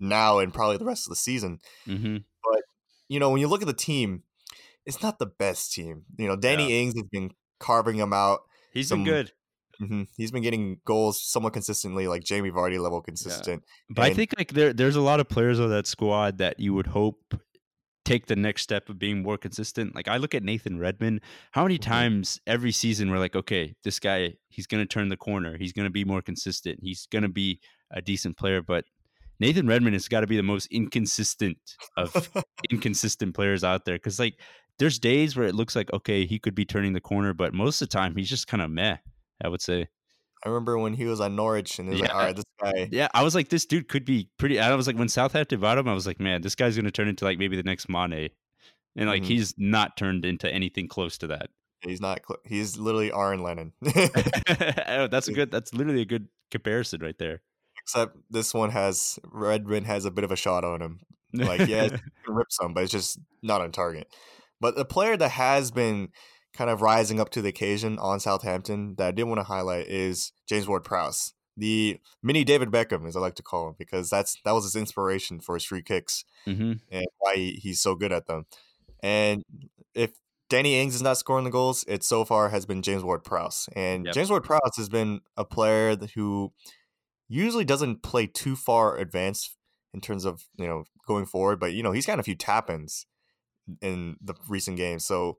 now 0.00 0.38
and 0.38 0.52
probably 0.52 0.76
the 0.76 0.84
rest 0.84 1.06
of 1.06 1.10
the 1.10 1.16
season. 1.16 1.58
Mm-hmm. 1.86 2.18
But 2.44 2.62
you 3.08 3.18
know, 3.18 3.30
when 3.30 3.40
you 3.40 3.48
look 3.48 3.62
at 3.62 3.68
the 3.68 3.74
team, 3.74 4.22
it's 4.86 5.02
not 5.02 5.18
the 5.18 5.26
best 5.26 5.72
team. 5.72 6.04
You 6.18 6.28
know, 6.28 6.36
Danny 6.36 6.68
yeah. 6.68 6.82
Ings 6.82 6.94
has 6.94 7.06
been 7.10 7.30
carving 7.58 7.96
them 7.96 8.12
out. 8.12 8.40
He's 8.72 8.88
some, 8.88 9.04
been 9.04 9.12
good. 9.12 9.32
Mm-hmm. 9.80 10.02
He's 10.16 10.32
been 10.32 10.42
getting 10.42 10.80
goals 10.84 11.22
somewhat 11.22 11.52
consistently, 11.52 12.08
like 12.08 12.24
Jamie 12.24 12.50
Vardy 12.50 12.80
level 12.80 13.00
consistent. 13.00 13.62
Yeah. 13.64 13.94
But 13.94 14.02
and, 14.02 14.12
I 14.12 14.14
think 14.14 14.34
like 14.36 14.52
there 14.52 14.72
there's 14.72 14.96
a 14.96 15.00
lot 15.00 15.20
of 15.20 15.28
players 15.28 15.60
on 15.60 15.70
that 15.70 15.86
squad 15.86 16.38
that 16.38 16.58
you 16.58 16.74
would 16.74 16.88
hope 16.88 17.34
take 18.08 18.26
the 18.26 18.36
next 18.36 18.62
step 18.62 18.88
of 18.88 18.98
being 18.98 19.22
more 19.22 19.36
consistent. 19.36 19.94
Like 19.94 20.08
I 20.08 20.16
look 20.16 20.34
at 20.34 20.42
Nathan 20.42 20.78
Redmond, 20.78 21.20
how 21.52 21.62
many 21.62 21.78
mm-hmm. 21.78 21.90
times 21.90 22.40
every 22.46 22.72
season 22.72 23.10
we're 23.10 23.18
like, 23.18 23.36
okay, 23.36 23.74
this 23.84 23.98
guy, 24.00 24.34
he's 24.48 24.66
going 24.66 24.82
to 24.82 24.86
turn 24.86 25.08
the 25.08 25.16
corner. 25.16 25.56
He's 25.58 25.72
going 25.72 25.84
to 25.84 25.90
be 25.90 26.04
more 26.04 26.22
consistent. 26.22 26.78
He's 26.82 27.06
going 27.06 27.22
to 27.22 27.28
be 27.28 27.60
a 27.92 28.00
decent 28.00 28.36
player, 28.36 28.62
but 28.62 28.84
Nathan 29.40 29.66
Redmond 29.66 29.94
has 29.94 30.08
got 30.08 30.20
to 30.20 30.26
be 30.26 30.36
the 30.36 30.42
most 30.42 30.66
inconsistent 30.66 31.58
of 31.96 32.30
inconsistent 32.70 33.34
players 33.34 33.62
out 33.62 33.84
there 33.84 33.98
cuz 33.98 34.18
like 34.18 34.34
there's 34.78 34.98
days 34.98 35.36
where 35.36 35.46
it 35.46 35.54
looks 35.54 35.76
like 35.76 35.92
okay, 35.92 36.24
he 36.26 36.38
could 36.38 36.54
be 36.54 36.64
turning 36.64 36.92
the 36.92 37.00
corner, 37.00 37.34
but 37.34 37.54
most 37.54 37.82
of 37.82 37.88
the 37.88 37.92
time 37.92 38.16
he's 38.16 38.28
just 38.28 38.46
kind 38.46 38.62
of 38.62 38.70
meh, 38.70 38.96
I 39.42 39.48
would 39.48 39.62
say. 39.62 39.88
I 40.44 40.48
remember 40.48 40.78
when 40.78 40.94
he 40.94 41.04
was 41.04 41.20
at 41.20 41.32
Norwich 41.32 41.78
and 41.78 41.88
it 41.88 41.92
was 41.92 42.00
yeah. 42.00 42.06
like, 42.06 42.14
all 42.14 42.20
right, 42.20 42.36
this 42.36 42.44
guy. 42.62 42.88
Yeah, 42.92 43.08
I 43.12 43.22
was 43.22 43.34
like, 43.34 43.48
this 43.48 43.66
dude 43.66 43.88
could 43.88 44.04
be 44.04 44.30
pretty. 44.38 44.60
I 44.60 44.74
was 44.74 44.86
like, 44.86 44.96
when 44.96 45.08
Southampton 45.08 45.60
bought 45.60 45.78
him, 45.78 45.88
I 45.88 45.94
was 45.94 46.06
like, 46.06 46.20
man, 46.20 46.42
this 46.42 46.54
guy's 46.54 46.76
going 46.76 46.84
to 46.84 46.92
turn 46.92 47.08
into 47.08 47.24
like 47.24 47.38
maybe 47.38 47.56
the 47.56 47.62
next 47.62 47.88
Mane. 47.88 48.30
And 48.96 49.08
like, 49.08 49.22
mm-hmm. 49.22 49.28
he's 49.28 49.54
not 49.58 49.96
turned 49.96 50.24
into 50.24 50.52
anything 50.52 50.88
close 50.88 51.18
to 51.18 51.28
that. 51.28 51.50
He's 51.80 52.00
not. 52.00 52.20
Cl- 52.26 52.40
he's 52.44 52.76
literally 52.76 53.12
Aaron 53.12 53.42
Lennon. 53.42 53.72
oh, 53.86 55.06
that's 55.06 55.28
a 55.28 55.32
good. 55.32 55.50
That's 55.50 55.72
literally 55.72 56.02
a 56.02 56.06
good 56.06 56.28
comparison 56.50 57.00
right 57.00 57.18
there. 57.18 57.42
Except 57.82 58.16
this 58.30 58.52
one 58.52 58.70
has 58.70 59.18
Redmond 59.24 59.86
has 59.86 60.04
a 60.04 60.10
bit 60.10 60.24
of 60.24 60.32
a 60.32 60.36
shot 60.36 60.64
on 60.64 60.82
him. 60.82 61.00
Like, 61.32 61.68
yeah, 61.68 61.88
rip 62.26 62.48
some, 62.50 62.74
but 62.74 62.82
it's 62.82 62.92
just 62.92 63.18
not 63.42 63.60
on 63.60 63.70
target. 63.70 64.08
But 64.60 64.76
the 64.76 64.84
player 64.84 65.16
that 65.16 65.30
has 65.30 65.70
been 65.70 66.08
kind 66.58 66.70
of 66.70 66.82
rising 66.82 67.20
up 67.20 67.30
to 67.30 67.40
the 67.40 67.48
occasion 67.48 68.00
on 68.00 68.18
Southampton 68.18 68.96
that 68.98 69.06
I 69.06 69.10
did 69.12 69.22
want 69.22 69.38
to 69.38 69.44
highlight 69.44 69.86
is 69.86 70.32
James 70.48 70.66
Ward 70.66 70.82
Prowse, 70.82 71.32
the 71.56 72.00
mini 72.20 72.42
David 72.42 72.72
Beckham, 72.72 73.06
as 73.06 73.16
I 73.16 73.20
like 73.20 73.36
to 73.36 73.44
call 73.44 73.68
him, 73.68 73.76
because 73.78 74.10
that's 74.10 74.36
that 74.44 74.50
was 74.50 74.64
his 74.64 74.74
inspiration 74.74 75.38
for 75.38 75.54
his 75.54 75.62
free 75.64 75.82
kicks 75.82 76.24
mm-hmm. 76.48 76.72
and 76.90 77.06
why 77.18 77.36
he, 77.36 77.52
he's 77.62 77.80
so 77.80 77.94
good 77.94 78.12
at 78.12 78.26
them. 78.26 78.46
And 79.04 79.44
if 79.94 80.10
Danny 80.50 80.80
Ings 80.80 80.96
is 80.96 81.02
not 81.02 81.16
scoring 81.16 81.44
the 81.44 81.50
goals, 81.50 81.84
it 81.86 82.02
so 82.02 82.24
far 82.24 82.48
has 82.48 82.66
been 82.66 82.82
James 82.82 83.04
Ward 83.04 83.22
Prowse. 83.22 83.68
And 83.76 84.06
yep. 84.06 84.14
James 84.14 84.28
Ward 84.28 84.42
Prowse 84.42 84.76
has 84.78 84.88
been 84.88 85.20
a 85.36 85.44
player 85.44 85.96
who 86.16 86.52
usually 87.28 87.64
doesn't 87.64 88.02
play 88.02 88.26
too 88.26 88.56
far 88.56 88.96
advanced 88.96 89.56
in 89.94 90.00
terms 90.00 90.24
of, 90.24 90.42
you 90.56 90.66
know, 90.66 90.82
going 91.06 91.24
forward, 91.24 91.60
but 91.60 91.72
you 91.72 91.84
know, 91.84 91.92
he's 91.92 92.06
got 92.06 92.18
a 92.18 92.24
few 92.24 92.34
tap 92.34 92.68
ins 92.68 93.06
in 93.80 94.16
the 94.20 94.34
recent 94.48 94.76
games. 94.76 95.06
So 95.06 95.38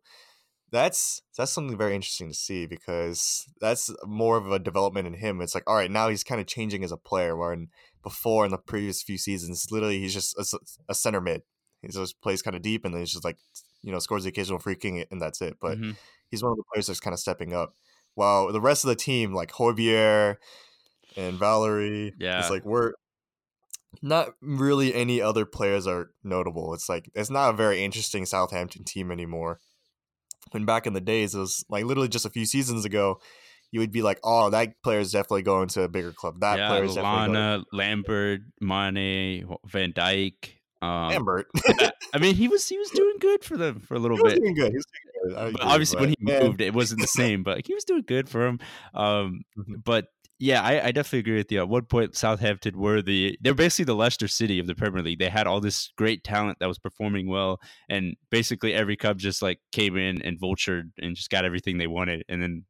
that's 0.72 1.22
that's 1.38 1.52
something 1.52 1.78
very 1.78 1.96
interesting 1.96 2.30
to 2.30 2.34
see 2.34 2.66
because 2.66 3.46
that's 3.60 3.92
more 4.06 4.38
of 4.38 4.52
a 4.52 4.60
development 4.60 5.08
in 5.08 5.14
him. 5.14 5.42
It's 5.42 5.56
like, 5.56 5.64
all 5.68 5.76
right, 5.76 5.92
now 5.92 6.10
he's 6.10 6.24
kind 6.24 6.40
of 6.42 6.48
changing 6.48 6.84
as 6.84 6.92
a 6.92 6.98
player. 6.98 7.36
Where 7.36 7.54
in, 7.54 7.70
before 8.04 8.46
in 8.46 8.52
the 8.52 8.58
previous 8.58 9.02
few 9.02 9.18
seasons, 9.18 9.68
literally 9.72 10.00
he's 10.00 10.14
just 10.14 10.38
a, 10.38 10.60
a 10.90 10.96
center 10.96 11.22
mid. 11.22 11.44
He 11.82 11.88
just 11.88 12.22
plays 12.22 12.42
kind 12.42 12.56
of 12.56 12.62
deep, 12.62 12.86
and 12.86 12.94
then 12.94 13.02
he's 13.02 13.12
just 13.12 13.24
like, 13.24 13.38
you 13.82 13.92
know, 13.92 14.00
scores 14.00 14.24
the 14.24 14.30
occasional 14.30 14.60
free 14.60 14.76
kick, 14.76 15.08
and 15.12 15.22
that's 15.22 15.42
it. 15.42 15.58
But 15.62 15.78
mm-hmm. 15.78 15.92
he's 16.30 16.44
one 16.44 16.52
of 16.52 16.58
the 16.58 16.64
players 16.74 16.88
that's 16.88 17.00
kind 17.00 17.14
of 17.14 17.20
stepping 17.20 17.54
up. 17.54 17.74
While 18.16 18.52
the 18.52 18.62
rest 18.62 18.84
of 18.84 18.90
the 18.90 18.96
team, 18.96 19.34
like 19.34 19.52
Højbjerg 19.52 20.38
and 21.16 21.38
Valery, 21.38 22.14
yeah, 22.20 22.40
it's 22.40 22.50
like 22.50 22.66
we're 22.66 22.94
not 24.02 24.34
really 24.42 24.94
any 24.94 25.22
other 25.22 25.46
players 25.46 25.88
are 25.88 26.12
notable. 26.24 26.74
It's 26.74 26.90
like 26.90 27.10
it's 27.16 27.30
not 27.30 27.52
a 27.52 27.58
very 27.58 27.84
interesting 27.84 28.26
Southampton 28.26 28.84
team 28.84 29.10
anymore 29.12 29.60
when 30.52 30.66
back 30.66 30.88
in 30.88 30.93
the 30.93 31.02
days, 31.02 31.36
it 31.36 31.39
was 31.39 31.66
like 31.70 31.86
literally 31.86 32.10
just 32.10 32.26
a 32.26 32.30
few 32.30 32.45
seasons 32.45 32.86
ago, 32.86 33.20
you 33.72 33.80
would 33.80 33.91
be 33.91 34.02
like, 34.02 34.20
"Oh, 34.24 34.50
that 34.50 34.82
player 34.84 35.00
is 35.00 35.12
definitely 35.12 35.43
going 35.43 35.68
to 35.70 35.84
a 35.84 35.89
bigger 35.89 36.12
club. 36.12 36.39
That 36.41 36.58
yeah, 36.58 36.68
player 36.70 36.84
is 36.84 36.95
definitely 36.95 37.34
going. 37.34 37.64
Lambert, 37.72 38.41
Mane, 38.62 39.47
Van 39.66 39.93
Dijk. 39.93 40.54
Um, 40.82 41.10
Lambert. 41.10 41.47
I 42.14 42.20
mean, 42.20 42.36
he 42.36 42.47
was 42.50 42.68
he 42.68 42.78
was 42.78 42.89
doing 42.91 43.18
good 43.20 43.43
for 43.43 43.58
them 43.58 43.80
for 43.80 43.95
a 43.95 44.00
little 44.00 44.18
he 44.18 44.24
bit. 44.24 44.41
doing 44.41 44.54
good. 44.54 44.72
He 44.72 44.78
was 44.78 44.86
doing 44.86 45.52
good. 45.52 45.62
obviously, 45.62 45.95
but, 45.95 46.02
when 46.02 46.10
he 46.10 46.18
man. 46.20 46.43
moved, 46.43 46.62
it 46.62 46.74
wasn't 46.74 47.02
the 47.02 47.08
same, 47.22 47.43
but 47.43 47.66
he 47.66 47.74
was 47.74 47.84
doing 47.84 48.04
good 48.08 48.30
for 48.30 48.47
him. 48.47 48.60
Um, 48.93 49.41
mm-hmm. 49.58 49.76
But 49.84 50.08
yeah, 50.40 50.62
I, 50.64 50.88
I, 50.88 50.92
definitely 50.94 51.20
agree 51.20 51.36
with 51.36 51.52
you. 51.52 51.60
At 51.60 51.68
one 51.68 51.84
point, 51.84 52.16
Southampton 52.16 52.80
were 52.80 53.02
the 53.02 53.38
they're 53.42 53.54
basically 53.54 53.86
the 53.86 53.96
Leicester 53.96 54.30
City 54.30 54.58
of 54.58 54.68
the 54.68 54.76
Premier 54.76 55.04
League. 55.04 55.20
They 55.20 55.30
had 55.30 55.48
all 55.48 55.60
this 55.60 55.92
great 55.98 56.24
talent 56.24 56.60
that 56.60 56.68
was 56.68 56.80
performing 56.80 57.28
well, 57.28 57.60
and 57.90 58.16
basically 58.30 58.74
every 58.74 58.96
club 58.96 59.20
just 59.20 59.42
like 59.42 59.60
came 59.74 59.98
in 59.98 60.22
and 60.22 60.40
vultured 60.40 60.92
and 60.98 61.16
just 61.16 61.30
got 61.30 61.44
everything 61.44 61.78
they 61.78 61.88
wanted. 61.88 62.24
And 62.30 62.42
then 62.42 62.64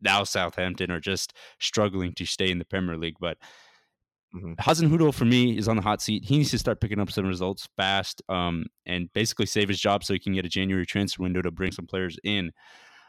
now 0.00 0.24
Southampton 0.24 0.90
are 0.90 1.00
just 1.00 1.34
struggling 1.60 2.14
to 2.14 2.24
stay 2.24 2.50
in 2.50 2.58
the 2.58 2.64
Premier 2.64 2.96
League. 2.96 3.16
But 3.20 3.36
mm-hmm. 4.34 4.54
Hasenhüttl 4.54 5.12
for 5.12 5.26
me 5.26 5.58
is 5.58 5.68
on 5.68 5.76
the 5.76 5.82
hot 5.82 6.00
seat. 6.00 6.24
He 6.24 6.38
needs 6.38 6.50
to 6.52 6.58
start 6.58 6.80
picking 6.80 6.98
up 6.98 7.10
some 7.12 7.26
results 7.26 7.68
fast, 7.76 8.22
um, 8.30 8.64
and 8.86 9.12
basically 9.12 9.46
save 9.46 9.68
his 9.68 9.80
job 9.80 10.02
so 10.02 10.14
he 10.14 10.18
can 10.18 10.32
get 10.32 10.46
a 10.46 10.48
January 10.48 10.86
transfer 10.86 11.22
window 11.22 11.42
to 11.42 11.50
bring 11.50 11.72
some 11.72 11.86
players 11.86 12.18
in. 12.24 12.52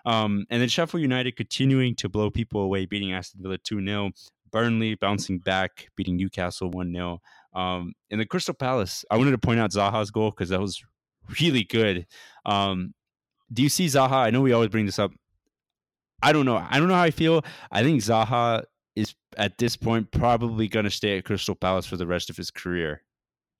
Um, 0.07 0.45
and 0.49 0.61
then 0.61 0.69
Sheffield 0.69 1.01
United 1.01 1.35
continuing 1.35 1.93
to 1.95 2.07
blow 2.07 2.31
people 2.31 2.61
away, 2.61 2.85
beating 2.85 3.11
Aston 3.11 3.41
Villa 3.43 3.57
2 3.57 3.85
0. 3.85 4.11
Burnley 4.49 4.95
bouncing 4.95 5.39
back, 5.39 5.89
beating 5.97 6.15
Newcastle 6.15 6.71
1 6.71 6.93
0. 6.93 7.19
Um, 7.53 7.93
and 8.09 8.21
the 8.21 8.25
Crystal 8.25 8.53
Palace, 8.53 9.03
I 9.11 9.17
wanted 9.17 9.31
to 9.31 9.37
point 9.37 9.59
out 9.59 9.71
Zaha's 9.71 10.09
goal 10.09 10.31
because 10.31 10.47
that 10.49 10.61
was 10.61 10.81
really 11.41 11.65
good. 11.65 12.07
Um, 12.45 12.93
do 13.51 13.61
you 13.61 13.67
see 13.67 13.87
Zaha? 13.87 14.13
I 14.13 14.29
know 14.29 14.39
we 14.39 14.53
always 14.53 14.69
bring 14.69 14.85
this 14.85 14.97
up. 14.97 15.11
I 16.23 16.31
don't 16.31 16.45
know. 16.45 16.55
I 16.55 16.79
don't 16.79 16.87
know 16.87 16.95
how 16.95 17.03
I 17.03 17.11
feel. 17.11 17.43
I 17.69 17.83
think 17.83 18.01
Zaha 18.01 18.63
is 18.95 19.13
at 19.35 19.57
this 19.57 19.75
point 19.75 20.11
probably 20.11 20.69
going 20.69 20.85
to 20.85 20.89
stay 20.89 21.17
at 21.17 21.25
Crystal 21.25 21.53
Palace 21.53 21.85
for 21.85 21.97
the 21.97 22.07
rest 22.07 22.29
of 22.29 22.37
his 22.37 22.49
career. 22.49 23.03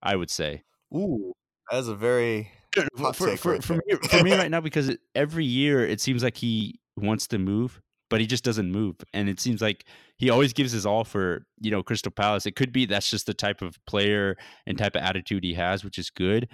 I 0.02 0.16
would 0.16 0.30
say. 0.30 0.64
Ooh, 0.96 1.34
that 1.70 1.80
is 1.80 1.90
a 1.90 1.96
very 1.96 2.52
for, 2.96 3.14
for, 3.14 3.38
for, 3.38 3.62
for, 3.62 3.74
me, 3.76 3.96
for 4.10 4.24
me 4.24 4.34
right 4.34 4.52
now 4.52 4.62
because 4.62 4.90
it, 4.90 5.00
every 5.16 5.46
year 5.46 5.86
it 5.86 6.02
seems 6.02 6.24
like 6.24 6.38
he 6.38 6.80
wants 6.96 7.28
to 7.28 7.38
move 7.38 7.82
but 8.10 8.22
he 8.22 8.26
just 8.26 8.46
doesn't 8.46 8.72
move. 8.72 8.96
And 9.14 9.28
it 9.28 9.38
seems 9.38 9.62
like 9.62 9.84
he 10.16 10.30
always 10.30 10.54
gives 10.54 10.72
his 10.72 10.86
all 10.86 11.04
for 11.04 11.46
you 11.60 11.72
know 11.72 11.84
crystal 11.84 12.12
palace. 12.12 12.46
It 12.46 12.56
could 12.56 12.72
be 12.72 12.86
that's 12.86 13.10
just 13.10 13.26
the 13.26 13.34
type 13.34 13.62
of 13.62 13.78
player 13.86 14.38
and 14.66 14.78
type 14.78 14.96
of 14.96 15.02
attitude 15.02 15.44
he 15.44 15.56
has 15.56 15.84
which 15.84 15.98
is 15.98 16.10
good 16.10 16.48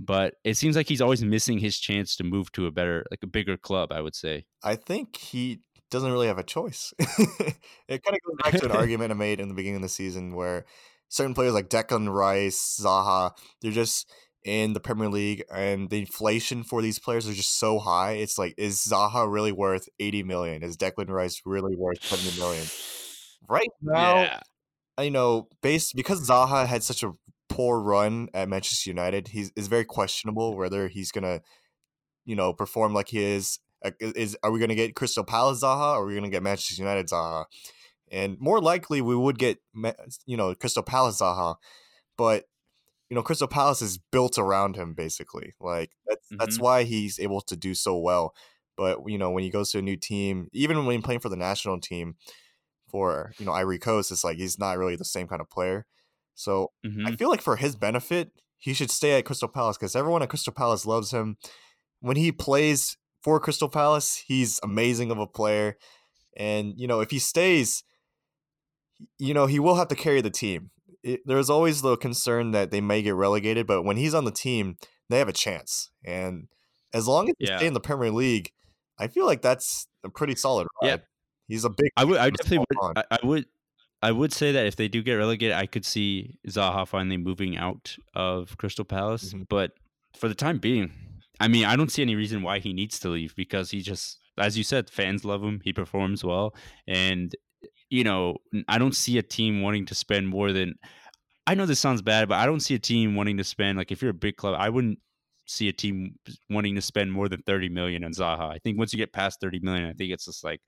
but 0.00 0.34
it 0.44 0.56
seems 0.56 0.76
like 0.76 0.88
he's 0.88 1.02
always 1.02 1.22
missing 1.22 1.58
his 1.58 1.78
chance 1.78 2.16
to 2.16 2.24
move 2.24 2.50
to 2.52 2.66
a 2.66 2.70
better 2.70 3.04
like 3.10 3.20
a 3.22 3.26
bigger 3.26 3.56
club 3.56 3.92
i 3.92 4.00
would 4.00 4.14
say. 4.14 4.46
I 4.62 4.76
think 4.76 5.16
he 5.16 5.60
doesn't 5.90 6.10
really 6.10 6.28
have 6.28 6.38
a 6.38 6.44
choice. 6.44 6.94
It 7.88 8.04
kind 8.04 8.16
of 8.16 8.20
goes 8.22 8.36
back 8.42 8.60
to 8.60 8.66
an 8.66 8.76
argument 8.76 9.10
i 9.10 9.14
made 9.14 9.40
in 9.40 9.48
the 9.48 9.54
beginning 9.54 9.76
of 9.76 9.82
the 9.82 9.88
season 9.88 10.34
where 10.34 10.64
certain 11.08 11.34
players 11.34 11.52
like 11.52 11.68
declan 11.68 12.12
rice 12.12 12.80
zaha 12.80 13.32
they're 13.60 13.72
just 13.72 14.08
in 14.44 14.72
the 14.72 14.80
Premier 14.80 15.08
League, 15.08 15.44
and 15.52 15.90
the 15.90 16.00
inflation 16.00 16.62
for 16.62 16.80
these 16.80 16.98
players 16.98 17.26
is 17.26 17.36
just 17.36 17.58
so 17.58 17.78
high. 17.78 18.12
It's 18.12 18.38
like, 18.38 18.54
is 18.56 18.78
Zaha 18.78 19.30
really 19.30 19.52
worth 19.52 19.88
eighty 19.98 20.22
million? 20.22 20.62
Is 20.62 20.76
Declan 20.76 21.08
Rice 21.08 21.42
really 21.44 21.76
worth 21.76 22.02
seventy 22.02 22.38
million? 22.38 22.66
Right 23.48 23.68
now, 23.82 24.22
yeah. 24.22 24.40
you 25.00 25.10
know, 25.10 25.48
based 25.62 25.94
because 25.94 26.28
Zaha 26.28 26.66
had 26.66 26.82
such 26.82 27.02
a 27.02 27.12
poor 27.48 27.80
run 27.80 28.28
at 28.32 28.48
Manchester 28.48 28.90
United, 28.90 29.28
he's 29.28 29.52
is 29.56 29.68
very 29.68 29.84
questionable 29.84 30.56
whether 30.56 30.88
he's 30.88 31.10
gonna, 31.10 31.40
you 32.24 32.36
know, 32.36 32.52
perform 32.52 32.94
like 32.94 33.08
he 33.08 33.22
is. 33.22 33.58
Is 33.98 34.36
are 34.42 34.50
we 34.50 34.60
gonna 34.60 34.74
get 34.74 34.94
Crystal 34.94 35.24
Palace 35.24 35.62
Zaha, 35.62 35.94
or 35.96 36.02
are 36.02 36.06
we 36.06 36.14
gonna 36.14 36.30
get 36.30 36.42
Manchester 36.42 36.82
United 36.82 37.08
Zaha? 37.08 37.44
And 38.12 38.36
more 38.40 38.60
likely, 38.60 39.00
we 39.00 39.14
would 39.14 39.38
get, 39.38 39.58
you 40.26 40.36
know, 40.36 40.54
Crystal 40.54 40.82
Palace 40.82 41.20
Zaha, 41.20 41.56
but 42.16 42.44
you 43.10 43.16
know, 43.16 43.22
Crystal 43.22 43.48
Palace 43.48 43.82
is 43.82 43.98
built 43.98 44.38
around 44.38 44.76
him 44.76 44.94
basically. 44.94 45.54
Like 45.60 45.90
that's 46.06 46.26
mm-hmm. 46.26 46.36
that's 46.38 46.58
why 46.58 46.84
he's 46.84 47.18
able 47.18 47.40
to 47.42 47.56
do 47.56 47.74
so 47.74 47.98
well. 47.98 48.34
But 48.76 49.00
you 49.06 49.18
know, 49.18 49.30
when 49.30 49.42
he 49.42 49.50
goes 49.50 49.72
to 49.72 49.78
a 49.78 49.82
new 49.82 49.96
team, 49.96 50.48
even 50.52 50.86
when 50.86 50.96
he's 50.96 51.04
playing 51.04 51.20
for 51.20 51.28
the 51.28 51.36
national 51.36 51.80
team 51.80 52.14
for 52.88 53.32
you 53.38 53.44
know 53.44 53.52
Ivory 53.52 53.78
Coast, 53.78 54.12
it's 54.12 54.24
like 54.24 54.38
he's 54.38 54.58
not 54.58 54.78
really 54.78 54.96
the 54.96 55.04
same 55.04 55.26
kind 55.26 55.40
of 55.40 55.50
player. 55.50 55.86
So 56.34 56.70
mm-hmm. 56.86 57.06
I 57.06 57.16
feel 57.16 57.28
like 57.28 57.42
for 57.42 57.56
his 57.56 57.74
benefit, 57.74 58.30
he 58.56 58.72
should 58.72 58.90
stay 58.90 59.18
at 59.18 59.24
Crystal 59.24 59.48
Palace 59.48 59.76
because 59.76 59.96
everyone 59.96 60.22
at 60.22 60.28
Crystal 60.28 60.52
Palace 60.52 60.86
loves 60.86 61.10
him. 61.10 61.36
When 62.00 62.16
he 62.16 62.30
plays 62.30 62.96
for 63.22 63.40
Crystal 63.40 63.68
Palace, 63.68 64.22
he's 64.26 64.60
amazing 64.62 65.10
of 65.10 65.18
a 65.18 65.26
player. 65.26 65.76
And 66.36 66.74
you 66.76 66.86
know, 66.86 67.00
if 67.00 67.10
he 67.10 67.18
stays, 67.18 67.82
you 69.18 69.34
know, 69.34 69.46
he 69.46 69.58
will 69.58 69.74
have 69.74 69.88
to 69.88 69.96
carry 69.96 70.20
the 70.20 70.30
team 70.30 70.70
it, 71.02 71.20
there's 71.24 71.50
always 71.50 71.82
the 71.82 71.96
concern 71.96 72.50
that 72.52 72.70
they 72.70 72.80
may 72.80 73.02
get 73.02 73.14
relegated, 73.14 73.66
but 73.66 73.82
when 73.82 73.96
he's 73.96 74.14
on 74.14 74.24
the 74.24 74.30
team, 74.30 74.76
they 75.08 75.18
have 75.18 75.28
a 75.28 75.32
chance. 75.32 75.90
And 76.04 76.48
as 76.92 77.08
long 77.08 77.28
as 77.28 77.34
yeah. 77.38 77.58
stay 77.58 77.66
in 77.66 77.74
the 77.74 77.80
Premier 77.80 78.10
League, 78.10 78.52
I 78.98 79.08
feel 79.08 79.26
like 79.26 79.42
that's 79.42 79.86
a 80.04 80.10
pretty 80.10 80.34
solid 80.34 80.66
ride. 80.82 80.88
Yeah. 80.88 80.96
He's 81.48 81.64
a 81.64 81.70
big. 81.70 81.90
I 81.96 82.04
would. 82.04 82.18
I 82.18 82.30
definitely 82.30 82.66
would. 82.80 82.98
I, 82.98 83.04
I, 83.10 83.18
would. 83.26 83.46
I 84.02 84.12
would 84.12 84.32
say 84.32 84.52
that 84.52 84.66
if 84.66 84.76
they 84.76 84.86
do 84.86 85.02
get 85.02 85.14
relegated, 85.14 85.56
I 85.56 85.66
could 85.66 85.84
see 85.84 86.38
Zaha 86.48 86.86
finally 86.86 87.16
moving 87.16 87.56
out 87.56 87.96
of 88.14 88.56
Crystal 88.56 88.84
Palace. 88.84 89.30
Mm-hmm. 89.30 89.44
But 89.48 89.72
for 90.16 90.28
the 90.28 90.34
time 90.34 90.58
being, 90.58 90.92
I 91.40 91.48
mean, 91.48 91.64
I 91.64 91.74
don't 91.74 91.90
see 91.90 92.02
any 92.02 92.14
reason 92.14 92.42
why 92.42 92.60
he 92.60 92.72
needs 92.72 93.00
to 93.00 93.08
leave 93.08 93.34
because 93.34 93.72
he 93.72 93.80
just, 93.80 94.18
as 94.38 94.56
you 94.56 94.62
said, 94.62 94.90
fans 94.90 95.24
love 95.24 95.42
him. 95.42 95.60
He 95.64 95.72
performs 95.72 96.22
well, 96.22 96.54
and 96.86 97.34
you 97.90 98.04
know, 98.04 98.36
I 98.68 98.78
don't 98.78 98.94
see 98.94 99.18
a 99.18 99.22
team 99.22 99.62
wanting 99.62 99.86
to 99.86 99.94
spend 99.94 100.28
more 100.28 100.52
than. 100.52 100.76
I 101.46 101.54
know 101.54 101.66
this 101.66 101.80
sounds 101.80 102.00
bad, 102.00 102.28
but 102.28 102.36
I 102.36 102.46
don't 102.46 102.60
see 102.60 102.74
a 102.74 102.78
team 102.78 103.16
wanting 103.16 103.36
to 103.38 103.44
spend 103.44 103.76
like 103.76 103.90
if 103.90 104.00
you're 104.00 104.12
a 104.12 104.14
big 104.14 104.36
club, 104.36 104.54
I 104.58 104.68
wouldn't 104.68 104.98
see 105.46 105.68
a 105.68 105.72
team 105.72 106.14
wanting 106.48 106.76
to 106.76 106.82
spend 106.82 107.10
more 107.12 107.28
than 107.28 107.42
30 107.42 107.68
million 107.70 108.04
on 108.04 108.12
Zaha. 108.12 108.50
I 108.52 108.58
think 108.58 108.78
once 108.78 108.92
you 108.92 108.98
get 108.98 109.12
past 109.12 109.40
30 109.40 109.60
million, 109.60 109.88
I 109.88 109.92
think 109.92 110.12
it's 110.12 110.26
just 110.26 110.44
like, 110.44 110.60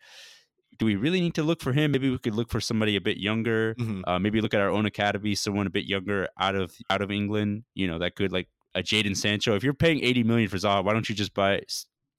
do 0.78 0.86
we 0.86 0.96
really 0.96 1.20
need 1.20 1.34
to 1.34 1.42
look 1.42 1.60
for 1.60 1.72
him? 1.72 1.92
Maybe 1.92 2.10
we 2.10 2.18
could 2.18 2.34
look 2.34 2.50
for 2.50 2.60
somebody 2.60 2.96
a 2.96 3.00
bit 3.00 3.18
younger. 3.18 3.74
Mm-hmm. 3.76 4.02
Uh, 4.06 4.18
maybe 4.18 4.40
look 4.40 4.54
at 4.54 4.60
our 4.60 4.70
own 4.70 4.86
academy, 4.86 5.34
someone 5.34 5.66
a 5.66 5.70
bit 5.70 5.84
younger 5.84 6.28
out 6.40 6.56
of 6.56 6.74
out 6.90 7.02
of 7.02 7.10
England. 7.10 7.64
You 7.74 7.86
know, 7.86 7.98
that 7.98 8.16
could 8.16 8.32
like 8.32 8.48
a 8.74 8.82
Jadon 8.82 9.16
Sancho. 9.16 9.54
If 9.54 9.62
you're 9.62 9.74
paying 9.74 10.02
80 10.02 10.24
million 10.24 10.48
for 10.48 10.56
Zaha, 10.56 10.82
why 10.82 10.92
don't 10.92 11.08
you 11.08 11.14
just 11.14 11.34
buy 11.34 11.60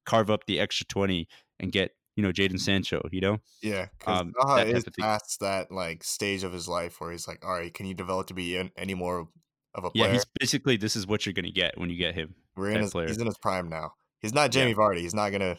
carve 0.05 0.29
up 0.29 0.45
the 0.45 0.59
extra 0.59 0.85
20 0.85 1.27
and 1.59 1.71
get 1.71 1.91
you 2.15 2.23
know 2.23 2.31
Jadon 2.31 2.59
Sancho? 2.59 3.07
You 3.11 3.21
know, 3.21 3.37
yeah, 3.61 3.87
um, 4.05 4.33
Zaha 4.39 4.65
is 4.65 4.85
past 4.99 5.39
that 5.41 5.71
like 5.71 6.03
stage 6.03 6.43
of 6.43 6.53
his 6.53 6.67
life 6.67 6.99
where 6.99 7.11
he's 7.11 7.27
like, 7.27 7.43
all 7.45 7.53
right, 7.53 7.73
can 7.73 7.85
you 7.85 7.93
develop 7.93 8.27
to 8.27 8.33
be 8.33 8.69
any 8.77 8.93
more 8.93 9.27
of 9.75 9.83
a 9.83 9.89
player? 9.89 10.07
Yeah, 10.07 10.13
he's 10.13 10.25
basically 10.39 10.77
this 10.77 10.95
is 10.95 11.07
what 11.07 11.25
you're 11.25 11.33
going 11.33 11.45
to 11.45 11.51
get 11.51 11.77
when 11.77 11.89
you 11.89 11.97
get 11.97 12.15
him. 12.15 12.35
We're 12.55 12.69
in 12.69 12.81
his, 12.81 12.91
player. 12.91 13.07
he's 13.07 13.17
in 13.17 13.25
his 13.25 13.37
prime 13.37 13.69
now. 13.69 13.93
He's 14.19 14.33
not 14.33 14.51
Jamie 14.51 14.71
yeah. 14.71 14.77
Vardy. 14.77 14.99
He's 14.99 15.13
not 15.13 15.31
gonna 15.31 15.57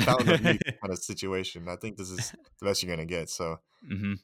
fountain 0.00 0.30
of 0.30 0.44
youth 0.44 0.60
kind 0.64 0.92
of 0.92 0.98
situation. 0.98 1.68
I 1.68 1.76
think 1.76 1.96
this 1.96 2.10
is 2.10 2.32
the 2.58 2.66
best 2.66 2.82
you're 2.82 2.94
gonna 2.94 3.06
get. 3.06 3.30
So, 3.30 3.58
mm-hmm. 3.90 4.14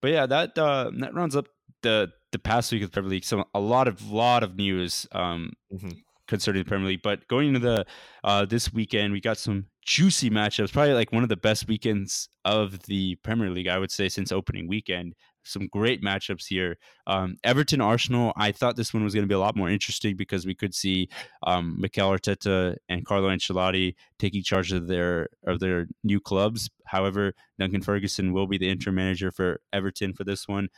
but 0.00 0.10
yeah, 0.10 0.26
that 0.26 0.56
uh, 0.56 0.90
that 1.00 1.14
rounds 1.14 1.36
up 1.36 1.46
the 1.82 2.10
the 2.32 2.38
past 2.38 2.72
week 2.72 2.82
of 2.82 2.90
the 2.90 2.94
Premier 2.94 3.10
League. 3.10 3.24
So 3.24 3.44
a 3.54 3.60
lot 3.60 3.86
of 3.86 4.10
lot 4.10 4.42
of 4.42 4.56
news 4.56 5.06
um, 5.12 5.52
mm-hmm. 5.72 5.90
concerning 6.26 6.62
the 6.62 6.68
Premier 6.68 6.88
League. 6.88 7.02
But 7.02 7.28
going 7.28 7.48
into 7.48 7.60
the 7.60 7.86
uh, 8.24 8.46
this 8.46 8.72
weekend, 8.72 9.12
we 9.12 9.20
got 9.20 9.36
some 9.36 9.66
juicy 9.84 10.30
matchups. 10.30 10.72
Probably 10.72 10.94
like 10.94 11.12
one 11.12 11.22
of 11.22 11.28
the 11.28 11.36
best 11.36 11.68
weekends 11.68 12.28
of 12.44 12.80
the 12.84 13.16
Premier 13.16 13.50
League, 13.50 13.68
I 13.68 13.78
would 13.78 13.90
say, 13.90 14.08
since 14.08 14.32
opening 14.32 14.68
weekend 14.68 15.14
some 15.44 15.68
great 15.68 16.02
matchups 16.02 16.46
here. 16.46 16.76
Um, 17.06 17.36
Everton 17.44 17.80
Arsenal, 17.80 18.32
I 18.36 18.52
thought 18.52 18.76
this 18.76 18.92
one 18.92 19.04
was 19.04 19.14
going 19.14 19.24
to 19.24 19.28
be 19.28 19.34
a 19.34 19.38
lot 19.38 19.56
more 19.56 19.70
interesting 19.70 20.16
because 20.16 20.46
we 20.46 20.54
could 20.54 20.74
see 20.74 21.08
um, 21.46 21.76
Mikel 21.78 22.10
Arteta 22.10 22.76
and 22.88 23.06
Carlo 23.06 23.28
Ancelotti 23.28 23.94
taking 24.18 24.42
charge 24.42 24.72
of 24.72 24.88
their 24.88 25.28
of 25.46 25.60
their 25.60 25.86
new 26.02 26.20
clubs. 26.20 26.68
However, 26.86 27.34
Duncan 27.58 27.82
Ferguson 27.82 28.32
will 28.32 28.46
be 28.46 28.58
the 28.58 28.68
interim 28.68 28.96
manager 28.96 29.30
for 29.30 29.60
Everton 29.72 30.14
for 30.14 30.24
this 30.24 30.48
one. 30.48 30.68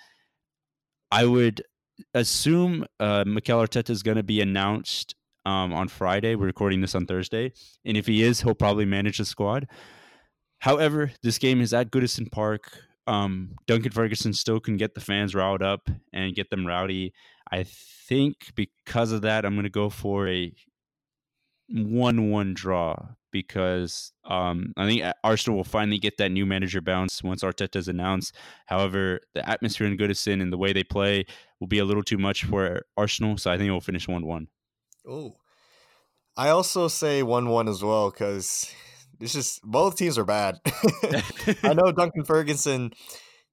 I 1.10 1.24
would 1.24 1.62
assume 2.12 2.84
uh, 3.00 3.24
Mikel 3.26 3.60
Arteta 3.60 3.90
is 3.90 4.02
going 4.02 4.16
to 4.16 4.22
be 4.22 4.40
announced 4.40 5.14
um, 5.46 5.72
on 5.72 5.88
Friday. 5.88 6.34
We're 6.34 6.46
recording 6.46 6.82
this 6.82 6.94
on 6.94 7.06
Thursday, 7.06 7.52
and 7.84 7.96
if 7.96 8.06
he 8.06 8.22
is, 8.22 8.42
he'll 8.42 8.54
probably 8.54 8.84
manage 8.84 9.16
the 9.16 9.24
squad. 9.24 9.66
However, 10.58 11.12
this 11.22 11.38
game 11.38 11.62
is 11.62 11.72
at 11.72 11.90
Goodison 11.90 12.30
Park 12.30 12.82
um, 13.06 13.56
Duncan 13.66 13.92
Ferguson 13.92 14.32
still 14.32 14.60
can 14.60 14.76
get 14.76 14.94
the 14.94 15.00
fans 15.00 15.34
riled 15.34 15.62
up 15.62 15.88
and 16.12 16.34
get 16.34 16.50
them 16.50 16.66
rowdy. 16.66 17.12
I 17.50 17.64
think 17.64 18.52
because 18.54 19.12
of 19.12 19.22
that, 19.22 19.44
I'm 19.44 19.54
going 19.54 19.64
to 19.64 19.70
go 19.70 19.90
for 19.90 20.28
a 20.28 20.52
one-one 21.68 22.54
draw 22.54 22.96
because 23.30 24.12
um, 24.24 24.72
I 24.76 24.86
think 24.86 25.02
Arsenal 25.22 25.56
will 25.56 25.64
finally 25.64 25.98
get 25.98 26.16
that 26.18 26.30
new 26.30 26.46
manager 26.46 26.80
bounce 26.80 27.22
once 27.22 27.42
Arteta 27.42 27.76
is 27.76 27.88
announced. 27.88 28.34
However, 28.66 29.20
the 29.34 29.48
atmosphere 29.48 29.86
in 29.86 29.96
Goodison 29.96 30.40
and 30.40 30.52
the 30.52 30.58
way 30.58 30.72
they 30.72 30.84
play 30.84 31.26
will 31.60 31.66
be 31.66 31.78
a 31.78 31.84
little 31.84 32.02
too 32.02 32.18
much 32.18 32.44
for 32.44 32.82
Arsenal, 32.96 33.36
so 33.36 33.50
I 33.50 33.58
think 33.58 33.68
it 33.68 33.72
will 33.72 33.80
finish 33.80 34.08
one-one. 34.08 34.48
Oh, 35.08 35.36
I 36.36 36.48
also 36.50 36.88
say 36.88 37.22
one-one 37.22 37.68
as 37.68 37.82
well 37.82 38.10
because 38.10 38.70
it's 39.20 39.32
just 39.32 39.62
both 39.62 39.96
teams 39.96 40.18
are 40.18 40.24
bad. 40.24 40.58
I 41.62 41.74
know 41.74 41.92
Duncan 41.96 42.24
Ferguson, 42.24 42.92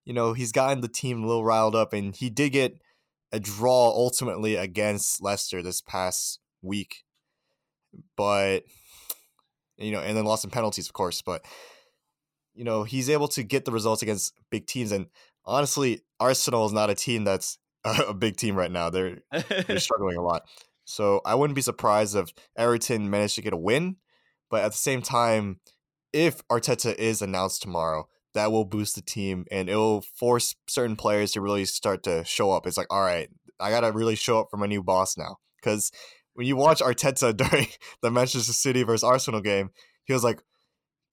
you 0.06 0.14
know, 0.14 0.34
he's 0.34 0.52
gotten 0.52 0.82
the 0.82 0.88
team 0.88 1.24
a 1.24 1.28
little 1.28 1.46
riled 1.46 1.76
up, 1.76 1.94
and 1.94 2.16
he 2.16 2.30
did 2.30 2.52
get 2.52 2.82
a 3.32 3.40
draw 3.40 3.88
ultimately 3.90 4.56
against 4.56 5.22
Leicester 5.22 5.62
this 5.62 5.82
past 5.82 6.40
week. 6.62 7.04
But 8.18 8.64
you 9.78 9.92
know, 9.92 10.02
and 10.02 10.18
then 10.18 10.26
lost 10.26 10.44
in 10.44 10.50
penalties, 10.50 10.88
of 10.88 10.94
course. 10.94 11.22
But 11.22 11.46
you 12.54 12.64
know, 12.64 12.84
he's 12.84 13.10
able 13.10 13.28
to 13.30 13.44
get 13.44 13.66
the 13.66 13.72
results 13.72 14.02
against 14.02 14.34
big 14.50 14.68
teams. 14.68 14.92
And 14.92 15.08
honestly, 15.46 16.02
Arsenal 16.20 16.66
is 16.66 16.74
not 16.74 16.90
a 16.90 16.96
team 16.96 17.24
that's 17.24 17.58
a 17.86 18.14
big 18.14 18.38
team 18.38 18.56
right 18.56 18.72
now. 18.72 18.90
They're 18.90 19.20
they're 19.68 19.80
struggling 19.80 20.18
a 20.18 20.22
lot. 20.22 20.44
So 20.86 21.22
I 21.26 21.36
wouldn't 21.36 21.56
be 21.56 21.62
surprised 21.62 22.16
if 22.16 22.34
Everton 22.56 23.10
managed 23.10 23.36
to 23.36 23.42
get 23.42 23.54
a 23.54 23.58
win 23.58 23.98
but 24.54 24.64
at 24.64 24.72
the 24.72 24.78
same 24.78 25.02
time, 25.02 25.62
if 26.14 26.48
Arteta 26.48 26.94
is 26.94 27.24
announced 27.24 27.64
tomorrow, 27.64 28.08
that 28.36 28.52
will 28.52 28.66
boost 28.66 28.94
the 28.94 29.02
team 29.02 29.46
and 29.50 29.68
it 29.68 29.76
will 29.76 30.02
force 30.02 30.54
certain 30.68 30.96
players 30.96 31.32
to 31.32 31.42
really 31.42 31.66
start 31.66 32.04
to 32.04 32.24
show 32.24 32.52
up. 32.52 32.68
It's 32.68 32.78
like, 32.78 32.86
all 32.92 33.02
right, 33.02 33.30
I 33.60 33.72
gotta 33.72 33.92
really 33.92 34.14
show 34.14 34.40
up 34.40 34.50
for 34.52 34.58
my 34.58 34.68
new 34.68 34.84
boss 34.84 35.18
now. 35.18 35.38
Because 35.56 35.92
when 36.36 36.46
you 36.46 36.56
watch 36.56 36.82
Arteta 36.82 37.36
during 37.50 37.66
the 38.04 38.12
Manchester 38.12 38.54
City 38.54 38.84
versus 38.84 39.04
Arsenal 39.04 39.42
game, 39.42 39.72
he 40.04 40.14
was 40.14 40.24
like 40.24 40.40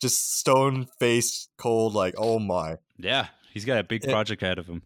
just 0.02 0.38
stone 0.38 0.86
faced, 0.98 1.48
cold, 1.56 1.94
like, 1.94 2.12
oh 2.18 2.38
my. 2.38 2.76
Yeah, 2.98 3.28
he's 3.54 3.64
got 3.64 3.78
a 3.78 3.84
big 3.84 4.02
project 4.02 4.42
ahead 4.42 4.58
of 4.58 4.66
him. 4.66 4.82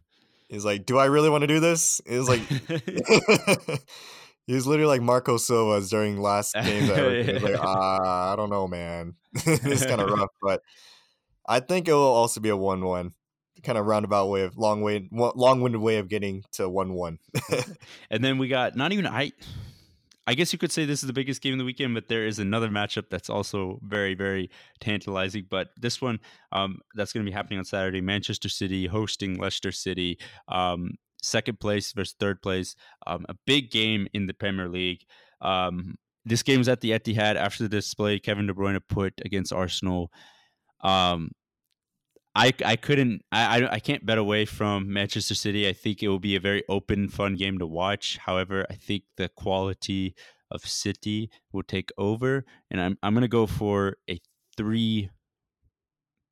He's 0.48 0.64
like, 0.64 0.86
do 0.86 0.96
I 0.96 1.06
really 1.06 1.28
want 1.28 1.42
to 1.42 1.48
do 1.48 1.58
this? 1.58 2.00
It 2.06 2.18
was 2.18 2.28
like 2.28 2.42
He 4.46 4.54
was 4.54 4.66
literally 4.66 4.88
like 4.88 5.02
Marco 5.02 5.36
Silva's 5.36 5.88
during 5.90 6.20
last 6.20 6.54
game. 6.62 6.86
That 6.88 7.26
was 7.32 7.42
like, 7.42 7.58
ah, 7.58 8.32
I 8.32 8.36
don't 8.36 8.50
know, 8.50 8.68
man. 8.68 9.14
it's 9.34 9.86
kind 9.86 10.00
of 10.00 10.10
rough, 10.10 10.30
but 10.42 10.60
I 11.46 11.60
think 11.60 11.88
it 11.88 11.92
will 11.92 12.00
also 12.00 12.40
be 12.40 12.50
a 12.50 12.56
one-one, 12.56 13.12
kind 13.62 13.78
of 13.78 13.86
roundabout 13.86 14.28
way 14.28 14.42
of 14.42 14.56
long 14.56 14.82
way, 14.82 15.08
long-winded 15.10 15.80
way 15.80 15.98
of 15.98 16.08
getting 16.08 16.44
to 16.52 16.68
one-one. 16.68 17.18
and 18.10 18.24
then 18.24 18.38
we 18.38 18.48
got 18.48 18.76
not 18.76 18.92
even 18.92 19.06
I. 19.06 19.32
I 20.26 20.32
guess 20.32 20.54
you 20.54 20.58
could 20.58 20.72
say 20.72 20.86
this 20.86 21.02
is 21.02 21.06
the 21.06 21.12
biggest 21.12 21.42
game 21.42 21.52
of 21.52 21.58
the 21.58 21.66
weekend, 21.66 21.92
but 21.92 22.08
there 22.08 22.26
is 22.26 22.38
another 22.38 22.70
matchup 22.70 23.10
that's 23.10 23.28
also 23.28 23.78
very, 23.82 24.14
very 24.14 24.50
tantalizing. 24.80 25.46
But 25.50 25.68
this 25.76 26.00
one, 26.00 26.18
um, 26.50 26.78
that's 26.94 27.12
going 27.12 27.26
to 27.26 27.30
be 27.30 27.34
happening 27.34 27.58
on 27.58 27.66
Saturday. 27.66 28.00
Manchester 28.00 28.48
City 28.48 28.86
hosting 28.86 29.38
Leicester 29.38 29.70
City. 29.70 30.18
Um, 30.48 30.92
second 31.24 31.60
place 31.60 31.92
versus 31.92 32.14
third 32.18 32.42
place. 32.42 32.74
Um, 33.06 33.26
a 33.28 33.34
big 33.46 33.70
game 33.70 34.06
in 34.12 34.26
the 34.26 34.34
Premier 34.34 34.68
League. 34.68 35.04
Um, 35.40 35.96
this 36.24 36.42
game 36.42 36.58
was 36.58 36.68
at 36.68 36.80
the 36.80 36.90
Etihad 36.92 37.36
after 37.36 37.64
the 37.64 37.68
display 37.68 38.18
Kevin 38.18 38.46
De 38.46 38.54
Bruyne 38.54 38.80
put 38.88 39.14
against 39.24 39.52
Arsenal. 39.52 40.10
Um, 40.82 41.30
I 42.34 42.52
I 42.64 42.76
couldn't 42.76 43.22
I 43.30 43.66
I 43.70 43.78
can't 43.78 44.04
bet 44.04 44.18
away 44.18 44.44
from 44.44 44.92
Manchester 44.92 45.34
City. 45.34 45.68
I 45.68 45.72
think 45.72 46.02
it 46.02 46.08
will 46.08 46.18
be 46.18 46.36
a 46.36 46.40
very 46.40 46.64
open, 46.68 47.08
fun 47.08 47.36
game 47.36 47.58
to 47.58 47.66
watch. 47.66 48.18
However, 48.18 48.66
I 48.70 48.74
think 48.74 49.04
the 49.16 49.28
quality 49.28 50.14
of 50.50 50.66
City 50.66 51.30
will 51.52 51.62
take 51.62 51.90
over, 51.96 52.44
and 52.70 52.80
I'm 52.80 52.98
I'm 53.02 53.14
gonna 53.14 53.28
go 53.28 53.46
for 53.46 53.96
a 54.10 54.18
three 54.56 55.10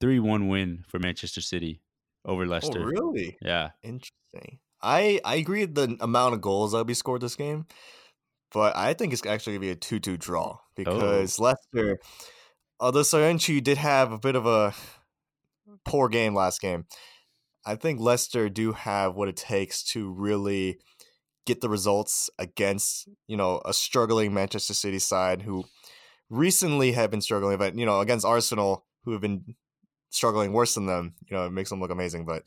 three 0.01 0.19
one 0.19 0.49
win 0.49 0.85
for 0.89 0.99
Manchester 0.99 1.41
City 1.41 1.83
over 2.25 2.43
oh, 2.43 2.49
Leicester. 2.49 2.81
Oh, 2.81 2.85
really? 2.85 3.37
Yeah. 3.41 3.71
Interesting. 3.83 4.59
I 4.83 5.21
I 5.25 5.37
agree 5.37 5.61
with 5.61 5.75
the 5.75 5.97
amount 6.01 6.35
of 6.35 6.41
goals 6.41 6.73
that'll 6.73 6.85
be 6.85 6.95
scored 6.95 7.21
this 7.21 7.37
game, 7.37 7.67
but 8.53 8.77
I 8.77 8.95
think 8.95 9.13
it's 9.13 9.25
actually 9.25 9.55
gonna 9.55 9.61
be 9.61 9.71
a 9.71 9.77
two-two 9.77 10.17
draw 10.17 10.59
oh. 10.59 10.61
because 10.75 11.39
oh. 11.39 11.45
Leicester, 11.45 11.99
although 12.81 13.01
Soyuncu 13.01 13.63
did 13.63 13.79
have 13.79 14.13
a 14.13 14.19
bit 14.19 14.37
of 14.37 14.47
a 14.47 14.75
poor 15.85 16.09
game 16.09 16.35
last 16.35 16.61
game, 16.61 16.87
I 17.65 17.77
think 17.77 18.01
Leicester 18.01 18.49
do 18.49 18.73
have 18.73 19.15
what 19.15 19.29
it 19.29 19.37
takes 19.37 19.83
to 19.85 20.13
really 20.13 20.79
get 21.45 21.61
the 21.61 21.69
results 21.69 22.31
against 22.39 23.09
you 23.27 23.37
know 23.37 23.61
a 23.65 23.73
struggling 23.73 24.35
Manchester 24.35 24.75
City 24.75 24.99
side 24.99 25.43
who 25.43 25.65
recently 26.31 26.93
have 26.93 27.11
been 27.11 27.21
struggling, 27.21 27.59
but 27.59 27.77
you 27.77 27.87
know 27.87 28.01
against 28.01 28.27
Arsenal 28.27 28.85
who 29.05 29.13
have 29.13 29.21
been 29.21 29.55
struggling 30.11 30.53
worse 30.53 30.75
than 30.75 30.87
them. 30.87 31.15
You 31.29 31.37
know 31.37 31.47
it 31.47 31.53
makes 31.53 31.71
them 31.71 31.81
look 31.81 31.91
amazing, 31.91 32.25
but 32.25 32.45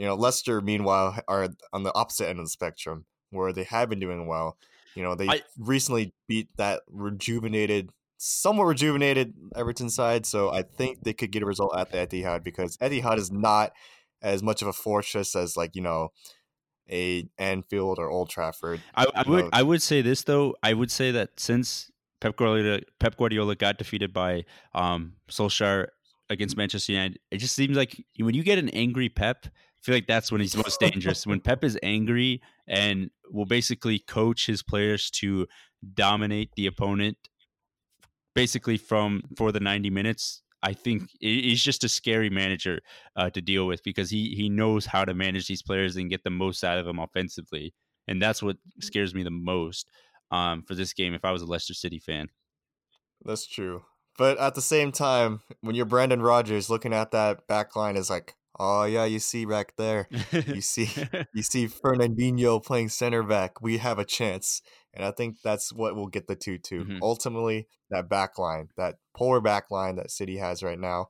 you 0.00 0.06
know, 0.06 0.14
Leicester, 0.14 0.62
meanwhile, 0.62 1.18
are 1.28 1.50
on 1.74 1.82
the 1.82 1.94
opposite 1.94 2.26
end 2.26 2.38
of 2.38 2.46
the 2.46 2.50
spectrum 2.50 3.04
where 3.28 3.52
they 3.52 3.64
have 3.64 3.90
been 3.90 4.00
doing 4.00 4.26
well. 4.26 4.56
You 4.94 5.02
know, 5.02 5.14
they 5.14 5.28
I, 5.28 5.42
recently 5.58 6.14
beat 6.26 6.48
that 6.56 6.80
rejuvenated, 6.88 7.90
somewhat 8.16 8.64
rejuvenated 8.64 9.34
Everton 9.54 9.90
side. 9.90 10.24
So 10.24 10.50
I 10.50 10.62
think 10.62 11.04
they 11.04 11.12
could 11.12 11.30
get 11.30 11.42
a 11.42 11.46
result 11.46 11.76
at 11.76 11.90
the 11.90 11.98
Etihad 11.98 12.42
because 12.42 12.78
Etihad 12.78 13.18
is 13.18 13.30
not 13.30 13.72
as 14.22 14.42
much 14.42 14.62
of 14.62 14.68
a 14.68 14.72
fortress 14.72 15.36
as 15.36 15.54
like 15.54 15.76
you 15.76 15.82
know 15.82 16.12
a 16.90 17.28
Anfield 17.36 17.98
or 17.98 18.08
Old 18.10 18.30
Trafford. 18.30 18.80
I, 18.94 19.04
I 19.14 19.28
would 19.28 19.44
know. 19.44 19.50
I 19.52 19.62
would 19.62 19.82
say 19.82 20.00
this 20.00 20.24
though. 20.24 20.56
I 20.62 20.72
would 20.72 20.90
say 20.90 21.10
that 21.10 21.38
since 21.38 21.90
Pep 22.22 22.36
Guardiola 22.36 22.80
Pep 23.00 23.18
Guardiola 23.18 23.54
got 23.54 23.76
defeated 23.76 24.14
by 24.14 24.46
um, 24.74 25.16
Solskjaer 25.30 25.88
against 26.30 26.56
Manchester 26.56 26.92
United, 26.92 27.18
it 27.30 27.36
just 27.36 27.54
seems 27.54 27.76
like 27.76 28.02
when 28.18 28.34
you 28.34 28.42
get 28.42 28.58
an 28.58 28.70
angry 28.70 29.10
Pep, 29.10 29.46
I 29.80 29.86
feel 29.86 29.94
like 29.94 30.06
that's 30.06 30.30
when 30.30 30.40
he's 30.40 30.56
most 30.56 30.78
dangerous. 30.80 31.26
when 31.26 31.40
Pep 31.40 31.64
is 31.64 31.78
angry 31.82 32.42
and 32.68 33.10
will 33.30 33.46
basically 33.46 33.98
coach 33.98 34.46
his 34.46 34.62
players 34.62 35.10
to 35.12 35.46
dominate 35.94 36.50
the 36.54 36.66
opponent 36.66 37.16
basically 38.34 38.76
from 38.76 39.22
for 39.36 39.52
the 39.52 39.60
90 39.60 39.90
minutes. 39.90 40.42
I 40.62 40.74
think 40.74 41.04
he's 41.20 41.62
just 41.62 41.84
a 41.84 41.88
scary 41.88 42.28
manager 42.28 42.80
uh, 43.16 43.30
to 43.30 43.40
deal 43.40 43.66
with 43.66 43.82
because 43.82 44.10
he 44.10 44.34
he 44.34 44.50
knows 44.50 44.84
how 44.84 45.06
to 45.06 45.14
manage 45.14 45.48
these 45.48 45.62
players 45.62 45.96
and 45.96 46.10
get 46.10 46.22
the 46.22 46.30
most 46.30 46.62
out 46.62 46.76
of 46.76 46.84
them 46.84 46.98
offensively, 46.98 47.72
and 48.06 48.20
that's 48.20 48.42
what 48.42 48.58
scares 48.80 49.14
me 49.14 49.22
the 49.22 49.30
most. 49.30 49.88
um, 50.30 50.62
for 50.62 50.74
this 50.74 50.92
game 50.92 51.14
if 51.14 51.24
I 51.24 51.32
was 51.32 51.42
a 51.42 51.46
Leicester 51.46 51.74
City 51.74 51.98
fan. 51.98 52.28
That's 53.24 53.46
true. 53.46 53.84
But 54.18 54.38
at 54.38 54.54
the 54.54 54.62
same 54.62 54.92
time, 54.92 55.40
when 55.60 55.74
you're 55.74 55.86
Brendan 55.86 56.22
Rodgers, 56.22 56.70
looking 56.70 56.92
at 56.92 57.10
that 57.12 57.46
back 57.46 57.74
line 57.76 57.96
is 57.96 58.10
like, 58.10 58.34
oh 58.58 58.84
yeah, 58.84 59.04
you 59.04 59.18
see 59.18 59.44
back 59.44 59.74
there. 59.76 60.08
You 60.32 60.60
see 60.60 60.90
you 61.34 61.42
see 61.42 61.68
Fernandinho 61.68 62.64
playing 62.64 62.88
center 62.88 63.22
back. 63.22 63.60
We 63.60 63.78
have 63.78 63.98
a 63.98 64.04
chance. 64.04 64.62
And 64.94 65.04
I 65.04 65.12
think 65.12 65.36
that's 65.42 65.72
what 65.72 65.94
will 65.94 66.08
get 66.08 66.26
the 66.26 66.34
2 66.34 66.58
2. 66.58 66.80
Mm-hmm. 66.80 66.98
Ultimately, 67.02 67.68
that 67.90 68.08
back 68.08 68.38
line, 68.38 68.68
that 68.76 68.96
polar 69.14 69.40
back 69.40 69.70
line 69.70 69.96
that 69.96 70.10
City 70.10 70.38
has 70.38 70.62
right 70.62 70.78
now, 70.78 71.06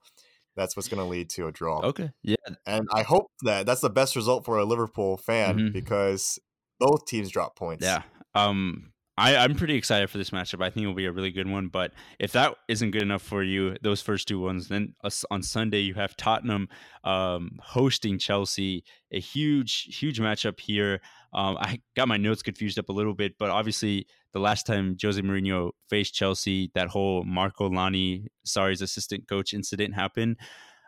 that's 0.57 0.77
what's 0.77 0.89
going 0.89 1.03
to 1.03 1.09
lead 1.09 1.31
to 1.31 1.47
a 1.47 1.53
draw. 1.53 1.81
Okay. 1.81 2.11
Yeah. 2.23 2.37
And 2.67 2.87
I 2.93 3.03
hope 3.03 3.31
that 3.43 3.67
that's 3.67 3.81
the 3.81 3.91
best 3.91 4.17
result 4.17 4.45
for 4.45 4.59
a 4.59 4.65
Liverpool 4.65 5.17
fan 5.17 5.57
mm-hmm. 5.57 5.73
because 5.73 6.39
both 6.79 7.07
teams 7.07 7.31
drop 7.31 7.57
points. 7.57 7.85
Yeah. 7.85 8.03
Um 8.35 8.90
I, 9.21 9.37
I'm 9.37 9.55
pretty 9.55 9.75
excited 9.75 10.09
for 10.09 10.17
this 10.17 10.31
matchup. 10.31 10.65
I 10.65 10.71
think 10.71 10.85
it'll 10.85 10.95
be 10.95 11.05
a 11.05 11.13
really 11.13 11.31
good 11.31 11.47
one. 11.47 11.69
But 11.69 11.93
if 12.19 12.33
that 12.33 12.55
isn't 12.69 12.93
good 12.93 13.03
enough 13.03 13.21
for 13.21 13.43
you, 13.43 13.77
those 13.83 14.01
first 14.01 14.27
two 14.27 14.41
ones, 14.41 14.69
then 14.69 14.95
on 15.31 15.43
Sunday 15.43 15.81
you 15.81 15.93
have 15.93 16.17
Tottenham 16.17 16.69
um, 17.05 17.59
hosting 17.63 18.19
Chelsea. 18.19 18.83
A 19.13 19.21
huge, 19.21 19.95
huge 19.99 20.21
matchup 20.21 20.59
here. 20.59 21.03
Um, 21.35 21.59
I 21.61 21.83
got 21.95 22.09
my 22.09 22.17
notes 22.17 22.43
confused 22.43 22.79
up 22.79 22.89
a 22.89 22.93
little 22.93 23.13
bit, 23.13 23.35
but 23.39 23.51
obviously 23.51 24.07
the 24.33 24.41
last 24.41 24.67
time 24.67 24.97
Jose 25.03 25.21
Mourinho 25.21 25.73
faced 25.91 26.15
Chelsea, 26.15 26.71
that 26.75 26.89
whole 26.89 27.23
Marco 27.25 27.69
Ianni, 27.69 28.29
Sarri's 28.47 28.81
assistant 28.81 29.29
coach 29.29 29.53
incident 29.53 29.95
happened. 29.95 30.39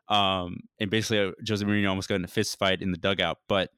Um, 0.08 0.60
and 0.80 0.90
basically, 0.90 1.20
uh, 1.20 1.32
Jose 1.46 1.62
Mourinho 1.62 1.90
almost 1.90 2.08
got 2.08 2.14
in 2.14 2.24
a 2.24 2.28
fist 2.28 2.58
fight 2.58 2.80
in 2.80 2.92
the 2.92 2.98
dugout. 2.98 3.38
But 3.46 3.68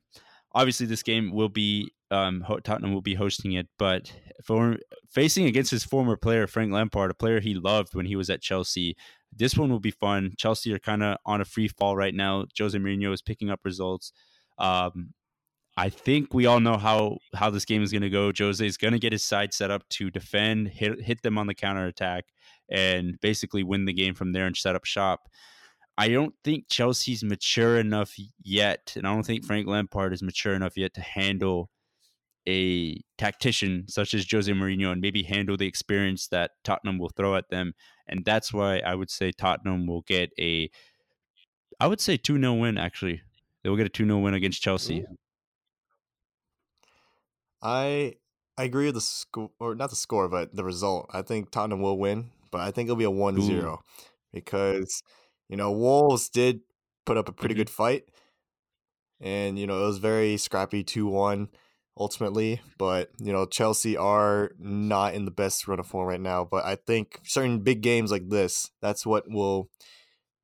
obviously, 0.52 0.86
this 0.86 1.02
game 1.02 1.32
will 1.32 1.48
be 1.48 1.92
um, 2.14 2.44
Tottenham 2.62 2.94
will 2.94 3.02
be 3.02 3.14
hosting 3.14 3.52
it, 3.52 3.68
but 3.78 4.12
for 4.44 4.76
facing 5.10 5.46
against 5.46 5.70
his 5.70 5.84
former 5.84 6.16
player 6.16 6.46
Frank 6.46 6.72
Lampard, 6.72 7.10
a 7.10 7.14
player 7.14 7.40
he 7.40 7.54
loved 7.54 7.94
when 7.94 8.06
he 8.06 8.16
was 8.16 8.30
at 8.30 8.40
Chelsea, 8.40 8.96
this 9.36 9.56
one 9.56 9.70
will 9.70 9.80
be 9.80 9.90
fun. 9.90 10.32
Chelsea 10.38 10.72
are 10.72 10.78
kind 10.78 11.02
of 11.02 11.18
on 11.26 11.40
a 11.40 11.44
free 11.44 11.68
fall 11.68 11.96
right 11.96 12.14
now. 12.14 12.44
Jose 12.58 12.78
Mourinho 12.78 13.12
is 13.12 13.22
picking 13.22 13.50
up 13.50 13.60
results. 13.64 14.12
Um, 14.58 15.12
I 15.76 15.88
think 15.88 16.32
we 16.32 16.46
all 16.46 16.60
know 16.60 16.76
how 16.76 17.18
how 17.34 17.50
this 17.50 17.64
game 17.64 17.82
is 17.82 17.90
going 17.90 18.02
to 18.02 18.10
go. 18.10 18.30
Jose 18.36 18.64
is 18.64 18.76
going 18.76 18.92
to 18.92 19.00
get 19.00 19.12
his 19.12 19.24
side 19.24 19.52
set 19.52 19.72
up 19.72 19.88
to 19.90 20.10
defend, 20.10 20.68
hit 20.68 21.00
hit 21.02 21.22
them 21.22 21.36
on 21.36 21.48
the 21.48 21.54
counter 21.54 21.86
attack, 21.86 22.26
and 22.70 23.20
basically 23.20 23.64
win 23.64 23.84
the 23.84 23.92
game 23.92 24.14
from 24.14 24.32
there 24.32 24.46
and 24.46 24.56
set 24.56 24.76
up 24.76 24.84
shop. 24.84 25.28
I 25.98 26.08
don't 26.08 26.34
think 26.44 26.68
Chelsea's 26.68 27.24
mature 27.24 27.78
enough 27.78 28.14
yet, 28.42 28.92
and 28.96 29.06
I 29.06 29.14
don't 29.14 29.24
think 29.24 29.44
Frank 29.44 29.66
Lampard 29.66 30.12
is 30.12 30.22
mature 30.22 30.54
enough 30.54 30.76
yet 30.76 30.94
to 30.94 31.00
handle 31.00 31.70
a 32.46 33.00
tactician 33.16 33.86
such 33.88 34.14
as 34.14 34.26
Jose 34.30 34.50
Mourinho 34.50 34.92
and 34.92 35.00
maybe 35.00 35.22
handle 35.22 35.56
the 35.56 35.66
experience 35.66 36.28
that 36.28 36.52
Tottenham 36.62 36.98
will 36.98 37.10
throw 37.10 37.36
at 37.36 37.48
them. 37.50 37.74
And 38.06 38.24
that's 38.24 38.52
why 38.52 38.78
I 38.78 38.94
would 38.94 39.10
say 39.10 39.32
Tottenham 39.32 39.86
will 39.86 40.02
get 40.02 40.30
a, 40.38 40.70
I 41.80 41.86
would 41.86 42.00
say 42.00 42.16
2 42.16 42.38
0 42.38 42.54
win, 42.54 42.78
actually. 42.78 43.22
They 43.62 43.70
will 43.70 43.76
get 43.76 43.86
a 43.86 43.90
2 43.90 44.04
0 44.04 44.18
win 44.18 44.34
against 44.34 44.62
Chelsea. 44.62 45.04
I 47.62 48.14
I 48.56 48.64
agree 48.64 48.86
with 48.86 48.94
the 48.94 49.00
score, 49.00 49.50
or 49.58 49.74
not 49.74 49.90
the 49.90 49.96
score, 49.96 50.28
but 50.28 50.54
the 50.54 50.64
result. 50.64 51.10
I 51.12 51.22
think 51.22 51.50
Tottenham 51.50 51.80
will 51.80 51.98
win, 51.98 52.30
but 52.50 52.60
I 52.60 52.70
think 52.70 52.86
it'll 52.86 52.96
be 52.96 53.04
a 53.04 53.10
1 53.10 53.40
0 53.40 53.80
because, 54.32 55.02
you 55.48 55.56
know, 55.56 55.72
Wolves 55.72 56.28
did 56.28 56.60
put 57.06 57.16
up 57.16 57.28
a 57.28 57.32
pretty 57.32 57.54
mm-hmm. 57.54 57.60
good 57.60 57.70
fight. 57.70 58.04
And, 59.20 59.58
you 59.58 59.66
know, 59.66 59.82
it 59.82 59.86
was 59.86 59.98
very 59.98 60.36
scrappy 60.36 60.84
2 60.84 61.06
1 61.06 61.48
ultimately. 61.96 62.60
But 62.78 63.10
you 63.18 63.32
know, 63.32 63.46
Chelsea 63.46 63.96
are 63.96 64.52
not 64.58 65.14
in 65.14 65.24
the 65.24 65.30
best 65.30 65.66
run 65.68 65.80
of 65.80 65.86
form 65.86 66.08
right 66.08 66.20
now. 66.20 66.44
But 66.44 66.64
I 66.64 66.76
think 66.76 67.20
certain 67.24 67.60
big 67.60 67.80
games 67.80 68.10
like 68.10 68.28
this, 68.28 68.70
that's 68.80 69.06
what 69.06 69.24
will 69.28 69.68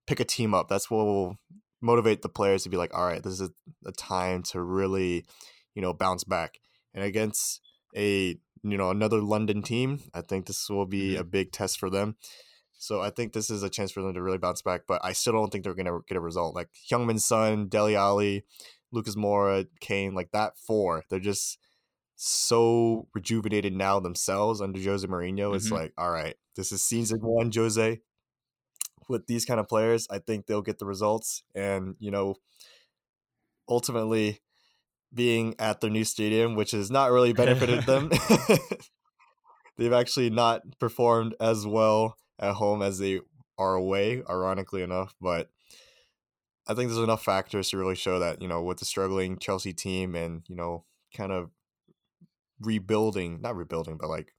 pick 0.07 0.20
a 0.20 0.24
team 0.24 0.55
up. 0.55 0.68
That's 0.68 0.90
what 0.90 1.05
will 1.05 1.36
motivate 1.80 2.22
the 2.22 2.28
players 2.28 2.62
to 2.64 2.68
be 2.68 2.76
like, 2.76 2.94
all 2.94 3.07
right, 3.07 3.22
this 3.22 3.40
is 3.40 3.51
a 3.86 3.92
time 3.92 4.42
to 4.42 4.61
really, 4.61 5.24
you 5.74 5.82
know, 5.82 5.92
bounce 5.92 6.24
back. 6.24 6.59
And 6.94 7.05
against 7.05 7.61
a 7.96 8.36
you 8.62 8.76
know 8.76 8.90
another 8.90 9.20
London 9.20 9.62
team, 9.62 10.01
I 10.14 10.20
think 10.20 10.46
this 10.46 10.68
will 10.68 10.86
be 10.86 11.12
mm-hmm. 11.12 11.20
a 11.20 11.24
big 11.24 11.53
test 11.53 11.78
for 11.78 11.90
them. 11.90 12.16
So 12.78 13.03
I 13.03 13.11
think 13.11 13.32
this 13.32 13.51
is 13.51 13.62
a 13.62 13.68
chance 13.68 13.92
for 13.92 14.03
them 14.03 14.14
to 14.14 14.22
really 14.22 14.38
bounce 14.38 14.62
back, 14.62 14.82
but 14.88 15.05
I 15.05 15.12
still 15.12 15.34
don't 15.34 15.51
think 15.51 15.64
they're 15.64 15.74
gonna 15.74 15.98
get 16.09 16.16
a 16.16 16.20
result. 16.20 16.55
Like 16.55 16.68
Heung-min 16.90 17.18
Son, 17.18 17.68
Dele 17.68 17.94
Alli, 17.94 18.44
Lucas 18.93 19.16
Moura, 19.16 19.66
Kane, 19.80 20.14
like 20.14 20.30
that 20.32 20.57
four, 20.57 21.05
they're 21.09 21.20
just 21.20 21.59
so 22.16 23.09
rejuvenated 23.14 23.74
now 23.74 23.99
themselves 23.99 24.61
under 24.61 24.80
Jose 24.80 25.07
Mourinho. 25.07 25.36
Mm-hmm. 25.36 25.57
It's 25.57 25.70
like, 25.70 25.93
all 25.97 26.11
right, 26.11 26.34
this 26.57 26.72
is 26.72 26.84
season 26.84 27.18
one, 27.22 27.51
Jose. 27.55 28.01
With 29.09 29.26
these 29.26 29.45
kind 29.45 29.59
of 29.59 29.68
players, 29.68 30.07
I 30.11 30.18
think 30.18 30.47
they'll 30.47 30.62
get 30.62 30.78
the 30.78 30.86
results. 30.86 31.43
And, 31.55 31.97
you 31.99 32.11
know, 32.11 32.36
ultimately 33.68 34.41
being 35.12 35.55
at 35.59 35.80
their 35.80 35.91
new 35.91 36.05
stadium, 36.05 36.55
which 36.55 36.72
has 36.72 36.91
not 36.91 37.11
really 37.11 37.32
benefited 37.32 37.84
them. 37.84 38.11
They've 39.78 39.93
actually 39.93 40.30
not 40.30 40.78
performed 40.78 41.34
as 41.41 41.66
well 41.66 42.16
at 42.38 42.55
home 42.55 42.82
as 42.82 42.99
they 42.99 43.20
are 43.59 43.74
away, 43.74 44.22
ironically 44.28 44.82
enough. 44.82 45.14
But 45.20 45.49
I 46.70 46.74
think 46.74 46.88
there's 46.88 47.02
enough 47.02 47.24
factors 47.24 47.70
to 47.70 47.78
really 47.78 47.96
show 47.96 48.20
that, 48.20 48.40
you 48.40 48.46
know, 48.46 48.62
with 48.62 48.78
the 48.78 48.84
struggling 48.84 49.38
Chelsea 49.38 49.72
team 49.72 50.14
and, 50.14 50.42
you 50.46 50.54
know, 50.54 50.84
kind 51.16 51.32
of 51.32 51.50
rebuilding, 52.60 53.40
not 53.40 53.56
rebuilding, 53.56 53.98
but 54.00 54.08
like 54.08 54.32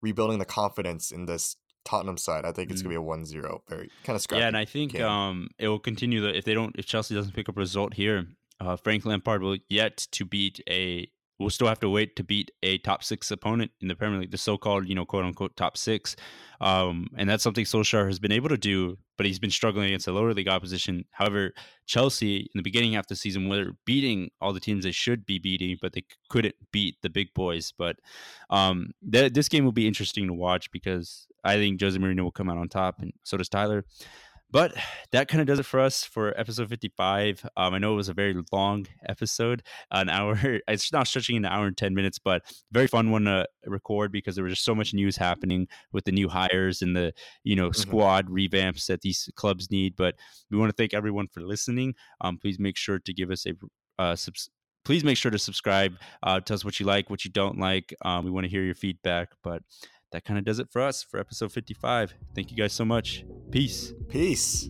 rebuilding 0.00 0.38
the 0.38 0.46
confidence 0.46 1.10
in 1.10 1.26
this 1.26 1.56
Tottenham 1.84 2.16
side, 2.16 2.46
I 2.46 2.52
think 2.52 2.70
it's 2.70 2.80
mm. 2.80 2.84
gonna 2.84 3.00
be 3.00 3.04
a 3.04 3.06
1-0. 3.06 3.60
Very 3.68 3.90
kind 4.02 4.16
of 4.16 4.22
scrappy. 4.22 4.40
Yeah, 4.40 4.48
and 4.48 4.56
I 4.56 4.64
think 4.64 4.92
game. 4.92 5.04
um 5.04 5.50
it 5.58 5.68
will 5.68 5.78
continue 5.78 6.22
that 6.22 6.36
if 6.36 6.46
they 6.46 6.54
don't 6.54 6.74
if 6.78 6.86
Chelsea 6.86 7.14
doesn't 7.14 7.34
pick 7.34 7.50
up 7.50 7.56
a 7.58 7.60
result 7.60 7.92
here, 7.94 8.26
uh, 8.58 8.76
Frank 8.76 9.04
Lampard 9.04 9.42
will 9.42 9.58
yet 9.68 9.98
to 10.12 10.24
beat 10.24 10.58
a 10.70 11.10
we'll 11.42 11.50
still 11.50 11.68
have 11.68 11.80
to 11.80 11.90
wait 11.90 12.16
to 12.16 12.24
beat 12.24 12.50
a 12.62 12.78
top 12.78 13.04
six 13.04 13.30
opponent 13.30 13.70
in 13.80 13.88
the 13.88 13.94
Premier 13.94 14.20
League, 14.20 14.30
the 14.30 14.38
so-called, 14.38 14.88
you 14.88 14.94
know, 14.94 15.04
quote 15.04 15.24
unquote 15.24 15.56
top 15.56 15.76
six. 15.76 16.16
Um, 16.60 17.08
and 17.16 17.28
that's 17.28 17.42
something 17.42 17.64
Solskjaer 17.64 18.06
has 18.06 18.18
been 18.18 18.32
able 18.32 18.48
to 18.48 18.56
do, 18.56 18.96
but 19.16 19.26
he's 19.26 19.38
been 19.38 19.50
struggling 19.50 19.86
against 19.86 20.06
a 20.06 20.12
lower 20.12 20.32
league 20.32 20.48
opposition. 20.48 21.04
However, 21.10 21.52
Chelsea 21.86 22.36
in 22.38 22.50
the 22.54 22.62
beginning 22.62 22.92
half 22.92 23.08
the 23.08 23.16
season 23.16 23.48
were 23.48 23.72
beating 23.84 24.30
all 24.40 24.52
the 24.52 24.60
teams 24.60 24.84
they 24.84 24.92
should 24.92 25.26
be 25.26 25.38
beating, 25.38 25.76
but 25.82 25.92
they 25.92 26.04
couldn't 26.28 26.54
beat 26.70 26.96
the 27.02 27.10
big 27.10 27.34
boys. 27.34 27.72
But 27.76 27.96
um, 28.48 28.92
th- 29.10 29.32
this 29.32 29.48
game 29.48 29.64
will 29.64 29.72
be 29.72 29.88
interesting 29.88 30.26
to 30.28 30.32
watch 30.32 30.70
because 30.70 31.26
I 31.44 31.56
think 31.56 31.80
Jose 31.80 31.98
Mourinho 31.98 32.22
will 32.22 32.30
come 32.30 32.48
out 32.48 32.58
on 32.58 32.68
top, 32.68 33.00
and 33.00 33.12
so 33.24 33.36
does 33.36 33.48
Tyler. 33.48 33.84
But 34.52 34.74
that 35.12 35.28
kind 35.28 35.40
of 35.40 35.46
does 35.46 35.58
it 35.58 35.64
for 35.64 35.80
us 35.80 36.04
for 36.04 36.38
episode 36.38 36.68
55. 36.68 37.48
Um, 37.56 37.72
I 37.72 37.78
know 37.78 37.94
it 37.94 37.96
was 37.96 38.10
a 38.10 38.14
very 38.14 38.36
long 38.52 38.86
episode, 39.08 39.62
an 39.90 40.10
hour. 40.10 40.38
It's 40.68 40.92
not 40.92 41.08
stretching 41.08 41.38
an 41.38 41.46
hour 41.46 41.66
and 41.66 41.76
10 41.76 41.94
minutes, 41.94 42.18
but 42.18 42.42
very 42.70 42.86
fun 42.86 43.10
one 43.10 43.24
to 43.24 43.46
record 43.64 44.12
because 44.12 44.34
there 44.34 44.44
was 44.44 44.52
just 44.52 44.64
so 44.64 44.74
much 44.74 44.92
news 44.92 45.16
happening 45.16 45.68
with 45.92 46.04
the 46.04 46.12
new 46.12 46.28
hires 46.28 46.82
and 46.82 46.94
the 46.94 47.12
you 47.44 47.56
know 47.56 47.70
mm-hmm. 47.70 47.80
squad 47.80 48.28
revamps 48.28 48.86
that 48.86 49.00
these 49.00 49.30
clubs 49.36 49.70
need. 49.70 49.96
But 49.96 50.16
we 50.50 50.58
want 50.58 50.68
to 50.68 50.76
thank 50.76 50.92
everyone 50.92 51.28
for 51.28 51.40
listening. 51.40 51.94
Um, 52.20 52.36
please 52.36 52.58
make 52.58 52.76
sure 52.76 52.98
to 52.98 53.14
give 53.14 53.30
us 53.30 53.46
a 53.46 53.52
uh, 53.98 54.16
subs- 54.16 54.50
please 54.84 55.04
make 55.04 55.16
sure 55.16 55.30
to 55.30 55.38
subscribe. 55.38 55.96
Uh, 56.22 56.40
tell 56.40 56.54
us 56.54 56.64
what 56.64 56.78
you 56.78 56.86
like, 56.86 57.08
what 57.08 57.24
you 57.24 57.30
don't 57.30 57.58
like. 57.58 57.94
Um, 58.04 58.24
we 58.24 58.30
want 58.30 58.44
to 58.44 58.50
hear 58.50 58.62
your 58.62 58.74
feedback. 58.74 59.30
But 59.42 59.62
that 60.12 60.24
kind 60.24 60.38
of 60.38 60.44
does 60.44 60.58
it 60.58 60.70
for 60.70 60.80
us 60.80 61.02
for 61.02 61.18
episode 61.18 61.52
55. 61.52 62.14
Thank 62.34 62.50
you 62.50 62.56
guys 62.56 62.72
so 62.72 62.84
much. 62.84 63.24
Peace. 63.50 63.92
Peace. 64.08 64.68